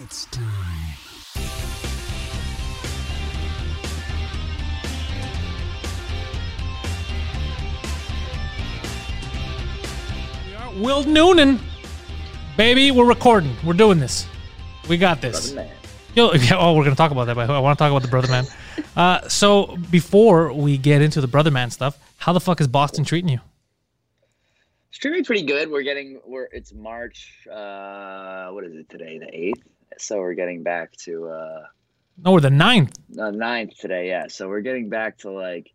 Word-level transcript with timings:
It's 0.00 0.26
time. 0.26 0.44
We 10.46 10.54
are 10.54 10.72
Will 10.80 11.02
Noonan. 11.02 11.58
Baby, 12.56 12.92
we're 12.92 13.06
recording. 13.06 13.56
We're 13.64 13.72
doing 13.72 13.98
this. 13.98 14.28
We 14.88 14.98
got 14.98 15.20
this. 15.20 15.56
Yo, 16.14 16.32
yeah, 16.34 16.56
oh, 16.56 16.74
we're 16.74 16.84
gonna 16.84 16.94
talk 16.94 17.10
about 17.10 17.24
that, 17.24 17.34
but 17.34 17.50
I 17.50 17.58
want 17.58 17.76
to 17.76 17.82
talk 17.82 17.90
about 17.90 18.02
the 18.02 18.08
brother 18.08 18.28
man. 18.28 18.44
Uh, 18.96 19.28
so 19.28 19.76
before 19.90 20.52
we 20.52 20.78
get 20.78 21.02
into 21.02 21.20
the 21.20 21.26
brother 21.26 21.50
man 21.50 21.70
stuff, 21.70 21.98
how 22.18 22.32
the 22.32 22.40
fuck 22.40 22.60
is 22.60 22.68
Boston 22.68 23.04
treating 23.04 23.28
you? 23.28 23.40
It's 24.90 24.98
treating 24.98 25.20
me 25.20 25.24
pretty 25.24 25.42
good. 25.42 25.68
We're 25.68 25.82
getting 25.82 26.20
we're 26.24 26.48
it's 26.52 26.72
March 26.72 27.46
uh 27.52 28.48
what 28.50 28.62
is 28.64 28.76
it 28.76 28.88
today? 28.88 29.18
The 29.18 29.28
eighth. 29.32 29.62
So 30.00 30.18
we're 30.18 30.34
getting 30.34 30.62
back 30.62 30.92
to 31.04 31.28
uh 31.28 31.62
No, 32.24 32.32
we're 32.32 32.40
the 32.40 32.50
ninth. 32.50 32.96
the 33.10 33.30
ninth 33.30 33.76
today, 33.78 34.08
yeah. 34.08 34.26
So 34.28 34.48
we're 34.48 34.60
getting 34.60 34.88
back 34.88 35.18
to 35.18 35.30
like 35.30 35.72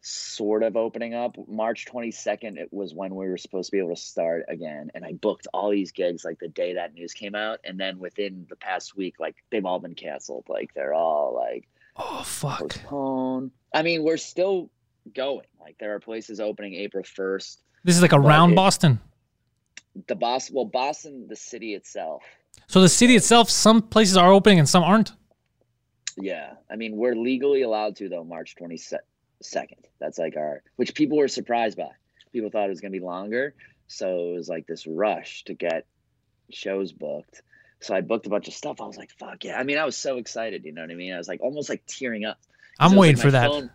sort 0.00 0.62
of 0.62 0.76
opening 0.76 1.14
up. 1.14 1.36
March 1.48 1.86
twenty 1.86 2.10
second 2.10 2.58
it 2.58 2.72
was 2.72 2.92
when 2.94 3.14
we 3.14 3.26
were 3.28 3.38
supposed 3.38 3.68
to 3.70 3.72
be 3.72 3.78
able 3.78 3.94
to 3.94 4.00
start 4.00 4.44
again. 4.48 4.90
And 4.94 5.04
I 5.04 5.12
booked 5.12 5.46
all 5.54 5.70
these 5.70 5.92
gigs 5.92 6.24
like 6.24 6.38
the 6.38 6.48
day 6.48 6.74
that 6.74 6.94
news 6.94 7.12
came 7.14 7.34
out. 7.34 7.60
And 7.64 7.78
then 7.80 7.98
within 7.98 8.46
the 8.50 8.56
past 8.56 8.96
week, 8.96 9.18
like 9.18 9.36
they've 9.50 9.64
all 9.64 9.78
been 9.80 9.94
canceled. 9.94 10.44
Like 10.48 10.74
they're 10.74 10.94
all 10.94 11.34
like 11.34 11.66
Oh 11.96 12.22
fuck. 12.24 12.58
postponed. 12.60 13.52
I 13.72 13.82
mean, 13.82 14.02
we're 14.02 14.16
still 14.18 14.68
going. 15.14 15.46
Like 15.60 15.78
there 15.78 15.94
are 15.94 16.00
places 16.00 16.38
opening 16.40 16.74
April 16.74 17.04
first. 17.04 17.60
This 17.84 17.96
is 17.96 18.02
like 18.02 18.12
around 18.12 18.52
it- 18.52 18.56
Boston. 18.56 19.00
The 20.08 20.16
Boston 20.16 20.56
well, 20.56 20.64
Boston, 20.64 21.28
the 21.28 21.36
city 21.36 21.72
itself. 21.74 22.24
So 22.66 22.80
the 22.80 22.88
city 22.88 23.16
itself, 23.16 23.50
some 23.50 23.82
places 23.82 24.16
are 24.16 24.32
opening 24.32 24.58
and 24.58 24.68
some 24.68 24.82
aren't. 24.82 25.12
Yeah, 26.16 26.54
I 26.70 26.76
mean 26.76 26.96
we're 26.96 27.16
legally 27.16 27.62
allowed 27.62 27.96
to 27.96 28.08
though 28.08 28.24
March 28.24 28.56
twenty 28.56 28.80
second. 29.42 29.86
That's 30.00 30.18
like 30.18 30.36
our 30.36 30.62
which 30.76 30.94
people 30.94 31.18
were 31.18 31.28
surprised 31.28 31.76
by. 31.76 31.90
People 32.32 32.50
thought 32.50 32.66
it 32.66 32.70
was 32.70 32.80
gonna 32.80 32.92
be 32.92 33.00
longer, 33.00 33.54
so 33.88 34.30
it 34.30 34.34
was 34.36 34.48
like 34.48 34.66
this 34.66 34.86
rush 34.86 35.44
to 35.44 35.54
get 35.54 35.86
shows 36.50 36.92
booked. 36.92 37.42
So 37.80 37.94
I 37.94 38.00
booked 38.00 38.26
a 38.26 38.30
bunch 38.30 38.48
of 38.48 38.54
stuff. 38.54 38.80
I 38.80 38.86
was 38.86 38.96
like, 38.96 39.10
"Fuck 39.18 39.44
yeah!" 39.44 39.58
I 39.58 39.64
mean, 39.64 39.78
I 39.78 39.84
was 39.84 39.96
so 39.96 40.16
excited. 40.18 40.64
You 40.64 40.72
know 40.72 40.82
what 40.82 40.90
I 40.90 40.94
mean? 40.94 41.12
I 41.12 41.18
was 41.18 41.28
like 41.28 41.40
almost 41.42 41.68
like 41.68 41.84
tearing 41.86 42.24
up. 42.24 42.38
I'm 42.78 42.96
waiting 42.96 43.16
like, 43.16 43.24
for 43.24 43.30
that. 43.32 43.50
phone- 43.50 43.70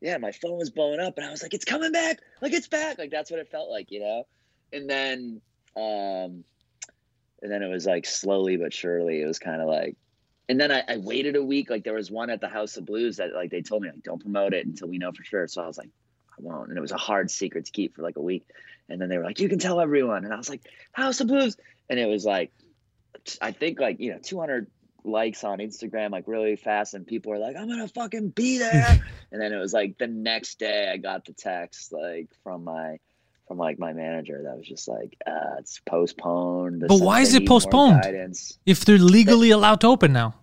yeah, 0.00 0.18
my 0.18 0.32
phone 0.32 0.58
was 0.58 0.70
blowing 0.70 1.00
up, 1.00 1.16
and 1.16 1.26
I 1.26 1.30
was 1.30 1.42
like, 1.42 1.54
"It's 1.54 1.64
coming 1.64 1.92
back! 1.92 2.18
Like 2.42 2.52
it's 2.52 2.68
back!" 2.68 2.98
Like 2.98 3.10
that's 3.10 3.30
what 3.30 3.40
it 3.40 3.48
felt 3.48 3.70
like, 3.70 3.90
you 3.90 4.00
know. 4.00 4.26
And 4.72 4.90
then, 4.90 5.40
um, 5.76 6.44
and 7.44 7.52
then 7.52 7.62
it 7.62 7.68
was 7.68 7.84
like 7.84 8.06
slowly 8.06 8.56
but 8.56 8.72
surely, 8.72 9.20
it 9.20 9.26
was 9.26 9.38
kind 9.38 9.60
of 9.60 9.68
like, 9.68 9.96
and 10.48 10.58
then 10.58 10.72
I, 10.72 10.82
I 10.88 10.96
waited 10.96 11.36
a 11.36 11.44
week. 11.44 11.68
Like 11.68 11.84
there 11.84 11.92
was 11.92 12.10
one 12.10 12.30
at 12.30 12.40
the 12.40 12.48
House 12.48 12.78
of 12.78 12.86
Blues 12.86 13.18
that 13.18 13.34
like 13.34 13.50
they 13.50 13.60
told 13.60 13.82
me 13.82 13.90
like 13.90 14.02
don't 14.02 14.20
promote 14.20 14.54
it 14.54 14.66
until 14.66 14.88
we 14.88 14.96
know 14.96 15.12
for 15.12 15.22
sure. 15.22 15.46
So 15.46 15.62
I 15.62 15.66
was 15.66 15.76
like, 15.76 15.90
I 16.30 16.36
won't. 16.38 16.70
And 16.70 16.78
it 16.78 16.80
was 16.80 16.90
a 16.90 16.96
hard 16.96 17.30
secret 17.30 17.66
to 17.66 17.72
keep 17.72 17.94
for 17.94 18.02
like 18.02 18.16
a 18.16 18.22
week. 18.22 18.46
And 18.88 18.98
then 18.98 19.10
they 19.10 19.18
were 19.18 19.24
like, 19.24 19.40
you 19.40 19.48
can 19.50 19.58
tell 19.58 19.78
everyone. 19.78 20.24
And 20.24 20.32
I 20.32 20.36
was 20.38 20.48
like, 20.48 20.62
House 20.92 21.20
of 21.20 21.28
Blues, 21.28 21.56
and 21.90 22.00
it 22.00 22.06
was 22.06 22.24
like, 22.24 22.50
I 23.42 23.52
think 23.52 23.78
like 23.78 24.00
you 24.00 24.12
know 24.12 24.18
200 24.22 24.70
likes 25.04 25.44
on 25.44 25.58
Instagram 25.58 26.12
like 26.12 26.26
really 26.26 26.56
fast 26.56 26.94
and 26.94 27.06
people 27.06 27.30
were 27.30 27.38
like 27.38 27.56
I'm 27.56 27.68
gonna 27.68 27.88
fucking 27.88 28.30
be 28.30 28.58
there 28.58 29.02
and 29.32 29.40
then 29.40 29.52
it 29.52 29.58
was 29.58 29.72
like 29.74 29.98
the 29.98 30.06
next 30.06 30.58
day 30.58 30.90
I 30.90 30.96
got 30.96 31.26
the 31.26 31.34
text 31.34 31.92
like 31.92 32.28
from 32.42 32.64
my 32.64 32.98
from 33.46 33.58
like 33.58 33.78
my 33.78 33.92
manager 33.92 34.42
that 34.44 34.56
was 34.56 34.66
just 34.66 34.88
like 34.88 35.16
uh 35.26 35.56
it's 35.58 35.80
postponed 35.80 36.84
But 36.86 37.00
why 37.00 37.20
is 37.20 37.30
it 37.30 37.32
They 37.32 37.38
need 37.40 37.48
more 37.48 37.60
postponed? 37.60 38.36
If 38.64 38.84
they're 38.84 38.98
legally 38.98 39.50
allowed 39.50 39.80
to 39.82 39.88
open 39.88 40.12
now. 40.12 40.34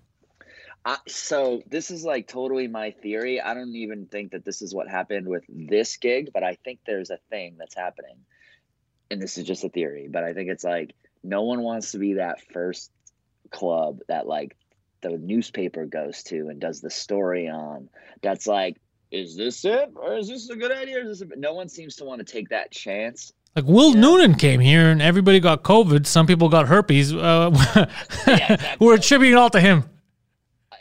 I, 0.84 0.98
so 1.08 1.62
this 1.68 1.92
is 1.92 2.04
like 2.04 2.28
totally 2.28 2.68
my 2.68 2.92
theory. 2.92 3.40
I 3.40 3.54
don't 3.54 3.76
even 3.76 4.08
think 4.08 4.32
that 4.32 4.44
this 4.44 4.64
is 4.64 4.74
what 4.74 4.88
happened 4.88 5.28
with 5.28 5.44
this 5.50 5.98
gig 5.98 6.32
but 6.34 6.44
I 6.44 6.56
think 6.64 6.80
there's 6.86 7.10
a 7.10 7.20
thing 7.30 7.56
that's 7.58 7.76
happening. 7.76 8.18
And 9.10 9.22
this 9.22 9.38
is 9.38 9.46
just 9.46 9.64
a 9.64 9.70
theory 9.70 10.08
but 10.10 10.24
I 10.24 10.34
think 10.34 10.50
it's 10.50 10.64
like 10.64 10.94
no 11.24 11.44
one 11.44 11.62
wants 11.62 11.92
to 11.92 11.98
be 11.98 12.14
that 12.14 12.42
first 12.52 12.92
club 13.52 14.00
that 14.08 14.28
like 14.28 14.56
the 15.02 15.18
newspaper 15.18 15.86
goes 15.86 16.24
to 16.24 16.48
and 16.50 16.60
does 16.60 16.82
the 16.82 16.90
story 16.90 17.50
on. 17.50 17.90
That's 18.22 18.48
like 18.48 18.78
is 19.12 19.36
this 19.36 19.66
it 19.66 19.92
or 19.96 20.16
is 20.18 20.28
this 20.28 20.50
a 20.50 20.56
good 20.56 20.72
idea 20.72 20.98
or 20.98 21.02
is 21.02 21.20
this 21.20 21.30
a... 21.30 21.36
no 21.36 21.54
one 21.54 21.68
seems 21.70 21.96
to 21.98 22.06
want 22.06 22.26
to 22.26 22.32
take 22.34 22.50
that 22.50 22.72
chance 22.72 23.34
Like 23.56 23.66
Will 23.66 23.94
Yeah. 23.94 24.00
Noonan 24.02 24.36
came 24.36 24.60
here 24.62 24.90
and 24.90 25.02
everybody 25.02 25.40
got 25.40 25.64
COVID. 25.64 26.06
Some 26.08 26.26
people 26.26 26.48
got 26.48 26.68
herpes. 26.68 27.14
Uh, 27.14 27.52
exactly. 28.28 28.78
We're 28.80 28.96
attributing 28.96 29.38
all 29.38 29.50
to 29.50 29.60
him. 29.60 29.84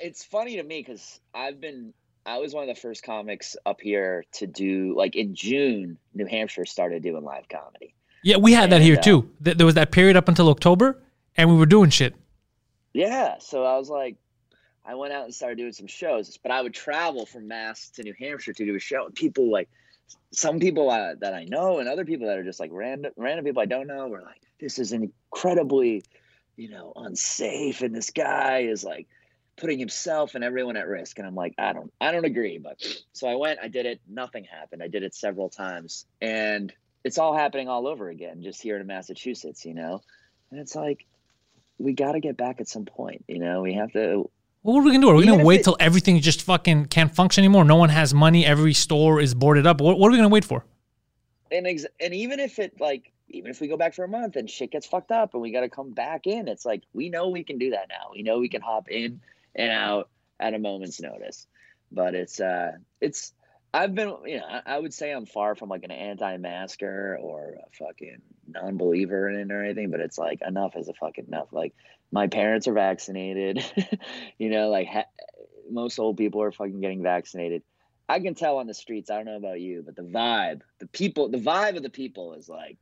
it's 0.01 0.25
funny 0.25 0.57
to 0.57 0.63
me 0.63 0.81
because 0.81 1.21
i've 1.35 1.61
been 1.61 1.93
i 2.25 2.39
was 2.39 2.55
one 2.55 2.69
of 2.69 2.75
the 2.75 2.81
first 2.81 3.03
comics 3.03 3.57
up 3.67 3.81
here 3.81 4.25
to 4.33 4.47
do 4.47 4.95
like 4.97 5.15
in 5.17 5.35
june 5.35 5.99
new 6.15 6.27
hampshire 6.27 6.65
started 6.65 7.03
doing 7.03 7.25
live 7.25 7.49
comedy 7.49 7.95
Yeah, 8.23 8.37
we 8.37 8.53
had 8.53 8.71
that 8.71 8.83
here 8.83 8.99
uh, 8.99 9.03
too. 9.03 9.31
There 9.41 9.65
was 9.67 9.77
that 9.77 9.91
period 9.93 10.15
up 10.17 10.29
until 10.29 10.49
October, 10.51 11.01
and 11.37 11.49
we 11.51 11.57
were 11.57 11.65
doing 11.65 11.89
shit. 11.89 12.15
Yeah, 12.93 13.39
so 13.39 13.65
I 13.65 13.79
was 13.79 13.89
like, 13.89 14.17
I 14.91 14.95
went 14.95 15.13
out 15.13 15.25
and 15.25 15.33
started 15.33 15.57
doing 15.57 15.73
some 15.73 15.87
shows, 15.87 16.37
but 16.43 16.51
I 16.51 16.61
would 16.61 16.75
travel 16.75 17.25
from 17.25 17.47
Mass 17.47 17.91
to 17.91 18.03
New 18.03 18.15
Hampshire 18.19 18.53
to 18.55 18.65
do 18.65 18.75
a 18.75 18.81
show. 18.81 19.09
People 19.15 19.49
like, 19.49 19.69
some 20.33 20.59
people 20.59 20.91
uh, 20.91 21.15
that 21.21 21.33
I 21.33 21.45
know, 21.45 21.79
and 21.79 21.89
other 21.89 22.05
people 22.05 22.27
that 22.27 22.39
are 22.39 22.43
just 22.43 22.59
like 22.59 22.71
random, 22.73 23.13
random 23.17 23.45
people 23.45 23.63
I 23.63 23.67
don't 23.67 23.87
know, 23.87 24.09
were 24.09 24.23
like, 24.23 24.43
"This 24.59 24.81
is 24.81 24.93
incredibly, 24.93 26.03
you 26.57 26.71
know, 26.71 26.93
unsafe," 26.97 27.83
and 27.83 27.95
this 27.95 28.11
guy 28.11 28.63
is 28.63 28.83
like 28.83 29.07
putting 29.57 29.79
himself 29.79 30.35
and 30.35 30.43
everyone 30.43 30.77
at 30.77 30.89
risk. 30.89 31.19
And 31.19 31.27
I'm 31.29 31.37
like, 31.37 31.55
I 31.57 31.73
don't, 31.73 31.93
I 32.01 32.11
don't 32.11 32.25
agree. 32.25 32.59
But 32.59 32.79
so 33.13 33.29
I 33.29 33.37
went, 33.37 33.61
I 33.63 33.69
did 33.69 33.87
it. 33.87 34.01
Nothing 34.09 34.43
happened. 34.43 34.83
I 34.83 34.89
did 34.89 35.05
it 35.05 35.15
several 35.15 35.51
times, 35.51 36.05
and 36.21 36.73
it's 37.05 37.19
all 37.19 37.37
happening 37.37 37.69
all 37.69 37.87
over 37.87 38.09
again, 38.09 38.43
just 38.43 38.61
here 38.61 38.77
in 38.77 38.85
Massachusetts, 38.89 39.65
you 39.65 39.75
know. 39.75 40.03
And 40.51 40.59
it's 40.59 40.75
like, 40.75 41.07
we 41.79 41.93
got 41.93 42.13
to 42.13 42.21
get 42.21 42.37
back 42.37 42.61
at 42.61 42.67
some 42.67 42.87
point. 42.87 43.25
You 43.29 43.39
know, 43.39 43.63
we 43.63 43.75
have 43.75 43.93
to. 43.93 44.29
What 44.63 44.79
are 44.81 44.83
we 44.83 44.91
gonna 44.93 45.01
do? 45.03 45.11
Are 45.11 45.15
we 45.15 45.23
Even 45.23 45.35
gonna 45.37 45.45
wait 45.45 45.61
it- 45.61 45.65
till 45.65 45.77
everything 45.81 46.21
just 46.21 46.43
fucking 46.43 46.87
can't 46.87 47.15
function 47.15 47.43
anymore? 47.43 47.65
No 47.65 47.77
one 47.77 47.89
has 47.89 48.13
money. 48.13 48.45
Every 48.45 48.75
store 48.75 49.21
is 49.21 49.35
boarded 49.35 49.67
up. 49.67 49.81
What, 49.81 49.99
what 49.99 50.09
are 50.09 50.11
we 50.13 50.17
gonna 50.19 50.29
wait 50.29 50.45
for? 50.45 50.65
And 51.51 51.67
ex- 51.67 51.87
and 51.99 52.15
even 52.15 52.39
if 52.41 52.59
it 52.59 52.79
like, 52.81 53.11
even 53.29 53.51
if 53.51 53.61
we 53.61 53.69
go 53.69 53.77
back 53.77 53.95
for 53.95 54.05
a 54.05 54.09
month 54.09 54.37
and 54.37 54.49
shit 54.51 54.71
gets 54.71 54.87
fucked 54.87 55.11
up 55.13 55.33
and 55.35 55.43
we 55.43 55.51
got 55.53 55.61
to 55.61 55.69
come 55.69 55.91
back 55.91 56.27
in, 56.27 56.47
it's 56.49 56.65
like 56.67 56.83
we 56.93 57.09
know 57.09 57.29
we 57.29 57.43
can 57.45 57.59
do 57.59 57.71
that 57.71 57.89
now. 57.89 58.11
We 58.13 58.23
know 58.23 58.39
we 58.39 58.49
can 58.49 58.61
hop 58.61 58.89
in 58.89 59.21
and 59.55 59.71
out 59.71 60.11
at 60.39 60.53
a 60.55 60.59
moment's 60.59 61.01
notice. 61.01 61.47
But 61.93 62.15
it's 62.15 62.39
uh, 62.41 62.73
it's. 63.01 63.33
I've 63.73 63.95
been, 63.95 64.17
you 64.27 64.39
know, 64.39 64.61
I, 64.67 64.79
would 64.79 64.93
say 64.93 65.13
I'm 65.13 65.27
far 65.27 65.55
from 65.55 65.69
like 65.69 65.85
an 65.85 65.93
anti-masker 65.93 67.19
or 67.21 67.55
a 67.55 67.77
fucking 67.77 68.21
non-believer 68.49 69.29
in 69.29 69.39
it 69.39 69.53
or 69.53 69.63
anything, 69.63 69.91
but 69.91 70.01
it's 70.01 70.19
like 70.19 70.41
enough 70.47 70.77
is 70.77 70.89
a 70.89 70.95
fucking 70.95 71.27
enough. 71.29 71.53
Like 71.53 71.75
my 72.11 72.27
parents 72.27 72.67
are 72.67 72.73
vaccinated, 72.73 73.65
you 74.39 74.51
know, 74.51 74.71
like 74.71 74.89
ha- 74.89 75.05
most 75.71 75.99
old 76.01 76.17
people 76.17 76.43
are 76.43 76.51
fucking 76.51 76.81
getting 76.81 77.03
vaccinated. 77.03 77.63
I 78.09 78.19
can 78.19 78.35
tell 78.35 78.59
on 78.59 78.67
the 78.67 78.75
streets. 78.75 79.09
I 79.09 79.17
don't 79.17 79.27
know 79.27 79.37
about 79.37 79.61
you, 79.61 79.83
but 79.87 79.95
the 79.95 80.03
vibe, 80.03 80.63
the 80.81 80.87
people, 80.89 81.29
the 81.29 81.39
vibe 81.39 81.77
of 81.77 81.85
the 81.85 81.91
people 81.91 82.35
is 82.35 82.49
like, 82.49 82.77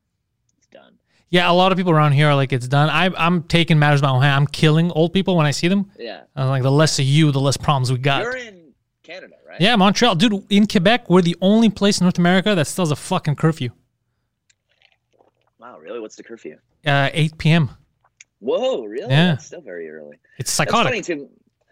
it's 0.56 0.68
done. 0.68 0.94
Yeah, 1.28 1.50
a 1.50 1.52
lot 1.52 1.70
of 1.70 1.76
people 1.76 1.92
around 1.92 2.12
here 2.12 2.28
are 2.28 2.34
like, 2.34 2.54
it's 2.54 2.66
done. 2.66 2.88
I, 2.88 3.10
I'm 3.14 3.42
taking 3.42 3.78
matters 3.78 4.00
my 4.00 4.08
own 4.08 4.22
hand. 4.22 4.34
I'm 4.34 4.46
killing 4.46 4.90
old 4.92 5.12
people 5.12 5.36
when 5.36 5.44
I 5.44 5.50
see 5.50 5.68
them. 5.68 5.90
Yeah, 5.98 6.22
I'm 6.34 6.48
like, 6.48 6.62
the 6.62 6.72
less 6.72 6.98
of 6.98 7.04
you, 7.04 7.30
the 7.30 7.40
less 7.40 7.58
problems 7.58 7.92
we 7.92 7.98
got. 7.98 8.22
you're 8.22 8.36
in 8.38 8.72
Canada, 9.02 9.34
right? 9.48 9.60
Yeah, 9.60 9.76
Montreal, 9.76 10.14
dude. 10.14 10.44
In 10.50 10.66
Quebec, 10.66 11.08
we're 11.08 11.22
the 11.22 11.36
only 11.40 11.70
place 11.70 12.00
in 12.00 12.04
North 12.04 12.18
America 12.18 12.54
that 12.54 12.66
still 12.66 12.84
has 12.84 12.92
a 12.92 12.96
fucking 12.96 13.36
curfew. 13.36 13.70
Wow, 15.58 15.78
really? 15.78 16.00
What's 16.00 16.16
the 16.16 16.22
curfew? 16.22 16.58
Uh, 16.86 17.10
8 17.12 17.38
p.m. 17.38 17.70
Whoa, 18.40 18.84
really? 18.84 19.10
Yeah. 19.10 19.28
That's 19.28 19.46
still 19.46 19.60
very 19.60 19.90
early. 19.90 20.18
It's 20.38 20.56
That's 20.56 20.70
funny 20.70 21.02
psychotic. 21.02 21.04
too. 21.04 21.28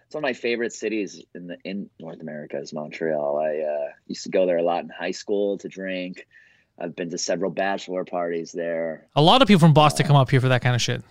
It's 0.06 0.14
one 0.14 0.22
of 0.22 0.28
my 0.28 0.32
favorite 0.32 0.72
cities 0.72 1.22
in 1.34 1.48
the 1.48 1.56
in 1.64 1.90
North 1.98 2.20
America 2.20 2.58
is 2.58 2.72
Montreal. 2.72 3.38
I 3.38 3.58
uh, 3.58 3.92
used 4.06 4.22
to 4.24 4.28
go 4.30 4.46
there 4.46 4.58
a 4.58 4.62
lot 4.62 4.84
in 4.84 4.88
high 4.88 5.10
school 5.10 5.58
to 5.58 5.68
drink. 5.68 6.26
I've 6.78 6.94
been 6.94 7.10
to 7.10 7.18
several 7.18 7.50
bachelor 7.50 8.04
parties 8.04 8.52
there 8.52 9.06
A 9.16 9.22
lot 9.22 9.40
of 9.40 9.48
people 9.48 9.60
from 9.60 9.72
Boston 9.72 10.06
come 10.06 10.14
up 10.16 10.30
here 10.30 10.42
for 10.42 10.48
that 10.48 10.60
kind 10.60 10.74
of 10.74 10.82
shit. 10.82 11.02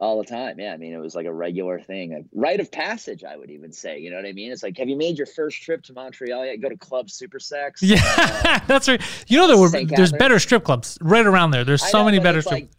All 0.00 0.18
the 0.18 0.26
time. 0.28 0.58
Yeah, 0.58 0.72
I 0.72 0.76
mean, 0.76 0.92
it 0.92 0.98
was 0.98 1.14
like 1.14 1.26
a 1.26 1.32
regular 1.32 1.78
thing, 1.80 2.12
a 2.14 2.20
rite 2.38 2.60
of 2.60 2.70
passage. 2.72 3.24
I 3.24 3.36
would 3.36 3.50
even 3.50 3.72
say, 3.72 3.98
you 4.00 4.10
know 4.10 4.16
what 4.16 4.26
I 4.26 4.32
mean? 4.32 4.50
It's 4.52 4.62
like, 4.62 4.76
have 4.78 4.88
you 4.88 4.96
made 4.96 5.16
your 5.16 5.26
first 5.26 5.62
trip 5.62 5.82
to 5.84 5.92
Montreal 5.92 6.44
yet? 6.46 6.60
Go 6.60 6.68
to 6.68 6.76
Club 6.76 7.08
Super 7.10 7.38
Sex. 7.38 7.80
Yeah, 7.94 7.96
um, 8.54 8.60
that's 8.66 8.88
right. 8.88 9.00
You 9.28 9.38
know 9.38 9.46
there 9.46 9.56
were 9.58 9.68
there's 9.70 9.86
Catharines. 9.88 10.12
better 10.12 10.38
strip 10.38 10.64
clubs 10.64 10.98
right 11.00 11.24
around 11.26 11.52
there. 11.52 11.64
There's 11.64 11.82
so 11.88 11.98
know, 11.98 12.04
many 12.06 12.18
better 12.18 12.40
strip. 12.42 12.52
like- 12.62 12.70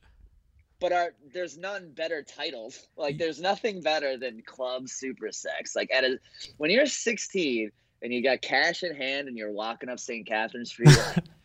but 0.82 0.92
are 0.92 1.14
there's 1.34 1.58
none 1.58 1.90
better 1.92 2.22
titles. 2.22 2.88
Like 2.98 3.18
there's 3.18 3.40
nothing 3.40 3.82
better 3.82 4.18
than 4.18 4.42
Club 4.46 4.90
Super 4.90 5.32
Sex. 5.32 5.76
Like 5.76 5.90
at 5.92 6.04
a 6.04 6.20
when 6.58 6.70
you're 6.70 6.86
16 6.86 7.72
and 8.02 8.14
you 8.14 8.22
got 8.22 8.42
cash 8.42 8.84
in 8.84 8.94
hand 8.96 9.28
and 9.30 9.38
you're 9.38 9.52
walking 9.52 9.90
up 9.90 10.00
St. 10.00 10.28
Catherine 10.28 10.66
Street, 10.66 10.90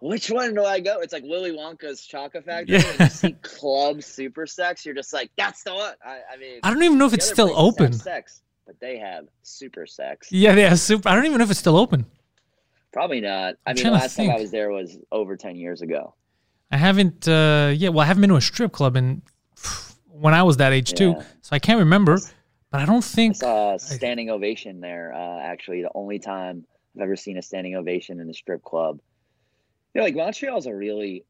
which 0.00 0.30
one 0.30 0.54
do 0.54 0.64
I 0.64 0.80
go? 0.80 1.00
It's 1.00 1.12
like 1.12 1.24
Willy 1.24 1.52
Wonka's 1.52 2.04
Chocolate 2.04 2.44
Factory. 2.44 2.78
Yeah. 2.78 3.04
you 3.04 3.08
see 3.08 3.32
Club 3.42 4.02
Super 4.02 4.46
Sex, 4.46 4.84
you're 4.84 4.94
just 4.94 5.12
like, 5.12 5.30
that's 5.36 5.62
the 5.62 5.74
one. 5.74 5.94
I, 6.04 6.20
I 6.32 6.36
mean, 6.38 6.60
I 6.62 6.70
don't 6.72 6.82
even 6.82 6.98
know 6.98 7.06
if 7.06 7.14
it's 7.14 7.26
still 7.28 7.52
open. 7.56 7.92
Sex, 7.92 8.42
but 8.66 8.78
they 8.80 8.98
have 8.98 9.26
Super 9.42 9.86
Sex. 9.86 10.30
Yeah, 10.30 10.54
they 10.54 10.62
have 10.62 10.78
super. 10.78 11.08
I 11.08 11.14
don't 11.14 11.24
even 11.26 11.38
know 11.38 11.44
if 11.44 11.50
it's 11.50 11.60
still 11.60 11.76
open. 11.76 12.04
Probably 12.92 13.20
not. 13.20 13.56
I 13.66 13.70
I'm 13.70 13.76
mean, 13.76 13.84
the 13.84 13.90
last 13.92 14.16
time 14.16 14.30
I 14.30 14.36
was 14.40 14.50
there 14.50 14.70
was 14.70 14.98
over 15.12 15.36
10 15.36 15.56
years 15.56 15.82
ago. 15.82 16.14
I 16.70 16.76
haven't. 16.78 17.28
uh 17.28 17.72
Yeah, 17.76 17.90
well, 17.90 18.00
I 18.00 18.06
haven't 18.06 18.22
been 18.22 18.30
to 18.30 18.36
a 18.36 18.40
strip 18.40 18.72
club 18.72 18.96
in 18.96 19.22
when 20.10 20.34
I 20.34 20.42
was 20.42 20.56
that 20.58 20.72
age 20.72 20.92
too, 20.94 21.14
so 21.42 21.50
I 21.56 21.58
can't 21.58 21.78
remember. 21.78 22.18
But 22.70 22.80
I 22.80 22.86
don't 22.86 22.98
I 22.98 23.00
think. 23.00 23.36
saw 23.36 23.74
a 23.74 23.78
standing 23.78 24.30
ovation 24.30 24.80
there. 24.80 25.12
Uh, 25.14 25.38
actually, 25.40 25.82
the 25.82 25.90
only 25.94 26.18
time 26.18 26.66
I've 26.96 27.02
ever 27.02 27.16
seen 27.16 27.36
a 27.38 27.42
standing 27.42 27.76
ovation 27.76 28.18
in 28.20 28.28
a 28.28 28.34
strip 28.34 28.62
club. 28.62 28.98
You 29.96 30.02
know, 30.02 30.08
like 30.08 30.14
Montreal's 30.14 30.66
a 30.66 30.74
really 30.74 31.24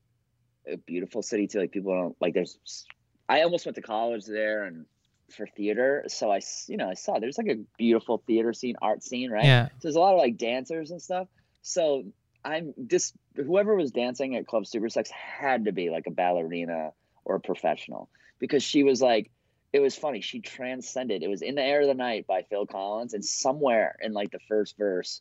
a 0.67 0.77
beautiful 0.77 1.23
city 1.23 1.47
too. 1.47 1.61
Like 1.61 1.71
people 1.71 1.95
don't 1.95 2.17
like. 2.21 2.35
There's. 2.35 2.59
I 3.29 3.43
almost 3.43 3.65
went 3.65 3.77
to 3.77 3.83
college 3.83 4.27
there 4.27 4.65
and 4.65 4.87
for 5.31 5.47
theater, 5.47 6.03
so 6.09 6.33
I 6.33 6.41
you 6.67 6.77
know, 6.77 6.91
I 6.91 6.95
saw 6.95 7.21
there's 7.21 7.39
like 7.39 7.47
a 7.47 7.61
beautiful 7.79 8.25
theater 8.27 8.53
scene, 8.53 8.75
art 8.83 9.05
scene, 9.05 9.31
right? 9.31 9.45
Yeah, 9.45 9.67
So 9.67 9.79
there's 9.83 9.95
a 9.95 10.01
lot 10.01 10.15
of 10.15 10.19
like 10.19 10.37
dancers 10.37 10.91
and 10.91 11.01
stuff. 11.01 11.29
So 11.63 12.07
I'm 12.45 12.75
just 12.89 13.15
whoever 13.37 13.77
was 13.77 13.93
dancing 13.93 14.35
at 14.35 14.49
Club 14.49 14.67
Super 14.67 14.89
Sex 14.89 15.11
had 15.11 15.67
to 15.67 15.73
be 15.73 15.91
like 15.91 16.09
a 16.09 16.11
ballerina 16.11 16.91
or 17.25 17.37
a 17.37 17.41
professional 17.41 18.09
because 18.41 18.65
she 18.65 18.83
was 18.83 19.01
like, 19.01 19.31
it 19.73 19.79
was 19.79 19.95
funny. 19.95 20.23
She 20.23 20.41
transcended. 20.41 21.23
It 21.23 21.29
was 21.29 21.41
"In 21.41 21.55
the 21.55 21.63
Air 21.63 21.83
of 21.83 21.87
the 21.87 21.95
Night" 21.95 22.27
by 22.27 22.43
Phil 22.43 22.67
Collins, 22.67 23.15
and 23.15 23.25
somewhere 23.25 23.95
in 24.03 24.13
like 24.13 24.33
the 24.33 24.41
first 24.49 24.77
verse, 24.77 25.21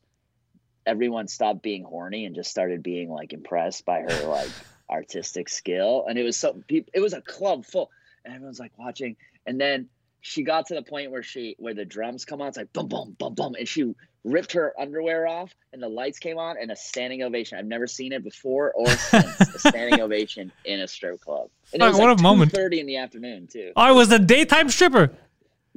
everyone 0.85 1.27
stopped 1.27 1.61
being 1.61 1.83
horny 1.83 2.25
and 2.25 2.35
just 2.35 2.49
started 2.51 2.83
being 2.83 3.09
like 3.09 3.33
impressed 3.33 3.85
by 3.85 4.01
her 4.01 4.23
like 4.27 4.49
artistic 4.89 5.49
skill. 5.49 6.05
And 6.07 6.17
it 6.17 6.23
was 6.23 6.37
so 6.37 6.61
it 6.69 6.99
was 6.99 7.13
a 7.13 7.21
club 7.21 7.65
full, 7.65 7.89
and 8.23 8.33
everyone's 8.33 8.59
like 8.59 8.71
watching. 8.77 9.15
And 9.45 9.59
then 9.59 9.89
she 10.21 10.43
got 10.43 10.67
to 10.67 10.73
the 10.75 10.81
point 10.81 11.11
where 11.11 11.23
she 11.23 11.55
where 11.59 11.73
the 11.73 11.85
drums 11.85 12.25
come 12.25 12.41
on. 12.41 12.49
It's 12.49 12.57
like 12.57 12.73
boom, 12.73 12.87
boom, 12.87 13.15
boom, 13.19 13.33
boom, 13.35 13.55
and 13.57 13.67
she 13.67 13.93
ripped 14.23 14.53
her 14.53 14.73
underwear 14.79 15.27
off, 15.27 15.53
and 15.71 15.81
the 15.83 15.87
lights 15.87 16.17
came 16.17 16.39
on, 16.39 16.57
and 16.59 16.71
a 16.71 16.75
standing 16.75 17.21
ovation. 17.21 17.59
I've 17.59 17.67
never 17.67 17.85
seen 17.85 18.11
it 18.11 18.23
before 18.23 18.71
or 18.73 18.87
since. 18.89 19.39
a 19.39 19.59
standing 19.59 20.01
ovation 20.01 20.51
in 20.65 20.79
a 20.79 20.87
strip 20.87 21.21
club. 21.21 21.49
And 21.73 21.81
it 21.83 21.85
was 21.85 21.97
what 21.97 22.09
like 22.09 22.19
a 22.19 22.21
moment. 22.23 22.51
Thirty 22.51 22.79
in 22.79 22.87
the 22.87 22.97
afternoon 22.97 23.47
too. 23.47 23.71
I 23.75 23.91
was 23.91 24.11
a 24.11 24.19
daytime 24.19 24.69
stripper. 24.69 25.11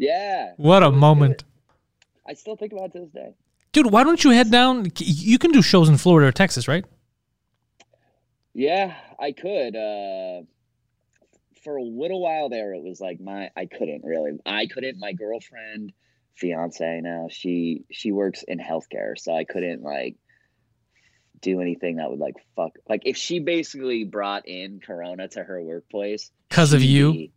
Yeah, 0.01 0.53
What 0.57 0.85
a 0.85 0.93
moment, 0.93 1.43
I 2.25 2.35
still 2.35 2.55
think 2.55 2.73
about 2.73 2.91
it 2.91 2.93
to 2.93 2.99
this 3.01 3.11
day. 3.11 3.35
Dude. 3.83 3.93
Why 3.93 4.05
don't 4.05 4.23
you 4.23 4.31
head 4.31 4.51
down? 4.51 4.91
You 4.97 5.39
can 5.39 5.53
do 5.53 5.63
shows 5.63 5.89
in 5.89 5.97
Florida 5.97 6.29
or 6.29 6.33
Texas, 6.33 6.69
right? 6.69 6.85
Yeah, 8.55 8.95
I 9.19 9.33
could. 9.33 9.77
Uh, 9.77 10.43
for 11.63 11.77
a 11.77 11.83
little 11.83 12.21
while 12.21 12.49
there, 12.49 12.75
it 12.75 12.83
was 12.83 13.01
like 13.01 13.21
my 13.21 13.51
I 13.57 13.67
couldn't 13.67 14.03
really. 14.05 14.33
I 14.45 14.67
couldn't. 14.67 14.99
My 14.99 15.13
girlfriend, 15.13 15.93
fiance 16.35 17.01
now, 17.03 17.29
she 17.31 17.85
she 17.91 18.13
works 18.13 18.43
in 18.47 18.59
healthcare, 18.59 19.17
so 19.17 19.35
I 19.35 19.45
couldn't 19.45 19.83
like 19.83 20.17
do 21.41 21.61
anything 21.61 21.97
that 21.97 22.11
would 22.11 22.19
like 22.19 22.35
fuck. 22.57 22.73
Like 22.89 23.03
if 23.05 23.17
she 23.17 23.39
basically 23.39 24.05
brought 24.05 24.49
in 24.49 24.81
Corona 24.85 25.29
to 25.29 25.45
her 25.45 25.63
workplace 25.63 26.31
because 26.49 26.73
of 26.73 26.83
you? 26.83 27.13
be- 27.13 27.33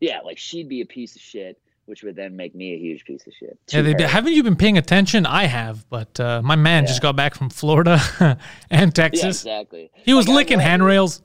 yeah, 0.00 0.20
like 0.20 0.38
she'd 0.38 0.68
be 0.68 0.80
a 0.80 0.86
piece 0.86 1.16
of 1.16 1.20
shit, 1.20 1.60
which 1.90 2.02
would 2.02 2.16
then 2.16 2.34
make 2.36 2.54
me 2.54 2.72
a 2.72 2.78
huge 2.78 3.04
piece 3.04 3.26
of 3.26 3.34
shit. 3.34 3.58
Yeah, 3.70 3.82
they, 3.82 4.02
haven't 4.06 4.32
you 4.32 4.42
been 4.42 4.56
paying 4.56 4.78
attention? 4.78 5.26
I 5.26 5.44
have, 5.44 5.86
but 5.90 6.18
uh, 6.18 6.40
my 6.42 6.56
man 6.56 6.86
just 6.86 7.02
got 7.02 7.16
back 7.16 7.34
from 7.34 7.50
Florida 7.50 8.00
and 8.70 8.94
Texas. 8.94 9.44
yeah, 9.44 9.58
exactly. 9.60 9.90
He 9.94 10.14
was 10.14 10.26
Like, 10.28 10.36
licking 10.36 10.60
handrails. 10.60 11.20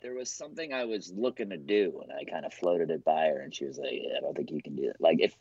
there 0.00 0.14
was 0.14 0.30
something 0.30 0.72
I 0.72 0.84
was 0.86 1.12
looking 1.14 1.50
to 1.50 1.56
do, 1.56 2.00
and 2.02 2.10
I 2.12 2.24
kind 2.24 2.44
of 2.44 2.52
floated 2.54 2.90
it 2.90 3.04
by 3.04 3.26
her, 3.26 3.38
and 3.40 3.54
she 3.54 3.64
was 3.66 3.78
like, 3.78 3.92
yeah, 3.92 4.16
"I 4.16 4.20
don't 4.20 4.36
think 4.36 4.50
you 4.50 4.62
can 4.62 4.74
do 4.74 4.86
that. 4.86 5.00
Like, 5.00 5.18
if 5.20 5.36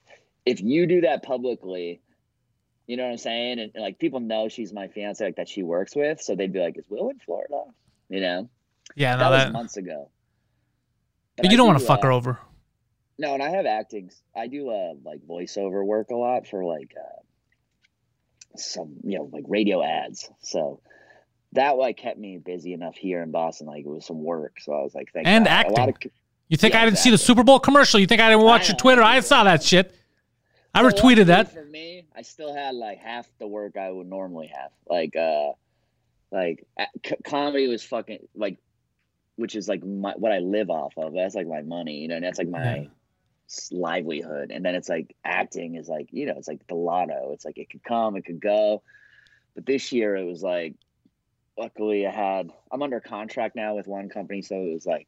if 0.45 0.61
you 0.61 0.85
do 0.85 1.01
that 1.01 1.23
publicly, 1.23 2.01
you 2.87 2.97
know 2.97 3.03
what 3.05 3.11
I'm 3.13 3.17
saying? 3.17 3.59
And, 3.59 3.71
like, 3.81 3.97
people 3.97 4.19
know 4.19 4.47
she's 4.49 4.71
my 4.73 4.87
fiance, 4.89 5.23
like 5.25 5.37
that 5.37 5.49
she 5.49 5.63
works 5.63 5.95
with, 5.95 6.21
so 6.21 6.35
they'd 6.35 6.53
be 6.53 6.59
like, 6.59 6.77
"Is 6.77 6.85
Will 6.89 7.09
in 7.09 7.17
Florida?" 7.19 7.61
You 8.09 8.19
know, 8.21 8.49
Yeah, 8.95 9.15
that 9.15 9.23
no, 9.23 9.31
was 9.45 9.53
months 9.53 9.77
ago. 9.77 10.09
But 11.37 11.47
I 11.47 11.51
you 11.51 11.57
don't 11.57 11.67
want 11.67 11.79
to 11.79 11.85
fuck 11.85 11.99
uh, 11.99 12.07
her 12.07 12.11
over. 12.11 12.39
No, 13.17 13.33
and 13.33 13.41
I 13.41 13.49
have 13.49 13.65
acting. 13.65 14.11
I 14.35 14.47
do 14.47 14.69
uh 14.69 14.93
like 15.03 15.21
voiceover 15.27 15.85
work 15.85 16.09
a 16.11 16.15
lot 16.15 16.47
for 16.47 16.65
like 16.65 16.93
uh, 16.99 17.21
some 18.57 18.95
you 19.03 19.17
know 19.17 19.29
like 19.31 19.45
radio 19.47 19.83
ads. 19.83 20.29
So 20.41 20.81
that 21.53 21.77
like 21.77 21.97
kept 21.97 22.19
me 22.19 22.37
busy 22.37 22.73
enough 22.73 22.95
here 22.95 23.21
in 23.23 23.31
Boston. 23.31 23.67
Like 23.67 23.85
it 23.85 23.89
was 23.89 24.05
some 24.05 24.21
work. 24.23 24.57
So 24.59 24.73
I 24.73 24.81
was 24.83 24.93
like, 24.93 25.11
thank 25.13 25.27
And 25.27 25.45
God. 25.45 25.65
A 25.67 25.69
lot 25.69 25.89
acting. 25.89 26.11
of, 26.11 26.17
You 26.49 26.57
think 26.57 26.73
yeah, 26.73 26.81
I 26.81 26.85
didn't 26.85 26.97
see 26.97 27.09
the. 27.09 27.17
Super 27.17 27.43
Bowl 27.43 27.59
commercial? 27.59 27.99
You 27.99 28.07
think 28.07 28.21
I 28.21 28.29
didn't 28.29 28.43
watch 28.43 28.63
I 28.63 28.67
your 28.73 28.77
Twitter? 28.77 29.01
I 29.01 29.19
saw 29.21 29.45
that 29.45 29.63
shit. 29.63 29.95
I 30.73 30.81
So 30.81 30.89
retweeted 30.89 31.27
that. 31.27 31.53
For 31.53 31.63
me, 31.63 32.03
I 32.13 32.21
still 32.23 32.53
had 32.53 32.75
like 32.75 32.97
half 32.97 33.29
the 33.39 33.47
work 33.47 33.77
I 33.77 33.89
would 33.89 34.07
normally 34.07 34.51
have. 34.53 34.71
Like, 34.85 35.15
uh, 35.15 35.53
like 36.31 36.67
c- 37.05 37.15
comedy 37.23 37.67
was 37.67 37.81
fucking 37.81 38.27
like, 38.35 38.57
which 39.37 39.55
is 39.55 39.69
like 39.69 39.85
my, 39.85 40.13
what 40.17 40.33
I 40.33 40.39
live 40.39 40.69
off 40.69 40.93
of. 40.97 41.13
That's 41.13 41.33
like 41.33 41.47
my 41.47 41.61
money, 41.61 41.99
you 41.99 42.09
know. 42.09 42.15
And 42.15 42.25
that's 42.25 42.37
like 42.37 42.49
my 42.49 42.75
Yeah. 42.75 42.87
Livelihood. 43.71 44.51
And 44.51 44.63
then 44.65 44.75
it's 44.75 44.89
like 44.89 45.15
acting 45.23 45.75
is 45.75 45.87
like 45.87 46.09
you 46.11 46.25
know, 46.25 46.35
it's 46.37 46.47
like 46.47 46.65
the 46.67 46.75
lotto. 46.75 47.31
It's 47.33 47.45
like 47.45 47.57
it 47.57 47.69
could 47.69 47.83
come, 47.83 48.15
it 48.15 48.25
could 48.25 48.39
go. 48.41 48.81
But 49.55 49.65
this 49.65 49.91
year 49.91 50.15
it 50.15 50.25
was 50.25 50.43
like, 50.43 50.75
luckily 51.57 52.05
I 52.05 52.11
had. 52.11 52.51
I'm 52.71 52.81
under 52.81 52.99
contract 52.99 53.55
now 53.55 53.75
with 53.75 53.87
one 53.87 54.09
company, 54.09 54.41
so 54.41 54.55
it 54.55 54.73
was 54.73 54.85
like. 54.85 55.07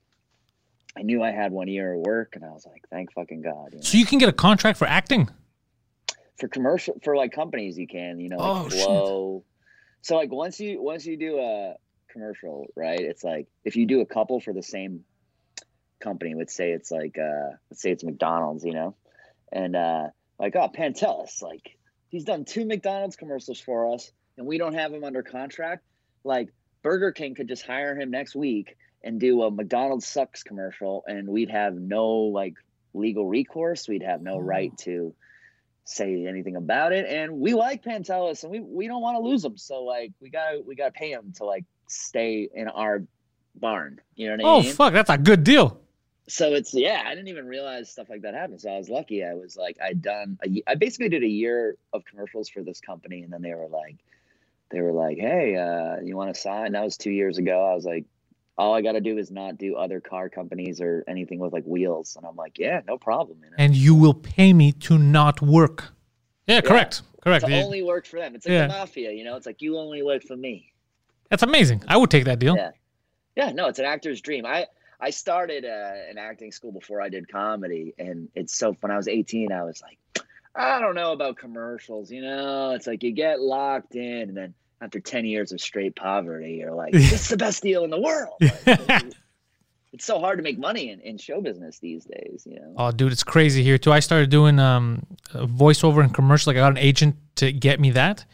I 0.98 1.04
knew 1.04 1.22
I 1.22 1.30
had 1.30 1.52
one 1.52 1.68
year 1.68 1.94
of 1.94 2.00
work, 2.00 2.36
and 2.36 2.44
I 2.44 2.50
was 2.50 2.66
like, 2.66 2.84
"Thank 2.90 3.14
fucking 3.14 3.44
God!" 3.44 3.68
you 3.74 3.78
know? 3.78 3.84
So 3.84 4.00
you 4.00 4.06
can 4.06 4.18
get 4.18 4.30
a 4.30 4.34
contract 4.34 4.80
for 4.80 4.88
acting. 4.88 5.30
for 6.40 6.48
commercial 6.48 6.96
for 7.04 7.16
like 7.16 7.32
companies 7.32 7.78
you 7.78 7.88
can 7.88 8.20
you 8.20 8.30
know 8.30 8.38
like 8.38 8.66
Oh, 8.66 8.70
flow 8.70 9.44
so 10.02 10.16
like 10.16 10.32
once 10.32 10.60
you 10.60 10.82
once 10.82 11.06
you 11.06 11.18
do 11.18 11.40
a 11.40 11.76
commercial 12.10 12.68
right 12.76 13.00
it's 13.00 13.24
like 13.24 13.48
if 13.66 13.76
you 13.76 13.86
do 13.88 14.02
a 14.02 14.06
couple 14.06 14.40
for 14.40 14.54
the 14.54 14.62
same 14.64 15.04
company 16.00 16.34
let's 16.36 16.54
say 16.54 16.72
it's 16.72 16.92
like 16.92 17.18
uh 17.18 17.52
let's 17.70 17.82
say 17.82 17.92
it's 17.92 18.04
mcdonald's 18.04 18.64
you 18.64 18.74
know 18.74 18.96
and 19.52 19.76
uh 19.76 20.08
like 20.40 20.56
oh 20.56 20.70
pantelis 20.70 21.42
like 21.42 21.78
he's 22.10 22.24
done 22.24 22.46
two 22.46 22.66
mcdonald's 22.66 23.16
commercials 23.16 23.60
for 23.60 23.94
us 23.94 24.12
and 24.38 24.46
we 24.46 24.58
don't 24.58 24.74
have 24.74 24.94
him 24.94 25.04
under 25.04 25.24
contract 25.24 25.84
like 26.24 26.50
burger 26.84 27.12
king 27.12 27.36
could 27.36 27.48
just 27.48 27.66
hire 27.66 28.00
him 28.00 28.12
next 28.12 28.36
week 28.36 28.78
and 29.04 29.20
do 29.20 29.42
a 29.44 29.52
mcdonald's 29.52 30.08
sucks 30.08 30.44
commercial 30.44 31.04
and 31.08 31.28
we'd 31.28 31.50
have 31.50 31.74
no 31.74 32.08
like 32.08 32.56
legal 32.94 33.28
recourse 33.28 33.88
we'd 33.88 34.04
have 34.04 34.22
no 34.22 34.38
right 34.38 34.78
to 34.78 35.14
say 35.88 36.26
anything 36.28 36.56
about 36.56 36.92
it. 36.92 37.06
And 37.08 37.40
we 37.40 37.54
like 37.54 37.84
Pantelis 37.84 38.44
and 38.44 38.52
we, 38.52 38.60
we 38.60 38.88
don't 38.88 39.02
want 39.02 39.16
to 39.16 39.22
lose 39.22 39.44
him. 39.44 39.58
So 39.58 39.84
like 39.84 40.12
we 40.20 40.30
got 40.30 40.66
we 40.66 40.76
got 40.76 40.88
to 40.88 40.92
pay 40.92 41.12
him 41.12 41.34
to 41.38 41.46
like 41.46 41.66
stay 41.88 42.48
in 42.54 42.68
our 42.68 43.04
barn. 43.56 44.02
You 44.16 44.28
know 44.28 44.34
what 44.34 44.46
I 44.46 44.50
Oh 44.50 44.62
mean? 44.62 44.72
Oh 44.72 44.74
fuck, 44.74 44.94
that's 44.94 45.10
a 45.10 45.18
good 45.18 45.44
deal. 45.44 45.80
So 46.30 46.54
it's 46.54 46.74
yeah, 46.74 47.04
I 47.06 47.12
didn't 47.16 47.30
even 47.30 47.48
realize 47.48 47.90
stuff 47.90 48.10
like 48.10 48.24
that 48.24 48.34
happened. 48.34 48.60
So 48.62 48.70
I 48.70 48.78
was 48.78 48.90
lucky. 48.90 49.24
I 49.24 49.34
was 49.34 49.56
like 49.56 49.78
I'd 49.82 50.02
done 50.02 50.38
a, 50.46 50.64
I 50.68 50.76
basically 50.76 51.10
did 51.10 51.24
a 51.24 51.28
year 51.28 51.78
of 51.94 52.04
commercials 52.06 52.50
for 52.50 52.64
this 52.64 52.82
company 52.82 53.24
and 53.24 53.32
then 53.32 53.42
they 53.42 53.54
were 53.54 53.68
like 53.68 53.98
they 54.70 54.82
were 54.82 54.92
like, 54.92 55.18
"Hey, 55.18 55.56
uh, 55.56 56.02
you 56.04 56.18
want 56.18 56.34
to 56.34 56.40
sign?" 56.40 56.74
That 56.74 56.84
was 56.84 56.98
2 56.98 57.10
years 57.12 57.38
ago. 57.38 57.66
I 57.72 57.74
was 57.74 57.86
like 57.86 58.04
all 58.58 58.74
I 58.74 58.82
got 58.82 58.94
to 58.94 59.02
do 59.02 59.18
is 59.18 59.30
not 59.32 59.58
do 59.58 59.76
other 59.76 60.02
car 60.02 60.30
companies 60.30 60.82
or 60.82 61.04
anything 61.08 61.40
with 61.40 61.54
like 61.54 61.64
wheels. 61.66 62.16
And 62.16 62.26
I'm 62.26 62.36
like, 62.36 62.58
yeah, 62.58 62.82
no 62.88 62.98
problem. 62.98 63.38
You 63.44 63.52
know? 63.52 63.56
And 63.60 63.76
you 63.76 63.94
will 63.94 64.16
pay 64.16 64.52
me 64.52 64.72
to 64.74 64.98
not 64.98 65.42
work. 65.42 65.94
Yeah, 66.48 66.62
correct. 66.62 67.04
Correct. 67.22 67.46
to 67.46 67.52
Yeah. 67.52 67.62
only 67.64 67.84
work 67.84 68.06
for 68.08 68.20
them. 68.20 68.36
It's 68.36 68.46
like 68.48 68.54
Yeah. 68.54 68.68
the 68.68 68.74
mafia, 68.74 69.12
you 69.12 69.24
know. 69.24 69.36
It's 69.36 69.46
like 69.46 69.62
you 69.62 69.78
only 69.78 70.02
work 70.02 70.24
for 70.24 70.36
me. 70.36 70.72
That's 71.30 71.44
amazing. 71.44 71.84
I 71.88 71.98
would 71.98 72.10
take 72.10 72.26
that 72.26 72.40
deal. 72.40 72.56
Yeah. 72.56 72.72
Yeah, 73.36 73.52
no, 73.52 73.68
it's 73.68 73.78
an 73.80 73.86
actor's 73.86 74.22
dream. 74.22 74.46
I 74.46 74.66
I 75.00 75.12
started 75.12 75.64
uh, 75.64 76.10
an 76.10 76.18
acting 76.18 76.52
school 76.52 76.72
before 76.72 77.02
I 77.02 77.10
did 77.10 77.30
comedy, 77.30 77.94
and 77.98 78.30
it's 78.34 78.58
so 78.58 78.76
when 78.82 78.92
I 78.92 78.98
was 78.98 79.08
18, 79.08 79.52
I 79.52 79.64
was 79.64 79.82
like, 79.82 80.00
I 80.56 80.80
don't 80.80 80.96
know 80.96 81.12
about 81.12 81.38
commercials, 81.38 82.12
you 82.12 82.22
know. 82.22 82.72
It's 82.72 82.88
like 82.88 83.04
you 83.04 83.12
get 83.12 83.40
locked 83.40 83.96
in, 83.96 84.30
and 84.30 84.38
then 84.38 84.54
after 84.82 85.00
10 85.00 85.26
years 85.26 85.52
of 85.52 85.62
straight 85.62 85.96
poverty, 85.96 86.54
you're 86.54 86.74
like, 86.74 86.92
it's 86.94 87.30
the 87.30 87.38
best 87.38 87.62
deal 87.62 87.84
in 87.84 87.90
the 87.90 88.00
world. 88.00 88.42
Like, 88.90 89.14
it's 89.94 90.06
so 90.06 90.20
hard 90.20 90.38
to 90.38 90.44
make 90.44 90.60
money 90.60 90.92
in, 90.92 91.00
in 91.00 91.18
show 91.18 91.42
business 91.42 91.80
these 91.80 92.06
days, 92.06 92.46
you 92.46 92.60
know? 92.60 92.74
Oh, 92.78 92.92
dude, 92.92 93.12
it's 93.12 93.24
crazy 93.24 93.64
here 93.64 93.78
too. 93.78 93.92
I 93.92 94.00
started 94.00 94.30
doing 94.30 94.60
um, 94.60 95.06
voiceover 95.34 96.04
and 96.04 96.14
commercial. 96.14 96.52
Like 96.52 96.58
I 96.58 96.60
got 96.60 96.72
an 96.74 96.78
agent 96.78 97.16
to 97.38 97.52
get 97.52 97.80
me 97.80 97.92
that. 97.92 98.26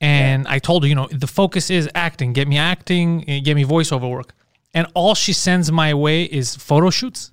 And 0.00 0.48
I 0.48 0.58
told 0.58 0.84
her, 0.84 0.88
you 0.88 0.94
know, 0.94 1.08
the 1.10 1.26
focus 1.26 1.70
is 1.70 1.88
acting. 1.94 2.32
Get 2.32 2.48
me 2.48 2.56
acting, 2.56 3.20
get 3.44 3.54
me 3.56 3.64
voiceover 3.64 4.08
work. 4.08 4.34
And 4.74 4.86
all 4.94 5.14
she 5.14 5.32
sends 5.32 5.70
my 5.70 5.94
way 5.94 6.24
is 6.24 6.56
photo 6.56 6.90
shoots. 6.90 7.32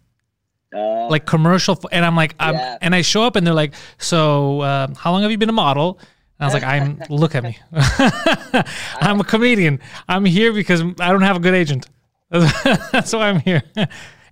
Uh, 0.76 1.08
like 1.08 1.26
commercial 1.26 1.80
and 1.92 2.06
i'm 2.06 2.16
like 2.16 2.36
I'm, 2.40 2.54
Yeah. 2.54 2.78
and 2.80 2.94
i 2.94 3.02
show 3.02 3.24
up 3.24 3.36
and 3.36 3.48
they're 3.48 3.56
like 3.56 3.74
so 3.98 4.62
uh, 4.62 4.88
how 4.96 5.12
long 5.12 5.24
have 5.24 5.32
you 5.32 5.38
been 5.40 5.50
a 5.50 5.52
model? 5.52 5.98
And 6.38 6.42
i 6.42 6.46
was 6.46 6.54
like 6.54 6.62
i'm 6.64 7.02
look 7.10 7.34
at 7.34 7.42
me. 7.44 7.58
I'm 9.02 9.20
a 9.20 9.24
comedian. 9.24 9.80
I'm 10.08 10.26
here 10.26 10.54
because 10.54 10.82
i 11.00 11.12
don't 11.12 11.24
have 11.24 11.38
a 11.38 11.40
good 11.40 11.56
agent. 11.56 11.88
That's 12.30 13.14
why 13.14 13.30
i'm 13.30 13.40
here. 13.40 13.64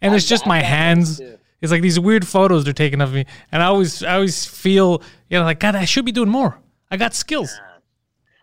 And 0.01 0.13
it's 0.13 0.27
just 0.27 0.45
my 0.45 0.61
hands. 0.61 1.19
it's 1.59 1.71
like 1.71 1.81
these 1.81 1.99
weird 1.99 2.27
photos 2.27 2.65
they're 2.65 2.73
taking 2.73 3.01
of 3.01 3.13
me. 3.13 3.25
And 3.51 3.63
i 3.63 3.65
always 3.65 4.03
i 4.03 4.13
always 4.13 4.45
feel 4.45 5.01
you 5.29 5.39
know 5.39 5.43
like 5.45 5.59
god 5.59 5.75
i 5.75 5.85
should 5.85 6.05
be 6.05 6.11
doing 6.11 6.29
more. 6.29 6.59
I 6.91 6.97
got 6.97 7.15
skills. 7.15 7.59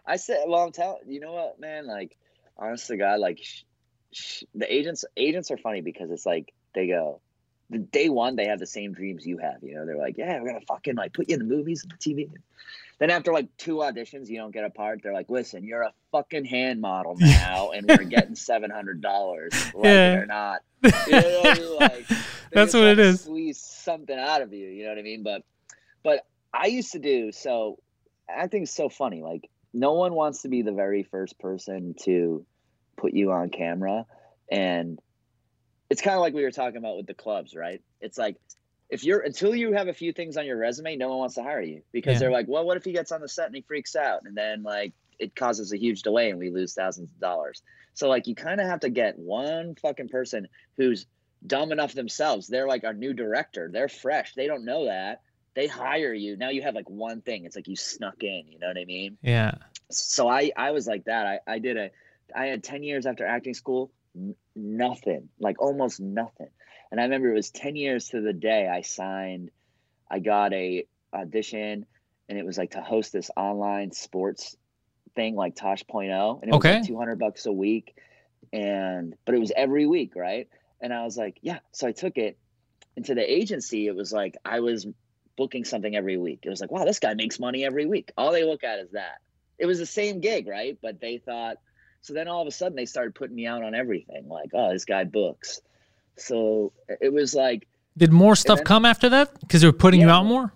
I 0.06 0.16
said, 0.16 0.38
well, 0.48 0.64
I'm 0.64 0.72
telling 0.72 0.98
you 1.06 1.20
know 1.20 1.32
what, 1.32 1.58
man. 1.60 1.86
Like, 1.86 2.14
honest 2.58 2.88
to 2.88 2.96
God, 2.98 3.20
like, 3.20 3.38
the 4.54 4.72
agents 4.72 5.04
agents 5.16 5.50
are 5.50 5.56
funny 5.56 5.80
because 5.80 6.10
it's 6.10 6.26
like 6.26 6.52
they 6.74 6.86
go, 6.88 7.20
the 7.70 7.78
day 7.78 8.08
one 8.08 8.36
they 8.36 8.46
have 8.46 8.58
the 8.58 8.66
same 8.66 8.92
dreams 8.92 9.26
you 9.26 9.38
have. 9.38 9.62
You 9.62 9.74
know, 9.76 9.86
they're 9.86 9.96
like, 9.98 10.16
yeah, 10.18 10.40
we're 10.40 10.48
gonna 10.48 10.60
fucking 10.66 10.96
like 10.96 11.12
put 11.12 11.28
you 11.28 11.34
in 11.34 11.40
the 11.40 11.54
movies 11.54 11.82
and 11.82 11.92
the 11.92 11.96
TV. 11.96 12.30
Then 13.00 13.10
after 13.10 13.32
like 13.32 13.48
two 13.58 13.76
auditions, 13.76 14.28
you 14.28 14.38
don't 14.38 14.52
get 14.52 14.64
a 14.64 14.70
part. 14.70 15.00
They're 15.02 15.12
like, 15.12 15.28
listen, 15.28 15.64
you're 15.64 15.82
a 15.82 15.92
fucking 16.12 16.44
hand 16.44 16.80
model 16.80 17.16
now, 17.18 17.70
and 17.70 17.86
we're 17.88 18.04
getting 18.04 18.36
seven 18.36 18.70
hundred 18.70 19.00
dollars, 19.00 19.52
like 19.74 19.84
Yeah. 19.84 20.14
or 20.18 20.26
not. 20.26 20.60
You 20.82 20.90
know 21.12 21.40
what 21.42 21.46
I 21.46 21.60
mean? 21.60 21.76
Like, 21.76 22.06
That's 22.52 22.74
what 22.74 22.84
it 22.84 22.98
is. 22.98 23.22
Squeeze 23.22 23.60
something 23.60 24.16
out 24.18 24.42
of 24.42 24.52
you. 24.52 24.66
You 24.68 24.84
know 24.84 24.90
what 24.90 24.98
I 24.98 25.02
mean? 25.02 25.22
But, 25.24 25.42
but 26.04 26.24
I 26.52 26.66
used 26.66 26.92
to 26.92 26.98
do 27.00 27.32
so. 27.32 27.78
Acting 28.28 28.62
is 28.62 28.70
so 28.72 28.88
funny. 28.88 29.22
Like 29.22 29.50
no 29.72 29.94
one 29.94 30.14
wants 30.14 30.42
to 30.42 30.48
be 30.48 30.62
the 30.62 30.72
very 30.72 31.02
first 31.02 31.38
person 31.40 31.94
to 32.04 32.46
put 32.96 33.12
you 33.12 33.32
on 33.32 33.50
camera, 33.50 34.06
and 34.50 34.98
it's 35.90 36.00
kind 36.02 36.14
of 36.14 36.20
like 36.20 36.34
we 36.34 36.42
were 36.42 36.50
talking 36.50 36.78
about 36.78 36.96
with 36.96 37.06
the 37.06 37.14
clubs, 37.14 37.54
right? 37.54 37.82
It's 38.00 38.18
like 38.18 38.36
if 38.90 39.04
you're 39.04 39.20
until 39.20 39.54
you 39.54 39.72
have 39.72 39.88
a 39.88 39.92
few 39.94 40.12
things 40.12 40.36
on 40.36 40.46
your 40.46 40.56
resume, 40.56 40.96
no 40.96 41.08
one 41.08 41.18
wants 41.18 41.34
to 41.36 41.42
hire 41.42 41.60
you 41.62 41.82
because 41.92 42.14
Yeah. 42.14 42.18
they're 42.20 42.32
like, 42.32 42.46
well, 42.48 42.64
what 42.64 42.76
if 42.76 42.84
he 42.84 42.92
gets 42.92 43.12
on 43.12 43.20
the 43.20 43.28
set 43.28 43.46
and 43.46 43.54
he 43.54 43.62
freaks 43.62 43.96
out, 43.96 44.22
and 44.24 44.36
then 44.36 44.62
like 44.62 44.92
it 45.18 45.34
causes 45.36 45.72
a 45.72 45.78
huge 45.78 46.02
delay 46.02 46.30
and 46.30 46.38
we 46.38 46.50
lose 46.50 46.74
thousands 46.74 47.10
of 47.12 47.20
dollars. 47.20 47.62
So 47.94 48.08
like 48.08 48.26
you 48.26 48.34
kind 48.34 48.60
of 48.60 48.66
have 48.66 48.80
to 48.80 48.90
get 48.90 49.18
one 49.18 49.76
fucking 49.80 50.08
person 50.08 50.48
who's 50.76 51.06
dumb 51.46 51.70
enough 51.70 51.92
themselves. 51.94 52.48
They're 52.48 52.66
like 52.66 52.82
our 52.84 52.94
new 52.94 53.12
director. 53.12 53.70
They're 53.72 53.88
fresh. 53.88 54.34
They 54.34 54.46
don't 54.48 54.64
know 54.64 54.86
that. 54.86 55.20
They 55.54 55.68
hire 55.68 56.12
you. 56.12 56.36
Now 56.36 56.48
you 56.48 56.62
have 56.62 56.74
like 56.74 56.90
one 56.90 57.20
thing. 57.20 57.44
It's 57.44 57.54
like 57.54 57.68
you 57.68 57.76
snuck 57.76 58.22
in. 58.24 58.44
You 58.48 58.58
know 58.58 58.66
what 58.66 58.76
I 58.78 58.84
mean? 58.86 59.18
yeah 59.22 59.52
So 59.90 60.28
I 60.28 60.50
I 60.56 60.72
was 60.72 60.86
like 60.88 61.04
that. 61.04 61.26
I 61.26 61.38
I 61.46 61.58
did 61.60 61.76
a 61.76 61.90
I 62.34 62.46
had 62.46 62.64
10 62.64 62.82
years 62.82 63.06
after 63.06 63.26
acting 63.26 63.54
school, 63.54 63.90
nothing. 64.54 65.28
Like 65.38 65.60
almost 65.60 66.00
nothing. 66.00 66.50
And 66.90 67.00
I 67.00 67.04
remember 67.04 67.30
it 67.30 67.34
was 67.34 67.50
10 67.50 67.76
years 67.76 68.08
to 68.10 68.20
the 68.20 68.32
day 68.32 68.68
I 68.68 68.82
signed 68.82 69.50
I 70.10 70.18
got 70.20 70.52
a 70.52 70.86
audition 71.12 71.86
and 72.28 72.38
it 72.38 72.44
was 72.44 72.58
like 72.58 72.72
to 72.72 72.82
host 72.82 73.12
this 73.12 73.30
online 73.36 73.92
sports 73.92 74.56
thing 75.14 75.34
like 75.34 75.56
Tosh.0 75.56 76.42
and 76.42 76.50
it 76.50 76.54
was 76.54 76.64
like 76.64 76.86
200 76.86 77.18
bucks 77.18 77.46
a 77.46 77.52
week 77.52 77.96
and 78.52 79.14
but 79.24 79.34
it 79.34 79.38
was 79.38 79.52
every 79.56 79.86
week, 79.86 80.14
right? 80.14 80.48
And 80.80 80.92
I 80.92 81.04
was 81.04 81.16
like, 81.16 81.38
yeah. 81.42 81.60
So 81.72 81.88
I 81.88 81.92
took 81.92 82.18
it 82.18 82.38
into 82.96 83.14
the 83.14 83.28
agency. 83.28 83.86
It 83.86 83.96
was 83.96 84.12
like 84.12 84.36
I 84.44 84.60
was 84.60 84.86
booking 85.36 85.64
something 85.64 85.96
every 85.96 86.16
week. 86.16 86.40
It 86.44 86.50
was 86.50 86.60
like, 86.60 86.70
wow, 86.70 86.84
this 86.84 87.00
guy 87.00 87.14
makes 87.14 87.40
money 87.40 87.64
every 87.64 87.86
week. 87.86 88.12
All 88.16 88.32
they 88.32 88.44
look 88.44 88.62
at 88.62 88.78
is 88.78 88.90
that. 88.92 89.18
It 89.58 89.66
was 89.66 89.78
the 89.78 89.86
same 89.86 90.20
gig, 90.20 90.46
right? 90.46 90.78
But 90.80 91.00
they 91.00 91.18
thought 91.18 91.56
so 92.04 92.12
then 92.12 92.28
all 92.28 92.42
of 92.42 92.46
a 92.46 92.50
sudden 92.50 92.76
they 92.76 92.84
started 92.84 93.14
putting 93.14 93.34
me 93.34 93.46
out 93.46 93.62
on 93.62 93.74
everything. 93.74 94.28
Like, 94.28 94.50
oh, 94.52 94.70
this 94.74 94.84
guy 94.84 95.04
books. 95.04 95.62
So 96.16 96.74
it 97.00 97.10
was 97.10 97.34
like 97.34 97.66
did 97.96 98.12
more 98.12 98.36
stuff 98.36 98.58
then- 98.58 98.66
come 98.66 98.84
after 98.84 99.08
that 99.08 99.40
because 99.40 99.62
they 99.62 99.66
were 99.66 99.72
putting 99.72 100.02
you 100.02 100.10
out 100.10 100.26
more 100.26 100.52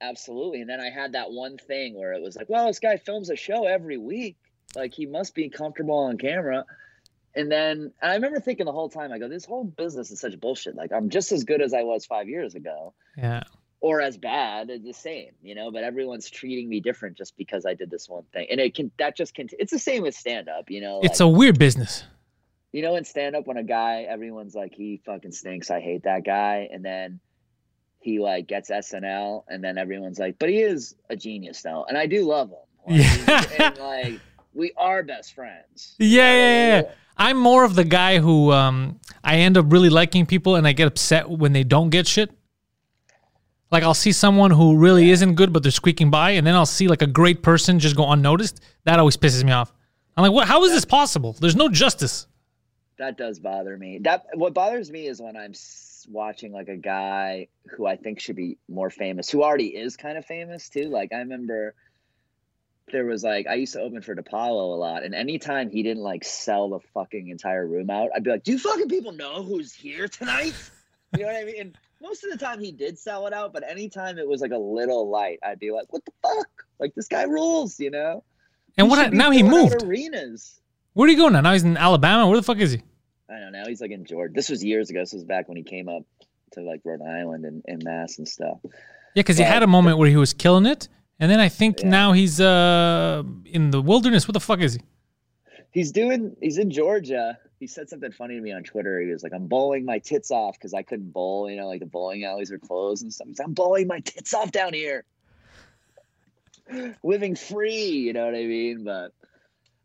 Absolutely. 0.00 0.60
And 0.60 0.70
then 0.70 0.78
I 0.78 0.90
had 0.90 1.12
that 1.12 1.32
one 1.32 1.58
thing 1.58 1.98
where 1.98 2.12
it 2.12 2.22
was 2.22 2.36
like, 2.36 2.48
well, 2.48 2.68
this 2.68 2.78
guy 2.78 2.98
films 2.98 3.30
a 3.30 3.36
show 3.36 3.66
every 3.66 3.98
week. 3.98 4.36
Like 4.76 4.94
he 4.94 5.06
must 5.06 5.34
be 5.34 5.48
comfortable 5.48 5.98
on 5.98 6.16
camera. 6.18 6.64
And 7.34 7.50
then 7.50 7.92
and 8.00 8.10
I 8.12 8.14
remember 8.14 8.38
thinking 8.38 8.64
the 8.66 8.72
whole 8.72 8.88
time, 8.88 9.12
I 9.12 9.18
go, 9.18 9.28
this 9.28 9.44
whole 9.44 9.64
business 9.64 10.12
is 10.12 10.20
such 10.20 10.38
bullshit. 10.40 10.76
Like 10.76 10.92
I'm 10.92 11.10
just 11.10 11.32
as 11.32 11.44
good 11.44 11.60
as 11.60 11.74
I 11.74 11.82
was 11.82 12.06
five 12.06 12.28
years 12.28 12.54
ago, 12.54 12.94
yeah 13.16 13.42
or 13.80 14.00
as 14.00 14.16
bad, 14.16 14.68
the 14.84 14.92
same, 14.92 15.32
you 15.42 15.54
know. 15.54 15.70
But 15.70 15.84
everyone's 15.84 16.28
treating 16.28 16.68
me 16.68 16.80
different 16.80 17.16
just 17.16 17.36
because 17.36 17.64
I 17.66 17.74
did 17.74 17.90
this 17.90 18.08
one 18.08 18.24
thing, 18.32 18.46
and 18.50 18.60
it 18.60 18.74
can 18.74 18.90
that 18.98 19.16
just 19.16 19.34
can. 19.34 19.48
It's 19.58 19.72
the 19.72 19.78
same 19.78 20.02
with 20.02 20.14
stand 20.14 20.48
up, 20.48 20.70
you 20.70 20.80
know. 20.80 21.00
it's 21.02 21.20
like, 21.20 21.26
a 21.26 21.28
weird 21.30 21.58
business 21.58 22.04
you 22.72 22.82
know, 22.82 22.96
in 22.96 23.04
stand 23.04 23.34
up, 23.34 23.46
when 23.46 23.56
a 23.56 23.62
guy, 23.62 24.02
everyone's 24.02 24.54
like, 24.54 24.74
he 24.74 25.00
fucking 25.06 25.32
stinks. 25.32 25.70
I 25.70 25.80
hate 25.80 26.02
that 26.04 26.24
guy. 26.24 26.68
And 26.70 26.84
then 26.84 27.18
he 28.00 28.18
like 28.20 28.46
gets 28.46 28.70
SNL, 28.70 29.44
and 29.48 29.62
then 29.62 29.78
everyone's 29.78 30.18
like, 30.18 30.38
but 30.38 30.48
he 30.48 30.60
is 30.60 30.94
a 31.10 31.16
genius 31.16 31.62
though. 31.62 31.84
And 31.88 31.96
I 31.96 32.06
do 32.06 32.24
love 32.26 32.50
him. 32.50 32.58
Like, 32.88 33.50
Yeah. 33.58 33.68
and 33.68 33.78
like, 33.78 34.20
we 34.54 34.72
are 34.76 35.02
best 35.02 35.34
friends. 35.34 35.94
Yeah, 35.98 36.32
yeah, 36.32 36.80
yeah. 36.80 36.90
I'm 37.16 37.36
more 37.36 37.64
of 37.64 37.74
the 37.74 37.84
guy 37.84 38.18
who 38.18 38.52
um 38.52 39.00
I 39.24 39.38
end 39.38 39.56
up 39.58 39.66
really 39.72 39.90
liking 39.90 40.24
people 40.24 40.54
and 40.54 40.66
I 40.66 40.72
get 40.72 40.86
upset 40.88 41.28
when 41.28 41.52
they 41.52 41.64
don't 41.64 41.90
get 41.90 42.06
shit. 42.06 42.30
Like 43.70 43.82
I'll 43.82 43.94
see 43.94 44.12
someone 44.12 44.50
who 44.50 44.76
really 44.76 45.10
isn't 45.10 45.34
good 45.34 45.52
but 45.52 45.62
they're 45.62 45.72
squeaking 45.72 46.10
by 46.10 46.30
and 46.30 46.46
then 46.46 46.54
I'll 46.54 46.66
see 46.66 46.88
like 46.88 47.02
a 47.02 47.06
great 47.06 47.42
person 47.42 47.78
just 47.78 47.96
go 47.96 48.10
unnoticed. 48.10 48.60
That 48.84 48.98
always 48.98 49.16
pisses 49.16 49.44
me 49.44 49.52
off. 49.52 49.72
I'm 50.16 50.22
like, 50.22 50.32
"What 50.32 50.48
how 50.48 50.64
is 50.64 50.72
this 50.72 50.84
possible? 50.84 51.34
There's 51.34 51.56
no 51.56 51.68
justice." 51.68 52.26
That 52.98 53.16
does 53.16 53.38
bother 53.38 53.76
me. 53.76 54.00
That 54.02 54.26
what 54.34 54.54
bothers 54.54 54.90
me 54.90 55.06
is 55.06 55.20
when 55.20 55.36
I'm 55.36 55.54
watching 56.08 56.52
like 56.52 56.68
a 56.68 56.76
guy 56.76 57.48
who 57.70 57.86
I 57.86 57.96
think 57.96 58.20
should 58.20 58.36
be 58.36 58.58
more 58.68 58.90
famous, 58.90 59.30
who 59.30 59.42
already 59.42 59.68
is 59.68 59.96
kind 59.96 60.18
of 60.18 60.24
famous 60.24 60.68
too. 60.68 60.88
Like 60.88 61.12
I 61.12 61.18
remember 61.18 61.74
there 62.90 63.04
was 63.04 63.22
like 63.22 63.46
I 63.46 63.54
used 63.54 63.74
to 63.74 63.80
open 63.80 64.02
for 64.02 64.16
DiPaolo 64.16 64.74
a 64.74 64.78
lot, 64.78 65.04
and 65.04 65.14
anytime 65.14 65.70
he 65.70 65.82
didn't 65.82 66.02
like 66.02 66.24
sell 66.24 66.70
the 66.70 66.80
fucking 66.94 67.28
entire 67.28 67.66
room 67.66 67.90
out, 67.90 68.10
I'd 68.14 68.24
be 68.24 68.30
like, 68.30 68.44
"Do 68.44 68.52
you 68.52 68.58
fucking 68.58 68.88
people 68.88 69.12
know 69.12 69.42
who's 69.42 69.72
here 69.72 70.08
tonight?" 70.08 70.54
You 71.16 71.24
know 71.24 71.32
what 71.32 71.36
I 71.36 71.44
mean? 71.44 71.60
And 71.60 71.78
most 72.00 72.24
of 72.24 72.30
the 72.30 72.36
time 72.36 72.60
he 72.60 72.72
did 72.72 72.98
sell 72.98 73.26
it 73.26 73.32
out, 73.32 73.52
but 73.52 73.68
anytime 73.68 74.18
it 74.18 74.26
was 74.28 74.40
like 74.40 74.52
a 74.52 74.58
little 74.58 75.08
light, 75.10 75.38
I'd 75.42 75.58
be 75.58 75.70
like, 75.70 75.92
"What 75.92 76.04
the 76.04 76.12
fuck? 76.22 76.48
Like 76.78 76.94
this 76.94 77.08
guy 77.08 77.22
rules," 77.24 77.78
you 77.80 77.90
know? 77.90 78.22
And 78.76 78.86
He 78.86 78.90
what 78.90 79.10
be 79.10 79.16
now 79.16 79.30
he 79.30 79.42
moved. 79.42 79.82
arenas. 79.82 80.60
Where 80.94 81.08
are 81.08 81.10
you 81.10 81.16
going 81.16 81.32
now? 81.32 81.40
Now 81.40 81.52
he's 81.52 81.64
in 81.64 81.76
Alabama. 81.76 82.26
Where 82.28 82.36
the 82.36 82.42
fuck 82.42 82.58
is 82.58 82.72
he? 82.72 82.82
I 83.30 83.38
don't 83.40 83.52
know. 83.52 83.62
Now. 83.62 83.66
He's 83.68 83.80
like 83.80 83.90
in 83.90 84.04
Georgia. 84.04 84.32
This 84.34 84.48
was 84.48 84.62
years 84.64 84.90
ago. 84.90 85.00
This 85.00 85.12
was 85.12 85.24
back 85.24 85.48
when 85.48 85.56
he 85.56 85.62
came 85.62 85.88
up 85.88 86.02
to 86.52 86.60
like 86.60 86.80
Rhode 86.84 87.02
Island 87.02 87.44
and, 87.44 87.62
and 87.66 87.82
Mass 87.84 88.18
and 88.18 88.26
stuff. 88.28 88.58
Yeah, 89.14 89.22
cuz 89.22 89.36
he 89.36 89.42
had 89.44 89.62
a 89.62 89.66
moment 89.66 89.98
where 89.98 90.08
he 90.08 90.16
was 90.16 90.32
killing 90.32 90.64
it 90.66 90.88
and 91.20 91.30
then 91.30 91.40
I 91.40 91.48
think 91.48 91.80
Yeah. 91.80 91.88
now 91.88 92.12
he's 92.12 92.40
uh 92.40 93.22
in 93.44 93.70
the 93.70 93.82
wilderness. 93.82 94.26
What 94.28 94.34
the 94.34 94.40
fuck 94.40 94.60
is 94.60 94.74
he? 94.74 94.80
He's 95.72 95.92
doing. 95.92 96.36
He's 96.40 96.58
in 96.58 96.70
Georgia. 96.70 97.38
He 97.60 97.66
said 97.66 97.88
something 97.88 98.12
funny 98.12 98.36
to 98.36 98.40
me 98.40 98.52
on 98.52 98.62
Twitter. 98.62 99.00
He 99.00 99.10
was 99.10 99.22
like, 99.22 99.32
"I'm 99.34 99.46
bowling 99.46 99.84
my 99.84 99.98
tits 99.98 100.30
off 100.30 100.54
because 100.54 100.74
I 100.74 100.82
couldn't 100.82 101.12
bowl. 101.12 101.50
You 101.50 101.56
know, 101.56 101.66
like 101.66 101.80
the 101.80 101.86
bowling 101.86 102.24
alleys 102.24 102.52
are 102.52 102.58
closed 102.58 103.02
and 103.02 103.12
stuff. 103.12 103.26
He's, 103.26 103.40
I'm 103.40 103.52
bowling 103.54 103.86
my 103.88 104.00
tits 104.00 104.32
off 104.34 104.52
down 104.52 104.74
here, 104.74 105.04
living 107.02 107.34
free. 107.34 107.90
You 107.98 108.12
know 108.12 108.24
what 108.26 108.34
I 108.34 108.44
mean? 108.44 108.84
But 108.84 109.12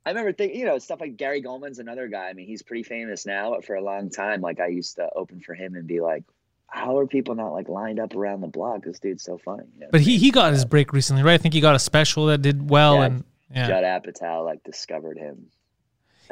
I 0.05 0.09
remember 0.09 0.33
thinking, 0.33 0.59
you 0.59 0.65
know, 0.65 0.77
stuff 0.79 1.01
like 1.01 1.17
Gary 1.17 1.41
Gulman's 1.41 1.79
another 1.79 2.07
guy. 2.07 2.27
I 2.29 2.33
mean, 2.33 2.45
he's 2.45 2.61
pretty 2.61 2.83
famous 2.83 3.25
now, 3.25 3.51
but 3.51 3.65
for 3.65 3.75
a 3.75 3.81
long 3.81 4.09
time, 4.09 4.41
like 4.41 4.59
I 4.59 4.67
used 4.67 4.97
to 4.97 5.09
open 5.15 5.39
for 5.39 5.53
him 5.55 5.75
and 5.75 5.87
be 5.87 5.99
like, 6.01 6.23
"How 6.67 6.97
are 6.99 7.07
people 7.07 7.35
not 7.35 7.53
like 7.53 7.69
lined 7.69 7.99
up 7.99 8.15
around 8.15 8.41
the 8.41 8.47
block? 8.47 8.83
This 8.83 8.99
dude's 8.99 9.23
so 9.23 9.37
funny." 9.37 9.63
You 9.75 9.81
know? 9.81 9.87
But 9.91 10.01
he 10.01 10.17
he 10.17 10.29
got 10.31 10.53
his 10.53 10.65
break 10.65 10.93
recently, 10.93 11.23
right? 11.23 11.33
I 11.33 11.37
think 11.37 11.53
he 11.53 11.61
got 11.61 11.75
a 11.75 11.79
special 11.79 12.27
that 12.27 12.41
did 12.41 12.69
well 12.69 12.95
Yeah. 12.95 13.05
and 13.05 13.23
yeah. 13.53 13.67
Judd 13.67 13.83
Apatow 13.83 14.45
like 14.45 14.63
discovered 14.63 15.17
him. 15.17 15.47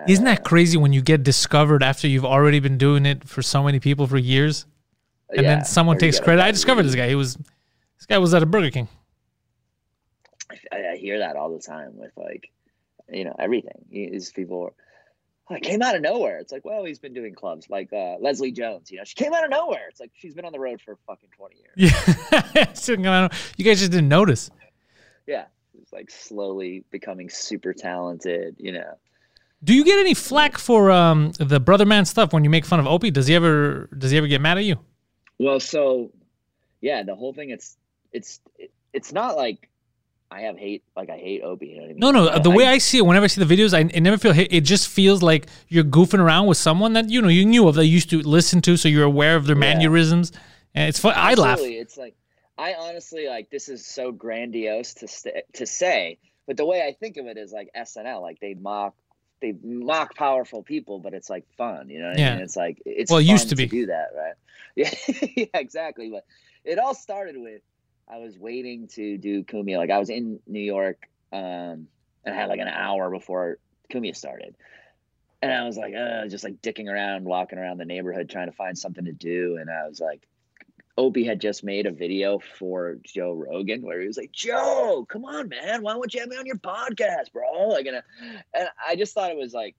Isn't 0.08 0.26
that 0.26 0.44
crazy 0.44 0.78
when 0.78 0.94
you 0.94 1.02
get 1.02 1.24
discovered 1.24 1.84
after 1.84 2.08
you've 2.08 2.26
already 2.26 2.60
been 2.60 2.78
doing 2.78 3.06
it 3.06 3.28
for 3.28 3.42
so 3.42 3.64
many 3.64 3.80
people 3.80 4.08
for 4.08 4.18
years, 4.18 4.66
and 5.30 5.44
yeah, 5.44 5.56
then 5.56 5.66
someone 5.66 5.98
takes 5.98 6.20
credit? 6.20 6.42
I 6.42 6.52
discovered 6.52 6.84
this 6.84 6.96
guy. 6.96 7.08
He 7.08 7.16
was 7.16 7.36
this 7.36 8.08
guy 8.08 8.18
was 8.18 8.34
at 8.34 8.42
a 8.42 8.48
Burger 8.48 8.72
King. 8.72 8.88
I, 10.72 10.94
I 10.94 10.98
hear 10.98 11.20
that 11.20 11.36
all 11.36 11.52
the 11.52 11.60
time 11.60 11.98
with 11.98 12.12
like, 12.18 12.50
you 13.10 13.26
know, 13.26 13.36
everything. 13.38 13.86
These 13.90 14.32
people 14.32 14.64
are, 14.64 14.74
oh, 15.50 15.56
it 15.56 15.64
came 15.64 15.82
out 15.82 15.96
of 15.96 16.02
nowhere. 16.02 16.40
It's 16.40 16.52
like, 16.52 16.66
well, 16.66 16.84
he's 16.84 17.00
been 17.00 17.14
doing 17.14 17.36
clubs 17.36 17.70
like 17.70 17.94
uh, 17.94 18.16
Leslie 18.20 18.52
Jones. 18.52 18.92
You 18.92 18.98
know, 18.98 19.04
she 19.04 19.16
came 19.16 19.34
out 19.34 19.44
of 19.44 19.50
nowhere. 19.50 19.88
It's 19.90 20.00
like 20.00 20.12
she's 20.16 20.34
been 20.34 20.46
on 20.46 20.52
the 20.52 20.60
road 20.60 20.82
for 20.82 20.98
fucking 21.08 21.30
twenty 21.36 21.58
years. 21.58 21.94
Yeah, 21.96 23.30
you 23.58 23.66
guys 23.66 23.80
just 23.80 23.92
didn't 23.92 24.10
notice. 24.10 24.50
Yeah, 25.28 25.46
It's 25.80 25.94
like 25.94 26.10
slowly 26.10 26.84
becoming 26.90 27.30
super 27.30 27.74
talented. 27.74 28.56
You 28.60 28.74
know. 28.74 28.94
Do 29.64 29.74
you 29.76 29.84
get 29.86 30.00
any 30.00 30.14
flack 30.14 30.58
for 30.58 30.90
um, 30.92 31.32
the 31.40 31.60
brother 31.60 31.86
man 31.86 32.06
stuff 32.06 32.34
when 32.34 32.44
you 32.44 32.50
make 32.50 32.66
fun 32.66 32.80
of 32.80 32.88
Opie? 32.88 33.12
Does 33.12 33.28
he 33.28 33.36
ever 33.36 33.88
does 33.98 34.12
he 34.12 34.18
ever 34.18 34.28
get 34.28 34.42
mad 34.42 34.58
at 34.58 34.64
you? 34.66 34.78
Well, 35.40 35.60
so 35.60 36.12
yeah, 36.82 37.04
the 37.04 37.16
whole 37.16 37.34
thing 37.34 37.50
it's 37.52 37.78
it's 38.12 38.40
it's 38.94 39.14
not 39.14 39.36
like 39.38 39.70
I 40.32 40.42
have 40.42 40.58
hate 40.58 40.84
like 40.96 41.10
I 41.10 41.18
hate 41.18 41.44
Opie. 41.44 41.68
You 41.68 41.76
know 41.76 41.82
what 41.82 41.86
I 41.86 41.90
mean? 41.90 42.00
No, 42.00 42.12
no. 42.12 42.30
I- 42.30 42.40
the 42.40 42.50
way 42.50 42.66
I- 42.66 42.72
I 42.74 42.78
see 42.80 42.98
it, 42.98 43.06
whenever 43.06 43.26
I 43.26 43.28
see 43.28 43.44
the 43.44 43.56
videos, 43.56 43.74
I, 43.74 43.80
I 43.96 44.00
never 44.00 44.18
feel 44.18 44.34
hate. 44.34 44.52
It 44.52 44.62
just 44.62 44.88
feels 44.88 45.22
like 45.22 45.48
you're 45.68 45.84
goofing 45.84 46.20
around 46.20 46.48
with 46.48 46.58
someone 46.58 46.94
that 46.94 47.10
you 47.10 47.22
know 47.22 47.28
you 47.28 47.46
knew 47.46 47.68
of, 47.68 47.76
that 47.76 47.86
you 47.86 47.92
used 47.94 48.10
to 48.12 48.22
listen 48.22 48.62
to, 48.62 48.78
so 48.78 48.88
you're 48.90 49.04
aware 49.04 49.36
of 49.36 49.46
their 49.46 49.56
Yeah. 49.56 49.60
mannerisms. 49.76 50.32
And 50.74 50.88
it's 50.90 51.00
fun. 51.00 51.14
I 51.16 51.34
laugh. 51.36 51.54
Absolutely. 51.54 51.78
It's 51.78 51.98
like 51.98 52.16
I 52.58 52.74
honestly 52.80 53.28
like 53.28 53.50
this 53.52 53.68
is 53.70 53.86
so 53.86 54.12
grandiose 54.12 54.94
to 54.96 55.08
st- 55.08 55.44
to 55.54 55.66
say, 55.68 56.18
but 56.48 56.58
the 56.58 56.66
way 56.66 56.82
I 56.88 56.94
think 56.94 57.18
of 57.18 57.28
it 57.28 57.38
is 57.38 57.52
like 57.52 57.70
SNL. 57.76 58.22
Like 58.22 58.40
they 58.40 58.54
mock 58.56 58.96
they 59.42 59.54
mock 59.64 60.16
powerful 60.16 60.64
people, 60.64 61.00
but 61.00 61.14
it's 61.14 61.30
like 61.30 61.46
fun. 61.58 61.90
You 61.90 62.00
know 62.00 62.08
what 62.08 62.16
I 62.16 62.20
Yeah. 62.20 62.36
mean? 62.36 62.44
It's 62.44 62.56
like 62.56 62.82
it's 62.86 63.12
Well, 63.12 63.20
it 63.20 63.26
fun 63.26 63.34
used 63.34 63.50
to 63.50 63.56
be. 63.56 63.68
do 63.68 63.88
that, 63.88 64.10
right? 64.16 64.34
Yeah, 64.74 64.90
yeah, 65.36 65.46
exactly. 65.56 66.10
But 66.10 66.24
it 66.64 66.80
all 66.80 66.94
started 66.96 67.36
with 67.38 67.62
I 68.10 68.20
was 68.20 68.38
waiting 68.40 68.88
to 68.96 69.18
do 69.18 69.44
Cumia. 69.44 69.78
Like 69.78 69.90
I 69.90 70.00
was 70.00 70.10
in 70.10 70.40
New 70.48 70.62
York, 70.62 70.98
um, 71.34 71.88
and 72.24 72.34
I 72.34 72.34
had 72.34 72.50
like 72.50 72.60
an 72.60 72.68
hour 72.70 73.10
before 73.10 73.58
Cumia 73.92 74.16
started. 74.16 74.56
And 75.42 75.52
I 75.52 75.66
was 75.66 75.76
like, 75.76 75.94
uh, 75.96 76.28
just 76.28 76.44
like 76.44 76.62
dicking 76.62 76.88
around, 76.88 77.26
walking 77.26 77.58
around 77.58 77.80
the 77.80 77.86
neighborhood, 77.86 78.30
trying 78.30 78.48
to 78.48 78.56
find 78.56 78.78
something 78.78 79.06
to 79.06 79.12
do. 79.12 79.58
And 79.60 79.70
I 79.70 79.88
was 79.88 80.00
like, 80.00 80.22
Opie 81.02 81.24
had 81.26 81.42
just 81.42 81.64
made 81.64 81.88
a 81.88 81.92
video 81.92 82.40
for 82.60 82.98
Joe 83.04 83.34
Rogan 83.34 83.82
where 83.82 84.00
he 84.00 84.06
was 84.08 84.18
like, 84.18 84.32
Joe, 84.32 85.06
come 85.10 85.26
on, 85.26 85.50
man. 85.50 85.82
Why 85.82 85.96
won't 85.96 86.14
you 86.14 86.20
have 86.20 86.30
me 86.30 86.38
on 86.38 86.46
your 86.46 86.58
podcast, 86.58 87.32
bro? 87.34 87.70
Like, 87.70 87.88
and, 87.88 87.98
uh, 87.98 88.02
and 88.54 88.70
I 88.88 88.96
just 88.96 89.14
thought 89.16 89.32
it 89.32 89.38
was 89.38 89.52
like 89.54 89.76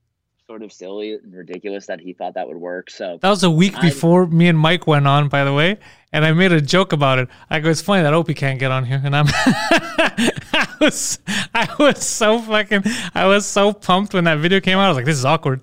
sort 0.49 0.65
of 0.65 0.73
silly 0.73 1.13
and 1.15 1.33
ridiculous 1.33 1.87
that 1.87 2.01
he 2.01 2.13
thought 2.13 2.35
that 2.35 2.49
would 2.49 2.57
work. 2.57 2.91
So 2.91 3.19
That 3.23 3.31
was 3.31 3.45
a 3.45 3.51
week 3.51 3.75
I'm- 3.77 3.87
before 3.87 4.27
me 4.27 4.49
and 4.49 4.59
Mike 4.59 4.89
went 4.89 5.07
on, 5.07 5.29
by 5.29 5.45
the 5.45 5.53
way, 5.53 5.79
and 6.13 6.25
I 6.25 6.33
made 6.33 6.51
a 6.51 6.61
joke 6.61 6.93
about 6.93 7.21
it. 7.21 7.29
I 7.49 7.61
go, 7.61 7.71
"It's 7.71 7.81
funny 7.81 8.03
that 8.03 8.13
Opie 8.13 8.35
can't 8.35 8.59
get 8.59 8.73
on 8.73 8.85
here," 8.85 9.01
and 9.05 9.15
I'm, 9.15 9.27
I 9.33 10.67
was, 10.81 11.21
I 11.55 11.69
was 11.79 12.05
so 12.07 12.41
fucking, 12.41 12.83
I 13.15 13.27
was 13.27 13.47
so 13.47 13.73
pumped 13.73 14.15
when 14.15 14.25
that 14.25 14.39
video 14.39 14.61
came 14.61 14.79
out. 14.79 14.87
I 14.87 14.89
was 14.89 14.97
like, 14.97 15.07
"This 15.07 15.17
is 15.17 15.25
awkward." 15.25 15.61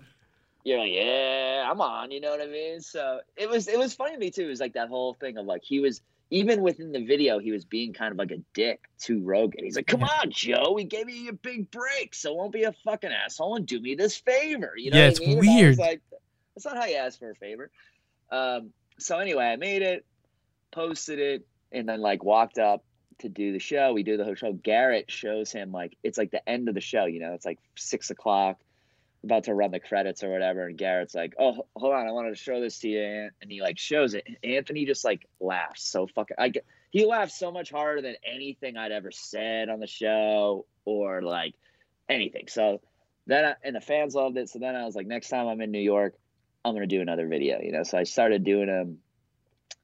you're 0.66 0.78
like, 0.80 0.92
yeah, 0.92 1.59
I'm 1.70 1.82
on. 1.82 2.12
You 2.12 2.20
know 2.20 2.32
what 2.32 2.42
I 2.42 2.48
mean? 2.48 2.82
So 2.82 3.20
it 3.38 3.50
was 3.50 3.68
it 3.68 3.78
was 3.78 3.94
funny 3.94 4.14
to 4.14 4.20
me 4.20 4.32
too. 4.32 4.46
It 4.46 4.50
was 4.50 4.60
like 4.60 4.74
that 4.74 4.90
whole 4.90 5.14
thing 5.14 5.38
of 5.38 5.46
like 5.46 5.64
he 5.64 5.80
was 5.80 6.02
even 6.32 6.62
within 6.62 6.92
the 6.92 7.04
video, 7.04 7.40
he 7.40 7.52
was 7.52 7.66
being 7.66 7.94
kind 7.94 8.12
of 8.12 8.18
like 8.18 8.32
a 8.32 8.38
dick 8.54 8.82
to 9.00 9.22
Rogan. 9.24 9.64
He's 9.64 9.76
like, 9.76 9.88
"Come 9.88 10.04
on, 10.04 10.32
Joe, 10.32 10.74
we 10.74 10.84
gave 10.84 11.10
you 11.10 11.30
a 11.30 11.34
big 11.34 11.72
break, 11.72 12.14
so 12.14 12.34
won't 12.34 12.52
be 12.52 12.64
a 12.64 12.72
fucking 12.72 13.12
asshole 13.12 13.56
and 13.56 13.66
do 13.66 13.80
me 13.80 13.96
this 13.96 14.16
favor." 14.16 14.74
You 14.76 14.92
know? 14.92 14.98
Yeah, 14.98 15.06
what 15.06 15.12
it's 15.12 15.22
I 15.22 15.26
mean? 15.26 15.40
Weird. 15.40 15.78
like, 15.78 16.02
that's 16.56 16.66
not 16.66 16.78
how 16.78 16.86
you 16.86 16.98
ask 16.98 17.20
for 17.20 17.32
a 17.32 17.36
favor. 17.36 17.72
Um, 18.32 18.72
so 19.00 19.18
anyway, 19.18 19.46
I 19.46 19.56
made 19.56 19.82
it, 19.82 20.06
posted 20.72 21.20
it, 21.20 21.48
and 21.72 21.90
then 21.90 22.02
like 22.02 22.24
walked 22.24 22.60
up 22.60 22.84
to 23.20 23.30
do 23.30 23.52
the 23.52 23.60
show. 23.60 23.94
We 23.94 24.04
do 24.04 24.18
the 24.18 24.24
whole 24.24 24.36
show. 24.36 24.54
Garrett 24.54 25.10
shows 25.10 25.52
him 25.52 25.72
like 25.72 25.98
it's 26.04 26.18
like 26.18 26.32
the 26.32 26.48
end 26.48 26.70
of 26.70 26.76
the 26.76 26.82
show. 26.82 27.06
You 27.06 27.22
know, 27.22 27.34
it's 27.34 27.46
like 27.46 27.60
six 27.76 28.12
o'clock 28.12 28.58
about 29.24 29.46
to 29.46 29.54
run 29.54 29.72
the 29.72 29.80
credits 29.80 30.24
or 30.24 30.32
whatever 30.32 30.68
and 30.68 30.78
garrett's 30.78 31.14
like 31.14 31.34
oh 31.38 31.66
hold 31.76 31.94
on 31.94 32.08
i 32.08 32.12
wanted 32.12 32.30
to 32.30 32.42
show 32.42 32.62
this 32.62 32.80
to 32.80 32.88
you 32.88 33.30
and 33.42 33.52
he 33.52 33.62
like 33.62 33.78
shows 33.78 34.14
it 34.14 34.26
anthony 34.44 34.86
just 34.86 35.04
like 35.04 35.28
laughs 35.40 35.84
so 35.84 36.08
fucking 36.08 36.38
i 36.40 36.50
get 36.50 36.66
he 36.90 37.06
laughed 37.06 37.34
so 37.34 37.52
much 37.52 37.70
harder 37.70 38.02
than 38.02 38.16
anything 38.26 38.78
i'd 38.78 38.92
ever 38.92 39.12
said 39.12 39.70
on 39.70 39.80
the 39.80 39.88
show 39.88 40.66
or 40.86 41.22
like 41.22 41.54
anything. 42.10 42.48
So 42.48 42.82
then 43.28 43.46
I, 43.46 43.56
and 43.64 43.76
the 43.76 43.82
fans 43.82 44.16
loved 44.16 44.38
it 44.38 44.50
so 44.50 44.60
then 44.60 44.76
i 44.76 44.86
was 44.86 44.96
like 44.96 45.06
next 45.06 45.30
time 45.30 45.48
i'm 45.48 45.62
in 45.62 45.72
new 45.72 45.80
york 45.80 46.16
i'm 46.66 46.74
gonna 46.74 46.88
do 46.88 47.02
another 47.02 47.28
video 47.28 47.60
you 47.62 47.72
know? 47.72 47.84
So 47.84 47.98
i 47.98 48.04
started 48.04 48.44
doing 48.44 48.68
them 48.68 48.98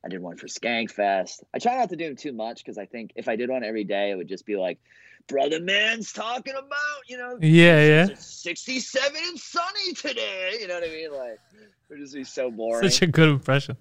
i 0.04 0.08
did 0.08 0.22
one 0.22 0.38
for 0.38 0.48
skankfest. 0.48 1.44
I 1.54 1.60
try 1.60 1.78
not 1.78 1.90
to 1.90 1.96
do 1.96 2.06
them 2.06 2.16
too 2.16 2.34
much 2.34 2.64
because 2.64 2.80
i 2.80 2.86
think 2.86 3.12
if 3.16 3.28
i 3.28 3.36
did 3.36 3.50
one 3.50 3.64
every 3.64 3.84
day 3.84 4.12
it 4.12 4.16
would 4.16 4.28
just 4.28 4.46
be 4.46 4.56
like 4.56 4.80
brother 5.28 5.60
man's 5.60 6.14
talking 6.14 6.54
about 6.54 7.02
you 7.08 7.18
know 7.18 7.38
Yeah, 7.42 7.86
yeah. 7.86 8.16
67 8.16 9.16
and 9.28 9.40
sunny 9.40 9.94
today. 9.94 10.58
You 10.60 10.68
know 10.68 10.76
what 10.76 10.84
I 10.84 10.88
mean? 10.88 11.12
Like, 11.12 11.40
it 11.54 11.70
would 11.90 12.00
just 12.00 12.14
be 12.14 12.24
so 12.24 12.52
boring. 12.52 12.90
Such 12.90 13.02
a 13.02 13.08
good 13.08 13.30
impression. 13.30 13.78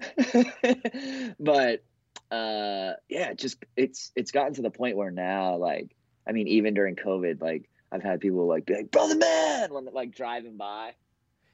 but 1.40 1.82
uh, 2.30 2.92
yeah, 3.08 3.34
just 3.34 3.64
it's 3.76 4.12
it's 4.16 4.30
gotten 4.30 4.54
to 4.54 4.62
the 4.62 4.70
point 4.70 4.96
where 4.96 5.10
now, 5.10 5.56
like, 5.56 5.94
I 6.26 6.32
mean, 6.32 6.48
even 6.48 6.74
during 6.74 6.96
COVID, 6.96 7.40
like, 7.40 7.68
I've 7.92 8.02
had 8.02 8.20
people 8.20 8.46
like 8.46 8.66
be 8.66 8.74
like, 8.74 8.90
"Brother 8.90 9.16
man," 9.16 9.72
when 9.72 9.86
like 9.92 10.14
driving 10.14 10.56
by. 10.56 10.94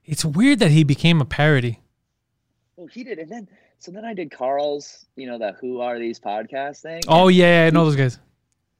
It's 0.04 0.24
weird 0.24 0.60
that 0.60 0.70
he 0.70 0.84
became 0.84 1.20
a 1.20 1.24
parody. 1.24 1.80
Well, 2.76 2.86
he 2.86 3.04
did, 3.04 3.18
and 3.18 3.30
then 3.30 3.48
so 3.78 3.90
then 3.90 4.04
I 4.04 4.14
did 4.14 4.30
Carl's, 4.30 5.06
you 5.16 5.26
know, 5.26 5.38
the 5.38 5.52
"Who 5.60 5.80
Are 5.80 5.98
These" 5.98 6.20
podcast 6.20 6.82
thing. 6.82 7.02
Oh 7.08 7.28
and 7.28 7.36
yeah, 7.36 7.66
I 7.66 7.70
know 7.70 7.84
those 7.84 7.96
guys. 7.96 8.18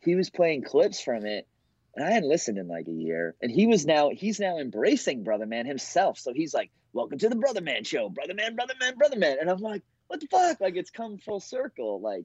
He 0.06 0.14
was 0.14 0.30
playing 0.30 0.62
clips 0.62 1.00
from 1.02 1.26
it 1.26 1.46
and 1.94 2.04
I 2.04 2.10
hadn't 2.10 2.28
listened 2.28 2.56
in 2.58 2.68
like 2.68 2.88
a 2.88 2.92
year. 2.92 3.34
And 3.42 3.50
he 3.50 3.66
was 3.66 3.84
now 3.84 4.10
he's 4.10 4.40
now 4.40 4.58
embracing 4.58 5.24
Brother 5.24 5.46
Man 5.46 5.66
himself. 5.66 6.18
So 6.18 6.32
he's 6.32 6.54
like, 6.54 6.70
Welcome 6.94 7.18
to 7.18 7.28
the 7.28 7.36
Brother 7.36 7.60
Man 7.60 7.84
show, 7.84 8.08
Brother 8.08 8.32
Man, 8.32 8.54
Brother 8.54 8.72
Man, 8.80 8.96
Brother 8.96 9.18
Man. 9.18 9.36
And 9.38 9.50
I'm 9.50 9.58
like, 9.58 9.82
what 10.06 10.20
the 10.20 10.26
fuck? 10.28 10.60
Like 10.62 10.76
it's 10.76 10.90
come 10.90 11.18
full 11.18 11.40
circle, 11.40 12.00
like 12.00 12.24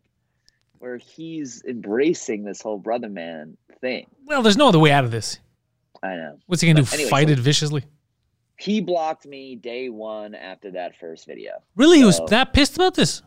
where 0.79 0.97
he's 0.97 1.61
embracing 1.67 2.43
this 2.45 2.61
whole 2.61 2.77
Brother 2.79 3.09
Man 3.09 3.57
thing. 3.81 4.07
Well, 4.25 4.41
there's 4.41 4.55
no 4.57 4.69
other 4.69 4.79
way 4.79 4.91
out 4.91 5.03
of 5.03 5.11
this. 5.11 5.39
I 6.01 6.15
know. 6.15 6.37
What's 6.47 6.61
he 6.61 6.67
gonna 6.71 6.83
But 6.83 6.89
do? 6.91 6.95
anyway, 6.95 7.09
Fight 7.09 7.27
so- 7.27 7.33
it 7.33 7.39
viciously? 7.39 7.83
He 8.57 8.79
blocked 8.79 9.25
me 9.25 9.55
day 9.55 9.89
one 9.89 10.35
after 10.35 10.71
that 10.71 10.95
first 10.99 11.25
video. 11.25 11.53
Really? 11.75 11.97
He 11.97 12.05
was 12.05 12.21
that 12.29 12.53
pissed 12.53 12.75
about 12.75 12.93
this? 12.93 13.23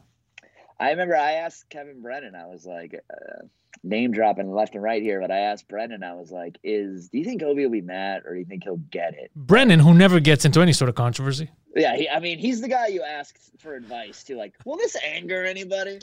I 0.78 0.90
remember 0.90 1.16
I 1.16 1.32
asked 1.32 1.68
Kevin 1.70 2.00
Brennan, 2.02 2.34
I 2.36 2.46
was 2.46 2.64
like, 2.64 2.94
uh, 3.12 3.46
name 3.82 4.12
dropping 4.12 4.52
left 4.54 4.74
and 4.74 4.82
right 4.82 5.02
here, 5.02 5.20
but 5.20 5.30
I 5.30 5.38
asked 5.40 5.68
Brennan, 5.68 6.02
I 6.02 6.14
was 6.14 6.30
like, 6.30 6.58
is 6.62 7.08
do 7.08 7.18
you 7.18 7.24
think 7.24 7.42
Opie 7.42 7.64
will 7.64 7.72
be 7.72 7.80
mad 7.80 8.22
or 8.24 8.34
do 8.34 8.38
you 8.38 8.44
think 8.46 8.64
he'll 8.64 8.76
get 8.76 9.14
it? 9.14 9.30
Brennan, 9.34 9.80
who 9.80 9.94
never 9.94 10.20
gets 10.20 10.44
into 10.44 10.60
any 10.60 10.72
sort 10.72 10.88
of 10.88 10.94
controversy. 10.94 11.50
Yeah, 11.74 11.96
he, 11.96 12.08
I 12.08 12.20
mean, 12.20 12.38
he's 12.38 12.60
the 12.60 12.68
guy 12.68 12.86
you 12.88 13.02
ask 13.02 13.36
for 13.58 13.74
advice 13.74 14.22
to. 14.24 14.36
Like, 14.36 14.54
will 14.64 14.76
this 14.76 14.96
anger 15.04 15.44
anybody? 15.44 15.98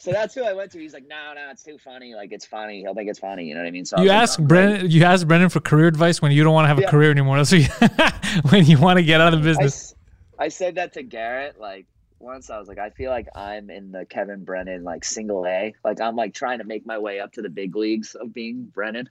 So 0.00 0.12
that's 0.12 0.32
who 0.32 0.44
I 0.44 0.52
went 0.52 0.70
to. 0.72 0.78
He's 0.78 0.94
like, 0.94 1.08
no, 1.08 1.32
no, 1.34 1.50
it's 1.50 1.64
too 1.64 1.76
funny. 1.76 2.14
Like, 2.14 2.30
it's 2.30 2.46
funny. 2.46 2.82
He'll 2.82 2.94
think 2.94 3.10
it's 3.10 3.18
funny. 3.18 3.46
You 3.46 3.54
know 3.54 3.60
what 3.62 3.66
I 3.66 3.72
mean? 3.72 3.84
So 3.84 3.96
I 3.96 4.02
You 4.02 4.08
like, 4.10 4.18
ask 4.22 4.38
"Oh, 4.38 4.44
great." 4.44 4.66
Brennan. 4.66 4.90
You 4.92 5.02
ask 5.02 5.26
Brennan 5.26 5.48
for 5.48 5.58
career 5.58 5.88
advice 5.88 6.22
when 6.22 6.30
you 6.30 6.44
don't 6.44 6.54
want 6.54 6.66
to 6.66 6.68
have 6.68 6.78
a 6.78 6.86
career 6.86 7.10
anymore. 7.10 7.36
That's 7.42 7.50
what 7.50 7.60
you, 7.60 8.40
when 8.50 8.64
you 8.66 8.78
want 8.78 8.98
to 8.98 9.02
get 9.02 9.20
out 9.20 9.34
of 9.34 9.42
the 9.42 9.48
I, 9.48 9.50
business. 9.52 9.74
s- 9.74 9.94
I 10.38 10.48
said 10.48 10.76
that 10.76 10.92
to 10.92 11.02
Garrett. 11.02 11.58
Like 11.58 11.86
once, 12.20 12.50
I 12.50 12.58
was 12.58 12.68
like, 12.68 12.78
I 12.78 12.90
feel 12.90 13.10
like 13.10 13.28
I'm 13.34 13.70
in 13.70 13.92
the 13.92 14.04
Kevin 14.04 14.44
Brennan 14.44 14.84
like 14.84 15.04
single 15.04 15.46
A. 15.46 15.74
Like 15.84 16.00
I'm 16.00 16.16
like 16.16 16.34
trying 16.34 16.58
to 16.58 16.64
make 16.64 16.86
my 16.86 16.98
way 16.98 17.20
up 17.20 17.32
to 17.34 17.42
the 17.42 17.48
big 17.48 17.76
leagues 17.76 18.14
of 18.14 18.32
being 18.32 18.64
Brennan. 18.64 19.08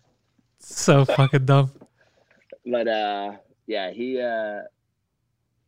So 0.59 1.05
fucking 1.05 1.45
dumb. 1.45 1.71
but 2.65 2.87
uh 2.87 3.31
yeah 3.65 3.91
he 3.91 4.19
uh 4.19 4.61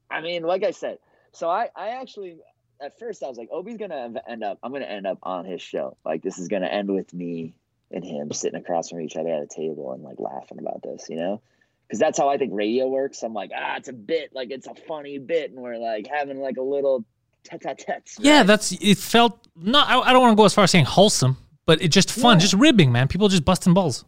i 0.09 0.21
mean 0.21 0.43
like 0.43 0.63
i 0.63 0.71
said 0.71 0.97
so 1.31 1.49
i 1.49 1.69
i 1.75 1.89
actually 2.01 2.37
at 2.81 2.97
first 2.99 3.23
i 3.23 3.27
was 3.27 3.37
like 3.37 3.49
Opie's 3.51 3.77
gonna 3.77 4.13
end 4.27 4.43
up 4.43 4.57
i'm 4.63 4.71
gonna 4.71 4.85
end 4.85 5.07
up 5.07 5.19
on 5.23 5.45
his 5.45 5.61
show 5.61 5.95
like 6.05 6.21
this 6.21 6.39
is 6.39 6.47
gonna 6.47 6.67
end 6.67 6.89
with 6.93 7.13
me 7.13 7.53
and 7.91 8.03
him 8.03 8.31
sitting 8.31 8.59
across 8.59 8.89
from 8.89 9.01
each 9.01 9.15
other 9.15 9.29
at 9.29 9.41
a 9.43 9.47
table 9.47 9.91
and 9.93 10.03
like 10.03 10.19
laughing 10.19 10.59
about 10.59 10.81
this 10.81 11.07
you 11.09 11.15
know 11.15 11.41
because 11.87 11.99
that's 11.99 12.17
how 12.17 12.27
i 12.29 12.37
think 12.37 12.51
radio 12.53 12.87
works 12.87 13.23
i'm 13.23 13.33
like 13.33 13.51
ah 13.55 13.75
it's 13.77 13.89
a 13.89 13.93
bit 13.93 14.31
like 14.33 14.49
it's 14.51 14.67
a 14.67 14.75
funny 14.87 15.19
bit 15.19 15.51
and 15.51 15.59
we're 15.61 15.77
like 15.77 16.07
having 16.07 16.39
like 16.39 16.57
a 16.57 16.61
little 16.63 17.05
tete-a-tetes 17.43 18.17
Yeah, 18.19 18.43
that's 18.43 18.71
it. 18.71 18.97
Felt 18.97 19.47
no. 19.55 19.79
I, 19.79 20.09
I 20.09 20.13
don't 20.13 20.21
want 20.21 20.31
to 20.33 20.35
go 20.35 20.45
as 20.45 20.53
far 20.53 20.63
as 20.65 20.71
saying 20.71 20.85
wholesome, 20.85 21.37
but 21.65 21.81
it 21.81 21.89
just 21.89 22.11
fun, 22.11 22.37
Yeah. 22.37 22.41
just 22.41 22.53
ribbing, 22.53 22.91
man. 22.91 23.07
People 23.07 23.27
just 23.29 23.45
busting 23.45 23.73
balls. 23.73 24.05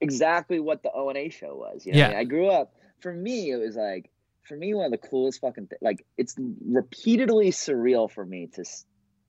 exactly 0.00 0.60
what 0.60 0.82
the 0.82 0.90
O 0.92 1.08
and 1.08 1.16
A 1.18 1.28
show 1.30 1.54
was. 1.56 1.86
You 1.86 1.92
know, 1.92 1.98
Yeah. 1.98 2.06
I, 2.06 2.08
mean, 2.10 2.18
I 2.18 2.24
grew 2.24 2.48
up. 2.48 2.74
For 3.00 3.12
me, 3.12 3.50
it 3.50 3.56
was 3.56 3.76
like 3.76 4.10
for 4.42 4.56
me 4.56 4.74
one 4.74 4.84
of 4.86 4.90
the 4.92 4.98
coolest 4.98 5.40
fucking 5.40 5.68
th- 5.68 5.80
like 5.82 6.04
it's 6.18 6.34
repeatedly 6.66 7.50
surreal 7.50 8.10
for 8.10 8.24
me 8.24 8.48
to 8.54 8.64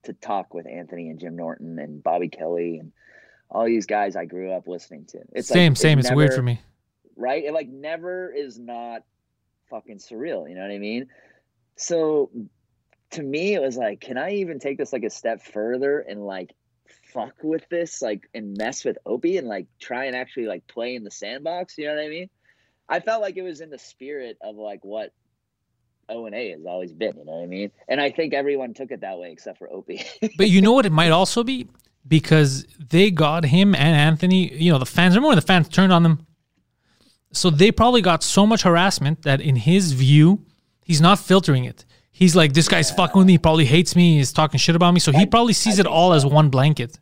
to 0.03 0.13
talk 0.13 0.53
with 0.53 0.67
Anthony 0.67 1.09
and 1.09 1.19
Jim 1.19 1.35
Norton 1.35 1.79
and 1.79 2.01
Bobby 2.03 2.29
Kelly 2.29 2.77
and 2.77 2.91
all 3.49 3.65
these 3.65 3.85
guys 3.85 4.15
I 4.15 4.25
grew 4.25 4.51
up 4.51 4.67
listening 4.67 5.05
to. 5.07 5.19
It's 5.33 5.47
same, 5.47 5.71
like, 5.73 5.77
same. 5.77 5.99
It's 5.99 6.11
weird 6.11 6.29
never- 6.31 6.35
for 6.37 6.43
me. 6.43 6.61
right? 7.15 7.43
It 7.43 7.53
like 7.53 7.67
never 7.69 8.31
is 8.33 8.59
not 8.59 9.03
fucking 9.69 9.97
surreal. 9.97 10.47
You 10.49 10.55
know 10.55 10.61
what 10.61 10.71
I 10.71 10.77
mean? 10.79 11.07
So 11.75 12.29
to 13.11 13.23
me, 13.23 13.53
it 13.53 13.61
was 13.61 13.77
like, 13.77 14.01
can 14.01 14.17
I 14.17 14.35
even 14.35 14.59
take 14.59 14.77
this 14.77 14.93
like 14.93 15.03
a 15.03 15.09
step 15.09 15.41
further 15.41 15.99
and 15.99 16.25
like 16.25 16.53
fuck 17.13 17.35
with 17.43 17.67
this, 17.69 18.01
like 18.01 18.29
and 18.33 18.57
mess 18.57 18.83
with 18.83 18.97
Opie 19.05 19.37
and 19.37 19.47
like 19.47 19.67
try 19.79 20.05
and 20.05 20.15
actually 20.15 20.47
like 20.47 20.67
play 20.67 20.95
in 20.95 21.03
the 21.03 21.11
sandbox? 21.11 21.77
You 21.77 21.87
know 21.87 21.95
what 21.95 22.03
I 22.03 22.09
mean? 22.09 22.29
I 22.87 22.99
felt 22.99 23.21
like 23.21 23.37
it 23.37 23.41
was 23.41 23.61
in 23.61 23.69
the 23.69 23.79
spirit 23.79 24.37
of 24.41 24.55
like 24.55 24.83
what 24.83 25.11
O 26.09 26.25
and 26.25 26.35
A 26.35 26.51
has 26.51 26.65
always 26.65 26.93
been. 26.93 27.17
You 27.17 27.25
know 27.25 27.33
what 27.33 27.43
I 27.43 27.47
mean? 27.47 27.71
And 27.87 27.99
I 27.99 28.11
think 28.11 28.33
everyone 28.33 28.73
took 28.73 28.91
it 28.91 29.01
that 29.01 29.17
way 29.17 29.31
except 29.31 29.57
for 29.57 29.71
Opie. 29.71 30.03
But 30.37 30.49
you 30.49 30.61
know 30.61 30.73
what? 30.73 30.85
It 30.85 30.91
might 30.91 31.11
also 31.11 31.43
be 31.43 31.67
because 32.07 32.65
they 32.79 33.11
got 33.11 33.45
him 33.45 33.73
and 33.73 33.95
Anthony. 33.95 34.53
You 34.53 34.71
know, 34.71 34.79
the 34.79 34.85
fans. 34.85 35.15
Remember 35.15 35.29
when 35.29 35.37
the 35.37 35.41
fans 35.41 35.69
turned 35.69 35.91
on 35.91 36.03
them? 36.03 36.25
So 37.31 37.49
they 37.49 37.71
probably 37.71 38.01
got 38.01 38.23
so 38.23 38.45
much 38.45 38.61
harassment 38.61 39.23
that, 39.23 39.41
in 39.41 39.57
his 39.57 39.91
view, 39.91 40.45
he's 40.85 41.01
not 41.01 41.19
filtering 41.19 41.65
it. 41.65 41.83
He's 42.17 42.33
like, 42.33 42.53
this 42.53 42.69
guy's 42.69 42.91
fucking 42.91 43.19
with 43.19 43.27
me. 43.27 43.33
He 43.33 43.37
probably 43.37 43.65
hates 43.65 43.93
me. 43.93 44.15
He's 44.15 44.31
talking 44.31 44.57
shit 44.57 44.73
about 44.73 44.93
me. 44.93 45.01
So 45.01 45.11
he 45.11 45.25
probably 45.25 45.51
sees 45.51 45.79
it 45.79 45.85
all 45.85 46.13
as 46.13 46.25
one 46.25 46.47
blanket. 46.47 46.97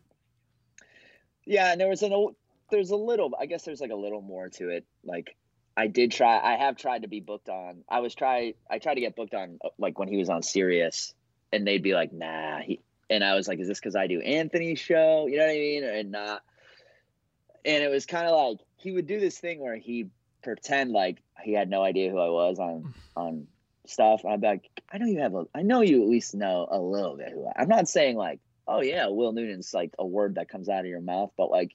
Yeah, 1.44 1.70
and 1.70 1.80
there 1.80 1.88
was 1.88 2.02
an 2.02 2.34
there's 2.72 2.90
a 2.90 2.96
little. 2.96 3.32
I 3.38 3.46
guess 3.46 3.62
there's 3.62 3.80
like 3.80 3.92
a 3.92 3.96
little 3.96 4.20
more 4.20 4.48
to 4.48 4.70
it. 4.70 4.84
Like 5.04 5.36
I 5.76 5.86
did 5.86 6.10
try. 6.10 6.40
I 6.40 6.56
have 6.56 6.76
tried 6.76 7.02
to 7.02 7.08
be 7.08 7.20
booked 7.20 7.48
on. 7.48 7.84
I 7.88 8.00
was 8.00 8.12
try. 8.16 8.54
I 8.68 8.80
tried 8.80 8.94
to 8.94 9.00
get 9.00 9.14
booked 9.14 9.34
on 9.34 9.60
uh, 9.64 9.68
like 9.78 10.00
when 10.00 10.08
he 10.08 10.16
was 10.16 10.28
on 10.28 10.42
Sirius, 10.42 11.14
and 11.52 11.64
they'd 11.64 11.82
be 11.82 11.94
like, 11.94 12.12
"Nah." 12.12 12.62
He 12.62 12.80
and 13.08 13.22
I 13.22 13.36
was 13.36 13.46
like, 13.46 13.60
"Is 13.60 13.68
this 13.68 13.78
because 13.78 13.94
I 13.94 14.08
do 14.08 14.20
Anthony's 14.20 14.80
show?" 14.80 15.28
You 15.28 15.38
know 15.38 15.44
what 15.44 15.52
I 15.52 15.58
mean? 15.58 15.84
And 15.84 16.10
not. 16.10 16.42
And 17.64 17.84
it 17.84 17.88
was 17.88 18.04
kind 18.04 18.26
of 18.26 18.32
like 18.32 18.66
he 18.78 18.90
would 18.90 19.06
do 19.06 19.20
this 19.20 19.38
thing 19.38 19.60
where 19.60 19.76
he 19.76 20.08
pretend 20.42 20.90
like 20.90 21.22
he 21.44 21.52
had 21.52 21.70
no 21.70 21.84
idea 21.84 22.10
who 22.10 22.18
I 22.18 22.30
was 22.30 22.58
on 22.58 22.94
on 23.16 23.46
stuff. 23.86 24.24
I'm 24.24 24.40
like, 24.40 24.68
I 24.92 24.98
know 24.98 25.06
you 25.06 25.20
have 25.20 25.34
a, 25.34 25.46
I 25.54 25.62
know 25.62 25.80
you 25.80 26.02
at 26.02 26.08
least 26.08 26.34
know 26.34 26.66
a 26.70 26.78
little 26.78 27.16
bit 27.16 27.30
who 27.32 27.46
I, 27.46 27.62
I'm 27.62 27.68
not 27.68 27.88
saying 27.88 28.16
like, 28.16 28.40
oh 28.66 28.80
yeah, 28.80 29.08
Will 29.08 29.32
Noonan's 29.32 29.74
like 29.74 29.92
a 29.98 30.06
word 30.06 30.36
that 30.36 30.48
comes 30.48 30.68
out 30.68 30.80
of 30.80 30.86
your 30.86 31.00
mouth, 31.00 31.32
but 31.36 31.50
like, 31.50 31.74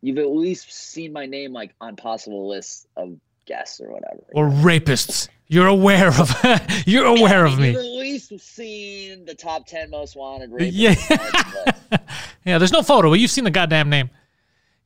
you've 0.00 0.18
at 0.18 0.30
least 0.30 0.72
seen 0.72 1.12
my 1.12 1.26
name 1.26 1.52
like 1.52 1.74
on 1.80 1.96
possible 1.96 2.48
lists 2.48 2.86
of 2.96 3.16
guests 3.46 3.80
or 3.80 3.90
whatever. 3.90 4.22
Or 4.34 4.48
rapists. 4.48 5.28
You're 5.46 5.66
aware 5.66 6.08
of, 6.08 6.34
you're 6.86 7.04
aware 7.04 7.44
of 7.44 7.58
me. 7.58 7.68
You've 7.68 7.76
at 7.76 7.82
least 7.82 8.40
seen 8.40 9.26
the 9.26 9.34
top 9.34 9.66
ten 9.66 9.90
most 9.90 10.16
wanted. 10.16 10.50
Rapists 10.50 10.70
yeah. 10.72 11.98
yeah. 12.44 12.58
There's 12.58 12.72
no 12.72 12.82
photo, 12.82 13.10
but 13.10 13.20
you've 13.20 13.30
seen 13.30 13.44
the 13.44 13.50
goddamn 13.50 13.90
name. 13.90 14.10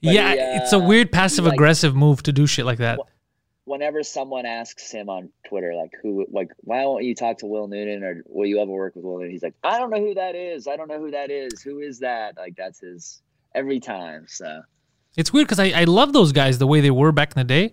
But 0.02 0.14
yeah, 0.14 0.34
he, 0.34 0.40
uh, 0.40 0.62
it's 0.62 0.72
a 0.72 0.78
weird 0.78 1.10
passive 1.10 1.46
aggressive 1.46 1.94
like, 1.94 2.00
move 2.00 2.22
to 2.24 2.32
do 2.32 2.46
shit 2.46 2.66
like 2.66 2.78
that 2.78 2.98
whenever 3.68 4.02
someone 4.02 4.46
asks 4.46 4.90
him 4.90 5.08
on 5.08 5.30
Twitter, 5.46 5.74
like 5.74 5.92
who, 6.02 6.26
like, 6.30 6.48
why 6.58 6.84
won't 6.84 7.04
you 7.04 7.14
talk 7.14 7.38
to 7.38 7.46
Will 7.46 7.68
Noonan 7.68 8.02
or 8.02 8.22
will 8.26 8.46
you 8.46 8.60
ever 8.60 8.70
work 8.70 8.96
with 8.96 9.04
Will 9.04 9.18
Noonan? 9.18 9.30
He's 9.30 9.42
like, 9.42 9.54
I 9.62 9.78
don't 9.78 9.90
know 9.90 10.00
who 10.00 10.14
that 10.14 10.34
is. 10.34 10.66
I 10.66 10.76
don't 10.76 10.88
know 10.88 10.98
who 10.98 11.10
that 11.10 11.30
is. 11.30 11.62
Who 11.62 11.78
is 11.78 12.00
that? 12.00 12.36
Like 12.36 12.56
that's 12.56 12.80
his 12.80 13.22
every 13.54 13.80
time. 13.80 14.26
So 14.26 14.62
it's 15.16 15.32
weird 15.32 15.46
because 15.46 15.60
I, 15.60 15.80
I 15.80 15.84
love 15.84 16.12
those 16.12 16.32
guys 16.32 16.58
the 16.58 16.66
way 16.66 16.80
they 16.80 16.90
were 16.90 17.12
back 17.12 17.36
in 17.36 17.40
the 17.40 17.44
day. 17.44 17.72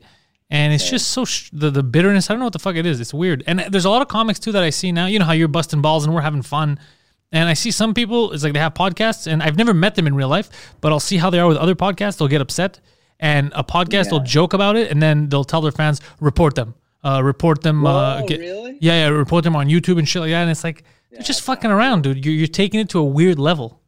And 0.50 0.74
it's 0.74 0.86
yeah. 0.86 0.92
just 0.92 1.08
so 1.10 1.26
sh- 1.26 1.50
the 1.52 1.72
the 1.72 1.84
bitterness. 1.84 2.30
I 2.30 2.34
don't 2.34 2.40
know 2.40 2.46
what 2.46 2.54
the 2.54 2.60
fuck 2.60 2.76
it 2.76 2.86
is. 2.86 3.00
It's 3.00 3.14
weird. 3.14 3.44
And 3.48 3.60
there's 3.72 3.86
a 3.86 3.90
lot 3.90 4.02
of 4.02 4.08
comics 4.08 4.40
too 4.40 4.52
that 4.52 4.64
I 4.64 4.70
see 4.70 4.92
now. 4.92 5.08
You 5.08 5.20
know 5.20 5.26
how 5.26 5.34
you're 5.34 5.48
busting 5.48 5.82
balls 5.82 6.06
and 6.06 6.14
we're 6.14 6.22
having 6.22 6.44
fun. 6.44 6.80
And 7.32 7.50
I 7.50 7.54
see 7.54 7.72
some 7.72 7.94
people. 7.94 8.32
It's 8.32 8.44
like 8.44 8.54
they 8.54 8.60
have 8.60 8.76
podcasts, 8.76 9.26
and 9.28 9.42
I've 9.42 9.58
never 9.58 9.74
met 9.74 9.96
them 9.96 10.06
in 10.08 10.16
real 10.16 10.30
life, 10.30 10.76
but 10.80 10.92
I'll 10.92 11.00
see 11.00 11.18
how 11.18 11.30
they 11.30 11.40
are 11.40 11.48
with 11.48 11.58
other 11.58 11.76
podcasts. 11.76 12.18
They'll 12.18 12.28
get 12.28 12.42
upset 12.42 12.80
and 13.20 13.52
a 13.56 13.64
podcast 13.64 14.06
yeah. 14.06 14.12
will 14.14 14.20
joke 14.22 14.54
about 14.54 14.76
it, 14.76 14.92
and 14.92 15.02
then 15.02 15.30
they'll 15.30 15.44
tell 15.44 15.62
their 15.62 15.72
fans 15.72 16.02
report 16.20 16.56
them, 16.56 16.76
uh, 17.04 17.22
report 17.24 17.62
them. 17.62 17.86
Uh, 17.86 17.92
Whoa, 17.92 18.00
uh, 18.00 18.26
get, 18.26 18.40
really? 18.40 18.78
Yeah, 18.82 19.06
yeah, 19.06 19.08
report 19.08 19.44
them 19.44 19.56
on 19.56 19.68
YouTube 19.68 19.98
and 19.98 20.08
shit 20.08 20.22
like 20.22 20.32
that. 20.32 20.42
And 20.42 20.52
it's 20.52 20.64
like 20.64 20.84
yeah, 21.12 21.20
you're 21.20 21.26
just 21.26 21.42
fucking 21.42 21.72
around, 21.72 22.04
dude. 22.04 22.26
You're 22.26 22.34
you're 22.34 22.48
taking 22.48 22.80
it 22.80 22.90
to 22.90 23.00
a 23.00 23.06
weird 23.06 23.40
level. 23.40 23.82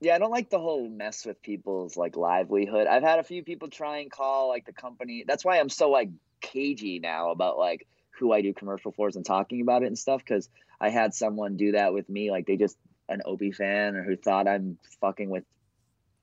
Yeah, 0.00 0.16
I 0.16 0.18
don't 0.18 0.32
like 0.32 0.50
the 0.50 0.58
whole 0.58 0.88
mess 0.88 1.24
with 1.24 1.40
people's 1.42 1.96
like 1.96 2.16
livelihood. 2.16 2.86
I've 2.86 3.04
had 3.04 3.20
a 3.20 3.22
few 3.22 3.44
people 3.44 3.68
try 3.68 3.98
and 3.98 4.10
call 4.10 4.48
like 4.48 4.66
the 4.66 4.72
company. 4.72 5.24
That's 5.26 5.44
why 5.44 5.60
I'm 5.60 5.68
so 5.68 5.90
like 5.90 6.10
cagey 6.40 6.98
now 6.98 7.30
about 7.30 7.56
like 7.56 7.86
who 8.18 8.32
I 8.32 8.42
do 8.42 8.52
commercial 8.52 8.90
for 8.92 9.10
and 9.14 9.24
talking 9.24 9.60
about 9.60 9.82
it 9.82 9.86
and 9.86 9.98
stuff. 9.98 10.20
Because 10.24 10.48
I 10.80 10.88
had 10.88 11.14
someone 11.14 11.56
do 11.56 11.72
that 11.72 11.92
with 11.92 12.08
me. 12.08 12.30
Like 12.30 12.46
they 12.46 12.56
just 12.56 12.76
an 13.08 13.22
Opie 13.24 13.52
fan 13.52 13.94
or 13.94 14.02
who 14.02 14.16
thought 14.16 14.48
I'm 14.48 14.78
fucking 15.00 15.30
with 15.30 15.44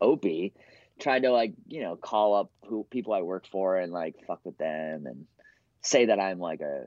Opie 0.01 0.53
tried 0.99 1.23
to 1.23 1.31
like 1.31 1.53
you 1.67 1.81
know 1.81 1.95
call 1.95 2.35
up 2.35 2.51
who 2.67 2.85
people 2.89 3.13
I 3.13 3.21
work 3.21 3.47
for 3.47 3.77
and 3.77 3.91
like 3.91 4.15
fuck 4.27 4.39
with 4.43 4.57
them 4.57 5.05
and 5.05 5.25
say 5.81 6.05
that 6.05 6.19
I'm 6.19 6.39
like 6.39 6.61
a 6.61 6.85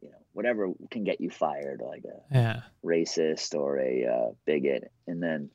you 0.00 0.08
know 0.10 0.18
whatever 0.32 0.68
can 0.90 1.04
get 1.04 1.20
you 1.20 1.30
fired 1.30 1.82
like 1.84 2.04
a 2.04 2.34
yeah. 2.34 2.60
racist 2.84 3.54
or 3.54 3.78
a 3.78 4.04
uh, 4.06 4.32
bigot. 4.44 4.90
And 5.06 5.22
then 5.22 5.50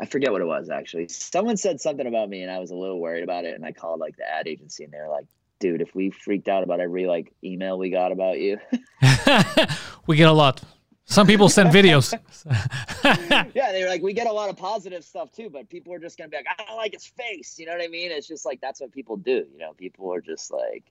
I 0.00 0.06
forget 0.06 0.32
what 0.32 0.40
it 0.40 0.46
was 0.46 0.70
actually. 0.70 1.08
Someone 1.08 1.56
said 1.56 1.80
something 1.80 2.06
about 2.06 2.28
me 2.28 2.42
and 2.42 2.50
I 2.50 2.58
was 2.58 2.70
a 2.70 2.76
little 2.76 3.00
worried 3.00 3.24
about 3.24 3.44
it 3.44 3.54
and 3.54 3.64
I 3.64 3.72
called 3.72 4.00
like 4.00 4.16
the 4.16 4.28
ad 4.28 4.48
agency 4.48 4.84
and 4.84 4.92
they're 4.92 5.08
like 5.08 5.26
dude 5.60 5.80
if 5.80 5.92
we 5.92 6.10
freaked 6.10 6.48
out 6.48 6.62
about 6.62 6.78
every 6.78 7.06
like 7.06 7.32
email 7.42 7.78
we 7.78 7.90
got 7.90 8.12
about 8.12 8.38
you. 8.38 8.58
We 10.08 10.16
get 10.16 10.28
a 10.28 10.32
lot 10.32 10.62
some 11.08 11.26
people 11.26 11.48
send 11.48 11.70
videos. 11.70 12.12
yeah, 13.54 13.72
they're 13.72 13.88
like, 13.88 14.02
we 14.02 14.12
get 14.12 14.26
a 14.26 14.32
lot 14.32 14.50
of 14.50 14.56
positive 14.56 15.02
stuff 15.02 15.32
too, 15.32 15.48
but 15.48 15.68
people 15.70 15.92
are 15.94 15.98
just 15.98 16.18
gonna 16.18 16.28
be 16.28 16.36
like, 16.36 16.46
I 16.50 16.64
don't 16.64 16.76
like 16.76 16.92
his 16.92 17.06
face. 17.06 17.58
You 17.58 17.64
know 17.64 17.72
what 17.72 17.82
I 17.82 17.88
mean? 17.88 18.12
It's 18.12 18.28
just 18.28 18.44
like 18.44 18.60
that's 18.60 18.80
what 18.80 18.92
people 18.92 19.16
do. 19.16 19.46
You 19.52 19.58
know, 19.58 19.72
people 19.72 20.12
are 20.12 20.20
just 20.20 20.52
like, 20.52 20.84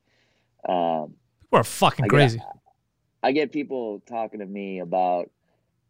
um, 0.67 1.13
people 1.43 1.59
are 1.59 1.63
fucking 1.63 2.05
I 2.05 2.07
crazy. 2.07 2.39
Get, 2.39 2.47
I 3.21 3.31
get 3.31 3.51
people 3.51 4.01
talking 4.07 4.39
to 4.39 4.45
me 4.45 4.79
about 4.79 5.29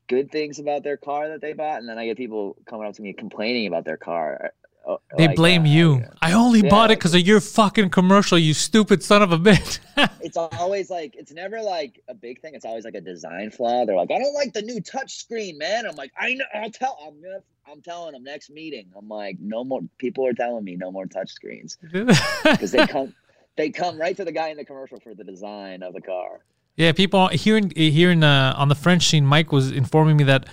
good 0.08 0.30
things 0.30 0.60
about 0.60 0.84
their 0.84 0.98
car 0.98 1.30
that 1.30 1.40
they 1.40 1.54
bought, 1.54 1.80
and 1.80 1.88
then 1.88 1.98
I 1.98 2.06
get 2.06 2.18
people 2.18 2.58
coming 2.66 2.86
up 2.86 2.96
to 2.96 3.02
me 3.02 3.14
complaining 3.14 3.68
about 3.68 3.86
their 3.86 3.98
car. 3.98 4.52
Oh, 4.88 5.02
they 5.18 5.28
like, 5.28 5.36
blame 5.36 5.64
uh, 5.64 5.66
you. 5.66 5.98
Yeah. 5.98 6.10
I 6.22 6.32
only 6.32 6.62
yeah. 6.62 6.70
bought 6.70 6.92
it 6.92 7.00
because 7.00 7.14
of 7.14 7.20
your 7.20 7.42
fucking 7.42 7.90
commercial, 7.90 8.40
you 8.40 8.54
stupid 8.54 9.04
son 9.04 9.22
of 9.22 9.34
a 9.34 9.38
bitch. 9.38 9.80
it's 10.22 10.38
always 10.38 10.90
like 10.90 11.14
it's 11.18 11.34
never 11.34 11.62
like 11.62 12.02
a 12.08 12.14
big 12.14 12.42
thing. 12.42 12.56
It's 12.56 12.64
always 12.64 12.86
like 12.86 12.96
a 12.96 13.02
design 13.02 13.52
flaw. 13.52 13.86
They're 13.86 13.98
like, 13.98 14.12
I 14.12 14.18
don't 14.18 14.34
like 14.34 14.54
the 14.54 14.62
new 14.62 14.80
touch 14.80 15.18
screen, 15.18 15.58
man. 15.58 15.86
I'm 15.86 15.96
like, 15.98 16.14
I 16.18 16.36
know. 16.36 16.46
I'll 16.54 16.72
tell. 16.72 16.98
I'm 17.06 17.22
gonna. 17.22 17.44
I'm 17.70 17.82
telling 17.82 18.14
them 18.14 18.24
next 18.24 18.50
meeting. 18.50 18.90
I'm 18.96 19.10
like, 19.10 19.38
no 19.42 19.66
more. 19.66 19.82
People 19.98 20.26
are 20.26 20.34
telling 20.34 20.64
me 20.64 20.78
no 20.78 20.90
more 20.90 21.06
touch 21.06 21.32
screens 21.32 21.78
because 21.92 22.72
they 22.72 22.88
come. 22.88 23.14
They 23.58 23.72
come 23.72 24.00
right 24.00 24.16
to 24.16 24.24
the 24.24 24.32
guy 24.32 24.50
in 24.50 24.58
the 24.58 24.64
commercial 24.64 25.02
for 25.02 25.16
the 25.16 25.26
design 25.26 25.84
of 25.84 25.94
the 25.94 26.02
car. 26.02 26.46
Yeah, 26.78 26.94
people 26.94 27.28
here 27.30 27.58
in 27.58 27.72
here 27.72 28.12
in 28.12 28.24
uh, 28.24 28.54
on 28.56 28.70
the 28.70 28.76
French 28.76 29.08
scene. 29.08 29.26
Mike 29.26 29.52
was 29.52 29.72
informing 29.72 30.16
me 30.16 30.24
that 30.26 30.48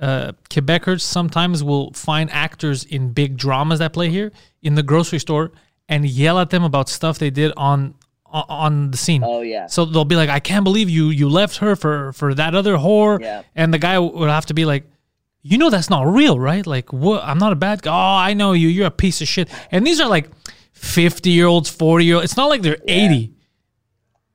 uh, 0.00 0.32
Quebecers 0.50 1.00
sometimes 1.00 1.62
will 1.62 1.92
find 1.92 2.30
actors 2.30 2.84
in 2.84 3.12
big 3.12 3.36
dramas 3.36 3.78
that 3.78 3.92
play 3.92 4.10
here 4.10 4.32
in 4.62 4.74
the 4.74 4.82
grocery 4.82 5.18
store 5.18 5.52
and 5.88 6.06
yell 6.06 6.38
at 6.38 6.50
them 6.50 6.64
about 6.64 6.88
stuff 6.88 7.18
they 7.18 7.30
did 7.30 7.52
on 7.56 7.94
on 8.26 8.90
the 8.90 8.96
scene. 8.96 9.22
Oh 9.24 9.40
yeah. 9.40 9.66
So 9.66 9.84
they'll 9.84 10.04
be 10.04 10.16
like, 10.16 10.28
"I 10.28 10.40
can't 10.40 10.64
believe 10.64 10.90
you 10.90 11.08
you 11.08 11.28
left 11.28 11.58
her 11.58 11.76
for 11.76 12.12
for 12.12 12.34
that 12.34 12.54
other 12.54 12.76
whore," 12.76 13.20
yeah. 13.20 13.42
and 13.54 13.72
the 13.72 13.78
guy 13.78 13.98
would 13.98 14.28
have 14.28 14.46
to 14.46 14.54
be 14.54 14.64
like, 14.64 14.84
"You 15.42 15.58
know 15.58 15.70
that's 15.70 15.90
not 15.90 16.06
real, 16.06 16.38
right? 16.38 16.66
Like, 16.66 16.92
what? 16.92 17.22
I'm 17.24 17.38
not 17.38 17.52
a 17.52 17.56
bad 17.56 17.82
guy. 17.82 17.92
Oh, 17.92 18.18
I 18.18 18.34
know 18.34 18.52
you. 18.52 18.68
You're 18.68 18.86
a 18.86 18.90
piece 18.90 19.20
of 19.20 19.28
shit." 19.28 19.48
And 19.70 19.86
these 19.86 20.00
are 20.00 20.08
like 20.08 20.28
fifty 20.72 21.30
year 21.30 21.46
olds, 21.46 21.70
forty 21.70 22.04
year 22.04 22.16
olds. 22.16 22.24
It's 22.24 22.36
not 22.36 22.46
like 22.46 22.62
they're 22.62 22.78
yeah. 22.84 22.94
eighty. 22.94 23.32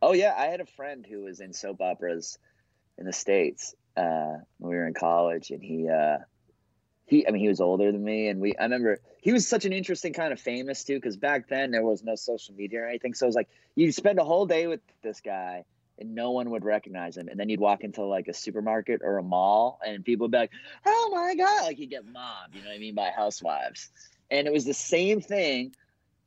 Oh 0.02 0.14
yeah, 0.14 0.34
I 0.36 0.46
had 0.46 0.62
a 0.62 0.66
friend 0.66 1.06
who 1.08 1.24
was 1.24 1.40
in 1.40 1.54
soap 1.54 1.82
operas 1.82 2.40
in 2.98 3.06
the 3.06 3.14
states, 3.14 3.76
uh, 3.96 4.38
when 4.58 4.72
we 4.72 4.76
were 4.76 4.88
in 4.88 4.94
college, 4.94 5.52
and 5.52 5.62
he 5.62 5.90
uh, 5.90 6.18
he 7.06 7.28
I 7.28 7.32
mean 7.32 7.42
he 7.42 7.48
was 7.48 7.62
older 7.62 7.92
than 7.92 8.04
me, 8.04 8.28
and 8.28 8.40
we 8.40 8.56
I 8.56 8.64
remember 8.64 9.00
he 9.22 9.32
was 9.32 9.48
such 9.48 9.66
an 9.66 9.74
interesting 9.74 10.14
kind 10.14 10.34
of 10.34 10.40
famous 10.40 10.84
too, 10.84 10.96
because 10.96 11.18
back 11.18 11.48
then 11.48 11.72
there 11.72 11.84
was 11.84 12.04
no 12.04 12.16
social 12.16 12.56
media 12.56 12.82
or 12.82 12.88
anything, 12.88 13.14
so 13.14 13.26
it 13.26 13.30
was 13.30 13.36
like 13.36 13.50
you'd 13.76 13.94
spend 13.94 14.20
a 14.20 14.24
whole 14.24 14.46
day 14.46 14.68
with 14.68 14.82
this 15.02 15.22
guy. 15.22 15.66
And 16.00 16.16
no 16.16 16.32
one 16.32 16.50
would 16.50 16.66
recognize 16.66 17.16
him. 17.16 17.28
And 17.28 17.40
then 17.40 17.48
you'd 17.48 17.60
walk 17.60 17.84
into 17.84 18.04
like 18.04 18.28
a 18.28 18.34
supermarket 18.34 19.02
or 19.04 19.20
a 19.20 19.24
mall, 19.24 19.80
and 19.86 20.04
people 20.04 20.24
would 20.24 20.32
be 20.32 20.38
like, 20.40 20.52
"Oh 20.84 21.10
my 21.14 21.36
god!" 21.36 21.66
Like 21.66 21.78
you 21.78 21.86
get 21.86 22.08
mobbed, 22.08 22.56
you 22.56 22.64
know 22.64 22.70
what 22.70 22.76
I 22.76 22.80
mean, 22.80 22.96
by 22.96 23.12
housewives. 23.16 23.92
And 24.32 24.48
it 24.48 24.54
was 24.54 24.66
the 24.66 24.74
same 24.74 25.22
thing 25.22 25.76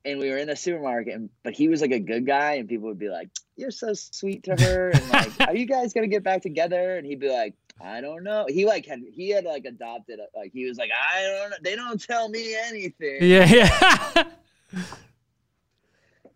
and 0.04 0.18
we 0.18 0.30
were 0.30 0.36
in 0.36 0.48
the 0.48 0.56
supermarket, 0.56 1.14
and, 1.14 1.30
but 1.42 1.54
he 1.54 1.68
was 1.68 1.80
like 1.80 1.92
a 1.92 1.98
good 1.98 2.26
guy, 2.26 2.54
and 2.54 2.68
people 2.68 2.88
would 2.88 2.98
be 2.98 3.08
like, 3.08 3.30
"You're 3.56 3.70
so 3.70 3.94
sweet 3.94 4.44
to 4.44 4.56
her," 4.56 4.90
and 4.90 5.08
like, 5.12 5.32
"Are 5.40 5.56
you 5.56 5.66
guys 5.66 5.92
gonna 5.92 6.08
get 6.08 6.22
back 6.22 6.42
together?" 6.42 6.96
And 6.96 7.06
he'd 7.06 7.20
be 7.20 7.30
like, 7.30 7.54
"I 7.80 8.00
don't 8.00 8.22
know." 8.22 8.46
He 8.48 8.66
like 8.66 8.86
had 8.86 9.00
he 9.12 9.30
had 9.30 9.44
like 9.44 9.64
adopted 9.64 10.20
like 10.36 10.52
he 10.52 10.66
was 10.66 10.78
like, 10.78 10.90
"I 10.92 11.22
don't 11.22 11.50
know. 11.50 11.56
They 11.62 11.76
don't 11.76 12.00
tell 12.00 12.28
me 12.28 12.54
anything." 12.54 13.18
Yeah, 13.20 13.46
yeah. 13.46 14.24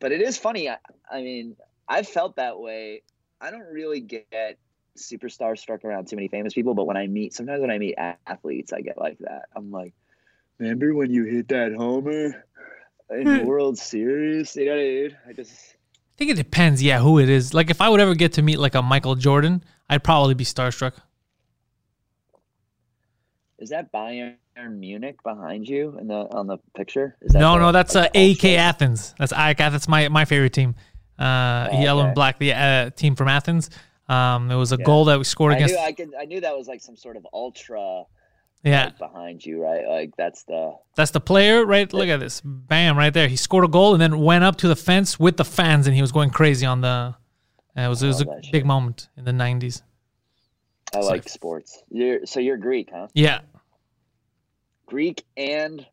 but 0.01 0.13
it 0.13 0.23
is 0.23 0.39
funny. 0.39 0.69
I, 0.69 0.79
I 1.11 1.23
mean, 1.23 1.57
I've 1.89 2.09
felt 2.09 2.37
that 2.37 2.59
way. 2.59 3.03
I 3.41 3.51
don't 3.51 3.73
really 3.73 4.01
get 4.01 4.59
superstar 4.97 5.57
struck 5.57 5.85
around 5.85 6.09
too 6.09 6.17
many 6.17 6.29
famous 6.29 6.55
people, 6.55 6.75
but 6.75 6.85
when 6.85 6.97
I 6.97 7.07
meet, 7.07 7.35
sometimes 7.35 7.61
when 7.61 7.71
I 7.71 7.79
meet 7.79 7.97
athletes, 8.27 8.73
I 8.73 8.81
get 8.81 8.99
like 8.99 9.19
that. 9.19 9.45
I'm 9.55 9.71
like, 9.71 9.95
remember 10.59 10.95
when 10.95 11.11
you 11.11 11.25
hit 11.25 11.49
that 11.49 11.73
homer? 11.73 12.45
In 13.11 13.25
the 13.25 13.39
hmm. 13.41 13.47
World 13.47 13.79
Series. 13.79 14.55
You 14.57 14.67
know 14.67 15.13
what 15.23 15.31
I 15.31 15.33
just 15.33 15.75
I 15.75 16.19
think 16.19 16.31
it 16.33 16.37
depends, 16.37 16.83
yeah, 16.83 16.99
who 16.99 17.19
it 17.19 17.29
is. 17.29 17.55
Like 17.55 17.71
if 17.71 17.81
I 17.81 17.89
would 17.89 18.01
ever 18.01 18.15
get 18.15 18.33
to 18.35 18.43
meet 18.43 18.59
like 18.59 18.75
a 18.75 18.83
Michael 18.83 19.15
Jordan, 19.15 19.63
I'd 19.89 20.03
probably 20.03 20.35
be 20.35 20.45
starstruck. 20.45 20.95
Is 23.59 23.71
that 23.71 23.93
Bayern 23.93 24.37
Munich 24.71 25.23
behind 25.23 25.69
you 25.69 25.97
in 26.01 26.09
the 26.09 26.27
on 26.33 26.47
the 26.47 26.59
picture? 26.77 27.17
Is 27.21 27.33
that 27.33 27.39
no, 27.41 27.55
the, 27.55 27.59
no, 27.59 27.73
that's 27.73 27.95
like 27.95 28.11
uh, 28.11 28.19
AEK 28.19 28.57
Athens. 28.57 29.15
That's 29.19 29.33
AEK. 29.33 29.59
That's 29.59 29.89
my 29.89 30.09
my 30.09 30.25
favorite 30.25 30.53
team. 30.53 30.75
Uh, 31.19 31.69
oh, 31.73 31.81
yellow 31.81 32.01
okay. 32.01 32.09
and 32.09 32.15
black, 32.15 32.39
the 32.39 32.53
uh, 32.53 32.91
team 32.91 33.17
from 33.17 33.29
Athens. 33.29 33.71
Um, 34.09 34.51
it 34.51 34.57
was 34.57 34.73
a 34.73 34.77
yeah. 34.77 34.85
goal 34.85 35.05
that 35.07 35.19
we 35.19 35.25
scored 35.25 35.53
I 35.53 35.57
against. 35.57 35.75
Knew 35.75 35.81
I, 35.81 35.93
could, 35.93 36.15
I 36.19 36.25
knew 36.25 36.41
that 36.41 36.57
was 36.57 36.69
like 36.69 36.81
some 36.81 36.97
sort 36.97 37.17
of 37.17 37.27
ultra 37.33 38.05
Yeah. 38.65 38.87
like, 38.87 38.99
behind 38.99 39.47
you, 39.47 39.63
right? 39.63 39.87
Like 39.87 40.17
that's 40.17 40.43
the 40.45 40.75
That's 40.97 41.11
the 41.13 41.21
player, 41.21 41.65
right? 41.65 41.91
Look 41.93 42.09
at 42.09 42.19
this. 42.21 42.41
Bam, 42.45 42.99
right 42.99 43.13
there. 43.15 43.29
He 43.29 43.37
scored 43.37 43.65
a 43.65 43.69
goal 43.69 43.93
and 43.95 44.03
then 44.03 44.19
went 44.19 44.45
up 44.45 44.57
to 44.57 44.69
the 44.69 44.77
fence 44.77 45.19
with 45.19 45.37
the 45.37 45.45
fans 45.45 45.87
and 45.87 45.95
he 45.95 46.03
was 46.03 46.13
going 46.13 46.31
crazy 46.31 46.67
on 46.67 46.81
the. 46.81 46.89
uh, 46.89 47.13
it 47.77 47.89
was, 47.89 48.03
it 48.03 48.09
was 48.09 48.21
a 48.21 48.25
big 48.27 48.45
shit. 48.45 48.67
moment 48.67 49.09
in 49.17 49.25
the 49.25 49.33
90s. 49.33 49.83
I 50.95 51.01
So- 51.01 51.07
like 51.09 51.29
sports. 51.29 51.83
You're 51.91 52.27
so 52.27 52.41
you're 52.41 52.57
Greek, 52.57 52.91
huh? 52.93 53.09
Yeah. 53.15 53.41
Greek 54.87 55.25
and 55.37 55.87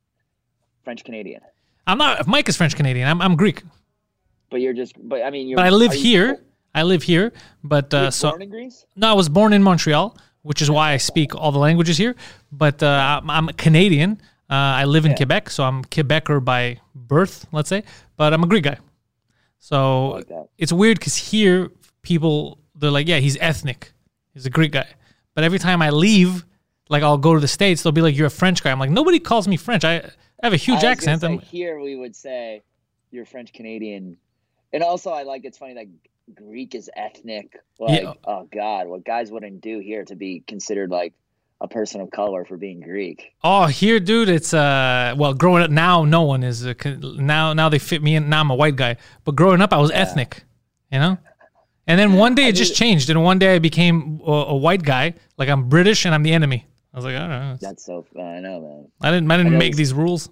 French 0.84 1.04
Canadian, 1.04 1.41
I'm 1.86 1.97
not. 1.97 2.28
Mike 2.28 2.47
is 2.47 2.56
French 2.56 2.75
Canadian. 2.75 3.08
I'm, 3.08 3.21
I'm 3.21 3.36
Greek. 3.36 3.63
but 4.49 4.62
you're 4.62 4.73
just. 4.73 4.95
But 5.08 5.21
I 5.23 5.30
mean, 5.30 5.47
you're. 5.47 5.58
But 5.58 5.65
I 5.65 5.69
live 5.69 5.91
are 5.91 5.95
you 5.95 6.01
here. 6.01 6.39
I 6.73 6.84
live 6.84 7.04
here. 7.04 7.34
But 7.63 7.91
you 7.91 7.99
uh, 7.99 8.12
so. 8.12 8.30
born 8.30 8.41
in 8.41 8.49
Greece? 8.49 8.86
No, 8.95 9.10
I 9.10 9.13
was 9.13 9.28
born 9.30 9.51
in 9.54 9.62
Montreal, 9.63 10.17
which 10.45 10.62
is 10.62 10.69
why 10.69 10.91
I 10.93 10.97
speak 10.97 11.34
all 11.36 11.51
the 11.51 11.58
languages 11.60 11.97
here. 11.97 12.15
But 12.51 12.81
uh, 12.84 13.19
I'm, 13.21 13.29
I'm 13.29 13.47
Canadian. 13.58 14.21
Uh, 14.47 14.53
I 14.81 14.86
live 14.86 15.05
in 15.05 15.12
Yeah. 15.12 15.17
Quebec, 15.17 15.49
so 15.49 15.63
I'm 15.63 15.84
Quebecer 15.86 16.43
by 16.43 16.79
birth, 16.93 17.47
let's 17.51 17.67
say. 17.67 17.84
But 18.15 18.31
I'm 18.31 18.43
a 18.43 18.47
Greek 18.47 18.63
guy. 18.63 18.77
So 19.60 20.10
like 20.10 20.27
it's 20.60 20.71
weird 20.71 20.99
because 20.99 21.15
here 21.15 21.71
people 22.03 22.60
they're 22.75 22.91
like, 22.91 23.08
yeah, 23.08 23.17
he's 23.17 23.38
ethnic. 23.41 23.91
He's 24.34 24.45
a 24.45 24.51
Greek 24.51 24.71
guy. 24.71 24.88
But 25.34 25.43
every 25.43 25.58
time 25.60 25.81
I 25.81 25.89
leave, 25.89 26.45
like 26.89 27.01
I'll 27.01 27.17
go 27.17 27.34
to 27.34 27.39
the 27.39 27.47
states, 27.47 27.81
they'll 27.81 27.91
be 27.91 28.01
like, 28.01 28.15
you're 28.15 28.27
a 28.27 28.38
French 28.41 28.62
guy. 28.63 28.71
I'm 28.71 28.79
like, 28.79 28.91
nobody 28.91 29.19
calls 29.19 29.47
me 29.47 29.58
French. 29.58 29.84
I 29.84 30.12
have 30.43 30.53
a 30.53 30.58
huge 30.58 30.84
I 30.84 30.91
accent. 30.91 31.21
say, 31.21 31.38
here 31.38 31.79
we 31.79 31.95
would 31.95 32.15
say 32.15 32.62
you're 33.10 33.25
French 33.25 33.51
Canadian, 33.53 34.17
and 34.73 34.84
also 34.84 35.10
I 35.10 35.23
like 35.23 35.43
it's 35.45 35.58
funny 35.58 35.73
that 35.73 35.88
Greek 36.33 36.75
is 36.75 36.89
ethnic. 36.95 37.57
Like, 37.79 38.03
Yeah. 38.03 38.13
oh 38.25 38.47
God, 38.51 38.88
what 38.88 39.05
guys 39.05 39.31
wouldn't 39.31 39.61
do 39.61 39.79
here 39.79 40.03
to 40.05 40.15
be 40.15 40.43
considered 40.47 40.89
like 40.89 41.13
a 41.61 41.67
person 41.67 42.01
of 42.01 42.11
color 42.11 42.45
for 42.45 42.57
being 42.57 42.81
Greek. 42.81 43.33
Oh, 43.43 43.65
here, 43.67 43.99
dude, 43.99 44.29
it's 44.29 44.53
uh, 44.53 45.13
well, 45.17 45.33
growing 45.33 45.63
up 45.63 45.71
now, 45.71 46.03
no 46.03 46.23
one 46.23 46.43
is 46.43 46.65
uh, 46.65 46.73
now. 46.83 47.53
Now 47.53 47.69
they 47.69 47.79
fit 47.79 48.03
me 48.03 48.15
in. 48.15 48.29
Now 48.29 48.41
I'm 48.41 48.49
a 48.51 48.55
white 48.55 48.75
guy, 48.75 48.97
but 49.23 49.35
growing 49.35 49.61
up, 49.61 49.71
I 49.71 49.77
was 49.77 49.91
ethnic, 49.91 50.43
you 50.91 50.99
know. 50.99 51.17
And 51.88 51.99
then 51.99 52.13
one 52.13 52.33
day 52.33 52.47
it 52.47 52.55
just 52.55 52.75
changed, 52.75 53.09
and 53.09 53.23
one 53.23 53.39
day 53.39 53.55
I 53.55 53.59
became 53.59 54.19
a, 54.25 54.31
a 54.31 54.55
white 54.55 54.83
guy, 54.83 55.13
like 55.38 55.49
I'm 55.49 55.69
British 55.69 56.05
and 56.05 56.15
I'm 56.15 56.23
the 56.23 56.33
enemy. 56.33 56.65
I 56.93 56.97
was 56.97 57.05
like, 57.05 57.15
I 57.15 57.19
don't 57.19 57.29
know. 57.29 57.57
That's 57.61 57.85
so. 57.85 58.05
I 58.15 58.39
know, 58.39 58.61
man. 58.61 58.88
I 59.01 59.11
didn't. 59.11 59.29
I 59.29 59.38
didn't 59.38 59.53
know 59.53 59.59
make 59.59 59.75
these 59.75 59.93
rules. 59.93 60.29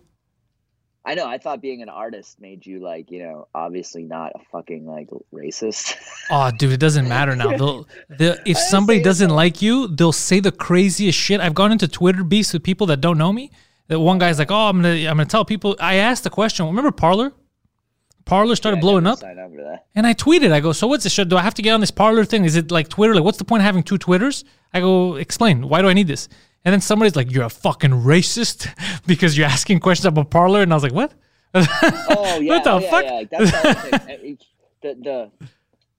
I 1.05 1.15
know. 1.15 1.27
I 1.27 1.37
thought 1.37 1.61
being 1.61 1.81
an 1.81 1.89
artist 1.89 2.39
made 2.39 2.65
you 2.65 2.79
like, 2.79 3.11
you 3.11 3.19
know, 3.23 3.47
obviously 3.53 4.03
not 4.03 4.31
a 4.35 4.39
fucking 4.51 4.87
like 4.87 5.09
racist. 5.33 5.95
Oh, 6.31 6.49
dude, 6.57 6.71
it 6.71 6.79
doesn't 6.79 7.07
matter 7.09 7.35
now. 7.35 7.49
They'll, 7.57 7.87
they'll, 8.07 8.37
if 8.45 8.57
somebody 8.57 9.01
doesn't 9.01 9.29
so. 9.29 9.35
like 9.35 9.61
you, 9.61 9.87
they'll 9.89 10.13
say 10.13 10.39
the 10.39 10.53
craziest 10.53 11.19
shit. 11.19 11.41
I've 11.41 11.53
gone 11.53 11.73
into 11.73 11.87
Twitter 11.87 12.23
beefs 12.23 12.53
with 12.53 12.63
people 12.63 12.87
that 12.87 13.01
don't 13.01 13.17
know 13.17 13.33
me. 13.33 13.51
That 13.87 13.99
one 13.99 14.17
guy's 14.17 14.39
like, 14.39 14.49
"Oh, 14.49 14.69
I'm 14.69 14.77
gonna, 14.81 14.95
I'm 14.95 15.17
gonna 15.17 15.25
tell 15.25 15.43
people." 15.43 15.75
I 15.81 15.95
asked 15.95 16.23
the 16.23 16.29
question. 16.29 16.65
Remember 16.65 16.91
Parler? 16.91 17.33
Parler 18.25 18.55
started 18.55 18.77
I 18.77 18.81
blowing 18.81 19.05
up. 19.05 19.15
Up 19.15 19.19
that. 19.21 19.85
And 19.95 20.07
I 20.07 20.13
tweeted, 20.13 20.51
I 20.51 20.59
go, 20.59 20.71
so 20.71 20.87
what's 20.87 21.03
this? 21.03 21.13
Should, 21.13 21.29
do 21.29 21.37
I 21.37 21.41
have 21.41 21.53
to 21.55 21.61
get 21.61 21.73
on 21.73 21.81
this 21.81 21.91
Parler 21.91 22.23
thing? 22.25 22.45
Is 22.45 22.55
it 22.55 22.71
like 22.71 22.87
Twitter? 22.87 23.13
Like, 23.13 23.23
what's 23.23 23.37
the 23.37 23.43
point 23.43 23.61
of 23.61 23.65
having 23.65 23.83
two 23.83 23.97
Twitters? 23.97 24.45
I 24.73 24.79
go, 24.79 25.15
explain. 25.15 25.67
Why 25.67 25.81
do 25.81 25.89
I 25.89 25.93
need 25.93 26.07
this? 26.07 26.29
And 26.65 26.71
then 26.73 26.81
somebody's 26.81 27.15
like, 27.15 27.31
you're 27.31 27.43
a 27.43 27.49
fucking 27.49 27.91
racist 27.91 28.67
because 29.05 29.37
you're 29.37 29.47
asking 29.47 29.79
questions 29.79 30.05
about 30.05 30.29
Parler. 30.29 30.61
And 30.61 30.71
I 30.71 30.75
was 30.75 30.83
like, 30.83 30.93
what? 30.93 31.13
Oh 31.55 32.39
yeah, 32.39 32.53
What 32.55 32.63
the 32.63 32.71
oh, 32.71 32.79
yeah, 32.79 32.89
fuck? 32.89 33.05
yeah, 33.05 33.11
like, 33.11 33.29
that's 33.29 33.51
the, 34.01 34.37
the 34.81 34.95
the 34.95 35.31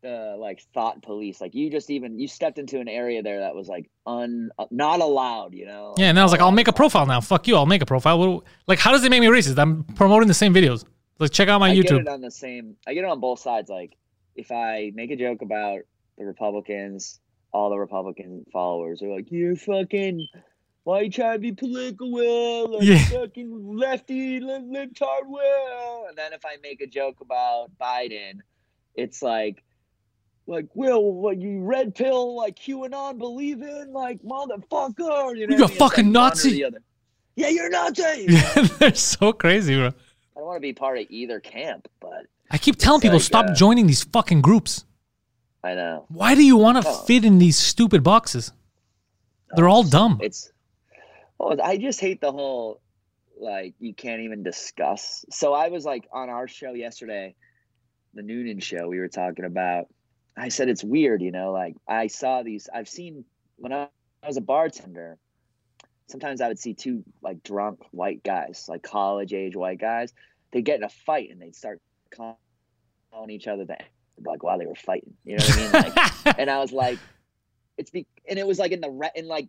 the 0.03 0.37
like 0.39 0.61
thought 0.75 1.01
police. 1.03 1.41
Like 1.41 1.55
you 1.55 1.71
just 1.71 1.91
even 1.91 2.19
you 2.19 2.27
stepped 2.29 2.59
into 2.59 2.81
an 2.81 2.89
area 2.89 3.23
there 3.23 3.41
that 3.41 3.55
was 3.55 3.69
like 3.69 3.89
un 4.07 4.51
not 4.71 5.01
allowed. 5.01 5.55
You 5.55 5.67
know. 5.67 5.95
Yeah. 5.97 6.11
And 6.11 6.19
I 6.19 6.23
was 6.23 6.33
like, 6.33 6.41
I'll 6.41 6.51
make 6.51 6.69
a 6.69 6.73
profile 6.73 7.07
now. 7.07 7.21
Fuck 7.21 7.47
you. 7.47 7.57
I'll 7.57 7.67
make 7.67 7.83
a 7.83 7.87
profile. 7.87 8.43
Like, 8.67 8.79
how 8.81 8.91
does 8.91 9.05
it 9.05 9.11
make 9.11 9.21
me 9.21 9.29
racist? 9.29 9.59
I'm 9.59 9.85
promoting 9.85 10.27
the 10.29 10.35
same 10.35 10.53
videos. 10.53 10.85
Like, 11.21 11.31
check 11.31 11.49
out 11.49 11.61
my 11.61 11.71
I 11.71 11.75
get 11.77 11.87
YouTube. 11.87 12.01
it 12.01 12.09
on 12.09 12.21
the 12.21 12.31
same. 12.31 12.77
I 12.87 12.95
get 12.95 13.05
it 13.05 13.11
on 13.11 13.21
both 13.21 13.39
sides. 13.39 13.71
Like 13.71 13.97
if 14.35 14.51
I 14.51 14.91
make 14.95 15.11
a 15.13 15.17
joke 15.17 15.43
about 15.43 15.81
the 16.19 16.25
Republicans, 16.25 17.21
all 17.53 17.71
the 17.71 17.79
Republican 17.79 18.45
followers 18.53 19.03
are 19.03 19.09
like, 19.09 19.31
"You 19.31 19.55
fucking." 19.57 20.27
Why 20.85 21.01
you 21.01 21.11
trying 21.11 21.35
to 21.35 21.39
be 21.39 21.53
political, 21.53 22.13
Will? 22.13 22.79
Like 22.79 22.83
Yeah. 22.87 23.05
fucking 23.07 23.77
lefty, 23.77 24.39
li- 24.41 24.53
libtard, 24.71 25.27
Will. 25.27 26.07
And 26.09 26.17
then 26.17 26.33
if 26.35 26.45
I 26.45 26.57
make 26.63 26.81
a 26.83 26.87
joke 26.87 27.21
about 27.23 27.71
Biden, 27.81 28.41
it's 28.95 29.23
like, 29.23 29.65
like 30.47 30.67
Will, 30.75 31.13
what 31.15 31.41
you 31.41 31.61
red 31.63 31.95
pill, 31.95 32.37
like 32.37 32.57
QAnon 32.57 33.17
believe 33.19 33.63
in, 33.63 33.93
like 33.95 34.23
motherfucker. 34.23 34.99
You 34.99 35.07
know, 35.07 35.31
You're 35.33 35.49
what 35.49 35.53
I 35.53 35.57
mean? 35.57 35.63
It's 35.71 35.77
fucking 35.79 36.05
like 36.07 36.13
Nazi. 36.13 36.65
Yeah, 37.37 37.49
you're 37.49 37.67
a 37.67 37.71
Nazi. 37.71 38.27
Yeah, 38.29 38.63
they're 38.79 38.95
so 38.95 39.33
crazy, 39.33 39.75
bro. 39.77 39.87
I 39.89 39.91
don't 40.37 40.47
want 40.47 40.57
to 40.57 40.61
be 40.61 40.75
part 40.75 40.99
of 40.99 41.07
either 41.09 41.41
camp, 41.41 41.89
but 42.01 42.27
I 42.51 42.59
keep 42.59 42.77
telling 42.77 43.01
people, 43.01 43.17
like, 43.17 43.25
stop 43.25 43.47
uh, 43.47 43.55
joining 43.55 43.87
these 43.87 44.05
fucking 44.05 44.43
groups. 44.43 44.85
I 45.63 45.75
know. 45.75 46.05
Why 46.09 46.35
do 46.35 46.45
you 46.45 46.57
want 46.59 46.83
to 46.83 46.87
Oh. 46.89 46.93
fit 47.07 47.25
in 47.25 47.39
these 47.39 47.57
stupid 47.57 48.03
boxes? 48.03 48.53
They're 49.57 49.69
all 49.69 49.83
dumb. 49.85 50.19
It's 50.23 50.51
well, 51.39 51.61
I 51.63 51.77
just 51.77 52.01
hate 52.01 52.21
the 52.21 52.33
whole 52.33 52.81
like 53.39 53.75
you 53.79 53.95
can't 53.95 54.23
even 54.23 54.43
discuss. 54.43 55.25
So 55.31 55.53
I 55.53 55.69
was 55.69 55.85
like 55.85 56.09
on 56.13 56.29
our 56.31 56.49
show 56.49 56.73
yesterday, 56.73 57.35
the 58.15 58.23
Noonan 58.23 58.61
show, 58.61 58.89
we 58.89 58.99
were 58.99 59.09
talking 59.09 59.45
about 59.45 59.87
I 60.37 60.49
said 60.49 60.69
it's 60.69 60.85
weird, 60.85 61.23
you 61.23 61.31
know, 61.31 61.53
like 61.53 61.77
I 61.87 62.09
saw 62.09 62.43
these 62.43 62.69
I've 62.73 62.89
seen 62.89 63.25
when 63.57 63.73
I, 63.73 63.89
I 64.23 64.27
was 64.27 64.37
a 64.37 64.41
bartender, 64.41 65.19
sometimes 66.07 66.41
I 66.41 66.49
would 66.49 66.59
see 66.59 66.75
two 66.75 67.05
like 67.23 67.43
drunk 67.43 67.81
white 67.91 68.23
guys, 68.23 68.67
like 68.69 68.83
college 68.83 69.33
age 69.33 69.57
white 69.57 69.81
guys, 69.81 70.13
they 70.53 70.63
get 70.63 70.79
in 70.79 70.85
a 70.85 70.89
fight 70.89 71.31
and 71.31 71.41
they'd 71.41 71.57
start 71.57 71.81
calling 72.15 73.31
each 73.31 73.47
other 73.47 73.65
the 73.65 73.77
like 74.25 74.43
while 74.43 74.59
they 74.59 74.67
were 74.67 74.75
fighting. 74.75 75.15
You 75.25 75.37
know 75.37 75.45
what 75.45 75.55
I 75.55 75.61
mean? 75.61 75.73
Like 75.73 76.39
and 76.39 76.51
I 76.51 76.59
was 76.59 76.73
like, 76.73 76.99
it's 77.77 77.91
be 77.91 78.07
and 78.29 78.39
it 78.39 78.47
was 78.47 78.59
like 78.59 78.73
in 78.73 78.81
the 78.81 78.91
ra- 78.91 79.09
in 79.15 79.27
like 79.27 79.49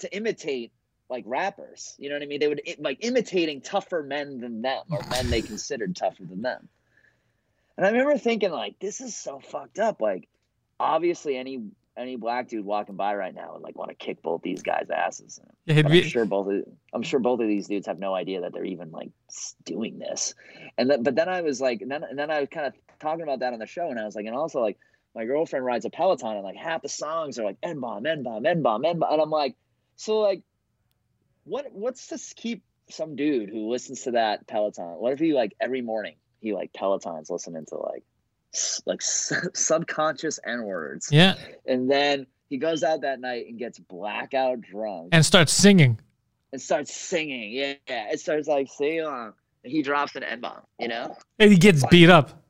to 0.00 0.14
imitate 0.14 0.72
like 1.10 1.24
rappers. 1.26 1.94
You 1.98 2.08
know 2.08 2.16
what 2.16 2.22
I 2.22 2.26
mean? 2.26 2.40
They 2.40 2.48
would 2.48 2.62
like 2.78 2.98
imitating 3.00 3.60
tougher 3.60 4.02
men 4.02 4.40
than 4.40 4.62
them 4.62 4.82
or 4.90 5.00
men 5.10 5.30
they 5.30 5.42
considered 5.42 5.96
tougher 5.96 6.24
than 6.24 6.42
them. 6.42 6.68
And 7.76 7.86
I 7.86 7.90
remember 7.90 8.18
thinking 8.18 8.50
like, 8.50 8.78
this 8.78 9.00
is 9.00 9.16
so 9.16 9.40
fucked 9.40 9.78
up. 9.78 10.00
Like, 10.00 10.28
obviously 10.80 11.36
any 11.36 11.62
any 11.96 12.14
black 12.14 12.48
dude 12.48 12.64
walking 12.64 12.94
by 12.94 13.16
right 13.16 13.34
now 13.34 13.54
would 13.54 13.62
like 13.62 13.76
want 13.76 13.90
to 13.90 13.96
kick 13.96 14.22
both 14.22 14.40
these 14.42 14.62
guys' 14.62 14.88
asses. 14.88 15.40
Yeah, 15.66 15.82
I'm 15.84 16.02
sure 16.02 16.24
both 16.24 16.48
of 16.48 16.64
I'm 16.92 17.02
sure 17.02 17.18
both 17.20 17.40
of 17.40 17.48
these 17.48 17.66
dudes 17.66 17.86
have 17.86 17.98
no 17.98 18.14
idea 18.14 18.42
that 18.42 18.52
they're 18.52 18.64
even 18.64 18.92
like 18.92 19.10
doing 19.64 19.98
this. 19.98 20.34
And 20.76 20.88
then 20.88 21.02
but 21.02 21.16
then 21.16 21.28
I 21.28 21.40
was 21.42 21.60
like, 21.60 21.82
and 21.82 21.90
then 21.90 22.04
and 22.04 22.18
then 22.18 22.30
I 22.30 22.40
was 22.40 22.48
kind 22.50 22.66
of 22.66 22.74
talking 23.00 23.22
about 23.22 23.40
that 23.40 23.52
on 23.52 23.58
the 23.58 23.66
show, 23.66 23.90
and 23.90 23.98
I 23.98 24.04
was 24.04 24.14
like, 24.14 24.26
and 24.26 24.36
also 24.36 24.60
like 24.60 24.78
my 25.14 25.24
girlfriend 25.24 25.64
rides 25.64 25.84
a 25.84 25.90
Peloton, 25.90 26.36
and 26.36 26.44
like 26.44 26.56
half 26.56 26.82
the 26.82 26.88
songs 26.88 27.38
are 27.38 27.44
like 27.44 27.56
N 27.62 27.80
bomb, 27.80 28.06
N 28.06 28.22
bomb, 28.22 28.46
N 28.46 28.62
bomb, 28.62 28.84
N 28.84 28.98
bomb, 29.00 29.12
and 29.12 29.22
I'm 29.22 29.30
like, 29.30 29.56
so 29.96 30.18
like, 30.18 30.42
what 31.48 31.66
what's 31.72 32.06
to 32.08 32.18
keep 32.34 32.62
some 32.90 33.16
dude 33.16 33.48
who 33.50 33.70
listens 33.70 34.02
to 34.02 34.12
that 34.12 34.46
Peloton? 34.46 34.84
What 34.98 35.12
if 35.12 35.18
he 35.18 35.32
like 35.34 35.54
every 35.60 35.82
morning 35.82 36.16
he 36.40 36.52
like 36.54 36.72
Pelotons 36.72 37.30
listening 37.30 37.66
to 37.66 37.76
like 37.76 38.04
like 38.86 39.02
subconscious 39.54 40.38
N 40.46 40.62
words, 40.64 41.08
yeah, 41.10 41.34
and 41.66 41.90
then 41.90 42.26
he 42.48 42.56
goes 42.56 42.82
out 42.82 43.02
that 43.02 43.20
night 43.20 43.46
and 43.48 43.58
gets 43.58 43.78
blackout 43.78 44.60
drunk 44.62 45.10
and 45.12 45.24
starts 45.24 45.52
singing. 45.52 45.98
and 46.52 46.60
starts 46.62 46.94
singing. 46.94 47.52
Yeah. 47.52 47.74
It 47.88 48.20
starts 48.20 48.48
like 48.48 48.68
sing 48.70 49.00
along. 49.00 49.34
And 49.64 49.72
he 49.72 49.82
drops 49.82 50.14
an 50.16 50.22
N 50.22 50.40
bomb, 50.40 50.60
you 50.78 50.88
know? 50.88 51.14
And 51.38 51.50
he 51.52 51.58
gets 51.58 51.84
beat 51.90 52.08
up. 52.08 52.42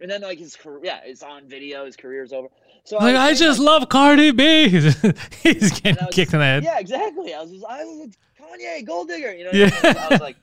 And 0.00 0.10
then 0.10 0.22
like 0.22 0.38
his 0.38 0.56
career 0.56 0.80
yeah, 0.82 1.00
it's 1.04 1.22
on 1.22 1.48
video, 1.48 1.84
his 1.86 1.94
career's 1.94 2.32
over. 2.32 2.48
So 2.82 2.96
Like, 2.96 3.12
was 3.14 3.20
I 3.20 3.34
just 3.34 3.60
like- 3.60 3.66
love 3.66 3.88
Cardi 3.88 4.32
B. 4.32 4.68
He's 5.42 5.80
getting 5.80 5.98
I 6.02 6.08
kicked 6.10 6.32
in 6.34 6.40
the 6.40 6.44
head. 6.44 6.64
Yeah, 6.64 6.78
exactly. 6.80 7.32
I 7.32 7.42
was 7.42 7.50
just 7.52 7.64
I 7.64 7.84
was 7.84 7.98
like, 8.08 8.16
Kanye, 8.44 8.84
gold 8.84 9.08
digger, 9.08 9.32
you 9.32 9.44
know. 9.44 9.50
what 9.50 9.56
I 9.56 9.58
Yeah. 9.60 9.92
mean? 9.92 9.96
I 10.02 10.10
was 10.10 10.20
like 10.20 10.36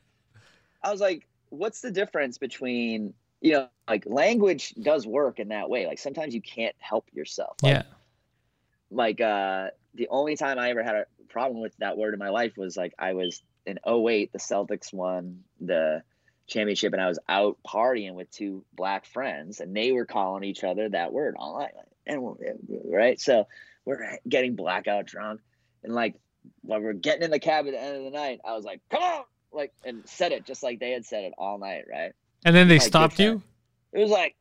I 0.84 0.92
was 0.92 1.02
like, 1.02 1.28
what's 1.50 1.82
the 1.82 1.92
difference 1.92 2.38
between 2.38 3.14
you 3.42 3.54
know, 3.54 3.68
like 3.88 4.06
language 4.06 4.74
does 4.82 5.08
work 5.08 5.40
in 5.40 5.48
that 5.50 5.70
way. 5.70 5.88
Like 5.88 5.98
sometimes 6.00 6.36
you 6.36 6.42
can't 6.42 6.76
help 6.78 7.08
yourself. 7.12 7.58
Like, 7.64 7.74
Yeah. 7.74 7.84
like 8.92 9.22
uh 9.22 9.70
the 9.96 10.08
only 10.10 10.36
time 10.38 10.58
I 10.60 10.70
ever 10.70 10.84
had 10.84 10.96
a 10.96 11.06
problem 11.30 11.62
with 11.62 11.76
that 11.78 11.98
word 11.98 12.14
in 12.14 12.20
my 12.20 12.30
life 12.30 12.56
was 12.58 12.78
like 12.78 12.94
I 13.00 13.14
was 13.14 13.42
in 13.66 13.80
08, 13.86 14.32
the 14.32 14.40
Celtics 14.40 14.94
won 14.94 15.44
the 15.60 16.04
championship 16.48 16.94
and 16.94 17.02
I 17.02 17.08
was 17.08 17.20
out 17.30 17.58
partying 17.66 18.14
with 18.14 18.30
two 18.32 18.64
black 18.74 19.06
friends 19.06 19.60
and 19.60 19.76
they 19.76 19.92
were 19.92 20.06
calling 20.06 20.44
each 20.44 20.64
other 20.64 20.90
that 20.90 21.14
word. 21.14 21.36
Like, 21.40 21.74
and 22.06 22.38
right. 22.86 23.20
So 23.20 23.48
we're 23.86 24.18
getting 24.28 24.56
blackout 24.56 25.06
drunk 25.06 25.42
and 25.84 25.94
like 25.94 26.16
when 26.62 26.84
we're 26.84 26.94
getting 26.94 27.24
in 27.24 27.32
the 27.32 27.40
cab 27.40 27.68
at 27.68 27.72
the 27.72 27.82
end 27.82 27.98
of 27.98 28.04
the 28.04 28.12
night, 28.12 28.40
I 28.46 28.54
was 28.54 28.66
like, 28.66 28.82
come 28.90 29.04
on, 29.04 29.24
like 29.52 29.74
and 29.84 30.08
said 30.08 30.32
it 30.32 30.46
just 30.46 30.64
like 30.64 30.80
they 30.80 30.92
had 30.92 31.06
said 31.06 31.24
it 31.26 31.34
all 31.38 31.58
night, 31.58 31.86
right? 31.92 32.14
And 32.46 32.56
then 32.56 32.68
they 32.68 32.80
Like, 32.80 32.88
stopped 32.88 33.20
you. 33.20 33.42
It 33.94 34.00
was 34.00 34.10
like, 34.12 34.36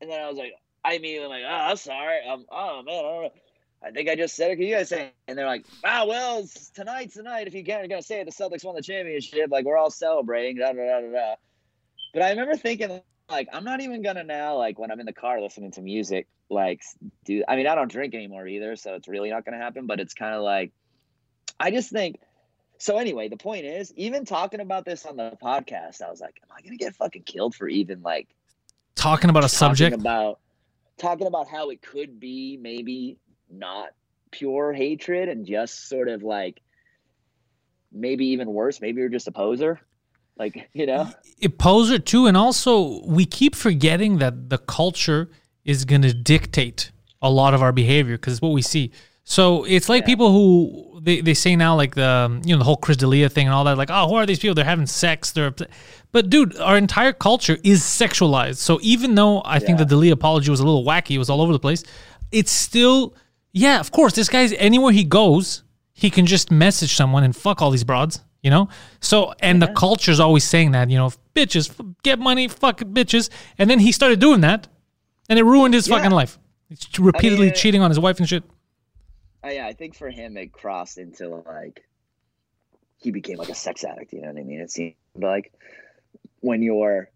and 0.00 0.10
then 0.10 0.20
I 0.20 0.28
was 0.28 0.38
like, 0.38 0.52
I 0.84 0.94
immediately 0.94 1.28
like, 1.28 1.44
oh, 1.44 1.52
I'm 1.70 1.76
sorry. 1.76 2.26
Um, 2.28 2.46
oh 2.50 2.82
man, 2.82 2.98
I 2.98 3.02
don't 3.02 3.22
know. 3.24 3.30
I 3.84 3.90
think 3.90 4.08
I 4.08 4.14
just 4.14 4.36
said 4.36 4.52
it. 4.52 4.56
Can 4.56 4.66
you 4.66 4.76
guys 4.76 4.88
say? 4.88 5.10
And 5.26 5.36
they're 5.36 5.46
like, 5.46 5.64
"Ah, 5.84 6.04
well, 6.06 6.46
tonight's 6.74 7.14
the 7.14 7.24
night. 7.24 7.48
If 7.48 7.54
you 7.54 7.64
can't, 7.64 7.80
you're 7.80 7.88
gonna 7.88 8.02
say 8.02 8.20
it. 8.20 8.26
The 8.26 8.30
Celtics 8.30 8.64
won 8.64 8.76
the 8.76 8.82
championship. 8.82 9.50
Like 9.50 9.64
we're 9.64 9.76
all 9.76 9.90
celebrating." 9.90 10.56
Da, 10.58 10.72
da, 10.72 10.86
da, 10.86 11.00
da, 11.00 11.10
da. 11.12 11.34
But 12.14 12.22
I 12.22 12.30
remember 12.30 12.56
thinking, 12.56 13.00
like, 13.28 13.48
I'm 13.52 13.64
not 13.64 13.80
even 13.80 14.02
gonna 14.02 14.22
now, 14.24 14.56
like, 14.56 14.78
when 14.78 14.90
I'm 14.92 15.00
in 15.00 15.06
the 15.06 15.12
car 15.12 15.40
listening 15.40 15.72
to 15.72 15.82
music, 15.82 16.28
like, 16.48 16.80
do. 17.24 17.42
I 17.48 17.56
mean, 17.56 17.66
I 17.66 17.74
don't 17.74 17.90
drink 17.90 18.14
anymore 18.14 18.46
either, 18.46 18.76
so 18.76 18.94
it's 18.94 19.08
really 19.08 19.30
not 19.30 19.44
gonna 19.44 19.58
happen. 19.58 19.86
But 19.86 19.98
it's 19.98 20.14
kind 20.14 20.34
of 20.34 20.42
like, 20.42 20.72
I 21.58 21.70
just 21.70 21.90
think. 21.90 22.18
So 22.78 22.98
anyway, 22.98 23.28
the 23.28 23.36
point 23.36 23.64
is, 23.64 23.92
even 23.94 24.24
talking 24.24 24.60
about 24.60 24.84
this 24.84 25.06
on 25.06 25.16
the 25.16 25.36
podcast, 25.42 26.02
I 26.02 26.10
was 26.10 26.20
like, 26.20 26.40
"Am 26.42 26.48
I 26.56 26.62
gonna 26.62 26.76
get 26.76 26.94
fucking 26.96 27.22
killed 27.22 27.54
for 27.54 27.68
even 27.68 28.02
like 28.02 28.28
Talking 28.94 29.30
about 29.30 29.44
a 29.44 29.48
subject. 29.48 29.92
talking 29.92 30.00
about 30.00 30.40
talking 30.98 31.26
about 31.26 31.48
how 31.48 31.70
it 31.70 31.80
could 31.80 32.20
be 32.20 32.58
maybe 32.60 33.16
not 33.50 33.90
pure 34.30 34.72
hatred 34.72 35.28
and 35.28 35.46
just 35.46 35.88
sort 35.88 36.08
of 36.08 36.22
like 36.22 36.60
maybe 37.90 38.26
even 38.26 38.52
worse 38.52 38.80
maybe 38.80 39.00
you're 39.00 39.08
just 39.08 39.26
a 39.26 39.32
poser 39.32 39.80
like 40.36 40.68
you 40.74 40.86
know 40.86 41.10
a 41.42 41.48
poser 41.48 41.98
too, 41.98 42.26
and 42.26 42.36
also 42.36 43.04
we 43.04 43.26
keep 43.26 43.54
forgetting 43.54 44.18
that 44.18 44.48
the 44.50 44.58
culture 44.58 45.30
is 45.64 45.84
going 45.84 46.02
to 46.02 46.12
dictate 46.12 46.92
a 47.20 47.30
lot 47.30 47.54
of 47.54 47.62
our 47.62 47.72
behavior 47.72 48.16
because 48.16 48.40
what 48.40 48.52
we 48.52 48.62
see. 48.62 48.92
So 49.24 49.64
it's 49.64 49.88
like 49.88 50.04
people 50.04 50.32
who 50.32 51.00
they, 51.02 51.20
they 51.20 51.34
say 51.34 51.56
now 51.56 51.74
like 51.76 51.94
the 51.94 52.06
um, 52.06 52.42
you 52.44 52.54
know 52.54 52.58
the 52.58 52.64
whole 52.64 52.76
Chris 52.76 52.96
D'Elia 52.96 53.28
thing 53.28 53.46
and 53.46 53.54
all 53.54 53.64
that 53.64 53.76
like 53.78 53.90
oh 53.90 54.08
who 54.08 54.14
are 54.14 54.26
these 54.26 54.38
people? 54.38 54.54
They're 54.54 54.64
having 54.64 54.86
sex 54.86 55.30
they're 55.32 55.54
but 56.12 56.28
dude 56.30 56.56
our 56.58 56.76
entire 56.76 57.12
culture 57.12 57.58
is 57.64 57.82
sexualized. 57.82 58.56
So 58.56 58.78
even 58.82 59.14
though 59.14 59.42
I 59.44 59.58
think 59.58 59.78
the 59.78 59.84
Yeah. 59.84 59.88
D'Elia 59.88 60.12
apology 60.12 60.50
was 60.50 60.60
a 60.60 60.64
little 60.64 60.84
wacky 60.84 61.12
it 61.12 61.18
was 61.18 61.30
all 61.30 61.40
over 61.40 61.52
the 61.52 61.58
place 61.58 61.82
it's 62.30 62.52
still 62.52 63.14
yeah 63.52 63.78
of 63.80 63.90
course 63.90 64.14
this 64.14 64.28
guy's 64.28 64.52
anywhere 64.54 64.92
he 64.92 65.04
goes 65.04 65.62
he 65.92 66.08
can 66.10 66.26
just 66.26 66.50
message 66.50 66.94
someone 66.94 67.22
and 67.24 67.34
fuck 67.36 67.62
all 67.62 67.70
these 67.70 67.84
broads 67.84 68.20
you 68.42 68.50
know? 68.50 68.68
So 69.00 69.34
and 69.38 69.62
the 69.62 69.68
culture's 69.68 70.18
always 70.18 70.42
saying 70.42 70.72
that 70.72 70.90
you 70.90 70.98
know 70.98 71.12
bitches 71.34 71.70
get 72.02 72.18
money 72.18 72.48
fuck 72.48 72.78
bitches. 72.80 73.30
And 73.58 73.70
then 73.70 73.78
he 73.78 73.92
started 73.92 74.18
doing 74.18 74.40
that 74.40 74.66
and 75.28 75.38
it 75.38 75.44
ruined 75.44 75.74
his 75.74 75.86
Yeah. 75.86 75.96
fucking 75.96 76.10
life. 76.10 76.38
He's 76.68 76.86
repeatedly 76.98 77.50
uh, 77.50 77.54
cheating 77.54 77.82
on 77.82 77.90
his 77.90 78.00
wife 78.00 78.18
and 78.18 78.28
shit 78.28 78.42
I, 79.42 79.52
yeah 79.52 79.66
i 79.66 79.72
think 79.72 79.94
for 79.94 80.10
him 80.10 80.36
it 80.36 80.52
crossed 80.52 80.98
into 80.98 81.28
like 81.28 81.84
he 82.98 83.10
became 83.10 83.36
like 83.36 83.48
a 83.48 83.54
sex 83.54 83.84
addict 83.84 84.12
you 84.12 84.22
know 84.22 84.28
what 84.28 84.38
i 84.38 84.44
mean 84.44 84.60
it 84.60 84.70
seemed 84.70 84.94
like 85.14 85.52
when 86.40 86.62
you're 86.62 87.10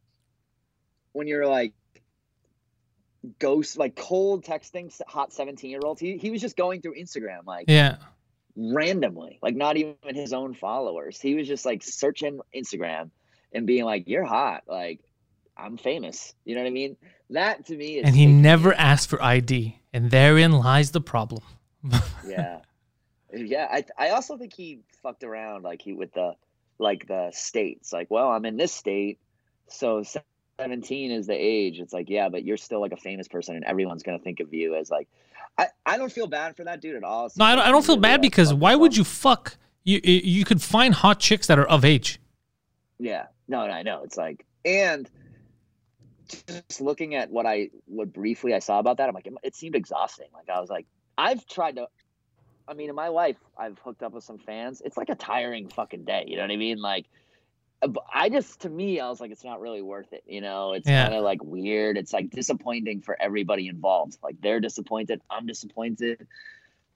when 1.13 1.27
you're 1.27 1.47
like 1.47 1.73
ghost 3.39 3.77
like 3.77 3.97
cold 3.97 4.45
texting 4.45 4.93
hot 5.07 5.33
17 5.33 5.71
year 5.71 5.81
olds 5.83 6.01
he, 6.01 6.17
he 6.17 6.31
was 6.31 6.41
just 6.41 6.57
going 6.57 6.81
through 6.81 6.95
instagram 6.95 7.45
like 7.45 7.65
yeah 7.69 7.97
randomly, 8.57 9.39
like 9.43 9.55
not 9.55 9.77
even 9.77 9.95
his 10.15 10.33
own 10.33 10.55
followers. 10.55 11.21
He 11.21 11.35
was 11.35 11.47
just 11.47 11.65
like 11.67 11.83
searching 11.83 12.41
Instagram 12.55 13.11
and 13.53 13.67
being 13.67 13.85
like, 13.85 14.09
"You're 14.09 14.25
hot," 14.25 14.65
like 14.67 15.01
I'm 15.57 15.77
famous. 15.77 16.35
You 16.45 16.55
know 16.55 16.63
what 16.63 16.69
I 16.69 16.73
mean? 16.73 16.97
That 17.31 17.67
to 17.67 17.77
me 17.77 17.99
is 17.99 18.07
and 18.07 18.17
he 18.17 18.27
never 18.27 18.73
asked 18.75 19.09
for 19.09 19.23
ID, 19.23 19.81
and 19.93 20.11
therein 20.11 20.53
lies 20.53 20.91
the 20.91 21.01
problem. 21.01 21.43
Yeah, 22.27 22.61
yeah. 23.33 23.69
I 23.71 23.85
I 23.99 24.11
also 24.11 24.37
think 24.37 24.55
he 24.55 24.81
fucked 25.03 25.25
around 25.25 25.63
like 25.63 25.83
he 25.83 25.93
with 25.93 26.13
the 26.13 26.35
like 26.79 27.07
the 27.07 27.31
states. 27.33 27.93
Like, 27.93 28.11
well, 28.11 28.29
I'm 28.29 28.45
in 28.45 28.57
this 28.57 28.73
state, 28.73 29.19
so 29.69 30.03
17 30.61 31.11
is 31.11 31.27
the 31.27 31.35
age. 31.35 31.81
It's 31.81 31.93
like, 31.93 32.09
yeah, 32.09 32.29
but 32.29 32.45
you're 32.45 32.57
still 32.57 32.81
like 32.81 32.93
a 32.93 32.97
famous 32.97 33.29
person, 33.29 33.57
and 33.57 33.65
everyone's 33.65 34.03
gonna 34.03 34.19
think 34.19 34.41
of 34.41 34.53
you 34.53 34.75
as 34.75 34.91
like. 34.91 35.09
I, 35.59 35.69
I 35.87 35.97
don't 35.97 36.13
feel 36.13 36.27
bad 36.27 36.55
for 36.55 36.65
that 36.65 36.83
dude 36.83 36.97
at 36.97 37.03
all. 37.03 37.31
No, 37.35 37.47
I 37.47 37.55
don't, 37.55 37.65
I 37.65 37.71
don't 37.71 37.85
feel 37.85 37.97
bad 37.97 38.21
because 38.21 38.53
why 38.53 38.75
would 38.75 38.95
you 38.95 39.05
fuck? 39.05 39.57
You 39.85 40.03
you 40.05 40.21
you 40.23 40.45
could 40.45 40.61
find 40.61 40.93
hot 40.93 41.19
chicks 41.19 41.47
that 41.47 41.59
are 41.59 41.67
of 41.67 41.83
age. 41.83 42.21
Yeah, 42.99 43.27
no, 43.49 43.67
no, 43.67 43.73
I 43.73 43.83
know. 43.83 44.03
It's 44.05 44.17
like, 44.17 44.45
and 44.65 45.09
just 46.47 46.81
looking 46.81 47.15
at 47.15 47.31
what 47.31 47.47
I, 47.47 47.71
what 47.87 48.13
briefly 48.13 48.55
I 48.55 48.59
saw 48.59 48.79
about 48.79 48.99
that, 48.99 49.09
I'm 49.09 49.15
like, 49.15 49.29
it 49.43 49.55
seemed 49.55 49.75
exhausting. 49.75 50.29
Like, 50.33 50.49
I 50.49 50.61
was 50.61 50.71
like, 50.71 50.87
I've 51.19 51.47
tried 51.47 51.77
to, 51.77 51.89
I 52.69 52.75
mean, 52.75 52.89
in 52.91 52.95
my 52.95 53.09
life, 53.09 53.37
I've 53.57 53.79
hooked 53.79 54.03
up 54.03 54.13
with 54.13 54.25
some 54.25 54.39
fans. 54.39 54.83
It's 54.85 54.97
like 54.97 55.09
a 55.09 55.15
tiring 55.15 55.69
fucking 55.69 56.05
day. 56.05 56.25
You 56.27 56.37
know 56.37 56.43
what 56.43 56.51
I 56.51 56.57
mean? 56.57 56.81
Like, 56.81 57.07
uh, 57.83 57.89
but 57.89 58.05
I 58.13 58.29
just, 58.29 58.61
to 58.63 58.69
me, 58.69 59.01
I 59.01 59.09
was 59.09 59.21
like, 59.21 59.31
it's 59.31 59.45
not 59.45 59.61
really 59.61 59.83
worth 59.83 60.13
it. 60.13 60.25
You 60.27 60.41
know, 60.41 60.73
it's 60.73 60.89
Yeah. 60.89 61.05
kind 61.05 61.15
of 61.15 61.23
like 61.23 61.43
weird. 61.43 61.97
It's 61.97 62.13
like 62.13 62.31
disappointing 62.31 63.03
for 63.03 63.17
everybody 63.21 63.69
involved. 63.69 64.19
Like, 64.23 64.41
they're 64.41 64.61
disappointed. 64.61 65.21
I'm 65.31 65.47
disappointed. 65.47 66.27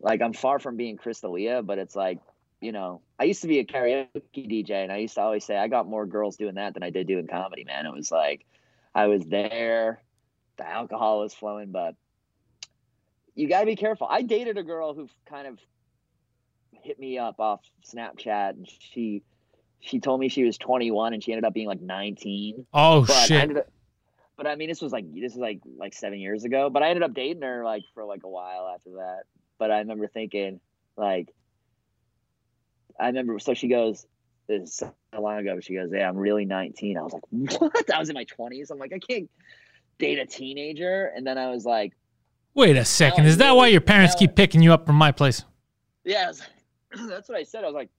Like, 0.01 0.23
I'm 0.23 0.33
far 0.33 0.59
from 0.59 0.77
being 0.77 0.97
Chris 0.97 1.21
D'Elia, 1.21 1.63
but 1.63 1.79
it's 1.79 1.95
like, 1.95 2.21
you 2.61 2.73
know, 2.73 3.01
I 3.19 3.25
used 3.25 3.43
to 3.43 3.49
be 3.49 3.59
a 3.59 3.65
karaoke 3.65 4.09
DJ, 4.35 4.83
and 4.83 4.93
I 4.93 4.99
used 4.99 5.15
to 5.15 5.23
always 5.23 5.45
say 5.45 5.57
I 5.57 5.69
got 5.69 5.87
more 5.89 6.07
girls 6.07 6.37
doing 6.37 6.57
that 6.57 6.75
than 6.75 6.83
I 6.83 6.91
did 6.91 7.07
doing 7.07 7.27
comedy. 7.27 7.65
Man, 7.65 7.87
it 7.87 7.93
was 7.93 8.11
like 8.11 8.45
I 8.95 9.07
was 9.07 9.25
there, 9.25 10.03
the 10.57 10.69
alcohol 10.69 11.21
was 11.21 11.33
flowing, 11.33 11.71
but 11.71 11.95
you 13.41 13.49
got 13.49 13.61
to 13.61 13.67
be 13.67 13.77
careful. 13.77 14.07
I 14.09 14.23
dated 14.23 14.59
a 14.59 14.63
girl 14.63 14.93
who 14.95 15.09
kind 15.27 15.47
of 15.47 15.59
hit 16.73 16.99
me 16.99 17.19
up 17.19 17.41
off 17.41 17.61
Snapchat, 17.87 18.51
and 18.51 18.69
she 18.69 19.23
she 19.81 19.99
told 19.99 20.21
me 20.21 20.29
she 20.29 20.45
was 20.45 20.59
21, 20.59 21.15
and 21.15 21.25
she 21.25 21.33
ended 21.33 21.45
up 21.45 21.55
being 21.55 21.67
like 21.67 21.81
19. 21.81 22.67
Oh 22.75 23.01
But 23.01 23.11
I 23.17 23.27
shit! 23.27 23.41
ended 23.41 23.57
up, 23.59 23.67
but 24.37 24.47
I 24.47 24.57
mean, 24.57 24.69
this 24.69 24.83
was 24.83 24.93
like 24.93 25.11
this 25.15 25.33
is 25.33 25.39
like 25.39 25.61
like 25.79 25.95
seven 25.95 26.19
years 26.19 26.45
ago. 26.45 26.69
But 26.69 26.83
I 26.83 26.89
ended 26.91 27.03
up 27.03 27.15
dating 27.15 27.43
her 27.43 27.65
like 27.65 27.85
for 27.95 28.05
like 28.05 28.25
a 28.25 28.29
while 28.29 28.71
after 28.75 28.91
that. 28.97 29.23
But 29.59 29.71
I 29.71 29.79
remember 29.79 30.07
thinking 30.07 30.61
like, 30.97 31.33
I 32.99 33.07
remember. 33.07 33.39
So 33.39 33.55
she 33.55 33.69
goes, 33.69 34.07
"This 34.49 34.63
is 34.69 34.75
so 34.75 34.93
long 35.19 35.39
ago." 35.39 35.55
But 35.55 35.65
she 35.65 35.75
goes, 35.75 35.91
"Yeah, 35.93 36.09
I'm 36.09 36.17
really 36.19 36.45
19." 36.45 36.99
I 36.99 37.03
was 37.03 37.15
like, 37.15 37.23
"What?" 37.31 37.91
I 37.95 37.99
was 37.99 38.11
in 38.11 38.15
my 38.15 38.27
20s. 38.27 38.71
I'm 38.71 38.79
like, 38.79 38.93
I 38.93 38.99
can't 38.99 39.31
date 39.99 40.19
a 40.19 40.27
teenager. 40.27 41.07
And 41.15 41.27
then 41.27 41.39
I 41.39 41.51
was 41.51 41.65
like, 41.65 41.95
Wait 42.55 42.77
a 42.77 42.85
second. 42.85 43.27
Is 43.27 43.37
that 43.39 43.53
why 43.53 43.69
your 43.69 43.81
parents 43.81 44.15
keep 44.15 44.35
picking 44.35 44.63
you 44.63 44.73
up 44.73 44.87
from 44.87 44.97
my 44.97 45.13
place? 45.13 45.45
Yeah, 46.05 46.33
that's 47.09 47.29
what 47.29 47.39
I 47.39 47.45
said. 47.45 47.65
I 47.65 47.67
was 47.67 47.75
like, 47.75 47.91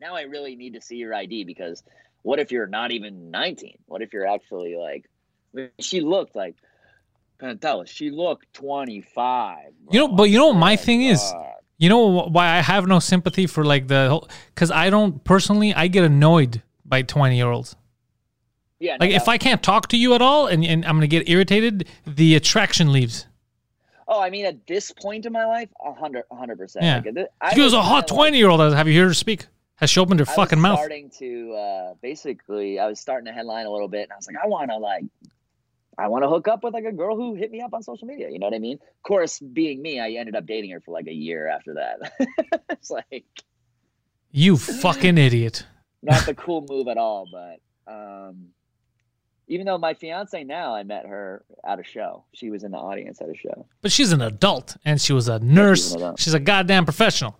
now 0.00 0.14
I 0.14 0.22
really 0.22 0.56
need 0.56 0.74
to 0.74 0.80
see 0.80 0.96
your 0.96 1.14
ID 1.14 1.44
because 1.44 1.82
what 2.22 2.38
if 2.38 2.52
you're 2.52 2.66
not 2.66 2.90
even 2.90 3.30
19? 3.30 3.78
What 3.86 4.02
if 4.02 4.12
you're 4.12 4.26
actually 4.26 4.76
like, 4.76 5.08
she 5.80 6.00
looked 6.00 6.36
like, 6.36 6.56
us, 7.42 7.88
she 7.88 8.10
looked 8.10 8.52
25. 8.54 9.58
You 9.90 10.00
know, 10.00 10.08
but 10.08 10.24
you 10.24 10.38
know 10.38 10.48
what 10.48 10.56
my 10.56 10.74
Oh 10.74 10.76
thing 10.76 11.02
is? 11.02 11.34
You 11.78 11.88
know 11.90 12.06
why 12.06 12.56
I 12.56 12.62
have 12.62 12.86
no 12.86 12.98
sympathy 12.98 13.46
for 13.46 13.64
like 13.64 13.88
the 13.88 14.08
whole? 14.08 14.28
Because 14.54 14.70
I 14.70 14.88
don't 14.88 15.22
personally. 15.24 15.74
I 15.74 15.88
get 15.88 16.04
annoyed 16.04 16.62
by 16.86 17.02
twenty 17.02 17.36
year 17.36 17.50
olds. 17.50 17.76
Yeah, 18.78 18.96
no, 18.96 19.04
Like 19.04 19.14
if 19.14 19.26
that- 19.26 19.30
I 19.30 19.38
can't 19.38 19.62
talk 19.62 19.88
to 19.88 19.96
you 19.98 20.14
at 20.14 20.22
all, 20.22 20.46
and, 20.46 20.64
and 20.64 20.86
I'm 20.86 20.96
gonna 20.96 21.06
get 21.06 21.28
irritated, 21.28 21.86
the 22.06 22.34
attraction 22.34 22.92
leaves. 22.92 23.26
Oh, 24.08 24.20
I 24.20 24.30
mean, 24.30 24.44
at 24.46 24.66
this 24.66 24.92
point 24.92 25.26
in 25.26 25.32
my 25.32 25.44
life, 25.46 25.68
a 25.84 25.92
hundred, 25.92 26.24
a 26.30 26.36
hundred 26.36 26.58
percent. 26.58 26.84
Yeah. 26.84 27.02
Like, 27.12 27.28
I 27.40 27.50
She 27.50 27.56
goes 27.56 27.64
was 27.66 27.74
a 27.74 27.82
hot 27.82 27.96
like- 27.96 28.06
twenty 28.06 28.38
year 28.38 28.48
old. 28.48 28.60
Have 28.60 28.88
you 28.88 29.00
heard 29.00 29.08
her 29.08 29.14
speak? 29.14 29.46
Has 29.76 29.90
she 29.90 30.00
opened 30.00 30.20
her 30.20 30.26
I 30.26 30.30
was 30.30 30.36
fucking 30.36 30.60
mouth? 30.60 30.78
starting 30.78 31.10
to 31.18 31.52
uh, 31.52 31.94
basically, 32.00 32.78
I 32.78 32.86
was 32.86 32.98
starting 32.98 33.26
to 33.26 33.32
headline 33.32 33.66
a 33.66 33.70
little 33.70 33.88
bit, 33.88 34.04
and 34.04 34.12
I 34.12 34.16
was 34.16 34.26
like, 34.26 34.36
I 34.42 34.46
want 34.46 34.70
to 34.70 34.78
like, 34.78 35.04
I 35.98 36.08
want 36.08 36.24
to 36.24 36.28
hook 36.30 36.48
up 36.48 36.64
with 36.64 36.72
like 36.72 36.84
a 36.86 36.92
girl 36.92 37.14
who 37.14 37.34
hit 37.34 37.50
me 37.50 37.60
up 37.60 37.74
on 37.74 37.82
social 37.82 38.06
media. 38.08 38.30
You 38.30 38.38
know 38.38 38.46
what 38.46 38.54
I 38.54 38.58
mean? 38.58 38.78
Of 38.80 39.02
course, 39.02 39.38
being 39.38 39.82
me, 39.82 40.00
I 40.00 40.10
ended 40.12 40.34
up 40.34 40.46
dating 40.46 40.70
her 40.70 40.80
for 40.80 40.92
like 40.92 41.06
a 41.08 41.12
year 41.12 41.46
after 41.48 41.74
that. 41.74 42.12
it's 42.70 42.90
like 42.90 43.24
You 44.32 44.56
fucking 44.56 45.18
idiot. 45.18 45.66
not 46.02 46.24
the 46.26 46.34
cool 46.34 46.64
move 46.68 46.88
at 46.88 46.96
all, 46.98 47.26
but 47.30 47.92
um, 47.92 48.48
even 49.48 49.66
though 49.66 49.78
my 49.78 49.94
fiance 49.94 50.42
now, 50.44 50.74
I 50.74 50.82
met 50.82 51.06
her 51.06 51.44
at 51.64 51.78
a 51.78 51.84
show. 51.84 52.24
She 52.32 52.50
was 52.50 52.64
in 52.64 52.72
the 52.72 52.78
audience 52.78 53.20
at 53.20 53.28
a 53.28 53.34
show. 53.36 53.66
But 53.82 53.92
she's 53.92 54.12
an 54.12 54.20
adult, 54.22 54.76
and 54.84 55.00
she 55.00 55.12
was 55.12 55.28
a 55.28 55.38
nurse. 55.38 55.94
adult. 55.94 56.18
She's 56.20 56.34
a 56.34 56.40
goddamn 56.40 56.84
professional. 56.84 57.38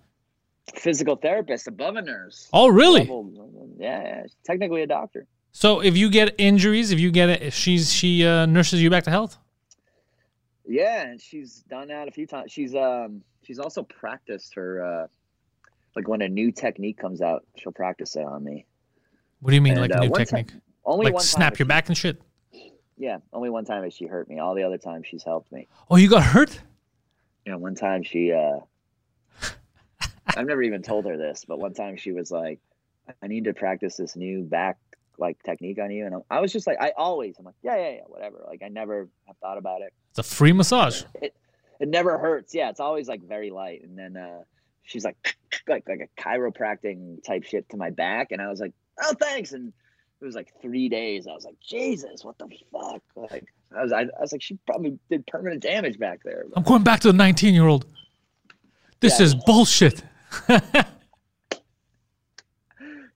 Physical 0.74 1.16
therapist 1.16 1.68
above 1.68 1.96
a 1.96 2.02
nurse. 2.02 2.48
Oh, 2.52 2.68
really? 2.68 3.00
Level- 3.00 3.74
yeah, 3.78 4.02
yeah, 4.02 4.22
technically 4.44 4.82
a 4.82 4.86
doctor. 4.86 5.26
So 5.52 5.80
if 5.80 5.96
you 5.96 6.10
get 6.10 6.34
injuries, 6.38 6.90
if 6.92 7.00
you 7.00 7.10
get 7.10 7.28
it, 7.30 7.42
if 7.42 7.54
she's 7.54 7.92
she 7.92 8.26
uh, 8.26 8.46
nurses 8.46 8.82
you 8.82 8.90
back 8.90 9.04
to 9.04 9.10
health. 9.10 9.38
Yeah, 10.68 11.02
and 11.02 11.20
she's 11.20 11.62
done 11.70 11.88
that 11.88 12.08
a 12.08 12.10
few 12.10 12.26
times. 12.26 12.50
She's 12.52 12.74
um 12.74 13.22
she's 13.42 13.58
also 13.58 13.82
practiced 13.84 14.54
her 14.54 14.84
uh 14.84 15.06
like 15.94 16.08
when 16.08 16.20
a 16.22 16.28
new 16.28 16.50
technique 16.52 16.98
comes 16.98 17.22
out, 17.22 17.44
she'll 17.56 17.72
practice 17.72 18.16
it 18.16 18.24
on 18.24 18.42
me. 18.44 18.66
What 19.40 19.50
do 19.50 19.54
you 19.54 19.62
mean, 19.62 19.74
And, 19.74 19.82
like 19.82 19.92
uh, 19.94 19.98
a 19.98 20.00
new 20.06 20.10
one 20.10 20.18
technique? 20.24 20.48
time- 20.48 20.62
only 20.86 21.06
like 21.06 21.14
one 21.14 21.22
snap 21.22 21.58
your 21.58 21.66
she- 21.66 21.68
back 21.68 21.88
and 21.88 21.96
shit. 21.96 22.20
Yeah, 22.98 23.18
only 23.32 23.50
one 23.50 23.66
time 23.66 23.82
has 23.82 23.92
she 23.92 24.06
hurt 24.06 24.28
me. 24.28 24.38
All 24.38 24.54
the 24.54 24.62
other 24.62 24.78
times 24.78 25.06
she's 25.06 25.22
helped 25.22 25.52
me. 25.52 25.68
Oh, 25.90 25.96
you 25.96 26.08
got 26.08 26.22
hurt? 26.22 26.58
Yeah, 27.44 27.56
one 27.56 27.74
time 27.74 28.02
she 28.02 28.32
uh 28.32 28.60
I've 30.26 30.46
never 30.46 30.62
even 30.62 30.82
told 30.82 31.04
her 31.04 31.16
this, 31.16 31.44
but 31.46 31.58
one 31.58 31.74
time 31.74 31.96
she 31.96 32.12
was 32.12 32.30
like, 32.30 32.58
I 33.22 33.26
need 33.26 33.44
to 33.44 33.54
practice 33.54 33.96
this 33.96 34.16
new 34.16 34.42
back 34.42 34.78
like 35.18 35.42
technique 35.42 35.78
on 35.78 35.90
you. 35.90 36.06
And 36.06 36.22
I 36.30 36.40
was 36.40 36.52
just 36.52 36.66
like, 36.66 36.78
I 36.80 36.92
always, 36.96 37.36
I'm 37.38 37.44
like, 37.44 37.54
yeah, 37.62 37.76
yeah, 37.76 37.90
yeah, 37.90 38.00
whatever. 38.06 38.44
Like 38.46 38.62
I 38.64 38.68
never 38.68 39.08
have 39.26 39.36
thought 39.38 39.58
about 39.58 39.82
it. 39.82 39.92
It's 40.10 40.18
a 40.18 40.22
free 40.22 40.52
massage. 40.52 41.02
It, 41.20 41.34
it 41.80 41.88
never 41.88 42.18
hurts. 42.18 42.54
Yeah, 42.54 42.70
it's 42.70 42.80
always 42.80 43.08
like 43.08 43.22
very 43.22 43.50
light. 43.50 43.82
And 43.82 43.98
then 43.98 44.16
uh, 44.16 44.42
she's 44.82 45.04
like, 45.04 45.16
like 45.68 45.88
like 45.88 46.00
a 46.00 46.20
chiropractic 46.20 47.22
type 47.24 47.44
shit 47.44 47.68
to 47.70 47.76
my 47.76 47.90
back, 47.90 48.32
and 48.32 48.40
I 48.40 48.48
was 48.48 48.60
like, 48.60 48.72
oh 49.02 49.14
thanks. 49.20 49.52
And 49.52 49.72
it 50.20 50.24
was 50.24 50.34
like 50.34 50.52
three 50.62 50.88
days. 50.88 51.26
I 51.26 51.32
was 51.32 51.44
like, 51.44 51.58
Jesus, 51.60 52.24
what 52.24 52.38
the 52.38 52.48
fuck? 52.72 53.02
Like 53.30 53.44
I 53.76 53.82
was 53.82 53.92
I, 53.92 54.02
I 54.02 54.20
was 54.20 54.32
like, 54.32 54.42
she 54.42 54.58
probably 54.66 54.98
did 55.10 55.26
permanent 55.26 55.62
damage 55.62 55.98
back 55.98 56.20
there. 56.24 56.44
I'm 56.54 56.62
going 56.62 56.82
back 56.84 57.00
to 57.00 57.08
the 57.08 57.16
19 57.16 57.54
year 57.54 57.66
old. 57.66 57.86
This 59.00 59.18
Yeah. 59.20 59.26
is 59.26 59.34
bullshit. 59.34 60.02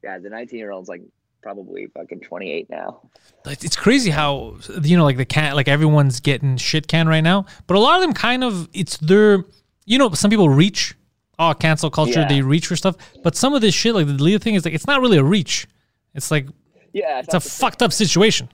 Yeah, 0.03 0.18
the 0.18 0.30
19 0.30 0.59
year 0.59 0.70
old's 0.70 0.88
like 0.88 1.03
probably 1.42 1.86
fucking 1.88 2.20
28 2.20 2.70
now. 2.70 3.03
It's 3.46 3.76
crazy 3.76 4.11
how 4.11 4.57
you 4.82 4.96
know, 4.96 5.05
like 5.05 5.16
the 5.18 5.24
can, 5.26 5.55
like 5.55 5.68
everyone's 5.68 6.20
getting 6.20 6.57
shit 6.57 6.88
canned 6.88 7.09
right 7.09 7.20
now. 7.20 7.44
But 7.66 7.76
a 7.76 7.80
lot 7.80 7.96
of 7.96 8.01
them 8.03 8.14
kind 8.14 8.42
of, 8.42 8.68
it's 8.72 8.96
their, 8.98 9.44
you 9.84 9.98
know, 9.98 10.11
some 10.12 10.30
people 10.30 10.48
reach. 10.48 10.94
Oh, 11.38 11.55
cancel 11.55 11.90
culture. 11.90 12.20
Yeah. 12.20 12.28
They 12.28 12.42
reach 12.42 12.66
for 12.66 12.76
stuff. 12.76 12.96
But 13.22 13.34
some 13.36 13.55
of 13.55 13.61
this 13.62 13.74
shit, 13.74 13.94
like 13.94 14.07
the 14.07 14.12
deleted 14.14 14.42
thing, 14.42 14.55
is 14.55 14.64
like 14.64 14.74
it's 14.74 14.86
not 14.86 15.01
really 15.01 15.16
a 15.18 15.24
reach. 15.24 15.66
It's 16.14 16.30
like 16.30 16.46
Yeah, 16.93 17.20
it's 17.20 17.34
a 17.34 17.41
fucked 17.41 17.82
up 17.82 17.93
situation. 17.93 18.49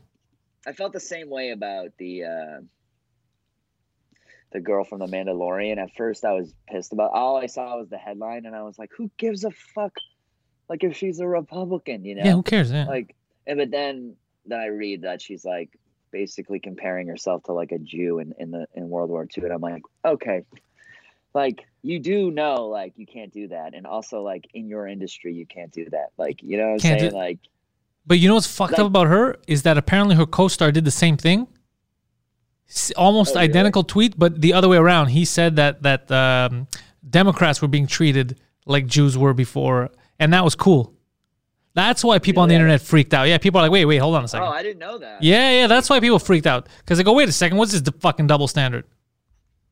I 0.67 0.73
felt 0.73 0.93
the 0.93 1.01
same 1.01 1.31
way 1.31 1.51
about 1.51 1.91
the 1.99 2.25
uh, 2.25 2.61
the 4.53 4.61
girl 4.61 4.85
from 4.85 4.99
the 4.99 5.07
Mandalorian. 5.07 5.79
At 5.79 5.95
first, 5.97 6.25
I 6.25 6.33
was 6.33 6.53
pissed 6.69 6.93
about. 6.93 7.13
All 7.13 7.37
I 7.37 7.47
saw 7.47 7.79
was 7.79 7.89
the 7.89 7.99
headline, 7.99 8.47
and 8.47 8.55
I 8.55 8.63
was 8.63 8.79
like, 8.79 8.91
"Who 8.97 9.11
gives 9.17 9.45
a 9.45 9.51
fuck?" 9.51 9.93
Like 10.69 10.83
if 10.83 10.97
she's 10.97 11.21
a 11.21 11.27
Republican, 11.29 12.05
you 12.05 12.17
know. 12.17 12.25
Yeah, 12.25 12.33
who 12.33 12.43
cares? 12.43 12.73
Yeah. 12.73 12.87
like 12.87 13.15
and 13.47 13.59
but 13.59 13.71
then 13.71 14.17
then 14.45 14.59
I 14.61 14.67
read 14.67 15.03
that 15.03 15.23
she's 15.23 15.45
like 15.45 15.79
basically 16.11 16.61
comparing 16.61 17.09
herself 17.09 17.45
to 17.45 17.53
like 17.53 17.73
a 17.73 17.79
Jew 17.79 18.19
in, 18.19 18.35
in 18.39 18.51
the 18.51 18.67
in 18.75 18.89
World 18.89 19.11
War 19.11 19.27
II 19.37 19.45
and 19.45 19.53
I'm 19.53 19.61
like 19.61 19.83
okay 20.05 20.43
like 21.35 21.67
you 21.83 21.99
do 21.99 22.31
know 22.31 22.67
like 22.69 22.95
you 22.97 23.07
can't 23.07 23.33
do 23.33 23.49
that 23.49 23.75
and 23.75 23.87
also 23.87 24.23
like 24.23 24.49
in 24.55 24.69
your 24.69 24.87
industry 24.87 25.35
you 25.35 25.47
can't 25.47 25.73
do 25.73 25.89
that 25.91 26.13
like 26.17 26.43
you 26.43 26.57
know 26.57 26.69
what 26.69 26.73
I'm 26.75 26.79
Can't 26.79 27.01
do- 27.01 27.11
saying 27.11 27.15
like 27.15 27.39
But 28.07 28.19
you 28.21 28.29
know 28.29 28.35
what's 28.35 28.47
fucked 28.47 28.79
up 28.79 28.87
about 28.87 29.09
her 29.09 29.37
is 29.49 29.63
that 29.65 29.77
apparently 29.77 30.15
her 30.17 30.27
co-star 30.27 30.71
did 30.71 30.85
the 30.85 30.91
same 30.93 31.17
thing, 31.17 31.49
almost 32.97 33.33
Oh, 33.37 33.41
really? 33.41 33.49
identical 33.49 33.85
tweet, 33.85 34.19
but 34.19 34.41
the 34.41 34.53
other 34.53 34.69
way 34.69 34.77
around. 34.77 35.09
He 35.09 35.25
said 35.25 35.57
that 35.57 35.83
that 35.83 36.11
um, 36.11 36.67
Democrats 37.09 37.61
were 37.63 37.69
being 37.69 37.87
treated 37.87 38.39
like 38.65 38.87
Jews 38.87 39.17
were 39.17 39.35
before, 39.35 39.91
and 40.19 40.33
that 40.33 40.45
was 40.45 40.55
cool. 40.55 40.93
That's 41.75 42.03
why 42.03 42.19
people 42.19 42.43
on 42.43 42.49
the 42.49 42.55
internet 42.55 42.81
freaked 42.81 43.13
out. 43.13 43.29
Yeah, 43.29 43.37
people 43.39 43.61
are 43.61 43.65
like, 43.65 43.71
wait, 43.73 43.85
wait, 43.85 43.99
hold 43.99 44.17
on 44.17 44.25
a 44.25 44.29
second. 44.29 44.47
oh. 44.49 44.51
I 44.51 44.63
didn't 44.63 44.79
know 44.79 44.97
that 44.99 45.23
yeah, 45.23 45.51
yeah, 45.61 45.67
that's 45.67 45.91
why 45.91 46.01
people 46.01 46.19
freaked 46.19 46.47
out 46.47 46.69
because 46.79 46.97
they 46.99 47.05
go, 47.05 47.13
wait 47.13 47.29
a 47.29 47.33
second, 47.33 47.59
what's 47.59 47.73
this 47.73 47.83
d- 47.83 47.93
fucking 48.01 48.27
double 48.27 48.49
standard? 48.49 48.85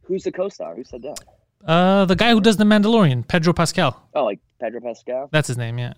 who's 0.03 0.23
the 0.25 0.31
co-star 0.33 0.75
who 0.77 0.85
said 0.85 1.01
that 1.03 1.19
Uh, 1.67 2.05
the 2.05 2.15
guy 2.15 2.31
who 2.33 2.41
does 2.43 2.59
the 2.59 2.65
Mandalorian, 2.65 3.27
Pedro 3.27 3.55
Pascal. 3.55 4.07
oh 4.15 4.25
like 4.27 4.39
Pedro 4.61 4.81
Pascal 4.83 5.29
That's 5.33 5.49
his 5.49 5.57
name. 5.57 5.79
Yeah, 5.79 5.95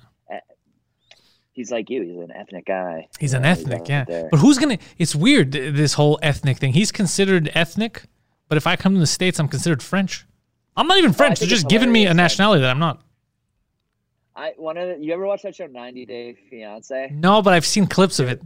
he's 1.57 1.73
like 1.73 1.91
you 1.91 2.03
he's 2.03 2.17
an 2.19 2.31
ethnic 2.31 2.67
guy 2.67 3.09
he's 3.19 3.33
an 3.35 3.45
ethnic. 3.45 3.81
right 3.81 3.89
Yeah, 3.89 4.05
there. 4.05 4.29
but 4.31 4.39
who's 4.39 4.59
gonna? 4.59 4.79
It's 4.99 5.15
weird 5.17 5.51
this 5.51 5.95
whole 5.95 6.19
ethnic 6.23 6.59
thing. 6.59 6.73
He's 6.73 6.93
considered 6.93 7.51
ethnic, 7.55 8.05
but 8.49 8.57
if 8.57 8.67
I 8.69 8.77
come 8.77 8.95
to 8.95 9.01
the 9.01 9.07
states, 9.07 9.41
I'm 9.41 9.49
considered 9.49 9.83
French. 9.83 10.25
I'm 10.77 10.87
not 10.87 10.99
even 10.99 11.11
oh, 11.11 11.15
French. 11.15 11.41
They're 11.41 11.49
just 11.49 11.69
giving 11.69 11.91
me 11.91 12.07
a 12.07 12.15
nationality 12.15 12.61
that 12.61 12.71
I'm 12.71 12.79
not. 12.79 13.03
I 14.37 14.53
one 14.57 14.77
of 14.77 14.87
the, 14.99 15.05
you 15.05 15.13
ever 15.15 15.27
watch 15.27 15.43
that 15.43 15.55
show 15.57 15.67
90 15.67 16.07
Day 16.07 16.37
Fiance 16.51 17.11
No, 17.13 17.41
but 17.43 17.55
I've 17.55 17.67
seen 17.67 17.87
clips 17.87 18.19
of 18.21 18.29
it. 18.29 18.41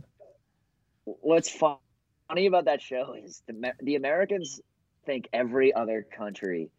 what's 1.04 1.50
funny 1.50 2.46
about 2.46 2.64
that 2.66 2.80
show 2.80 3.14
is 3.14 3.42
the 3.48 3.72
the 3.82 3.96
Americans 3.96 4.60
think 5.04 5.28
every 5.32 5.72
other 5.74 6.06
country 6.16 6.70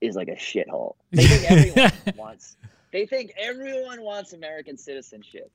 is 0.00 0.16
like 0.16 0.28
a 0.28 0.36
shithole. 0.36 0.94
They 1.12 1.24
think 1.26 1.50
everyone 1.50 1.92
wants. 2.16 2.56
They 2.96 3.04
think 3.04 3.34
everyone 3.36 4.00
wants 4.00 4.32
American 4.32 4.78
citizenship. 4.78 5.52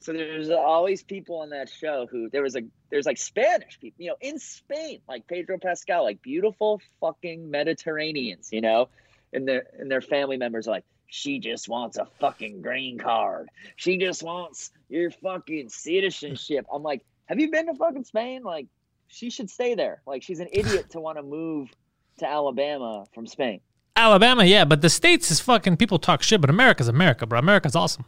So 0.00 0.12
there's 0.12 0.50
always 0.50 1.04
people 1.04 1.38
on 1.38 1.50
that 1.50 1.68
show 1.68 2.08
who 2.10 2.28
there 2.28 2.42
was 2.42 2.56
a 2.56 2.62
there's 2.90 3.06
like 3.06 3.16
Spanish 3.16 3.78
people, 3.78 4.02
you 4.02 4.10
know, 4.10 4.16
in 4.20 4.40
Spain, 4.40 4.98
like 5.06 5.24
Pedro 5.28 5.56
Pascal, 5.56 6.02
like 6.02 6.20
beautiful 6.20 6.80
fucking 7.00 7.48
Mediterraneans, 7.48 8.48
you 8.50 8.60
know, 8.60 8.88
and 9.32 9.46
their 9.46 9.68
and 9.78 9.88
their 9.88 10.00
family 10.00 10.36
members 10.36 10.66
are 10.66 10.72
like, 10.72 10.84
she 11.06 11.38
just 11.38 11.68
wants 11.68 11.96
a 11.96 12.08
fucking 12.18 12.60
green 12.60 12.98
card. 12.98 13.50
She 13.76 13.96
just 13.96 14.24
wants 14.24 14.72
your 14.88 15.12
fucking 15.12 15.68
citizenship. 15.68 16.66
I'm 16.74 16.82
like, 16.82 17.04
have 17.26 17.38
you 17.38 17.52
been 17.52 17.66
to 17.66 17.74
fucking 17.74 18.02
Spain? 18.02 18.42
Like, 18.42 18.66
she 19.06 19.30
should 19.30 19.48
stay 19.48 19.76
there. 19.76 20.02
Like, 20.08 20.24
she's 20.24 20.40
an 20.40 20.48
idiot 20.52 20.90
to 20.90 21.00
want 21.00 21.18
to 21.18 21.22
move 21.22 21.70
to 22.18 22.28
Alabama 22.28 23.04
from 23.14 23.28
Spain. 23.28 23.60
Alabama, 23.96 24.44
yeah, 24.44 24.64
but 24.64 24.80
the 24.80 24.88
states 24.90 25.30
is 25.30 25.40
fucking 25.40 25.76
people 25.76 25.98
talk 25.98 26.22
shit, 26.22 26.40
but 26.40 26.50
America's 26.50 26.88
America, 26.88 27.26
bro. 27.26 27.38
America's 27.38 27.76
awesome. 27.76 28.04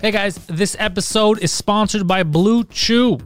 Hey 0.00 0.10
guys, 0.10 0.36
this 0.46 0.76
episode 0.78 1.38
is 1.42 1.50
sponsored 1.52 2.06
by 2.06 2.22
Blue 2.22 2.64
Chew. 2.64 3.18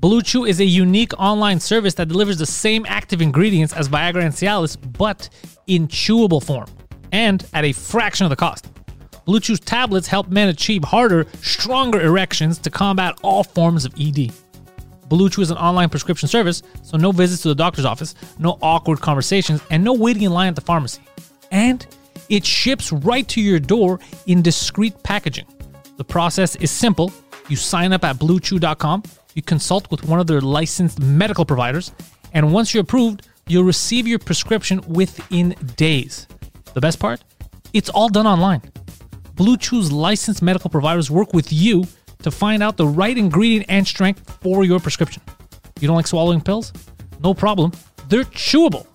Blue 0.00 0.22
Chew 0.22 0.44
is 0.44 0.60
a 0.60 0.64
unique 0.64 1.12
online 1.18 1.60
service 1.60 1.94
that 1.94 2.08
delivers 2.08 2.38
the 2.38 2.46
same 2.46 2.84
active 2.88 3.22
ingredients 3.22 3.72
as 3.72 3.88
Viagra 3.88 4.22
and 4.24 4.34
Cialis, 4.34 4.76
but 4.98 5.28
in 5.66 5.88
chewable 5.88 6.44
form 6.44 6.66
and 7.12 7.46
at 7.54 7.64
a 7.64 7.72
fraction 7.72 8.24
of 8.26 8.30
the 8.30 8.36
cost. 8.36 8.68
Blue 9.24 9.40
Chew's 9.40 9.60
tablets 9.60 10.06
help 10.06 10.28
men 10.28 10.48
achieve 10.48 10.84
harder, 10.84 11.26
stronger 11.42 12.00
erections 12.00 12.58
to 12.58 12.70
combat 12.70 13.18
all 13.22 13.42
forms 13.42 13.84
of 13.84 13.94
ED. 13.98 14.32
Blue 15.08 15.30
Chew 15.30 15.42
is 15.42 15.50
an 15.50 15.56
online 15.56 15.88
prescription 15.88 16.28
service, 16.28 16.62
so 16.82 16.96
no 16.96 17.12
visits 17.12 17.42
to 17.42 17.48
the 17.48 17.54
doctor's 17.54 17.84
office, 17.84 18.14
no 18.38 18.58
awkward 18.60 19.00
conversations, 19.00 19.60
and 19.70 19.82
no 19.82 19.92
waiting 19.92 20.22
in 20.22 20.32
line 20.32 20.48
at 20.48 20.56
the 20.56 20.60
pharmacy. 20.60 21.00
And 21.50 21.86
it 22.28 22.44
ships 22.44 22.92
right 22.92 23.26
to 23.28 23.40
your 23.40 23.60
door 23.60 24.00
in 24.26 24.42
discreet 24.42 25.02
packaging. 25.02 25.46
The 25.96 26.04
process 26.04 26.56
is 26.56 26.70
simple. 26.70 27.12
You 27.48 27.56
sign 27.56 27.92
up 27.92 28.04
at 28.04 28.16
bluechew.com, 28.16 29.04
you 29.34 29.42
consult 29.42 29.90
with 29.90 30.04
one 30.04 30.20
of 30.20 30.26
their 30.26 30.40
licensed 30.40 31.00
medical 31.00 31.44
providers, 31.44 31.92
and 32.32 32.52
once 32.52 32.74
you're 32.74 32.82
approved, 32.82 33.28
you'll 33.46 33.64
receive 33.64 34.06
your 34.06 34.18
prescription 34.18 34.80
within 34.88 35.54
days. 35.76 36.26
The 36.74 36.80
best 36.80 36.98
part? 36.98 37.22
It's 37.72 37.88
all 37.88 38.08
done 38.08 38.26
online. 38.26 38.62
Blue 39.34 39.56
Chew's 39.56 39.92
licensed 39.92 40.42
medical 40.42 40.70
providers 40.70 41.10
work 41.10 41.32
with 41.32 41.52
you 41.52 41.84
to 42.22 42.30
find 42.30 42.62
out 42.62 42.76
the 42.76 42.86
right 42.86 43.16
ingredient 43.16 43.66
and 43.68 43.86
strength 43.86 44.38
for 44.42 44.64
your 44.64 44.80
prescription. 44.80 45.22
You 45.80 45.86
don't 45.86 45.96
like 45.96 46.06
swallowing 46.06 46.40
pills? 46.40 46.72
No 47.22 47.34
problem. 47.34 47.72
They're 48.08 48.24
chewable. 48.24 48.86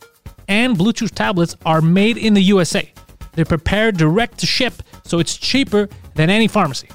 And 0.51 0.77
Blue 0.77 0.91
Chew's 0.91 1.11
tablets 1.11 1.55
are 1.65 1.79
made 1.79 2.17
in 2.17 2.33
the 2.33 2.41
USA. 2.41 2.91
They're 3.31 3.45
prepared 3.45 3.95
direct 3.95 4.37
to 4.39 4.45
ship, 4.45 4.73
so 5.05 5.19
it's 5.19 5.37
cheaper 5.37 5.87
than 6.15 6.29
any 6.29 6.49
pharmacy. 6.49 6.89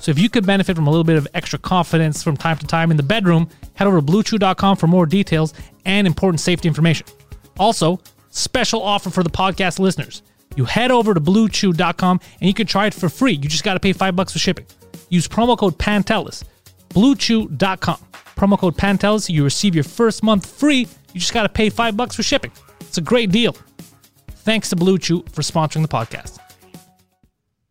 So 0.00 0.10
if 0.10 0.18
you 0.18 0.28
could 0.28 0.44
benefit 0.44 0.74
from 0.74 0.88
a 0.88 0.90
little 0.90 1.04
bit 1.04 1.16
of 1.16 1.28
extra 1.32 1.56
confidence 1.56 2.24
from 2.24 2.36
time 2.36 2.58
to 2.58 2.66
time 2.66 2.90
in 2.90 2.96
the 2.96 3.04
bedroom, 3.04 3.48
head 3.74 3.86
over 3.86 4.00
to 4.00 4.04
bluechew.com 4.04 4.76
for 4.76 4.88
more 4.88 5.06
details 5.06 5.54
and 5.84 6.04
important 6.04 6.40
safety 6.40 6.66
information. 6.66 7.06
Also, 7.60 8.00
special 8.30 8.82
offer 8.82 9.08
for 9.08 9.22
the 9.22 9.30
podcast 9.30 9.78
listeners. 9.78 10.22
You 10.56 10.64
head 10.64 10.90
over 10.90 11.14
to 11.14 11.20
bluechew.com 11.20 12.20
and 12.40 12.48
you 12.48 12.54
can 12.54 12.66
try 12.66 12.86
it 12.86 12.94
for 12.94 13.08
free. 13.08 13.34
You 13.34 13.48
just 13.48 13.62
got 13.62 13.74
to 13.74 13.80
pay 13.80 13.92
5 13.92 14.16
bucks 14.16 14.32
for 14.32 14.40
shipping. 14.40 14.66
Use 15.10 15.28
promo 15.28 15.56
code 15.56 15.78
PANTELIS. 15.78 16.42
bluechew.com. 16.88 17.98
Promo 18.36 18.58
code 18.58 18.76
PANTELIS, 18.76 19.30
you 19.30 19.44
receive 19.44 19.76
your 19.76 19.84
first 19.84 20.24
month 20.24 20.44
free. 20.44 20.88
You 21.12 21.20
just 21.20 21.32
got 21.32 21.44
to 21.44 21.48
pay 21.48 21.70
5 21.70 21.96
bucks 21.96 22.16
for 22.16 22.24
shipping. 22.24 22.50
It's 22.88 22.98
a 22.98 23.02
great 23.02 23.30
deal. 23.30 23.54
Thanks 24.28 24.70
to 24.70 24.76
Blue 24.76 24.98
Chew 24.98 25.24
for 25.32 25.42
sponsoring 25.42 25.82
the 25.82 25.88
podcast. 25.88 26.38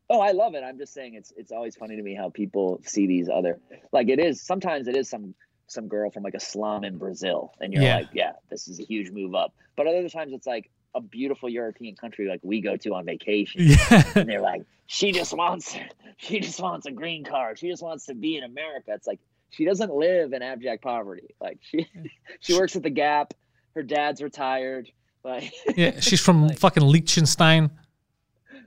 Oh, 0.10 0.20
I 0.20 0.32
love 0.32 0.54
it. 0.56 0.64
I'm 0.64 0.78
just 0.78 0.94
saying 0.94 1.16
it's 1.16 1.34
it's 1.36 1.52
always 1.52 1.76
funny 1.76 1.96
to 1.96 2.02
me 2.04 2.14
how 2.14 2.30
people 2.30 2.80
see 2.86 3.08
these 3.08 3.28
other 3.30 3.60
like 3.92 4.08
it 4.10 4.20
is 4.20 4.42
sometimes 4.42 4.88
it 4.88 4.96
is 4.96 5.10
some 5.10 5.34
some 5.68 5.88
girl 5.88 6.12
from 6.12 6.22
like 6.22 6.36
a 6.36 6.40
slum 6.40 6.84
in 6.84 6.98
Brazil 6.98 7.52
and 7.60 7.74
you're 7.74 7.82
Yeah. 7.82 7.96
like, 7.98 8.10
yeah, 8.14 8.34
this 8.50 8.68
is 8.68 8.80
a 8.80 8.84
huge 8.84 9.10
move 9.10 9.34
up. 9.34 9.54
But 9.76 9.88
other 9.88 10.08
times 10.10 10.32
it's 10.32 10.46
like 10.46 10.70
a 10.94 11.02
beautiful 11.02 11.50
European 11.50 11.96
country 11.96 12.28
like 12.28 12.40
we 12.44 12.62
go 12.62 12.78
to 12.78 12.94
on 12.94 13.06
vacation. 13.06 13.62
Yeah. 13.64 14.04
and 14.16 14.30
they're 14.30 14.42
like, 14.42 14.62
she 14.86 15.12
just 15.12 15.34
wants 15.34 15.76
she 16.18 16.40
just 16.40 16.60
wants 16.60 16.86
a 16.86 16.92
green 16.92 17.24
card. 17.24 17.58
She 17.58 17.68
just 17.70 17.82
wants 17.82 18.06
to 18.06 18.14
be 18.14 18.38
in 18.38 18.44
America. 18.44 18.92
It's 18.94 19.08
like 19.08 19.20
she 19.50 19.66
doesn't 19.66 19.92
live 19.94 20.34
in 20.34 20.44
abject 20.44 20.84
poverty. 20.84 21.34
Like 21.42 21.58
she 21.62 21.88
she 22.42 22.56
works 22.58 22.76
at 22.76 22.84
the 22.84 22.90
Gap. 22.92 23.34
Her 23.74 23.82
dad's 23.84 24.22
retired. 24.22 24.92
Like 25.26 25.52
Yeah, 25.76 26.00
she's 26.00 26.22
from 26.22 26.50
fucking 26.50 26.84
Liechtenstein. 26.84 27.72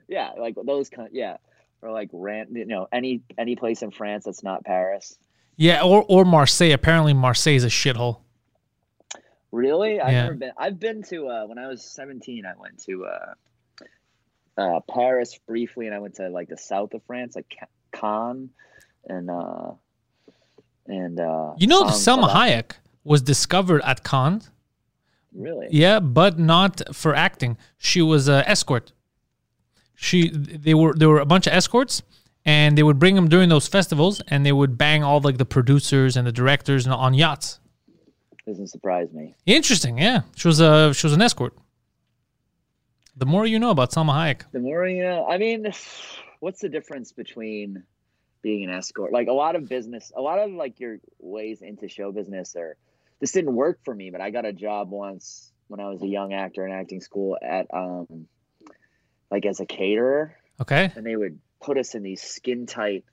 yeah, 0.08 0.32
like 0.38 0.56
those 0.66 0.90
kind 0.90 1.08
yeah. 1.12 1.36
Or 1.80 1.92
like 1.92 2.10
rant 2.12 2.50
you 2.52 2.66
know, 2.66 2.88
any 2.92 3.22
any 3.38 3.54
place 3.56 3.82
in 3.82 3.90
France 3.92 4.24
that's 4.24 4.42
not 4.42 4.64
Paris. 4.64 5.16
Yeah, 5.56 5.82
or 5.82 6.04
or 6.08 6.24
Marseille. 6.24 6.72
Apparently, 6.72 7.14
Marseille 7.14 7.54
is 7.54 7.64
a 7.64 7.68
shithole. 7.68 8.18
Really? 9.52 10.00
I've 10.00 10.12
Yeah. 10.12 10.22
never 10.24 10.34
been 10.34 10.52
I've 10.58 10.78
been 10.80 11.02
to 11.04 11.28
uh 11.28 11.46
when 11.46 11.58
I 11.58 11.68
was 11.68 11.82
seventeen 11.84 12.44
I 12.46 12.54
went 12.58 12.82
to 12.84 13.06
uh 13.06 13.34
uh 14.60 14.80
Paris 14.92 15.38
briefly 15.46 15.86
and 15.86 15.94
I 15.94 16.00
went 16.00 16.16
to 16.16 16.28
like 16.28 16.48
the 16.48 16.58
south 16.58 16.94
of 16.94 17.02
France, 17.06 17.36
like 17.36 17.46
Ca- 17.58 17.66
Cannes 18.00 18.50
and 19.06 19.30
uh 19.30 19.70
and 20.86 21.18
uh 21.20 21.54
You 21.58 21.66
know, 21.68 21.84
Salma 21.84 22.28
Hayek 22.28 22.72
was 23.04 23.22
discovered 23.22 23.82
at 23.84 24.04
Cannes, 24.04 24.50
Really? 25.34 25.68
Yeah, 25.70 26.00
but 26.00 26.38
not 26.38 26.94
for 26.94 27.14
acting. 27.14 27.58
She 27.76 28.02
was 28.02 28.28
a 28.28 28.48
escort. 28.48 28.92
She 29.94 30.30
they 30.30 30.74
were 30.74 30.94
there 30.94 31.08
were 31.08 31.20
a 31.20 31.26
bunch 31.26 31.46
of 31.46 31.52
escorts, 31.52 32.02
and 32.44 32.78
they 32.78 32.82
would 32.82 32.98
bring 32.98 33.14
them 33.14 33.28
during 33.28 33.48
those 33.48 33.68
festivals, 33.68 34.20
and 34.28 34.46
they 34.46 34.52
would 34.52 34.78
bang 34.78 35.02
all 35.02 35.20
like 35.20 35.38
the 35.38 35.44
producers 35.44 36.16
and 36.16 36.26
the 36.26 36.32
directors 36.32 36.86
and 36.86 36.94
on 36.94 37.14
yachts. 37.14 37.60
Doesn't 38.46 38.68
surprise 38.68 39.12
me. 39.12 39.34
Interesting, 39.44 39.98
yeah. 39.98 40.22
She 40.36 40.48
was 40.48 40.60
a 40.60 40.94
she 40.94 41.06
was 41.06 41.12
an 41.12 41.20
escort. 41.20 41.54
The 43.16 43.26
more 43.26 43.46
you 43.46 43.58
know 43.58 43.70
about 43.70 43.90
Salma 43.90 44.12
Hayek, 44.12 44.42
The 44.52 44.60
more 44.60 44.86
you 44.86 45.02
know. 45.02 45.26
I 45.26 45.38
mean, 45.38 45.70
what's 46.40 46.60
the 46.60 46.68
difference 46.68 47.12
between 47.12 47.82
being 48.40 48.64
an 48.64 48.70
escort? 48.70 49.12
Like 49.12 49.26
a 49.28 49.32
lot 49.32 49.56
of 49.56 49.68
business, 49.68 50.12
a 50.16 50.20
lot 50.20 50.38
of 50.38 50.52
like 50.52 50.78
your 50.78 50.98
ways 51.18 51.60
into 51.60 51.88
show 51.88 52.12
business 52.12 52.54
or 52.56 52.76
this 53.20 53.32
didn't 53.32 53.54
work 53.54 53.80
for 53.84 53.94
me, 53.94 54.10
but 54.10 54.20
I 54.20 54.30
got 54.30 54.44
a 54.44 54.52
job 54.52 54.90
once 54.90 55.52
when 55.68 55.80
I 55.80 55.88
was 55.88 56.02
a 56.02 56.06
young 56.06 56.32
actor 56.32 56.66
in 56.66 56.72
acting 56.72 57.00
school 57.00 57.36
at 57.42 57.66
um 57.72 58.26
like 59.30 59.44
as 59.46 59.60
a 59.60 59.66
caterer. 59.66 60.36
Okay, 60.60 60.92
and 60.96 61.04
they 61.06 61.16
would 61.16 61.38
put 61.60 61.78
us 61.78 61.94
in 61.94 62.02
these 62.02 62.22
skin 62.22 62.66
tight 62.66 63.04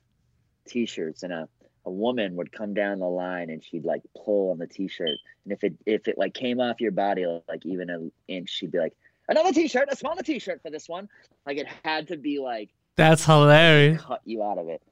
t-shirts 0.66 1.22
and 1.22 1.32
a, 1.32 1.48
a 1.84 1.90
woman 1.90 2.36
would 2.36 2.50
come 2.52 2.74
down 2.74 2.98
the 2.98 3.06
line 3.06 3.50
and 3.50 3.62
she'd 3.64 3.84
like 3.84 4.02
pull 4.24 4.50
on 4.50 4.58
the 4.58 4.66
t-shirt. 4.66 5.08
And 5.44 5.52
if 5.52 5.62
it 5.64 5.74
if 5.86 6.08
it 6.08 6.18
like 6.18 6.34
came 6.34 6.60
off 6.60 6.80
your 6.80 6.92
body 6.92 7.24
like 7.48 7.64
even 7.64 7.90
an 7.90 8.12
inch 8.28 8.50
she'd 8.50 8.72
be 8.72 8.78
like 8.78 8.94
another 9.28 9.52
t-shirt 9.52 9.88
a 9.90 9.96
smaller 9.96 10.22
t-shirt 10.22 10.62
for 10.62 10.70
this 10.70 10.88
one. 10.88 11.08
Like 11.46 11.58
it 11.58 11.66
had 11.84 12.08
to 12.08 12.16
be 12.16 12.38
like 12.40 12.70
that's 12.96 13.24
hilarious. 13.24 14.02
cut 14.02 14.22
you 14.24 14.42
out 14.42 14.58
of 14.58 14.68
it. 14.68 14.82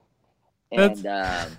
That's- 0.70 0.98
and 0.98 1.06
um 1.06 1.58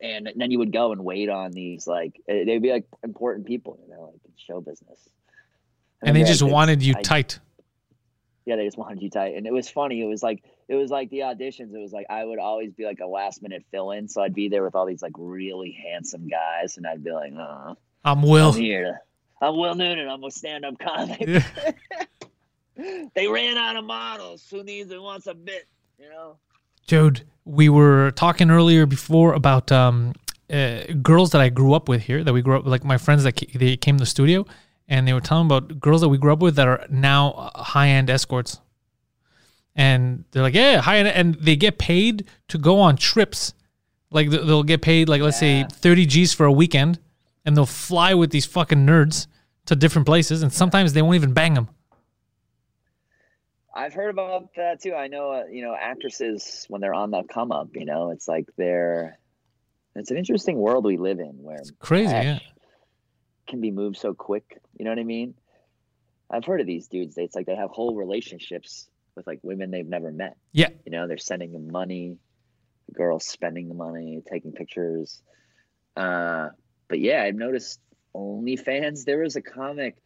and 0.00 0.30
then 0.36 0.50
you 0.50 0.58
would 0.58 0.72
go 0.72 0.92
and 0.92 1.04
wait 1.04 1.28
on 1.28 1.52
these 1.52 1.86
like 1.86 2.20
eh, 2.28 2.44
they'd 2.44 2.62
be 2.62 2.70
like 2.72 2.84
important 3.04 3.46
people 3.46 3.78
you 3.82 3.94
know 3.94 4.02
like 4.12 4.20
in 4.24 4.32
show 4.36 4.60
business 4.60 4.98
And 6.02 6.14
they 6.16 6.22
just 6.24 6.42
like, 6.42 6.52
wanted 6.52 6.82
you 6.82 6.94
I- 6.96 7.02
tight. 7.02 7.38
yeah, 8.44 8.56
they 8.56 8.64
just 8.64 8.78
wanted 8.78 9.02
you 9.02 9.10
tight. 9.10 9.34
And 9.34 9.46
it 9.46 9.52
was 9.52 9.68
funny. 9.68 10.00
It 10.00 10.06
was 10.06 10.22
like 10.22 10.42
it 10.68 10.74
was 10.74 10.90
like 10.90 11.10
the 11.10 11.20
auditions. 11.20 11.74
It 11.74 11.78
was 11.80 11.92
like 11.92 12.06
I 12.10 12.24
would 12.24 12.38
always 12.38 12.72
be 12.72 12.84
like 12.84 13.00
a 13.00 13.06
last 13.06 13.42
minute 13.42 13.64
fill 13.70 13.90
in. 13.92 14.08
So 14.08 14.22
I'd 14.22 14.34
be 14.34 14.48
there 14.48 14.62
with 14.64 14.74
all 14.74 14.86
these 14.86 15.02
like 15.02 15.12
really 15.16 15.72
handsome 15.72 16.28
guys, 16.28 16.76
and 16.76 16.86
I'd 16.86 17.02
be 17.02 17.12
like, 17.12 17.32
uh, 17.38 17.74
I'm 18.04 18.22
Will. 18.22 18.50
I'm 18.52 18.60
here 18.60 18.84
to 18.84 18.98
I'm 19.46 19.56
Will 19.56 19.74
Noonan, 19.74 20.08
I'm 20.08 20.22
a 20.24 20.30
stand 20.30 20.64
up 20.64 20.78
comic. 20.78 21.20
Yeah. 21.26 21.42
they 23.14 23.26
ran 23.28 23.56
out 23.56 23.76
of 23.76 23.84
models. 23.84 24.46
Who 24.50 24.62
needs 24.62 24.90
and 24.90 25.02
wants 25.02 25.26
a 25.26 25.34
bit, 25.34 25.66
you 25.98 26.08
know? 26.08 26.36
Dude, 26.86 27.22
we 27.46 27.68
were 27.68 28.10
talking 28.10 28.50
earlier 28.50 28.84
before 28.86 29.32
about 29.32 29.70
um, 29.72 30.12
uh, 30.52 30.80
girls 31.00 31.30
that 31.30 31.40
I 31.40 31.48
grew 31.48 31.72
up 31.74 31.88
with 31.88 32.02
here, 32.02 32.22
that 32.24 32.32
we 32.32 32.42
grew 32.42 32.58
up 32.58 32.66
like 32.66 32.84
my 32.84 32.98
friends 32.98 33.22
that 33.22 33.32
ca- 33.38 33.56
they 33.56 33.76
came 33.76 33.96
to 33.96 34.02
the 34.02 34.06
studio, 34.06 34.44
and 34.88 35.06
they 35.06 35.12
were 35.12 35.20
telling 35.20 35.46
about 35.46 35.80
girls 35.80 36.00
that 36.00 36.08
we 36.08 36.18
grew 36.18 36.32
up 36.32 36.40
with 36.40 36.56
that 36.56 36.66
are 36.66 36.84
now 36.90 37.52
high 37.54 37.88
end 37.88 38.10
escorts, 38.10 38.60
and 39.76 40.24
they're 40.32 40.42
like, 40.42 40.54
yeah, 40.54 40.80
high 40.80 40.98
end, 40.98 41.08
and 41.08 41.36
they 41.36 41.54
get 41.56 41.78
paid 41.78 42.26
to 42.48 42.58
go 42.58 42.80
on 42.80 42.96
trips, 42.96 43.54
like 44.10 44.28
th- 44.28 44.42
they'll 44.42 44.64
get 44.64 44.82
paid 44.82 45.08
like 45.08 45.22
let's 45.22 45.38
say 45.38 45.64
thirty 45.70 46.04
G's 46.04 46.32
for 46.32 46.46
a 46.46 46.52
weekend, 46.52 46.98
and 47.44 47.56
they'll 47.56 47.64
fly 47.64 48.12
with 48.12 48.30
these 48.30 48.44
fucking 48.44 48.84
nerds 48.84 49.28
to 49.66 49.76
different 49.76 50.06
places, 50.06 50.42
and 50.42 50.52
sometimes 50.52 50.92
they 50.92 51.02
won't 51.02 51.14
even 51.14 51.32
bang 51.32 51.54
them. 51.54 51.68
I've 53.76 53.92
heard 53.92 54.08
about 54.10 54.54
that 54.56 54.82
too. 54.82 54.94
I 54.94 55.08
know, 55.08 55.32
uh, 55.32 55.44
you 55.50 55.62
know, 55.62 55.76
actresses 55.78 56.64
when 56.68 56.80
they're 56.80 56.94
on 56.94 57.10
the 57.10 57.22
come 57.24 57.52
up, 57.52 57.68
you 57.74 57.84
know, 57.84 58.10
it's 58.10 58.26
like 58.26 58.46
they're. 58.56 59.18
It's 59.94 60.10
an 60.10 60.18
interesting 60.18 60.58
world 60.58 60.84
we 60.84 60.98
live 60.98 61.20
in 61.20 61.42
where 61.42 61.60
Crazy, 61.78 62.12
yeah. 62.12 62.38
can 63.46 63.60
be 63.62 63.70
moved 63.70 63.96
so 63.96 64.12
quick. 64.12 64.60
You 64.78 64.84
know 64.84 64.90
what 64.90 64.98
I 64.98 65.04
mean? 65.04 65.34
I've 66.30 66.44
heard 66.44 66.60
of 66.60 66.66
these 66.66 66.88
dudes. 66.88 67.16
It's 67.16 67.34
like 67.34 67.46
they 67.46 67.56
have 67.56 67.70
whole 67.70 67.94
relationships 67.94 68.88
with 69.14 69.26
like 69.26 69.40
women 69.42 69.70
they've 69.70 69.86
never 69.86 70.12
met. 70.12 70.36
Yeah. 70.52 70.68
You 70.84 70.92
know, 70.92 71.08
they're 71.08 71.16
sending 71.16 71.52
them 71.52 71.70
money, 71.70 72.18
the 72.88 72.94
girl's 72.94 73.26
spending 73.26 73.68
the 73.68 73.74
money, 73.74 74.22
taking 74.30 74.52
pictures. 74.52 75.22
Uh, 75.96 76.48
but 76.88 77.00
yeah, 77.00 77.22
I've 77.22 77.34
noticed 77.34 77.80
OnlyFans. 78.14 79.04
There 79.04 79.20
was 79.20 79.36
a 79.36 79.42
comic 79.42 79.96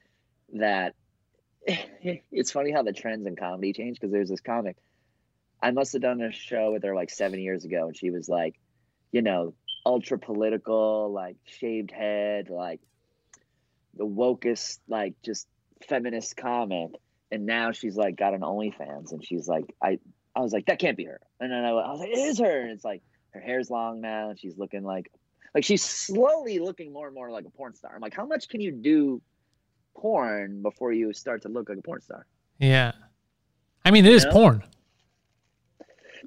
that 0.54 0.94
it's 1.66 2.50
funny 2.50 2.70
how 2.70 2.82
the 2.82 2.92
trends 2.92 3.26
in 3.26 3.36
comedy 3.36 3.72
change 3.72 3.98
because 4.00 4.12
there's 4.12 4.30
this 4.30 4.40
comic. 4.40 4.76
I 5.62 5.72
must 5.72 5.92
have 5.92 6.02
done 6.02 6.20
a 6.22 6.32
show 6.32 6.72
with 6.72 6.84
her 6.84 6.94
like 6.94 7.11
seven 7.11 7.40
years 7.40 7.64
ago, 7.64 7.86
and 7.86 7.96
she 7.96 8.11
was 8.11 8.28
like, 8.28 8.58
you 9.12 9.22
know, 9.22 9.54
ultra 9.84 10.18
political, 10.18 11.12
like 11.12 11.36
shaved 11.44 11.90
head, 11.90 12.48
like 12.48 12.80
the 13.94 14.06
wokest, 14.06 14.78
like 14.88 15.14
just 15.22 15.46
feminist 15.86 16.36
comic. 16.36 16.92
And 17.30 17.46
now 17.46 17.72
she's 17.72 17.96
like 17.96 18.16
got 18.16 18.34
an 18.34 18.40
OnlyFans, 18.40 19.12
and 19.12 19.24
she's 19.24 19.46
like, 19.46 19.74
I, 19.82 19.98
I 20.34 20.40
was 20.40 20.52
like, 20.52 20.66
that 20.66 20.78
can't 20.78 20.96
be 20.96 21.04
her. 21.04 21.20
And 21.38 21.52
then 21.52 21.64
I, 21.64 21.70
I 21.70 21.90
was 21.90 22.00
like, 22.00 22.11
it 22.11 22.18
is 22.18 22.38
her. 22.38 22.62
And 22.62 22.70
it's 22.70 22.84
like 22.84 23.02
her 23.32 23.40
hair's 23.40 23.70
long 23.70 24.00
now, 24.00 24.30
and 24.30 24.38
she's 24.38 24.56
looking 24.56 24.82
like, 24.82 25.12
like 25.54 25.64
she's 25.64 25.82
slowly 25.82 26.58
looking 26.58 26.92
more 26.92 27.06
and 27.06 27.14
more 27.14 27.30
like 27.30 27.44
a 27.44 27.50
porn 27.50 27.74
star. 27.74 27.92
I'm 27.94 28.00
like, 28.00 28.14
how 28.14 28.26
much 28.26 28.48
can 28.48 28.61
you 28.61 28.72
do 28.72 29.20
porn 29.97 30.62
before 30.62 30.93
you 30.93 31.12
start 31.12 31.43
to 31.43 31.49
look 31.49 31.68
like 31.68 31.78
a 31.78 31.82
porn 31.82 32.01
star? 32.01 32.26
Yeah. 32.59 32.93
I 33.84 33.91
mean, 33.91 34.05
it 34.05 34.12
is 34.12 34.24
know? 34.24 34.32
porn. 34.32 34.62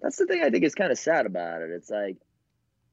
That's 0.02 0.18
the 0.18 0.26
thing 0.26 0.44
I 0.44 0.50
think 0.50 0.64
is 0.64 0.76
kind 0.76 0.92
of 0.92 0.98
sad 0.98 1.26
about 1.26 1.62
it. 1.62 1.70
It's 1.70 1.90
like, 1.90 2.18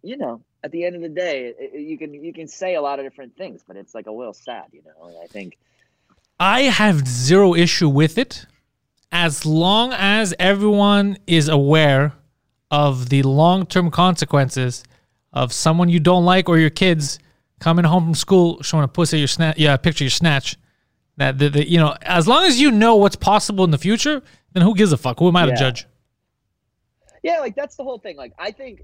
you 0.02 0.16
know, 0.16 0.42
at 0.62 0.70
the 0.70 0.84
end 0.84 0.96
of 0.96 1.02
the 1.02 1.08
day, 1.08 1.54
it, 1.58 1.80
you 1.80 1.98
can 1.98 2.12
you 2.14 2.32
can 2.32 2.46
say 2.46 2.74
a 2.74 2.82
lot 2.82 2.98
of 2.98 3.04
different 3.04 3.36
things, 3.36 3.62
but 3.66 3.76
it's 3.76 3.94
like 3.94 4.06
a 4.06 4.12
little 4.12 4.34
sad, 4.34 4.64
you 4.72 4.82
know. 4.84 5.08
And 5.08 5.16
I 5.22 5.26
think 5.26 5.58
I 6.38 6.62
have 6.62 7.06
zero 7.06 7.54
issue 7.54 7.88
with 7.88 8.18
it 8.18 8.46
as 9.12 9.44
long 9.44 9.92
as 9.92 10.34
everyone 10.38 11.18
is 11.26 11.48
aware 11.48 12.12
of 12.70 13.08
the 13.08 13.22
long 13.22 13.66
term 13.66 13.90
consequences 13.90 14.84
of 15.32 15.52
someone 15.52 15.88
you 15.88 16.00
don't 16.00 16.24
like 16.24 16.48
or 16.48 16.58
your 16.58 16.70
kids 16.70 17.18
coming 17.60 17.84
home 17.84 18.04
from 18.04 18.14
school 18.14 18.62
showing 18.62 18.84
a 18.84 18.88
pussy 18.88 19.18
your 19.18 19.28
snatch 19.28 19.58
yeah, 19.58 19.76
picture 19.76 20.02
of 20.02 20.06
your 20.06 20.10
snatch. 20.10 20.56
That 21.16 21.38
the, 21.38 21.50
the, 21.50 21.70
you 21.70 21.78
know, 21.78 21.94
as 22.02 22.26
long 22.26 22.44
as 22.44 22.60
you 22.60 22.70
know 22.70 22.96
what's 22.96 23.16
possible 23.16 23.64
in 23.64 23.70
the 23.70 23.78
future, 23.78 24.22
then 24.52 24.62
who 24.62 24.74
gives 24.74 24.92
a 24.92 24.96
fuck? 24.96 25.18
Who 25.18 25.28
am 25.28 25.36
I 25.36 25.46
to 25.46 25.54
judge? 25.54 25.86
yeah, 27.22 27.40
like 27.40 27.54
that's 27.54 27.76
the 27.76 27.84
whole 27.84 27.98
thing. 27.98 28.16
Like 28.16 28.32
I 28.38 28.50
think 28.50 28.82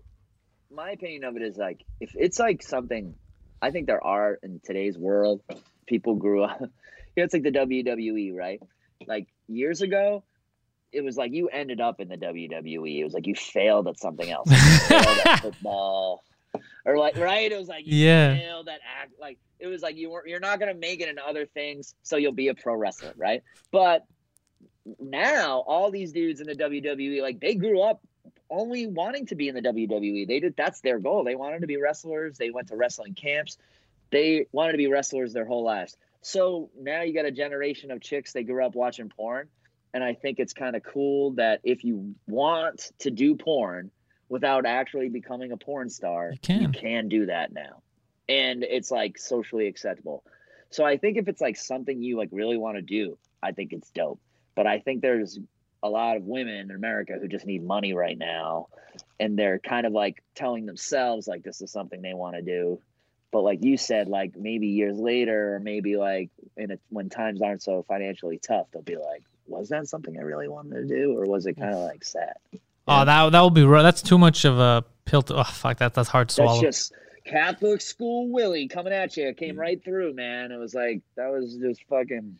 my 0.71 0.91
opinion 0.91 1.25
of 1.25 1.37
it 1.37 1.43
is 1.43 1.57
like 1.57 1.83
if 2.01 2.13
it's 2.15 2.39
like 2.39 2.63
something 2.63 3.15
I 3.63 3.71
think 3.71 3.87
there 3.87 4.05
are 4.05 4.39
in 4.43 4.61
today's 4.63 4.99
world, 4.99 5.43
people 5.87 6.15
grew 6.15 6.45
up 6.45 6.61
you 7.17 7.23
know, 7.23 7.25
it's 7.25 7.35
like 7.35 7.43
the 7.43 7.51
WWE, 7.51 8.35
right? 8.35 8.61
Like 9.07 9.27
years 9.49 9.81
ago, 9.81 10.23
it 10.93 11.03
was 11.03 11.17
like 11.17 11.33
you 11.33 11.49
ended 11.49 11.81
up 11.81 11.99
in 11.99 12.09
the 12.09 12.17
WWE. 12.17 13.01
It 13.01 13.05
was 13.05 13.15
like 13.15 13.27
you 13.27 13.35
failed 13.35 13.89
at 13.89 13.99
something 13.99 14.31
else. 14.31 14.49
Like, 14.49 14.61
failed 15.05 15.19
at 15.25 15.41
football. 15.41 16.23
Or 16.85 16.99
like 16.99 17.17
right? 17.17 17.51
It 17.51 17.59
was 17.59 17.69
like 17.69 17.87
you 17.87 17.97
Yeah. 17.97 18.63
that 18.67 18.81
act 19.01 19.13
like 19.21 19.39
it 19.59 19.67
was 19.67 19.83
like 19.83 19.97
you 19.97 20.11
weren't 20.11 20.29
you're 20.29 20.41
not 20.41 20.61
gonna 20.61 20.75
make 20.75 21.01
it 21.01 21.09
in 21.09 21.19
other 21.19 21.47
things, 21.47 21.95
so 22.03 22.17
you'll 22.17 22.33
be 22.33 22.49
a 22.49 22.55
pro 22.55 22.75
wrestler, 22.75 23.15
right? 23.17 23.43
But 23.71 24.05
now 25.01 25.65
all 25.67 25.91
these 25.91 26.13
dudes 26.13 26.41
in 26.41 26.47
the 26.47 26.55
WWE, 26.55 27.23
like 27.23 27.41
they 27.41 27.55
grew 27.55 27.81
up 27.81 28.01
only 28.51 28.87
wanting 28.87 29.27
to 29.27 29.35
be 29.35 29.49
in 29.49 29.55
the 29.55 29.63
WWE. 29.63 30.27
They 30.27 30.41
did 30.41 30.55
that's 30.57 30.81
their 30.81 30.99
goal. 30.99 31.25
They 31.25 31.35
wanted 31.35 31.61
to 31.61 31.67
be 31.67 31.77
wrestlers. 31.77 32.39
They 32.39 32.51
went 32.51 32.69
to 32.69 32.77
wrestling 32.77 33.15
camps. 33.15 33.59
They 34.11 34.47
wanted 34.53 34.73
to 34.73 34.79
be 34.79 34.87
wrestlers 34.87 35.33
their 35.33 35.47
whole 35.47 35.65
lives. 35.65 35.97
So 36.23 36.71
now 36.79 37.03
you 37.03 37.13
got 37.13 37.25
a 37.25 37.31
generation 37.31 37.91
of 37.91 38.01
chicks 38.01 38.33
they 38.33 38.45
grew 38.45 38.65
up 38.65 38.75
watching 38.75 39.09
porn. 39.09 39.49
And 39.95 40.05
I 40.05 40.15
think 40.15 40.39
it's 40.39 40.53
kind 40.53 40.77
of 40.77 40.83
cool 40.83 41.33
that 41.33 41.61
if 41.65 41.85
you 41.85 42.15
want 42.27 42.91
to 42.99 43.11
do 43.11 43.35
porn 43.35 43.91
without 44.29 44.67
actually 44.67 45.09
becoming 45.09 45.53
a 45.53 45.57
porn 45.57 45.89
star, 45.89 46.33
You 46.33 46.39
can. 46.39 46.73
can 46.73 47.09
do 47.09 47.27
that 47.27 47.53
now. 47.53 47.83
And 48.29 48.65
it's 48.65 48.91
like 48.91 49.19
socially 49.19 49.67
acceptable. 49.69 50.25
So 50.71 50.85
I 50.85 50.97
think 50.97 51.17
if 51.17 51.29
it's 51.29 51.41
like 51.41 51.57
something 51.57 52.03
you 52.03 52.17
like 52.17 52.31
really 52.33 52.57
want 52.57 52.77
to 52.77 52.83
do, 52.83 53.19
I 53.43 53.53
think 53.53 53.73
it's 53.73 53.91
dope. 53.91 54.21
But 54.55 54.67
I 54.67 54.81
think 54.81 55.03
there's 55.03 55.39
a 55.83 55.89
lot 55.89 56.17
of 56.17 56.25
women 56.25 56.55
in 56.55 56.71
America 56.71 57.19
who 57.21 57.29
just 57.29 57.47
need 57.47 57.63
money 57.63 57.93
right 57.93 58.19
now 58.19 58.67
and 59.21 59.39
they're 59.39 59.59
kind 59.59 59.87
of 59.87 59.93
like 59.93 60.23
telling 60.35 60.67
themselves 60.67 61.29
like 61.29 61.43
this 61.43 61.61
is 61.61 61.71
something 61.71 62.03
they 62.03 62.15
want 62.15 62.37
to 62.37 62.43
do. 62.43 62.81
But 63.31 63.43
like 63.43 63.63
you 63.63 63.77
said, 63.77 64.09
like 64.09 64.37
maybe 64.37 64.69
years 64.69 64.99
later, 64.99 65.57
or 65.57 65.61
maybe 65.61 65.97
like 65.97 66.31
in 66.57 66.73
a, 66.73 66.79
when 66.89 67.11
times 67.11 67.43
aren't 67.43 67.63
so 67.63 67.83
financially 67.83 68.39
tough, 68.39 68.67
they'll 68.73 68.83
be 68.83 68.97
like, 68.97 69.25
"Was 69.47 69.69
that 69.71 69.89
something 69.89 70.17
I 70.17 70.23
really 70.23 70.49
wanted 70.49 70.75
to 70.75 70.85
do, 70.87 71.19
or 71.19 71.27
was 71.27 71.45
it 71.45 71.55
kind 71.55 71.75
of 71.75 71.81
like 71.81 72.03
sad?" 72.05 72.37
Oh, 72.89 73.05
that 73.05 73.31
that 73.33 73.41
will 73.41 73.51
be 73.51 73.65
ru- 73.65 73.83
that's 73.83 74.03
too 74.03 74.19
much 74.19 74.45
of 74.45 74.59
a 74.59 74.85
pill 75.05 75.23
to 75.23 75.37
oh 75.37 75.45
fuck 75.45 75.79
that 75.79 75.95
that's 75.95 76.09
hard 76.09 76.29
to 76.29 76.35
swallow. 76.35 76.61
That's 76.63 76.89
just 76.91 76.93
Catholic 77.25 77.81
school 77.81 78.31
Willie 78.31 78.69
coming 78.69 78.93
at 78.93 79.17
you. 79.17 79.25
Mm. 79.25 79.37
Came 79.37 79.57
right 79.59 79.83
through, 79.85 80.15
man. 80.15 80.53
It 80.53 80.57
was 80.59 80.75
like 80.75 81.03
that 81.17 81.29
was 81.31 81.57
just 81.57 81.83
fucking. 81.89 82.39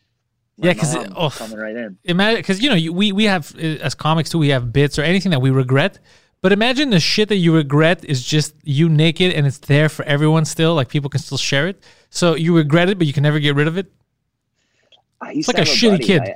Yeah, 0.59 0.73
'cause 0.73 0.95
it- 0.95 1.11
oh. 1.15 1.29
coming 1.29 1.57
right 1.57 1.75
in. 1.75 1.97
imagine 2.05 2.39
because 2.39 2.61
you 2.63 2.69
know 2.69 2.75
you, 2.75 2.91
we 2.93 3.11
we 3.11 3.25
have 3.25 3.53
uh, 3.57 3.59
as 3.87 3.93
comics 3.93 4.29
too 4.31 4.39
we 4.39 4.49
have 4.49 4.73
bits 4.73 4.97
or 4.97 5.03
anything 5.03 5.29
that 5.31 5.39
we 5.41 5.51
regret 5.51 5.99
but 6.41 6.51
imagine 6.51 6.89
the 6.89 6.99
shit 6.99 7.29
that 7.29 7.35
you 7.35 7.53
regret 7.53 8.03
is 8.05 8.23
just 8.23 8.55
you 8.63 8.89
naked 8.89 9.33
and 9.33 9.45
it's 9.45 9.59
there 9.59 9.87
for 9.87 10.03
everyone 10.05 10.45
still 10.45 10.73
like 10.73 10.89
people 10.89 11.11
can 11.11 11.19
still 11.19 11.37
share 11.37 11.67
it 11.67 11.83
so 12.09 12.33
you 12.35 12.55
regret 12.55 12.89
it 12.89 12.97
but 12.97 13.05
you 13.05 13.13
can 13.13 13.21
never 13.21 13.37
get 13.39 13.53
rid 13.53 13.67
of 13.67 13.77
it 13.77 13.91
I 15.21 15.33
It's 15.33 15.47
like 15.47 15.57
a 15.57 15.59
have 15.59 15.67
shitty 15.67 15.89
buddy, 15.91 16.03
kid. 16.05 16.21
I, 16.23 16.35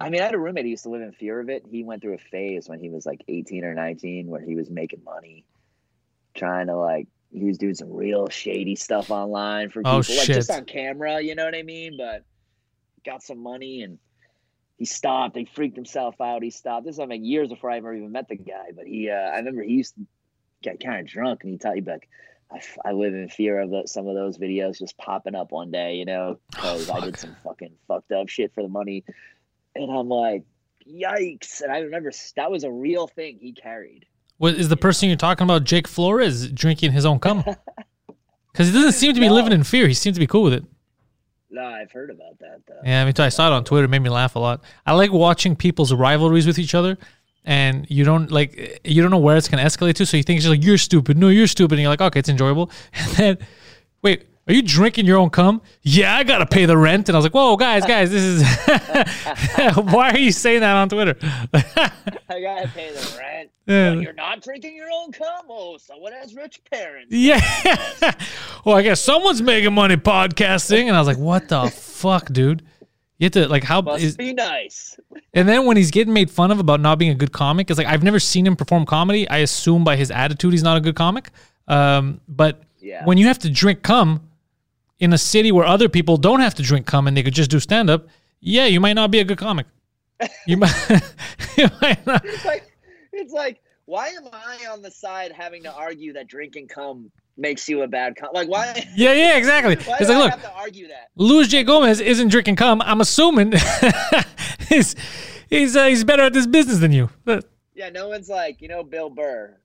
I 0.00 0.10
mean, 0.10 0.20
I 0.20 0.24
had 0.26 0.34
a 0.34 0.38
roommate 0.38 0.64
who 0.64 0.70
used 0.70 0.84
to 0.84 0.90
live 0.90 1.02
in 1.02 1.12
fear 1.12 1.40
of 1.40 1.48
it. 1.48 1.64
He 1.68 1.82
went 1.82 2.02
through 2.02 2.14
a 2.14 2.18
phase 2.18 2.68
when 2.68 2.78
he 2.78 2.88
was 2.88 3.04
like 3.04 3.22
18 3.26 3.64
or 3.64 3.74
19 3.74 4.28
where 4.28 4.40
he 4.40 4.54
was 4.54 4.70
making 4.70 5.02
money, 5.04 5.44
trying 6.34 6.68
to 6.68 6.76
like 6.76 7.08
he 7.32 7.44
was 7.44 7.58
doing 7.58 7.74
some 7.74 7.92
real 7.92 8.28
shady 8.28 8.76
stuff 8.76 9.10
online 9.10 9.70
for 9.70 9.80
people, 9.80 9.92
Oh, 9.92 9.96
like 9.96 10.26
just 10.26 10.50
on 10.50 10.64
camera. 10.64 11.20
You 11.20 11.34
know 11.34 11.44
what 11.44 11.54
I 11.54 11.62
mean? 11.62 11.96
But 11.98 12.24
got 13.04 13.22
some 13.22 13.42
money 13.42 13.82
and 13.82 13.98
he 14.76 14.84
stopped. 14.84 15.36
He 15.36 15.44
freaked 15.46 15.76
himself 15.76 16.20
out. 16.20 16.42
He 16.42 16.50
stopped. 16.50 16.86
This 16.86 16.94
is 16.94 17.00
like 17.00 17.20
years 17.22 17.48
before 17.48 17.70
I 17.70 17.78
ever 17.78 17.92
even 17.92 18.12
met 18.12 18.28
the 18.28 18.36
guy. 18.36 18.70
But 18.74 18.86
he, 18.86 19.10
uh, 19.10 19.14
I 19.14 19.38
remember 19.38 19.62
he 19.62 19.72
used 19.72 19.94
to 19.96 20.06
get 20.62 20.80
kind 20.80 21.00
of 21.00 21.06
drunk 21.06 21.42
and 21.42 21.50
he'd 21.50 21.60
tell 21.60 21.74
you 21.76 21.82
like. 21.82 22.08
"I 22.82 22.92
live 22.92 23.12
in 23.12 23.28
fear 23.28 23.60
of 23.60 23.68
the, 23.68 23.82
some 23.84 24.06
of 24.08 24.14
those 24.14 24.38
videos 24.38 24.78
just 24.78 24.96
popping 24.96 25.34
up 25.34 25.52
one 25.52 25.70
day, 25.70 25.96
you 25.96 26.06
know, 26.06 26.38
because 26.50 26.88
I 26.88 27.00
did 27.00 27.18
some 27.18 27.36
fucking 27.44 27.74
fucked 27.86 28.10
up 28.10 28.30
shit 28.30 28.54
for 28.54 28.62
the 28.62 28.70
money. 28.70 29.04
And 29.78 29.90
I'm 29.90 30.08
like, 30.08 30.44
yikes. 30.86 31.60
And 31.62 31.72
I 31.72 31.78
remember 31.78 32.10
that 32.36 32.50
was 32.50 32.64
a 32.64 32.70
real 32.70 33.06
thing 33.06 33.38
he 33.40 33.52
carried. 33.52 34.06
What 34.38 34.54
is 34.54 34.68
the 34.68 34.76
person 34.76 35.08
you're 35.08 35.16
talking 35.16 35.44
about? 35.44 35.64
Jake 35.64 35.88
Flores 35.88 36.50
drinking 36.50 36.92
his 36.92 37.06
own 37.06 37.18
cum? 37.20 37.44
Because 38.52 38.68
he 38.68 38.74
doesn't 38.74 38.92
seem 38.92 39.14
to 39.14 39.20
be 39.20 39.28
No. 39.28 39.34
living 39.34 39.52
in 39.52 39.62
fear. 39.62 39.86
He 39.86 39.94
seems 39.94 40.16
to 40.16 40.20
be 40.20 40.26
cool 40.26 40.42
with 40.42 40.52
it. 40.54 40.64
No, 41.48 41.62
I've 41.64 41.92
heard 41.92 42.10
about 42.10 42.40
that 42.40 42.62
though. 42.66 42.80
Yeah, 42.84 43.02
I 43.02 43.04
mean, 43.04 43.14
I 43.18 43.28
saw 43.28 43.46
it 43.46 43.52
on 43.52 43.62
Twitter. 43.62 43.84
It 43.84 43.88
made 43.88 44.00
me 44.02 44.10
laugh 44.10 44.34
a 44.34 44.40
lot. 44.40 44.64
I 44.84 44.94
like 44.94 45.12
watching 45.12 45.54
people's 45.54 45.92
rivalries 45.92 46.44
with 46.44 46.58
each 46.58 46.74
other, 46.74 46.98
and 47.44 47.86
you 47.88 48.04
don't 48.04 48.32
like 48.32 48.80
you 48.84 49.00
don't 49.00 49.12
know 49.12 49.18
where 49.18 49.36
it's 49.36 49.48
gonna 49.48 49.62
escalate 49.62 49.94
to. 49.96 50.06
So 50.06 50.16
you 50.16 50.24
think 50.24 50.38
it's 50.38 50.48
like 50.48 50.64
you're 50.64 50.78
stupid. 50.78 51.16
No, 51.16 51.28
you're 51.28 51.46
stupid. 51.46 51.74
And 51.74 51.82
you're 51.82 51.90
like, 51.90 52.00
okay, 52.00 52.18
it's 52.18 52.28
enjoyable. 52.28 52.70
And 52.94 53.12
then, 53.12 53.38
wait, 54.02 54.26
are 54.48 54.54
you 54.54 54.62
drinking 54.62 55.04
your 55.06 55.18
own 55.18 55.30
cum? 55.30 55.60
Yeah, 55.82 56.16
I 56.16 56.24
gotta 56.24 56.46
pay 56.46 56.64
the 56.64 56.76
rent. 56.76 57.08
And 57.08 57.16
I 57.16 57.18
was 57.18 57.24
like, 57.24 57.34
whoa, 57.34 57.56
guys, 57.56 57.84
guys, 57.84 58.10
this 58.10 58.22
is. 58.22 58.42
Why 59.76 60.10
are 60.12 60.18
you 60.18 60.32
saying 60.32 60.60
that 60.60 60.74
on 60.74 60.88
Twitter? 60.88 61.16
I 61.54 62.40
gotta 62.40 62.68
pay 62.74 62.90
the 62.92 63.16
rent. 63.18 63.50
Yeah. 63.68 63.96
But 63.96 64.00
you're 64.02 64.12
not 64.14 64.40
drinking 64.40 64.74
your 64.76 64.88
own 64.90 65.12
cum? 65.12 65.44
Oh, 65.50 65.76
someone 65.76 66.12
has 66.14 66.34
rich 66.34 66.58
parents. 66.72 67.08
Yeah. 67.14 67.38
well, 68.64 68.76
I 68.76 68.82
guess 68.82 68.98
someone's 68.98 69.42
making 69.42 69.74
money 69.74 69.96
podcasting, 69.98 70.86
and 70.86 70.96
I 70.96 70.98
was 70.98 71.06
like, 71.06 71.18
"What 71.18 71.50
the 71.50 71.68
fuck, 71.68 72.32
dude?" 72.32 72.62
You 73.18 73.26
have 73.26 73.32
to 73.32 73.46
like 73.46 73.64
how 73.64 73.82
Must 73.82 74.02
is, 74.02 74.16
be 74.16 74.32
nice. 74.32 74.98
and 75.34 75.46
then 75.46 75.66
when 75.66 75.76
he's 75.76 75.90
getting 75.90 76.14
made 76.14 76.30
fun 76.30 76.50
of 76.50 76.60
about 76.60 76.80
not 76.80 76.98
being 76.98 77.10
a 77.10 77.14
good 77.14 77.32
comic, 77.32 77.68
it's 77.68 77.76
like 77.76 77.86
I've 77.86 78.02
never 78.02 78.18
seen 78.18 78.46
him 78.46 78.56
perform 78.56 78.86
comedy. 78.86 79.28
I 79.28 79.38
assume 79.38 79.84
by 79.84 79.96
his 79.96 80.10
attitude, 80.10 80.52
he's 80.54 80.62
not 80.62 80.78
a 80.78 80.80
good 80.80 80.94
comic. 80.96 81.28
Um, 81.66 82.22
but 82.26 82.62
Yeah. 82.80 83.04
when 83.04 83.18
you 83.18 83.26
have 83.26 83.38
to 83.40 83.50
drink 83.50 83.82
cum 83.82 84.27
in 84.98 85.12
a 85.12 85.18
city 85.18 85.52
where 85.52 85.64
other 85.66 85.88
people 85.88 86.16
don't 86.16 86.40
have 86.40 86.54
to 86.56 86.62
drink 86.62 86.86
cum 86.86 87.06
and 87.06 87.16
they 87.16 87.22
could 87.22 87.34
just 87.34 87.50
do 87.50 87.60
stand 87.60 87.88
up, 87.90 88.06
yeah, 88.40 88.66
you 88.66 88.80
might 88.80 88.94
not 88.94 89.10
be 89.10 89.20
a 89.20 89.24
good 89.24 89.38
comic. 89.38 89.66
You 90.46 90.56
might, 90.56 90.74
you 91.56 91.68
might 91.80 92.04
not. 92.06 92.24
It's 92.24 92.44
like, 92.44 92.64
it's 93.12 93.32
like, 93.32 93.60
why 93.84 94.08
am 94.08 94.28
I 94.32 94.66
on 94.70 94.82
the 94.82 94.90
side 94.90 95.32
having 95.32 95.62
to 95.62 95.72
argue 95.72 96.12
that 96.14 96.26
drinking 96.26 96.68
cum 96.68 97.10
makes 97.36 97.68
you 97.68 97.82
a 97.82 97.86
bad 97.88 98.16
com? 98.16 98.30
Like, 98.34 98.48
why? 98.48 98.74
Yeah, 98.96 99.12
yeah, 99.12 99.36
exactly. 99.36 99.76
Why 99.76 99.96
It's 100.00 100.08
do 100.08 100.14
like, 100.14 100.16
I 100.16 100.18
look, 100.24 100.30
have 100.32 100.42
to 100.42 100.52
argue 100.54 100.88
that? 100.88 101.08
Luis 101.16 101.48
J. 101.48 101.62
Gomez 101.64 102.00
isn't 102.00 102.28
drinking 102.28 102.56
cum. 102.56 102.82
I'm 102.82 103.00
assuming 103.00 103.52
he's 104.68 104.94
he's 105.48 105.76
uh, 105.76 105.86
he's 105.86 106.04
better 106.04 106.24
at 106.24 106.32
this 106.32 106.46
business 106.46 106.78
than 106.78 106.92
you. 106.92 107.08
Yeah, 107.74 107.90
no 107.90 108.08
one's 108.08 108.28
like, 108.28 108.60
you 108.60 108.68
know, 108.68 108.82
Bill 108.82 109.08
Burr. 109.08 109.56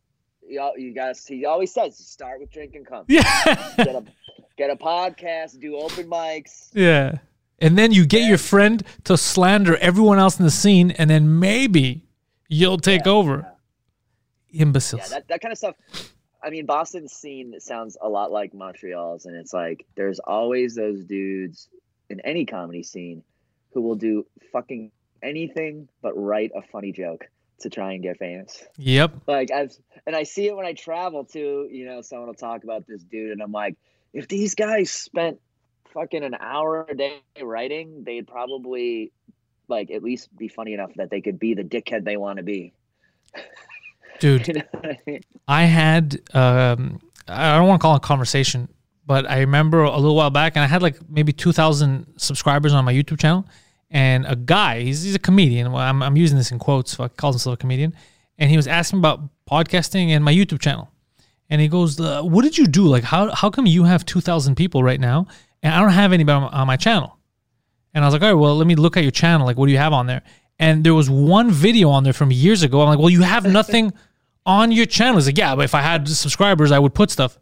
You, 0.48 0.72
you 0.78 0.94
guys, 0.94 1.26
he 1.26 1.46
always 1.46 1.74
says, 1.74 1.98
start 1.98 2.40
with 2.40 2.52
drinking 2.52 2.86
cum. 2.86 3.06
yeah, 3.08 3.74
Get 3.78 3.88
a, 3.96 4.04
get 4.58 4.70
a 4.70 4.76
podcast, 4.76 5.60
do 5.60 5.78
open 5.78 6.10
mics. 6.10 6.70
yeah. 6.74 7.20
And 7.60 7.78
then 7.78 7.94
you 7.94 8.06
get 8.06 8.28
your 8.28 8.38
friend 8.38 8.84
to 9.06 9.16
slander 9.16 9.78
everyone 9.78 10.20
else 10.20 10.38
in 10.38 10.44
the 10.44 10.52
scene, 10.52 10.92
and 10.92 11.10
then 11.10 11.40
maybe 11.40 12.04
you'll 12.50 12.78
take 12.78 13.08
over. 13.08 13.48
Imbeciles. 14.52 15.04
Yeah, 15.04 15.08
that, 15.20 15.28
that 15.30 15.42
kind 15.42 15.52
of 15.52 15.58
stuff. 15.58 15.76
I 16.44 16.50
mean, 16.50 16.66
Boston's 16.66 17.14
scene 17.14 17.60
sounds 17.60 17.98
a 18.02 18.10
lot 18.10 18.32
like 18.32 18.54
Montreal's, 18.54 19.26
and 19.26 19.36
it's 19.36 19.54
like 19.54 19.86
there's 19.96 20.20
always 20.20 20.76
those 20.76 21.06
dudes 21.06 21.70
in 22.10 22.20
any 22.22 22.46
comedy 22.46 22.84
scene 22.84 23.24
who 23.74 23.82
will 23.82 23.96
do 23.96 24.26
fucking 24.52 24.92
anything 25.24 25.88
but 26.02 26.14
write 26.16 26.52
a 26.54 26.62
funny 26.62 26.92
joke 26.92 27.26
to 27.62 27.70
try 27.70 27.94
and 27.94 28.04
get 28.04 28.18
famous. 28.18 28.62
yep. 28.78 29.14
Like 29.26 29.52
I've 29.52 29.74
and 30.06 30.16
I 30.16 30.24
see 30.24 30.48
it 30.48 30.56
when 30.56 30.66
I 30.66 30.74
travel 30.74 31.24
too. 31.24 31.70
You 31.72 31.86
know, 31.86 32.02
someone 32.02 32.28
will 32.28 32.34
talk 32.34 32.64
about 32.66 32.86
this 32.86 33.02
dude, 33.04 33.32
and 33.32 33.42
I'm 33.42 33.54
like, 33.54 33.78
if 34.14 34.28
these 34.28 34.56
guys 34.56 34.92
spent 34.92 35.40
fucking 35.94 36.24
an 36.24 36.36
hour 36.40 36.86
a 36.90 36.96
day 36.96 37.22
writing, 37.42 38.04
they'd 38.04 38.28
probably 38.28 39.12
like 39.68 39.92
at 39.92 40.04
least 40.04 40.36
be 40.38 40.48
funny 40.48 40.74
enough 40.74 40.94
that 40.96 41.10
they 41.10 41.22
could 41.22 41.40
be 41.40 41.54
the 41.54 41.64
dickhead 41.64 42.04
they 42.04 42.18
want 42.18 42.38
to 42.38 42.44
be. 42.44 42.74
Dude, 44.20 44.48
You 44.48 44.54
know 44.56 44.62
I 44.84 44.98
mean? 45.06 45.22
I 45.48 45.64
had 45.64 46.20
um 46.34 47.00
I 47.28 47.58
don't 47.58 47.68
want 47.68 47.80
to 47.80 47.82
call 47.82 47.94
it 47.94 47.98
a 47.98 48.00
conversation, 48.02 48.68
but 49.06 49.30
I 49.30 49.40
remember 49.40 49.84
a 49.84 49.98
little 49.98 50.16
while 50.16 50.30
back 50.30 50.56
and 50.56 50.64
I 50.64 50.68
had 50.68 50.82
like 50.82 50.98
maybe 51.10 51.32
2000 51.32 52.14
subscribers 52.18 52.74
on 52.74 52.84
my 52.86 52.94
YouTube 52.94 53.20
channel 53.20 53.46
and 53.94 54.26
a 54.26 54.36
guy, 54.36 54.82
he's, 54.82 55.04
he's 55.04 55.14
a 55.14 55.20
comedian. 55.20 55.72
Well, 55.72 55.82
I'm, 55.82 56.02
I'm 56.02 56.18
using 56.18 56.36
this 56.36 56.52
in 56.52 56.58
quotes, 56.58 56.92
so 56.94 57.04
he 57.04 57.10
calls 57.10 57.36
himself 57.36 57.54
a 57.54 57.58
comedian. 57.58 57.94
And 58.40 58.50
he 58.50 58.58
was 58.58 58.68
asking 58.68 58.98
about 59.00 59.22
podcasting 59.50 60.08
and 60.10 60.26
my 60.26 60.34
YouTube 60.34 60.60
channel. 60.60 60.90
And 61.50 61.62
he 61.62 61.68
goes, 61.68 62.00
uh, 62.00 62.22
"What 62.24 62.44
did 62.44 62.58
you 62.58 62.66
do? 62.68 62.86
Like, 62.86 63.04
how 63.04 63.30
how 63.34 63.50
come 63.50 63.66
you 63.66 63.84
have 63.84 64.06
two 64.06 64.22
thousand 64.22 64.56
people 64.56 64.82
right 64.84 65.00
now, 65.00 65.28
and 65.62 65.74
I 65.74 65.80
don't 65.82 65.92
have 65.92 66.12
anybody 66.14 66.46
on, 66.52 66.68
my 66.68 66.78
channel?" 66.78 67.18
And 67.94 68.04
I 68.04 68.08
was 68.08 68.14
like, 68.14 68.22
"All 68.24 68.30
right, 68.30 68.34
well, 68.42 68.56
let 68.58 68.66
me 68.68 68.76
look 68.76 68.98
at 68.98 69.04
your 69.04 69.12
channel. 69.12 69.46
Like, 69.46 69.58
what 69.58 69.68
do 69.68 69.72
you 69.72 69.78
have 69.78 69.94
on 69.94 70.08
there?" 70.08 70.22
And 70.60 70.84
there 70.84 70.94
was 70.94 71.10
one 71.10 71.52
video 71.52 71.90
on 71.90 72.04
there 72.04 72.14
from 72.14 72.32
years 72.32 72.64
ago. 72.64 72.82
I'm 72.82 72.88
like, 72.88 73.00
"Well, 73.00 73.10
you 73.10 73.22
have 73.22 73.46
nothing 73.60 73.94
on 74.46 74.72
your 74.72 74.86
channel." 74.86 75.16
He's 75.16 75.28
like, 75.28 75.38
"Yeah, 75.38 75.56
but 75.56 75.66
if 75.66 75.76
I 75.76 75.82
had 75.82 76.08
subscribers, 76.08 76.72
I 76.72 76.80
would 76.80 76.94
put 76.96 77.12
stuff." 77.12 77.38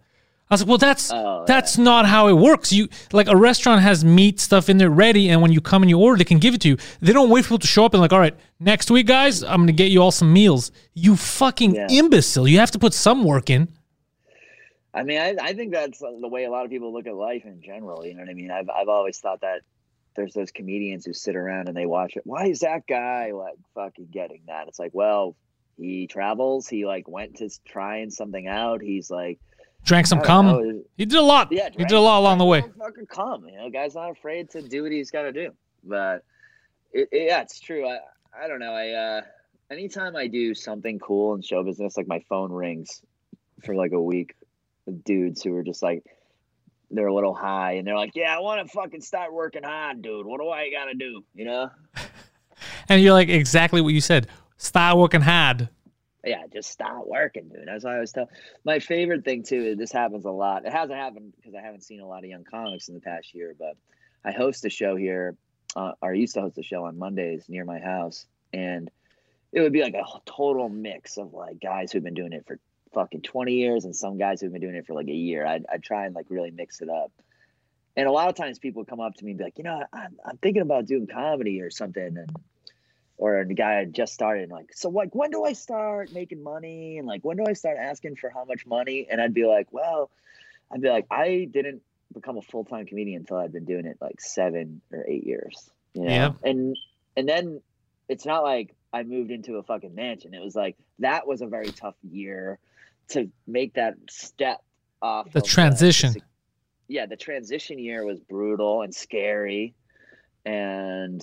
I 0.49 0.55
was 0.55 0.61
like, 0.61 0.67
"Well, 0.69 0.77
that's 0.77 1.11
Oh, 1.13 1.45
that's 1.47 1.77
not 1.77 2.05
how 2.05 2.27
it 2.27 2.33
works. 2.33 2.73
You 2.73 2.89
like 3.13 3.27
a 3.29 3.37
restaurant 3.37 3.81
has 3.81 4.03
meat 4.03 4.39
stuff 4.41 4.67
in 4.67 4.77
there 4.77 4.89
ready, 4.89 5.29
and 5.29 5.41
when 5.41 5.53
you 5.53 5.61
come 5.61 5.83
and 5.83 5.89
you 5.89 5.97
order, 5.99 6.17
they 6.17 6.25
can 6.25 6.39
give 6.39 6.53
it 6.53 6.61
to 6.61 6.67
you. 6.69 6.77
They 7.01 7.13
don't 7.13 7.29
wait 7.29 7.43
for 7.43 7.49
people 7.49 7.59
to 7.59 7.67
show 7.67 7.85
up 7.85 7.93
and 7.93 8.01
like, 8.01 8.11
all 8.11 8.19
right, 8.19 8.35
next 8.59 8.91
week, 8.91 9.05
guys, 9.07 9.43
I'm 9.43 9.61
gonna 9.61 9.71
get 9.71 9.91
you 9.91 10.01
all 10.01 10.11
some 10.11 10.33
meals. 10.33 10.71
You 10.93 11.15
fucking 11.15 11.75
Yeah. 11.75 11.87
imbecile! 11.89 12.47
You 12.49 12.59
have 12.59 12.71
to 12.71 12.79
put 12.79 12.93
some 12.93 13.23
work 13.23 13.49
in." 13.49 13.69
I 14.93 15.03
mean, 15.03 15.19
I, 15.19 15.35
I 15.41 15.53
think 15.53 15.71
that's 15.71 15.99
the 15.99 16.27
way 16.27 16.43
a 16.43 16.51
lot 16.51 16.65
of 16.65 16.71
people 16.71 16.91
look 16.93 17.07
at 17.07 17.15
life 17.15 17.45
in 17.45 17.61
general. 17.61 18.05
You 18.05 18.13
know 18.15 18.21
what 18.21 18.29
I 18.29 18.33
mean? 18.33 18.51
I've 18.51 18.69
I've 18.69 18.89
always 18.89 19.19
thought 19.19 19.41
that 19.41 19.61
there's 20.15 20.33
those 20.33 20.51
comedians 20.51 21.05
who 21.05 21.13
sit 21.13 21.35
around 21.37 21.69
and 21.69 21.77
they 21.77 21.85
watch 21.85 22.17
it. 22.17 22.23
Why 22.25 22.47
is 22.47 22.59
that 22.59 22.85
guy 22.87 23.31
like 23.31 23.55
fucking 23.75 24.07
getting 24.11 24.41
that? 24.47 24.67
It's 24.67 24.79
like, 24.79 24.91
well, 24.93 25.35
he 25.77 26.07
travels. 26.07 26.67
He 26.67 26.85
like 26.85 27.07
went 27.07 27.37
to 27.37 27.49
trying 27.65 28.09
something 28.09 28.47
out. 28.47 28.81
He's 28.81 29.09
like, 29.09 29.39
Drank 29.83 30.05
some 30.07 30.19
cum. 30.21 30.45
know, 30.47 30.83
He 30.97 31.05
did 31.05 31.17
a 31.17 31.21
lot. 31.23 31.47
Yeah, 31.51 31.69
he 31.71 31.85
did 31.85 31.93
a 31.93 31.99
lot 32.01 32.19
along 32.19 32.37
the 32.37 32.45
way. 32.45 32.61
Fucking 32.77 33.07
come, 33.07 33.47
you 33.47 33.55
know, 33.57 33.69
guy's 33.69 33.95
not 33.95 34.11
afraid 34.11 34.49
to 34.51 34.61
do 34.61 34.83
what 34.83 34.91
he's 34.91 35.09
got 35.09 35.23
to 35.23 35.31
do. 35.31 35.51
But 35.83 36.23
it, 36.91 37.07
it- 37.11 37.27
yeah, 37.27 37.41
it's 37.41 37.59
true. 37.59 37.87
I 37.87 37.99
I 38.37 38.47
don't 38.47 38.59
know. 38.59 38.73
I 38.73 38.89
uh, 38.89 39.21
anytime 39.71 40.15
I 40.17 40.27
do 40.27 40.53
something 40.53 40.99
cool 40.99 41.33
in 41.35 41.41
show 41.41 41.63
business, 41.63 41.95
like 41.97 42.07
my 42.07 42.19
phone 42.27 42.51
rings 42.51 43.01
for 43.65 43.73
like 43.75 43.93
a 43.93 44.01
week 44.01 44.35
dudes 45.03 45.43
who 45.43 45.55
are 45.55 45.63
just 45.63 45.83
like 45.83 46.03
they're 46.89 47.07
a 47.07 47.13
little 47.13 47.33
high 47.33 47.73
and 47.73 47.87
they're 47.87 47.95
like, 47.95 48.15
yeah, 48.15 48.35
I 48.35 48.39
want 48.39 48.67
to 48.67 48.73
fucking 48.73 49.01
start 49.01 49.33
working 49.33 49.63
hard, 49.63 50.01
dude. 50.01 50.25
What 50.25 50.41
do 50.41 50.49
I 50.49 50.69
got 50.71 50.85
to 50.85 50.93
do? 50.93 51.23
You 51.33 51.45
know? 51.45 51.71
And 52.89 53.01
you're 53.01 53.13
like 53.13 53.29
exactly 53.29 53.81
what 53.81 53.93
you 53.93 54.01
said. 54.01 54.27
Start 54.57 54.97
working 54.97 55.21
hard. 55.21 55.69
yeah, 56.25 56.43
just 56.51 56.69
start 56.69 57.07
working, 57.07 57.49
dude. 57.49 57.63
That's 57.65 57.83
what 57.83 57.91
I 57.91 57.95
always 57.95 58.11
tell. 58.11 58.29
My 58.63 58.79
favorite 58.79 59.23
thing 59.23 59.43
too, 59.43 59.75
this 59.75 59.91
happens 59.91 60.25
a 60.25 60.31
lot. 60.31 60.65
It 60.65 60.71
hasn't 60.71 60.99
happened 60.99 61.33
because 61.35 61.55
I 61.55 61.61
haven't 61.61 61.83
seen 61.83 62.01
a 62.01 62.07
lot 62.07 62.23
of 62.23 62.29
young 62.29 62.43
comics 62.43 62.89
in 62.89 62.93
the 62.95 63.01
past 63.01 63.33
year, 63.33 63.55
but 63.57 63.77
I 64.23 64.31
host 64.31 64.65
a 64.65 64.69
show 64.69 64.95
here, 64.95 65.35
uh, 65.75 65.93
or 66.01 66.11
I 66.11 66.15
used 66.15 66.33
to 66.35 66.41
host 66.41 66.57
a 66.57 66.63
show 66.63 66.85
on 66.85 66.99
Mondays 66.99 67.45
near 67.47 67.65
my 67.65 67.79
house, 67.79 68.25
and 68.53 68.91
it 69.51 69.61
would 69.61 69.73
be 69.73 69.81
like 69.81 69.95
a 69.95 70.03
total 70.25 70.69
mix 70.69 71.17
of 71.17 71.33
like 71.33 71.59
guys 71.59 71.91
who've 71.91 72.03
been 72.03 72.13
doing 72.13 72.33
it 72.33 72.45
for 72.45 72.59
fucking 72.93 73.21
20 73.21 73.53
years 73.53 73.85
and 73.85 73.95
some 73.95 74.17
guys 74.17 74.41
who've 74.41 74.51
been 74.51 74.61
doing 74.61 74.75
it 74.75 74.85
for 74.85 74.93
like 74.93 75.07
a 75.07 75.13
year. 75.13 75.45
I'd, 75.45 75.65
I'd 75.71 75.83
try 75.83 76.05
and 76.05 76.15
like 76.15 76.27
really 76.29 76.51
mix 76.51 76.81
it 76.81 76.89
up. 76.89 77.11
And 77.97 78.07
a 78.07 78.11
lot 78.11 78.29
of 78.29 78.35
times 78.35 78.59
people 78.59 78.85
come 78.85 78.99
up 79.01 79.15
to 79.15 79.25
me 79.25 79.31
and 79.31 79.37
be 79.37 79.43
like, 79.43 79.57
you 79.57 79.63
know, 79.63 79.83
I'm, 79.91 80.17
I'm 80.25 80.37
thinking 80.37 80.61
about 80.61 80.85
doing 80.85 81.07
comedy 81.07 81.61
or 81.61 81.69
something. 81.69 82.17
And 82.17 82.29
or 83.21 83.45
the 83.45 83.53
guy 83.53 83.73
had 83.73 83.93
just 83.93 84.13
started 84.13 84.43
and 84.43 84.51
like 84.51 84.73
so 84.73 84.89
like 84.89 85.13
when 85.13 85.29
do 85.29 85.45
i 85.45 85.53
start 85.53 86.11
making 86.11 86.41
money 86.43 86.97
and 86.97 87.07
like 87.07 87.23
when 87.23 87.37
do 87.37 87.43
i 87.47 87.53
start 87.53 87.77
asking 87.77 88.15
for 88.15 88.29
how 88.31 88.43
much 88.45 88.65
money 88.65 89.07
and 89.09 89.21
i'd 89.21 89.33
be 89.33 89.45
like 89.45 89.67
well 89.71 90.09
i'd 90.71 90.81
be 90.81 90.89
like 90.89 91.05
i 91.11 91.47
didn't 91.51 91.81
become 92.13 92.37
a 92.37 92.41
full-time 92.41 92.85
comedian 92.85 93.21
until 93.21 93.37
i'd 93.37 93.53
been 93.53 93.63
doing 93.63 93.85
it 93.85 93.95
like 94.01 94.19
seven 94.19 94.81
or 94.91 95.05
eight 95.07 95.23
years 95.23 95.69
you 95.93 96.01
know 96.01 96.09
Yep. 96.09 96.35
and 96.43 96.77
and 97.15 97.29
then 97.29 97.61
it's 98.09 98.25
not 98.25 98.41
like 98.41 98.75
i 98.91 99.03
moved 99.03 99.29
into 99.29 99.57
a 99.57 99.63
fucking 99.63 99.93
mansion 99.93 100.33
it 100.33 100.41
was 100.43 100.55
like 100.55 100.75
that 100.97 101.27
was 101.27 101.41
a 101.41 101.47
very 101.47 101.69
tough 101.69 101.95
year 102.11 102.57
to 103.11 103.29
make 103.47 103.73
that 103.75 103.95
step 104.09 104.59
off 105.01 105.31
The 105.31 105.39
of 105.39 105.43
uh, 105.43 105.47
transition. 105.47 106.13
yeah 106.87 107.05
the 107.05 107.15
transition 107.17 107.79
year 107.79 108.05
was 108.05 108.19
brutal 108.19 108.81
and 108.81 108.93
scary 108.93 109.73
and 110.45 111.21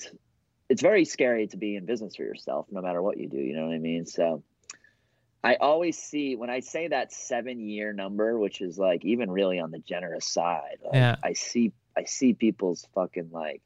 it's 0.68 0.82
very 0.82 1.04
scary 1.04 1.46
to 1.48 1.56
be 1.56 1.76
in 1.76 1.86
business 1.86 2.16
for 2.16 2.22
yourself, 2.22 2.66
no 2.70 2.82
matter 2.82 3.00
what 3.02 3.16
you 3.16 3.28
do. 3.28 3.38
You 3.38 3.56
know 3.56 3.66
what 3.66 3.74
I 3.74 3.78
mean? 3.78 4.04
So 4.04 4.42
I 5.42 5.54
always 5.56 5.96
see 5.98 6.36
when 6.36 6.50
I 6.50 6.60
say 6.60 6.88
that 6.88 7.10
seven 7.12 7.58
year 7.60 7.92
number, 7.94 8.38
which 8.38 8.60
is 8.60 8.78
like 8.78 9.04
even 9.04 9.30
really 9.30 9.58
on 9.60 9.70
the 9.70 9.78
generous 9.78 10.26
side. 10.26 10.78
Like, 10.84 10.94
Yeah. 10.94 11.16
I 11.22 11.32
see 11.32 11.72
I 11.96 12.04
see 12.04 12.34
people's 12.34 12.86
fucking 12.94 13.30
like 13.32 13.62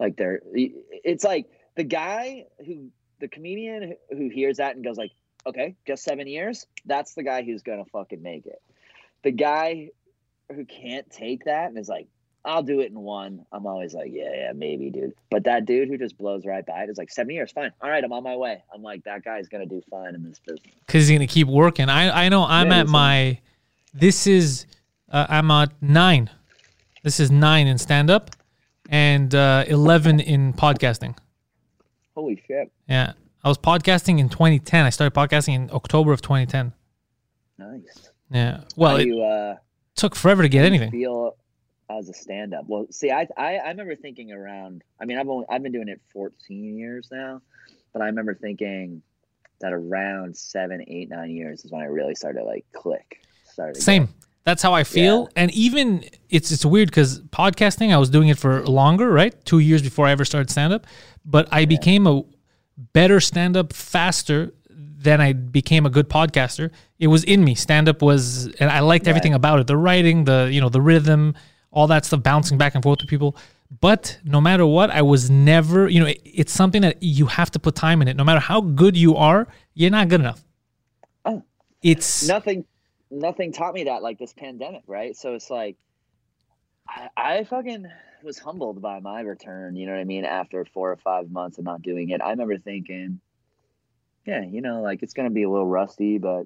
like 0.00 0.16
they're 0.16 0.40
it's 0.54 1.24
like 1.24 1.46
the 1.76 1.84
guy 1.84 2.46
who 2.64 2.88
the 3.20 3.28
comedian 3.28 3.94
who- 4.10 4.16
who 4.16 4.28
hears 4.28 4.56
that 4.56 4.74
and 4.76 4.84
goes 4.84 4.96
like, 4.96 5.12
okay, 5.46 5.74
just 5.86 6.02
seven 6.04 6.26
years. 6.26 6.66
That's 6.86 7.14
the 7.14 7.22
guy 7.22 7.42
who's 7.42 7.62
gonna 7.62 7.84
fucking 7.86 8.22
make 8.22 8.46
it. 8.46 8.60
The 9.22 9.30
guy 9.32 9.90
who 10.54 10.64
can't 10.64 11.08
take 11.10 11.44
that 11.44 11.68
and 11.68 11.78
is 11.78 11.88
like, 11.88 12.06
I'll 12.44 12.62
do 12.62 12.80
it 12.80 12.90
in 12.90 13.00
one. 13.00 13.46
I'm 13.52 13.66
always 13.66 13.94
like, 13.94 14.10
yeah, 14.12 14.30
yeah, 14.34 14.52
maybe, 14.54 14.90
dude. 14.90 15.14
But 15.30 15.44
that 15.44 15.64
dude 15.64 15.88
who 15.88 15.96
just 15.96 16.18
blows 16.18 16.44
right 16.44 16.64
by 16.66 16.82
it 16.82 16.90
is 16.90 16.98
like, 16.98 17.10
seven 17.10 17.34
years, 17.34 17.50
fine. 17.50 17.70
All 17.80 17.88
right, 17.88 18.04
I'm 18.04 18.12
on 18.12 18.22
my 18.22 18.36
way. 18.36 18.62
I'm 18.74 18.82
like, 18.82 19.02
that 19.04 19.24
guy's 19.24 19.48
gonna 19.48 19.64
do 19.66 19.80
fine 19.90 20.14
in 20.14 20.22
this 20.22 20.38
business. 20.46 20.74
because 20.86 21.08
he's 21.08 21.16
gonna 21.16 21.26
keep 21.26 21.48
working. 21.48 21.88
I 21.88 22.26
I 22.26 22.28
know 22.28 22.44
I'm 22.44 22.68
Yeah, 22.70 22.80
at 22.80 22.86
my. 22.88 23.38
This 23.94 24.26
is 24.26 24.66
uh, 25.10 25.26
I'm 25.28 25.50
at 25.50 25.70
nine. 25.80 26.28
This 27.02 27.20
is 27.20 27.30
nine 27.30 27.66
in 27.66 27.78
stand 27.78 28.10
up, 28.10 28.30
and 28.90 29.34
uh, 29.34 29.64
eleven 29.66 30.20
in 30.20 30.52
podcasting. 30.52 31.16
Holy 32.14 32.42
shit, 32.46 32.70
Yeah, 32.88 33.12
I 33.44 33.48
was 33.48 33.58
podcasting 33.58 34.18
in 34.18 34.28
2010. 34.28 34.86
I 34.86 34.90
started 34.90 35.14
podcasting 35.14 35.54
in 35.54 35.70
October 35.72 36.12
of 36.12 36.22
2010. 36.22 36.72
nice. 37.58 38.10
Yeah. 38.30 38.62
Well, 38.76 38.92
How 38.92 38.96
it 38.96 39.06
you 39.06 39.22
uh, 39.22 39.56
took 39.96 40.14
forever 40.16 40.42
to 40.42 40.48
get 40.48 40.60
you 40.60 40.66
anything. 40.66 40.90
feel 40.90 41.36
as 41.90 42.08
a 42.08 42.14
stand-up? 42.14 42.64
Well, 42.66 42.86
see, 42.90 43.10
I, 43.10 43.28
I 43.36 43.56
I 43.56 43.68
remember 43.68 43.94
thinking 43.94 44.32
around. 44.32 44.82
I 45.00 45.04
mean, 45.04 45.18
I've 45.18 45.28
only 45.28 45.44
I've 45.50 45.62
been 45.62 45.72
doing 45.72 45.88
it 45.88 46.00
14 46.12 46.76
years 46.76 47.08
now, 47.12 47.42
but 47.92 48.00
I 48.02 48.06
remember 48.06 48.34
thinking 48.34 49.02
that 49.60 49.72
around 49.72 50.36
seven, 50.36 50.82
eight, 50.88 51.10
nine 51.10 51.30
years 51.30 51.64
is 51.64 51.70
when 51.70 51.82
I 51.82 51.86
really 51.86 52.14
started 52.14 52.40
to 52.40 52.44
like 52.46 52.64
click. 52.72 53.20
Started 53.44 53.74
to 53.74 53.80
get- 53.80 53.84
Same. 53.84 54.08
That's 54.44 54.62
how 54.62 54.74
I 54.74 54.84
feel. 54.84 55.28
And 55.36 55.50
even 55.52 56.04
it's 56.28 56.50
it's 56.50 56.64
weird 56.64 56.88
because 56.88 57.20
podcasting, 57.20 57.92
I 57.94 57.98
was 57.98 58.10
doing 58.10 58.28
it 58.28 58.38
for 58.38 58.66
longer, 58.66 59.10
right? 59.10 59.34
Two 59.44 59.58
years 59.58 59.80
before 59.82 60.06
I 60.06 60.10
ever 60.12 60.24
started 60.24 60.50
stand 60.50 60.72
up. 60.72 60.86
But 61.24 61.48
I 61.52 61.64
became 61.66 62.06
a 62.06 62.22
better 62.76 63.20
stand 63.20 63.56
up 63.56 63.72
faster 63.72 64.52
than 64.70 65.20
I 65.20 65.32
became 65.32 65.86
a 65.86 65.90
good 65.90 66.08
podcaster. 66.08 66.70
It 66.98 67.08
was 67.08 67.24
in 67.24 67.44
me. 67.44 67.54
Stand 67.54 67.88
up 67.88 68.02
was, 68.02 68.46
and 68.54 68.70
I 68.70 68.80
liked 68.80 69.06
everything 69.06 69.34
about 69.34 69.60
it 69.60 69.66
the 69.66 69.76
writing, 69.76 70.24
the, 70.24 70.48
you 70.50 70.60
know, 70.60 70.68
the 70.70 70.80
rhythm, 70.80 71.34
all 71.70 71.86
that 71.88 72.04
stuff, 72.04 72.22
bouncing 72.22 72.56
back 72.58 72.74
and 72.74 72.82
forth 72.82 73.00
with 73.00 73.10
people. 73.10 73.36
But 73.80 74.18
no 74.24 74.40
matter 74.40 74.64
what, 74.66 74.90
I 74.90 75.02
was 75.02 75.30
never, 75.30 75.88
you 75.88 76.00
know, 76.00 76.06
it- 76.06 76.20
it's 76.24 76.52
something 76.52 76.82
that 76.82 77.02
you 77.02 77.26
have 77.26 77.50
to 77.52 77.58
put 77.58 77.74
time 77.74 78.00
in 78.02 78.08
it. 78.08 78.16
No 78.16 78.24
matter 78.24 78.40
how 78.40 78.60
good 78.60 78.96
you 78.96 79.16
are, 79.16 79.46
you're 79.74 79.90
not 79.90 80.08
good 80.08 80.20
enough. 80.20 80.44
Oh. 81.24 81.42
It's 81.82 82.26
nothing 82.26 82.64
nothing 83.10 83.52
taught 83.52 83.74
me 83.74 83.84
that 83.84 84.02
like 84.02 84.18
this 84.18 84.32
pandemic 84.32 84.82
right 84.88 85.16
so 85.16 85.34
it's 85.34 85.48
like 85.48 85.76
I, 86.88 87.08
I 87.16 87.44
fucking 87.44 87.86
was 88.24 88.38
humbled 88.38 88.80
by 88.82 89.00
my 89.00 89.20
return 89.20 89.76
you 89.76 89.86
know 89.86 89.92
what 89.92 90.00
i 90.00 90.04
mean 90.04 90.24
after 90.24 90.64
four 90.64 90.92
or 90.92 90.96
five 90.96 91.30
months 91.30 91.58
of 91.58 91.64
not 91.64 91.82
doing 91.82 92.10
it 92.10 92.22
i 92.22 92.30
remember 92.30 92.58
thinking 92.58 93.20
yeah 94.26 94.42
you 94.42 94.60
know 94.62 94.80
like 94.82 95.02
it's 95.02 95.14
gonna 95.14 95.30
be 95.30 95.42
a 95.42 95.50
little 95.50 95.66
rusty 95.66 96.18
but 96.18 96.44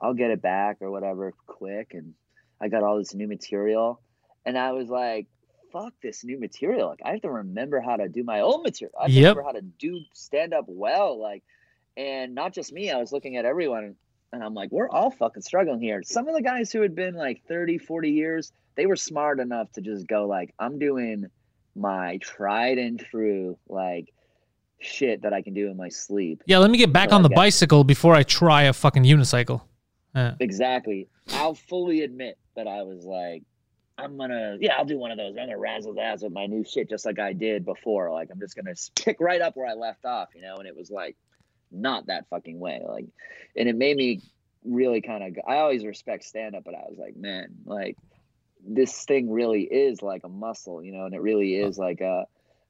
i'll 0.00 0.14
get 0.14 0.30
it 0.30 0.42
back 0.42 0.78
or 0.80 0.90
whatever 0.90 1.32
quick 1.46 1.92
and 1.94 2.14
i 2.60 2.68
got 2.68 2.82
all 2.82 2.98
this 2.98 3.14
new 3.14 3.28
material 3.28 4.00
and 4.44 4.58
i 4.58 4.72
was 4.72 4.88
like 4.88 5.26
fuck 5.72 5.92
this 6.02 6.24
new 6.24 6.38
material 6.38 6.88
like 6.88 7.00
i 7.04 7.12
have 7.12 7.22
to 7.22 7.30
remember 7.30 7.80
how 7.80 7.96
to 7.96 8.08
do 8.08 8.22
my 8.24 8.40
old 8.40 8.62
material 8.62 8.94
i 8.98 9.04
have 9.04 9.12
to 9.12 9.20
Yep. 9.20 9.22
remember 9.22 9.42
how 9.42 9.52
to 9.52 9.62
do 9.62 10.00
stand 10.14 10.54
up 10.54 10.64
well 10.68 11.20
like 11.20 11.42
and 11.96 12.34
not 12.34 12.52
just 12.54 12.72
me 12.72 12.90
i 12.90 12.98
was 12.98 13.12
looking 13.12 13.36
at 13.36 13.44
everyone 13.44 13.96
and 14.32 14.42
i'm 14.42 14.54
like 14.54 14.70
we're 14.70 14.88
all 14.88 15.10
fucking 15.10 15.42
struggling 15.42 15.80
here. 15.80 16.02
Some 16.02 16.28
of 16.28 16.34
the 16.34 16.42
guys 16.42 16.72
who 16.72 16.80
had 16.82 16.94
been 16.94 17.14
like 17.14 17.42
30 17.48 17.78
40 17.78 18.10
years 18.10 18.52
they 18.76 18.86
were 18.86 18.96
smart 18.96 19.40
enough 19.40 19.70
to 19.72 19.80
just 19.80 20.06
go 20.06 20.26
like 20.26 20.54
i'm 20.58 20.78
doing 20.78 21.26
my 21.74 22.18
tried 22.18 22.78
and 22.78 22.98
true 22.98 23.58
like 23.68 24.12
shit 24.80 25.22
that 25.22 25.32
i 25.32 25.42
can 25.42 25.54
do 25.54 25.70
in 25.70 25.76
my 25.76 25.88
sleep. 25.88 26.42
Yeah, 26.46 26.58
let 26.58 26.70
me 26.70 26.78
get 26.78 26.92
back 26.92 27.10
So 27.10 27.16
on 27.16 27.22
I 27.22 27.28
the 27.28 27.34
bicycle 27.34 27.84
before 27.84 28.14
I 28.14 28.22
try 28.22 28.64
a 28.64 28.72
fucking 28.72 29.04
unicycle. 29.04 29.62
Yeah. 30.14 30.34
exactly. 30.40 31.08
I'll 31.32 31.54
fully 31.54 32.02
admit 32.02 32.38
that 32.56 32.66
i 32.66 32.82
was 32.82 33.04
like 33.04 33.42
i'm 33.98 34.16
gonna 34.16 34.56
yeah 34.60 34.74
i'll 34.76 34.84
do 34.84 34.98
one 34.98 35.10
of 35.10 35.18
those. 35.18 35.30
I'm 35.38 35.46
gonna 35.46 35.58
razzle 35.58 35.94
dazzle 35.94 36.28
with 36.28 36.34
my 36.34 36.46
new 36.46 36.64
shit 36.64 36.88
just 36.88 37.04
like 37.06 37.18
i 37.18 37.32
did 37.32 37.64
before. 37.64 38.10
Like 38.10 38.28
i'm 38.32 38.40
just 38.40 38.56
gonna 38.56 38.74
pick 38.94 39.20
right 39.20 39.40
up 39.40 39.56
where 39.56 39.66
i 39.66 39.74
left 39.74 40.04
off 40.04 40.28
you 40.34 40.42
know? 40.42 40.56
And 40.56 40.66
it 40.66 40.76
was 40.76 40.90
like 40.90 41.16
not 41.70 42.06
that 42.06 42.28
fucking 42.28 42.58
way 42.58 42.82
like 42.86 43.06
and 43.56 43.68
it 43.68 43.76
made 43.76 43.96
me 43.96 44.22
really 44.64 45.00
kind 45.00 45.22
of 45.22 45.44
i 45.46 45.58
always 45.58 45.84
respect 45.84 46.24
stand 46.24 46.54
up 46.54 46.64
but 46.64 46.74
i 46.74 46.82
was 46.88 46.98
like 46.98 47.16
man 47.16 47.48
like 47.64 47.96
this 48.66 49.04
thing 49.04 49.30
really 49.30 49.62
is 49.62 50.02
like 50.02 50.24
a 50.24 50.28
muscle 50.28 50.82
you 50.82 50.92
know 50.92 51.04
and 51.04 51.14
it 51.14 51.20
really 51.20 51.54
is 51.54 51.78
like 51.78 52.00
a 52.00 52.26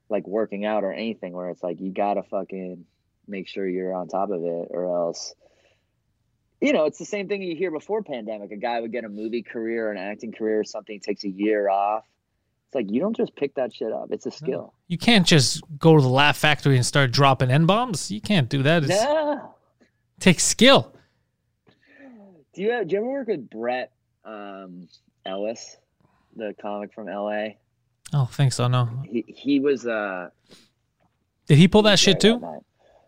like 0.08 0.26
working 0.26 0.64
out 0.64 0.84
or 0.84 0.92
anything 0.92 1.32
where 1.32 1.48
it's 1.50 1.62
like 1.62 1.80
you 1.80 1.90
gotta 1.90 2.22
fucking 2.22 2.84
make 3.26 3.48
sure 3.48 3.66
you're 3.66 3.94
on 3.94 4.08
top 4.08 4.30
of 4.30 4.42
it 4.42 4.68
or 4.70 4.86
else 4.86 5.34
you 6.60 6.72
know 6.72 6.84
it's 6.84 6.98
the 6.98 7.04
same 7.04 7.28
thing 7.28 7.42
you 7.42 7.54
hear 7.54 7.70
before 7.70 8.02
pandemic. 8.02 8.50
A 8.50 8.56
guy 8.56 8.80
would 8.80 8.92
get 8.92 9.04
a 9.04 9.08
movie 9.08 9.42
career 9.42 9.90
an 9.90 9.98
acting 9.98 10.32
career 10.32 10.64
something 10.64 11.00
takes 11.00 11.24
a 11.24 11.28
year 11.28 11.68
off 11.68 12.04
it's 12.66 12.74
like 12.74 12.90
you 12.90 13.00
don't 13.00 13.16
just 13.16 13.34
pick 13.36 13.54
that 13.54 13.74
shit 13.74 13.92
up 13.92 14.08
it's 14.10 14.26
a 14.26 14.30
skill 14.30 14.72
You 14.88 14.98
can't 14.98 15.26
just 15.26 15.62
go 15.78 15.96
to 15.96 16.02
the 16.02 16.08
Laugh 16.08 16.36
Factory 16.36 16.76
and 16.76 16.84
start 16.86 17.10
dropping 17.12 17.50
N 17.50 17.66
bombs. 17.66 18.10
You 18.10 18.20
can't 18.20 18.48
do 18.48 18.62
that. 18.62 18.84
It's, 18.84 18.90
no 19.02 19.54
takes 20.20 20.44
skill. 20.44 20.92
do 22.54 22.62
you, 22.62 22.70
have, 22.72 22.88
do 22.88 22.94
you 22.94 22.98
ever 23.02 23.10
work 23.10 23.28
with 23.28 23.50
brett 23.50 23.92
um, 24.24 24.88
ellis 25.24 25.76
the 26.36 26.54
comic 26.60 26.92
from 26.92 27.06
la 27.06 27.48
Oh, 28.14 28.26
think 28.26 28.52
so. 28.52 28.68
No. 28.68 28.88
he, 29.10 29.24
he 29.26 29.58
was 29.60 29.86
uh 29.86 30.30
Did 31.48 31.58
he 31.58 31.66
pull 31.68 31.82
that 31.82 31.98
shit 31.98 32.20
too? 32.20 32.38
night. 32.38 32.60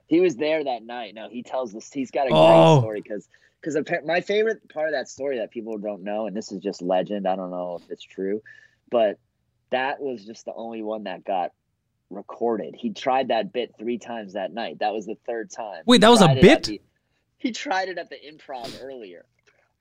He 0.08 0.20
was 0.20 0.36
there 0.36 0.64
that 0.64 0.84
night. 0.84 1.14
No, 1.14 1.28
he 1.28 1.42
tells 1.42 1.72
this. 1.72 1.92
He's 1.92 2.10
got 2.10 2.26
a 2.28 2.34
Oh. 2.34 2.80
great 2.80 2.82
story 2.82 3.00
because 3.02 3.28
because 3.60 3.76
my 4.06 4.20
favorite 4.20 4.66
part 4.72 4.88
of 4.88 4.92
that 4.94 5.08
story 5.08 5.38
that 5.38 5.50
people 5.50 5.76
don't 5.78 6.02
know, 6.02 6.26
and 6.26 6.36
this 6.36 6.50
is 6.52 6.60
just 6.60 6.80
legend. 6.82 7.26
I 7.28 7.36
don't 7.36 7.50
know 7.50 7.78
if 7.82 7.90
it's 7.90 8.02
true, 8.02 8.40
but 8.90 9.18
that 9.70 10.00
was 10.00 10.24
just 10.24 10.44
the 10.44 10.54
only 10.54 10.82
one 10.82 11.04
that 11.04 11.24
got 11.24 11.52
recorded. 12.10 12.74
He 12.76 12.90
tried 12.90 13.28
that 13.28 13.52
bit 13.52 13.74
three 13.78 13.98
times 13.98 14.32
that 14.34 14.52
night. 14.52 14.78
That 14.80 14.92
was 14.92 15.06
the 15.06 15.16
third 15.26 15.50
time. 15.50 15.82
Wait, 15.86 16.00
that 16.00 16.08
was 16.08 16.20
a 16.22 16.26
tried 16.26 16.38
it 16.38 16.38
at 16.38 16.42
bit? 16.42 16.62
the- 16.64 16.80
he 17.38 17.52
tried 17.52 17.88
it 17.88 17.98
at 17.98 18.10
the 18.10 18.16
improv 18.16 18.82
earlier, 18.82 19.24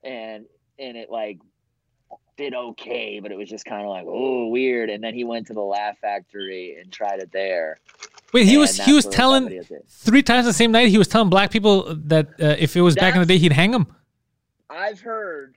and 0.03 0.45
and 0.77 0.95
it 0.95 1.09
like 1.09 1.39
did 2.37 2.53
okay, 2.53 3.19
but 3.19 3.31
it 3.31 3.37
was 3.37 3.49
just 3.49 3.65
kind 3.65 3.81
of 3.81 3.89
like 3.89 4.05
oh 4.07 4.47
weird. 4.47 4.89
And 4.91 5.03
then 5.03 5.13
he 5.15 5.23
went 5.23 5.47
to 5.47 5.53
the 5.53 5.61
Laugh 5.61 5.97
Factory 5.99 6.77
and 6.79 6.91
tried 6.91 7.19
it 7.19 7.31
there. 7.31 7.79
Wait, 8.31 8.45
he 8.45 8.57
was 8.57 8.77
he 8.79 8.93
was 8.93 9.07
telling 9.07 9.43
somebody 9.43 9.57
is 9.57 9.71
it. 9.71 9.85
three 9.89 10.21
times 10.21 10.45
the 10.45 10.53
same 10.53 10.71
night. 10.71 10.89
He 10.89 10.99
was 10.99 11.07
telling 11.07 11.29
black 11.29 11.49
people 11.49 11.95
that 11.95 12.27
uh, 12.39 12.55
if 12.59 12.75
it 12.75 12.81
was 12.81 12.95
back 12.95 13.15
in 13.15 13.21
the 13.21 13.25
day, 13.25 13.39
he'd 13.39 13.53
hang 13.53 13.71
them. 13.71 13.87
I've 14.69 14.99
heard 14.99 15.56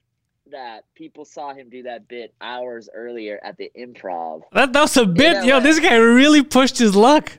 that 0.51 0.85
people 0.95 1.25
saw 1.25 1.55
him 1.55 1.69
do 1.71 1.83
that 1.85 2.09
bit 2.09 2.35
hours 2.41 2.89
earlier 2.95 3.41
at 3.43 3.57
the 3.57 3.71
improv. 3.79 4.43
That, 4.53 4.73
that 4.73 4.81
was 4.81 4.97
a 4.97 5.07
bit. 5.07 5.45
Yo, 5.45 5.61
this 5.61 5.79
guy 5.81 5.97
really 5.97 6.43
pushed 6.43 6.79
his 6.79 6.95
luck. 6.95 7.39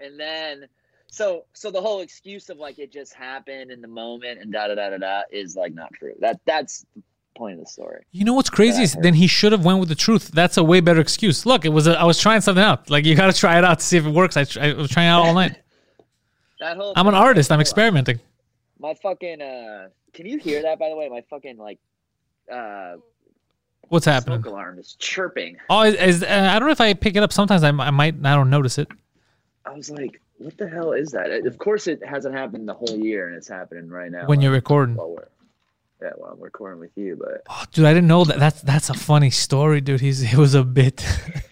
And 0.00 0.18
then 0.18 0.68
so 1.14 1.44
so 1.52 1.70
the 1.70 1.80
whole 1.80 2.00
excuse 2.00 2.50
of 2.50 2.58
like 2.58 2.78
it 2.80 2.92
just 2.92 3.14
happened 3.14 3.70
in 3.70 3.80
the 3.80 3.88
moment 3.88 4.40
and 4.40 4.52
da 4.52 4.66
da 4.66 4.74
da 4.74 4.90
da 4.90 4.98
da 4.98 5.22
is 5.30 5.54
like 5.54 5.72
not 5.72 5.92
true. 5.92 6.12
That 6.18 6.40
that's 6.44 6.84
the 6.96 7.02
point 7.36 7.54
of 7.54 7.60
the 7.60 7.70
story. 7.70 8.04
You 8.10 8.24
know 8.24 8.34
what's 8.34 8.50
crazy? 8.50 8.82
Is. 8.82 8.94
Then 8.94 9.14
he 9.14 9.28
should 9.28 9.52
have 9.52 9.64
went 9.64 9.78
with 9.78 9.88
the 9.88 9.94
truth. 9.94 10.32
That's 10.32 10.56
a 10.56 10.64
way 10.64 10.80
better 10.80 11.00
excuse. 11.00 11.46
Look, 11.46 11.64
it 11.64 11.68
was 11.68 11.86
a, 11.86 11.98
I 11.98 12.04
was 12.04 12.20
trying 12.20 12.40
something 12.40 12.64
out. 12.64 12.90
Like 12.90 13.04
you 13.04 13.14
got 13.14 13.32
to 13.32 13.32
try 13.40 13.58
it 13.58 13.64
out 13.64 13.78
to 13.78 13.84
see 13.84 13.96
if 13.96 14.04
it 14.04 14.10
works. 14.10 14.36
I, 14.36 14.44
I 14.60 14.72
was 14.74 14.90
trying 14.90 15.06
it 15.06 15.10
out 15.10 15.26
all 15.26 15.34
night. 15.34 15.60
That 16.58 16.76
whole 16.76 16.92
I'm 16.96 17.06
an 17.06 17.14
artist. 17.14 17.52
I'm 17.52 17.60
experimenting. 17.60 18.18
My 18.80 18.94
fucking 18.94 19.40
uh 19.40 19.88
can 20.14 20.26
you 20.26 20.38
hear 20.38 20.62
that 20.62 20.80
by 20.80 20.88
the 20.88 20.96
way? 20.96 21.08
My 21.08 21.22
fucking 21.30 21.58
like 21.58 21.78
uh 22.50 22.96
What's 23.88 24.06
happening? 24.06 24.40
smoke 24.40 24.52
alarm 24.52 24.78
is 24.78 24.94
chirping. 24.98 25.58
Oh, 25.68 25.82
is, 25.82 25.94
is 25.94 26.22
uh, 26.22 26.48
I 26.50 26.58
don't 26.58 26.68
know 26.68 26.72
if 26.72 26.80
I 26.80 26.94
pick 26.94 27.16
it 27.16 27.22
up. 27.22 27.32
Sometimes 27.32 27.62
I 27.62 27.70
might. 27.70 28.14
I 28.24 28.34
don't 28.34 28.50
notice 28.50 28.78
it. 28.78 28.88
I 29.66 29.72
was 29.72 29.90
like, 29.90 30.20
what 30.38 30.56
the 30.58 30.68
hell 30.68 30.92
is 30.92 31.12
that? 31.12 31.30
Of 31.46 31.58
course 31.58 31.86
it 31.86 32.04
hasn't 32.04 32.34
happened 32.34 32.68
the 32.68 32.74
whole 32.74 32.96
year 32.96 33.28
and 33.28 33.36
it's 33.36 33.48
happening 33.48 33.88
right 33.88 34.10
now. 34.10 34.26
When 34.26 34.40
you're 34.40 34.52
recording. 34.52 34.96
while 34.96 35.10
we're 35.10 35.28
yeah, 36.02 36.10
while 36.16 36.32
I'm 36.32 36.40
recording 36.40 36.80
with 36.80 36.90
you, 36.96 37.16
but 37.18 37.42
Oh, 37.48 37.64
dude, 37.72 37.84
I 37.84 37.94
didn't 37.94 38.08
know 38.08 38.24
that. 38.24 38.38
That's 38.38 38.60
that's 38.62 38.90
a 38.90 38.94
funny 38.94 39.30
story, 39.30 39.80
dude. 39.80 40.00
He's 40.00 40.22
it 40.22 40.36
was 40.36 40.54
a 40.54 40.64
bit. 40.64 41.04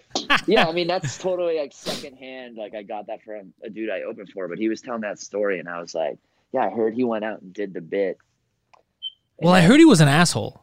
yeah, 0.47 0.67
I 0.67 0.73
mean 0.73 0.89
that's 0.89 1.17
totally 1.17 1.59
like 1.59 1.73
secondhand. 1.73 2.57
Like 2.57 2.75
I 2.75 2.83
got 2.83 3.07
that 3.07 3.23
from 3.23 3.53
a 3.63 3.71
dude 3.71 3.89
I 3.91 4.03
opened 4.03 4.31
for, 4.31 4.49
but 4.49 4.59
he 4.59 4.69
was 4.69 4.81
telling 4.83 5.03
that 5.03 5.19
story, 5.19 5.59
and 5.59 5.69
I 5.69 5.81
was 5.81 5.95
like, 5.95 6.19
yeah, 6.53 6.67
I 6.67 6.71
heard 6.71 6.95
he 6.95 7.05
went 7.05 7.25
out 7.25 7.41
and 7.41 7.53
did 7.53 7.73
the 7.73 7.81
bit. 7.81 8.19
And 9.39 9.47
well, 9.47 9.55
I 9.55 9.61
heard 9.63 9.79
he 9.79 9.87
was 9.87 10.01
an 10.01 10.09
asshole. 10.09 10.62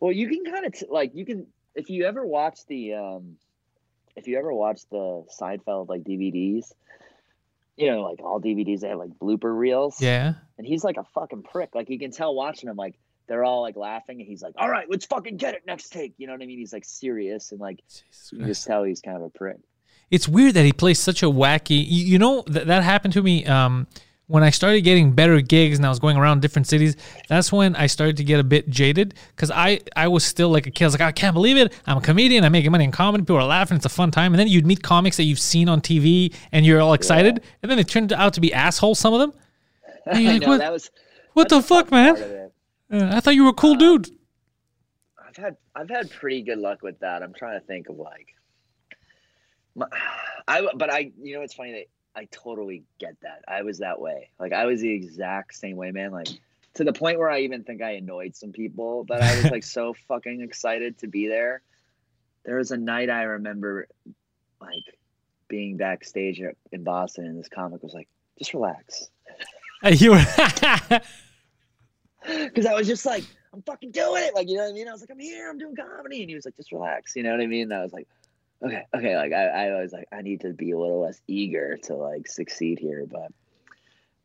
Well, 0.00 0.12
you 0.12 0.28
can 0.28 0.44
kind 0.44 0.66
of 0.66 0.72
t- 0.72 0.86
like 0.88 1.14
you 1.14 1.24
can 1.24 1.46
if 1.74 1.90
you 1.90 2.04
ever 2.06 2.24
watch 2.24 2.66
the 2.66 2.94
um, 2.94 3.36
if 4.16 4.26
you 4.26 4.38
ever 4.38 4.52
watch 4.52 4.82
the 4.90 5.24
Seinfeld 5.40 5.88
like 5.88 6.02
DVDs, 6.02 6.72
you 7.76 7.90
know, 7.90 8.02
like 8.02 8.20
all 8.20 8.40
DVDs 8.40 8.80
they 8.80 8.88
have 8.88 8.98
like 8.98 9.18
blooper 9.18 9.56
reels. 9.56 10.00
Yeah. 10.00 10.34
And 10.58 10.66
he's 10.66 10.84
like 10.84 10.96
a 10.96 11.04
fucking 11.04 11.44
prick. 11.44 11.74
Like 11.74 11.88
you 11.88 11.98
can 11.98 12.10
tell 12.10 12.34
watching 12.34 12.68
him, 12.68 12.76
like 12.76 12.98
they're 13.28 13.44
all 13.44 13.62
like 13.62 13.76
laughing, 13.76 14.20
and 14.20 14.28
he's 14.28 14.42
like, 14.42 14.54
"All 14.56 14.68
right, 14.68 14.86
let's 14.90 15.06
fucking 15.06 15.36
get 15.36 15.54
it 15.54 15.62
next 15.66 15.90
take." 15.90 16.14
You 16.16 16.26
know 16.26 16.32
what 16.32 16.42
I 16.42 16.46
mean? 16.46 16.58
He's 16.58 16.72
like 16.72 16.84
serious, 16.84 17.52
and 17.52 17.60
like 17.60 17.80
you 18.32 18.46
just 18.46 18.66
tell 18.66 18.82
he's 18.82 19.00
kind 19.00 19.16
of 19.16 19.22
a 19.22 19.30
prick. 19.30 19.58
It's 20.10 20.26
weird 20.26 20.54
that 20.54 20.64
he 20.64 20.72
plays 20.72 20.98
such 20.98 21.22
a 21.22 21.26
wacky. 21.26 21.84
You, 21.86 22.04
you 22.04 22.18
know 22.18 22.42
that 22.46 22.66
that 22.66 22.82
happened 22.82 23.12
to 23.14 23.22
me 23.22 23.44
um, 23.44 23.86
when 24.28 24.42
I 24.42 24.50
started 24.50 24.82
getting 24.82 25.12
better 25.12 25.40
gigs 25.40 25.78
and 25.78 25.86
I 25.86 25.88
was 25.88 25.98
going 25.98 26.16
around 26.16 26.42
different 26.42 26.66
cities. 26.66 26.96
That's 27.28 27.50
when 27.50 27.74
I 27.74 27.86
started 27.86 28.18
to 28.18 28.24
get 28.24 28.38
a 28.38 28.44
bit 28.44 28.68
jaded 28.68 29.14
because 29.34 29.50
I 29.50 29.80
I 29.96 30.06
was 30.08 30.24
still 30.24 30.50
like 30.50 30.66
a 30.66 30.70
kid. 30.70 30.84
I 30.84 30.86
was 30.86 30.94
like, 30.94 31.00
I 31.00 31.12
can't 31.12 31.34
believe 31.34 31.56
it. 31.56 31.72
I'm 31.86 31.96
a 31.96 32.00
comedian. 32.00 32.44
I'm 32.44 32.52
making 32.52 32.70
money 32.70 32.84
in 32.84 32.92
comedy. 32.92 33.24
People 33.24 33.38
are 33.38 33.44
laughing. 33.44 33.76
It's 33.76 33.86
a 33.86 33.90
fun 33.90 34.10
time. 34.10 34.32
And 34.32 34.38
then 34.38 34.46
you'd 34.46 34.66
meet 34.66 34.82
comics 34.82 35.16
that 35.16 35.24
you've 35.24 35.40
seen 35.40 35.68
on 35.68 35.80
TV 35.80 36.34
and 36.52 36.64
you're 36.64 36.80
all 36.80 36.92
excited. 36.92 37.42
And 37.62 37.70
then 37.70 37.78
it 37.78 37.88
turned 37.88 38.12
out 38.12 38.34
to 38.34 38.40
be 38.40 38.52
assholes. 38.52 38.98
Some 38.98 39.14
of 39.14 39.20
them. 39.20 39.32
And 40.06 40.22
you're 40.22 40.32
like, 40.32 40.42
know 40.42 40.48
what, 40.48 40.58
that 40.58 40.72
was 40.72 40.90
what 41.34 41.50
the 41.50 41.60
fuck, 41.60 41.90
man? 41.90 42.14
part 42.14 42.26
of 42.26 42.30
it. 42.30 42.52
Uh, 42.90 43.10
I 43.12 43.20
thought 43.20 43.34
you 43.34 43.44
were 43.44 43.50
a 43.50 43.54
cool 43.54 43.74
dude. 43.74 44.10
I've 45.22 45.36
had 45.36 45.56
I've 45.74 45.90
had 45.90 46.10
pretty 46.10 46.40
good 46.42 46.58
luck 46.58 46.82
with 46.82 46.98
that. 47.00 47.22
I'm 47.22 47.34
trying 47.34 47.60
to 47.60 47.66
think 47.66 47.90
of 47.90 47.98
like, 47.98 48.28
my, 49.74 49.86
I 50.48 50.66
but 50.74 50.90
I 50.90 51.12
you 51.20 51.34
know 51.34 51.42
it's 51.42 51.52
funny 51.54 51.72
that 51.72 51.86
I 52.18 52.26
totally 52.32 52.82
get 52.98 53.14
that. 53.22 53.44
I 53.46 53.62
was 53.62 53.78
that 53.78 54.00
way. 54.00 54.30
Like 54.40 54.52
I 54.52 54.66
was 54.66 54.80
the 54.80 54.92
exact 54.92 55.54
same 55.54 55.76
way, 55.76 55.92
man. 55.92 56.10
Like 56.10 56.26
to 56.74 56.82
the 56.82 56.92
point 56.92 57.18
where 57.18 57.30
I 57.30 57.40
even 57.40 57.62
think 57.62 57.80
I 57.80 57.92
annoyed 57.92 58.34
some 58.34 58.50
people, 58.50 59.04
but 59.04 59.22
I 59.22 59.36
was 59.36 59.52
like 59.52 59.62
so 59.78 59.94
fucking 60.08 60.40
excited 60.40 60.98
to 60.98 61.06
be 61.06 61.28
there. 61.28 61.62
There 62.44 62.56
was 62.56 62.72
a 62.72 62.76
night 62.76 63.08
I 63.08 63.22
remember, 63.22 63.86
like 64.60 64.82
being 65.46 65.76
backstage 65.76 66.42
in 66.72 66.82
Boston, 66.82 67.26
and 67.26 67.38
this 67.38 67.48
comic 67.48 67.84
was 67.84 67.94
like, 67.94 68.08
"Just 68.36 68.52
relax," 68.52 69.10
you 69.92 70.10
were 70.10 70.16
because 72.26 72.66
I 72.66 72.74
was 72.74 72.88
just 72.88 73.06
like, 73.06 73.22
"I'm 73.54 73.62
fucking 73.62 73.92
doing 73.92 74.24
it," 74.24 74.34
like 74.34 74.48
you 74.48 74.56
know 74.56 74.64
what 74.64 74.70
I 74.70 74.72
mean. 74.72 74.88
I 74.88 74.92
was 74.92 75.02
like, 75.02 75.10
"I'm 75.12 75.20
here, 75.20 75.48
I'm 75.48 75.58
doing 75.58 75.76
comedy," 75.76 76.22
and 76.22 76.28
he 76.28 76.34
was 76.34 76.44
like, 76.44 76.56
"Just 76.56 76.72
relax," 76.72 77.14
you 77.14 77.22
know 77.22 77.30
what 77.30 77.40
I 77.40 77.46
mean. 77.46 77.62
And 77.70 77.74
I 77.74 77.82
was 77.84 77.92
like, 77.92 78.08
"Okay, 78.62 78.82
okay," 78.94 79.16
like 79.16 79.32
I, 79.32 79.68
I 79.68 79.80
was 79.80 79.92
like, 79.92 80.08
I 80.12 80.22
need 80.22 80.40
to 80.42 80.52
be 80.52 80.72
a 80.72 80.78
little 80.78 81.02
less 81.02 81.20
eager 81.26 81.76
to 81.84 81.94
like 81.94 82.26
succeed 82.26 82.78
here, 82.78 83.06
but. 83.06 83.32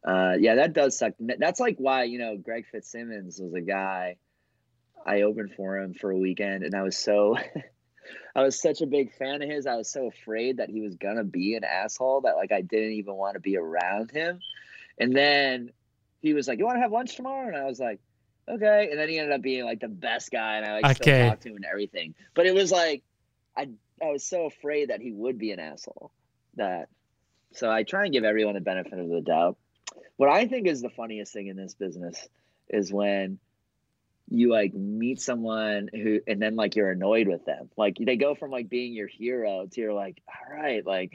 Uh, 0.05 0.35
yeah, 0.37 0.55
that 0.55 0.73
does 0.73 0.97
suck. 0.97 1.13
That's 1.17 1.61
like 1.61 1.77
why 1.77 2.03
you 2.03 2.19
know 2.19 2.35
Greg 2.35 2.65
Fitzsimmons 2.69 3.39
was 3.39 3.53
a 3.53 3.61
guy. 3.61 4.17
I 5.05 5.21
opened 5.21 5.53
for 5.55 5.77
him 5.77 5.93
for 5.93 6.11
a 6.11 6.17
weekend, 6.17 6.63
and 6.63 6.75
I 6.75 6.81
was 6.81 6.97
so, 6.97 7.37
I 8.35 8.43
was 8.43 8.59
such 8.59 8.81
a 8.81 8.85
big 8.85 9.13
fan 9.15 9.41
of 9.41 9.49
his. 9.49 9.65
I 9.65 9.75
was 9.75 9.89
so 9.89 10.07
afraid 10.07 10.57
that 10.57 10.69
he 10.69 10.81
was 10.81 10.95
gonna 10.95 11.23
be 11.23 11.55
an 11.55 11.63
asshole 11.63 12.21
that 12.21 12.35
like 12.35 12.51
I 12.51 12.61
didn't 12.61 12.93
even 12.93 13.15
want 13.15 13.35
to 13.35 13.39
be 13.39 13.57
around 13.57 14.11
him. 14.11 14.39
And 14.97 15.15
then 15.15 15.71
he 16.21 16.33
was 16.33 16.47
like, 16.47 16.59
"You 16.59 16.65
want 16.65 16.77
to 16.77 16.81
have 16.81 16.91
lunch 16.91 17.15
tomorrow?" 17.15 17.47
And 17.47 17.55
I 17.55 17.63
was 17.63 17.79
like, 17.79 17.99
"Okay." 18.49 18.89
And 18.91 18.99
then 18.99 19.07
he 19.07 19.19
ended 19.19 19.33
up 19.33 19.41
being 19.41 19.63
like 19.63 19.79
the 19.79 19.87
best 19.87 20.31
guy, 20.31 20.57
and 20.57 20.65
I 20.65 20.73
like 20.81 20.95
still 20.95 21.07
Okay. 21.07 21.29
talk 21.29 21.39
to 21.41 21.49
him 21.49 21.55
and 21.55 21.65
everything. 21.65 22.13
But 22.33 22.45
it 22.45 22.53
was 22.53 22.71
like, 22.71 23.03
I 23.55 23.69
I 24.03 24.11
was 24.11 24.23
so 24.23 24.45
afraid 24.45 24.89
that 24.89 25.01
he 25.01 25.11
would 25.11 25.37
be 25.37 25.51
an 25.51 25.59
asshole 25.59 26.11
that. 26.55 26.89
So 27.53 27.69
I 27.69 27.83
try 27.83 28.05
and 28.05 28.13
give 28.13 28.23
everyone 28.23 28.55
the 28.55 28.61
benefit 28.61 28.97
of 28.97 29.09
the 29.09 29.21
doubt. 29.21 29.57
What 30.17 30.29
I 30.29 30.47
think 30.47 30.67
is 30.67 30.81
the 30.81 30.89
funniest 30.89 31.33
thing 31.33 31.47
in 31.47 31.55
this 31.55 31.75
business 31.75 32.27
is 32.67 32.91
when 32.91 33.37
you 34.29 34.49
like 34.49 34.73
meet 34.73 35.21
someone 35.21 35.89
who 35.93 36.19
and 36.25 36.41
then 36.41 36.55
like 36.55 36.75
you're 36.75 36.89
annoyed 36.89 37.27
with 37.27 37.45
them. 37.45 37.69
Like 37.77 37.97
they 37.99 38.15
go 38.15 38.33
from 38.33 38.49
like 38.51 38.69
being 38.69 38.93
your 38.93 39.07
hero 39.07 39.67
to 39.71 39.81
you're 39.81 39.93
like, 39.93 40.21
all 40.27 40.57
right, 40.57 40.85
like 40.85 41.11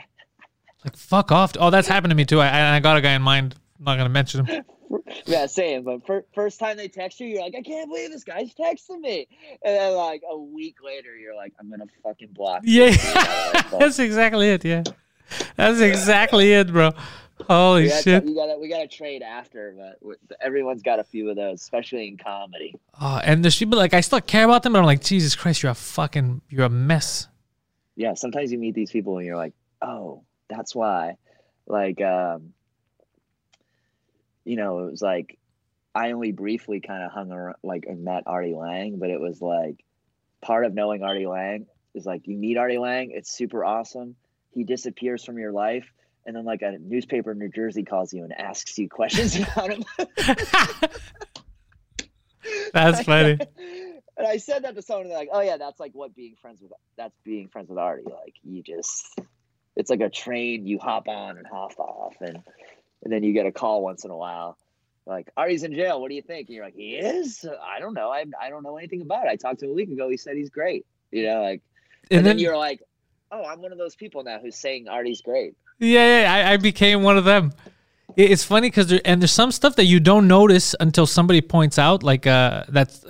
like, 0.85 0.97
fuck 0.97 1.33
off. 1.33 1.53
Oh, 1.59 1.71
that's 1.71 1.89
happened 1.89 2.11
to 2.11 2.15
me 2.15 2.25
too. 2.25 2.41
I, 2.41 2.77
I 2.77 2.81
got 2.81 2.97
a 2.97 3.01
guy 3.01 3.15
in 3.15 3.23
mind. 3.23 3.57
I'm 3.79 3.85
not 3.85 3.97
gonna 3.97 4.09
mention 4.11 4.45
him. 4.45 4.65
yeah, 5.27 5.47
same. 5.47 5.85
But 5.85 6.07
fir- 6.07 6.25
first 6.35 6.59
time 6.59 6.77
they 6.77 6.89
text 6.89 7.21
you, 7.21 7.27
you're 7.27 7.43
like, 7.43 7.55
I 7.57 7.63
can't 7.63 7.89
believe 7.89 8.11
this 8.11 8.25
guy's 8.25 8.55
texting 8.55 9.01
me. 9.01 9.27
And 9.65 9.77
then 9.77 9.95
like 9.95 10.23
a 10.29 10.37
week 10.39 10.77
later, 10.85 11.17
you're 11.17 11.35
like, 11.37 11.53
I'm 11.61 11.71
gonna 11.71 11.87
fucking 12.03 12.29
block. 12.33 12.63
Yeah, 12.65 12.91
that's 13.79 13.99
exactly 13.99 14.49
it. 14.51 14.65
Yeah, 14.65 14.83
that's 15.57 15.81
exactly 15.81 16.53
it, 16.53 16.73
bro. 16.73 16.93
Holy 17.49 17.83
We 17.85 17.89
gotta, 17.89 18.03
shit. 18.03 18.25
we 18.25 18.35
gotta 18.35 18.59
we 18.59 18.69
gotta 18.69 18.89
trade 18.89 19.23
after, 19.23 19.75
but 20.03 20.19
everyone's 20.41 20.83
got 20.83 20.99
a 20.99 21.05
few 21.05 21.31
of 21.31 21.37
those, 21.37 21.61
especially 21.61 22.09
in 22.09 22.17
comedy. 22.17 22.75
Oh, 23.01 23.21
and 23.23 23.45
there's 23.45 23.57
people 23.57 23.79
like 23.79 23.95
I 23.95 24.01
still 24.01 24.21
care 24.21 24.45
about 24.45 24.65
them, 24.65 24.73
but 24.73 24.81
I'm 24.81 24.85
like, 24.87 25.03
Jesus 25.03 25.37
Christ, 25.37 25.63
you're 25.63 25.71
a 25.71 25.75
fucking, 25.77 26.41
you're 26.49 26.65
a 26.65 26.69
mess. 26.71 27.29
yeah 27.95 28.15
sometimes 28.15 28.51
you 28.53 28.59
meet 28.59 28.75
these 28.75 28.91
people 28.91 29.19
and 29.19 29.27
you're 29.27 29.37
like 29.37 29.55
oh 29.83 30.23
that's 30.49 30.75
why 30.75 31.17
like 31.67 32.01
um 32.01 32.53
you 34.49 34.57
know 34.57 34.81
it 34.81 34.91
was 34.91 35.03
like 35.03 35.39
i 35.95 36.13
only 36.13 36.33
briefly 36.33 36.81
kind 36.81 37.05
of 37.05 37.13
hung 37.13 37.31
around 37.31 37.57
like 37.63 37.85
and 37.87 38.03
met 38.03 38.23
artie 38.27 38.55
lange 38.55 38.99
but 38.99 39.11
it 39.11 39.21
was 39.21 39.43
like 39.43 39.85
part 40.41 40.65
of 40.65 40.73
knowing 40.73 41.03
artie 41.03 41.27
lange 41.27 41.67
is 41.95 42.07
like 42.07 42.27
you 42.27 42.37
meet 42.37 42.57
artie 42.57 42.79
lange 42.79 43.11
it's 43.13 43.31
super 43.31 43.65
awesome 43.65 44.17
he 44.53 44.65
disappears 44.65 45.25
from 45.25 45.39
your 45.39 45.53
life 45.53 45.93
and 46.25 46.35
then 46.35 46.45
like 46.45 46.63
a 46.63 46.79
newspaper 46.79 47.33
in 47.33 47.39
new 47.39 47.51
jersey 47.51 47.85
calls 47.85 48.13
you 48.13 48.25
and 48.25 48.33
asks 48.33 48.79
you 48.79 48.89
questions 48.89 49.37
about 49.41 49.71
him 49.71 49.85
That's 52.73 53.03
funny. 53.03 53.39
and 54.17 54.27
I 54.27 54.39
said 54.39 54.65
that 54.65 54.75
to 54.75 54.83
someone, 54.83 55.03
and 55.03 55.11
they're 55.11 55.19
like, 55.19 55.31
"Oh 55.33 55.41
yeah, 55.41 55.57
that's 55.57 55.81
like 55.81 55.93
what 55.93 56.15
being 56.15 56.35
friends 56.41 56.61
with 56.61 56.73
that's 56.97 57.17
being 57.25 57.49
friends 57.49 57.69
with 57.69 57.79
Artie. 57.79 58.05
Like 58.05 58.35
you 58.43 58.63
just, 58.63 59.19
it's 59.77 59.91
like 59.91 60.01
a 60.01 60.09
train 60.09 60.67
you 60.67 60.79
hop 60.79 61.09
on 61.09 61.39
and 61.39 61.47
hop 61.47 61.79
off, 61.79 62.15
and 62.21 62.43
and 63.03 63.13
then 63.13 63.23
you 63.23 63.33
get 63.33 63.47
a 63.47 63.53
call 63.53 63.83
once 63.83 64.05
in 64.05 64.11
a 64.11 64.17
while, 64.17 64.59
like 65.07 65.31
Artie's 65.37 65.63
in 65.63 65.75
jail. 65.75 66.01
What 66.01 66.09
do 66.09 66.15
you 66.15 66.23
think? 66.23 66.49
And 66.49 66.57
you're 66.57 66.65
like, 66.65 66.75
he 66.75 66.97
is. 66.97 67.45
I 67.63 67.81
don't 67.81 67.95
know. 67.95 68.11
I 68.11 68.25
I 68.41 68.51
don't 68.51 68.63
know 68.63 68.77
anything 68.77 69.01
about 69.01 69.27
it. 69.27 69.31
I 69.31 69.37
talked 69.37 69.61
to 69.61 69.67
him 69.67 69.73
a 69.73 69.75
week 69.75 69.91
ago. 69.91 70.09
He 70.09 70.17
said 70.17 70.37
he's 70.37 70.51
great. 70.51 70.85
You 71.11 71.27
know, 71.27 71.43
like, 71.43 71.63
and, 72.11 72.19
And 72.19 72.27
then, 72.27 72.37
then, 72.37 72.39
you're 72.39 72.57
like, 72.57 72.83
oh, 73.33 73.45
I'm 73.45 73.63
one 73.63 73.73
of 73.73 73.79
those 73.79 73.97
people 73.97 74.23
now 74.23 74.39
who's 74.39 74.57
saying 74.57 74.89
Artie's 74.89 75.23
great. 75.23 75.55
yeah, 75.79 76.23
yeah, 76.23 76.33
I, 76.33 76.53
I 76.53 76.57
became 76.59 77.03
one 77.03 77.17
of 77.17 77.25
them. 77.25 77.53
It's 78.17 78.43
funny 78.43 78.69
because 78.69 78.89
there 78.89 79.01
and 79.05 79.23
there's 79.23 79.33
some 79.33 79.53
stuff 79.53 79.77
that 79.77 79.85
you 79.85 80.01
don't 80.01 80.27
notice 80.27 80.75
until 80.81 81.07
somebody 81.07 81.41
points 81.41 81.79
out, 81.79 82.03
like 82.03 82.27
uh, 82.27 82.65
that's 82.69 83.05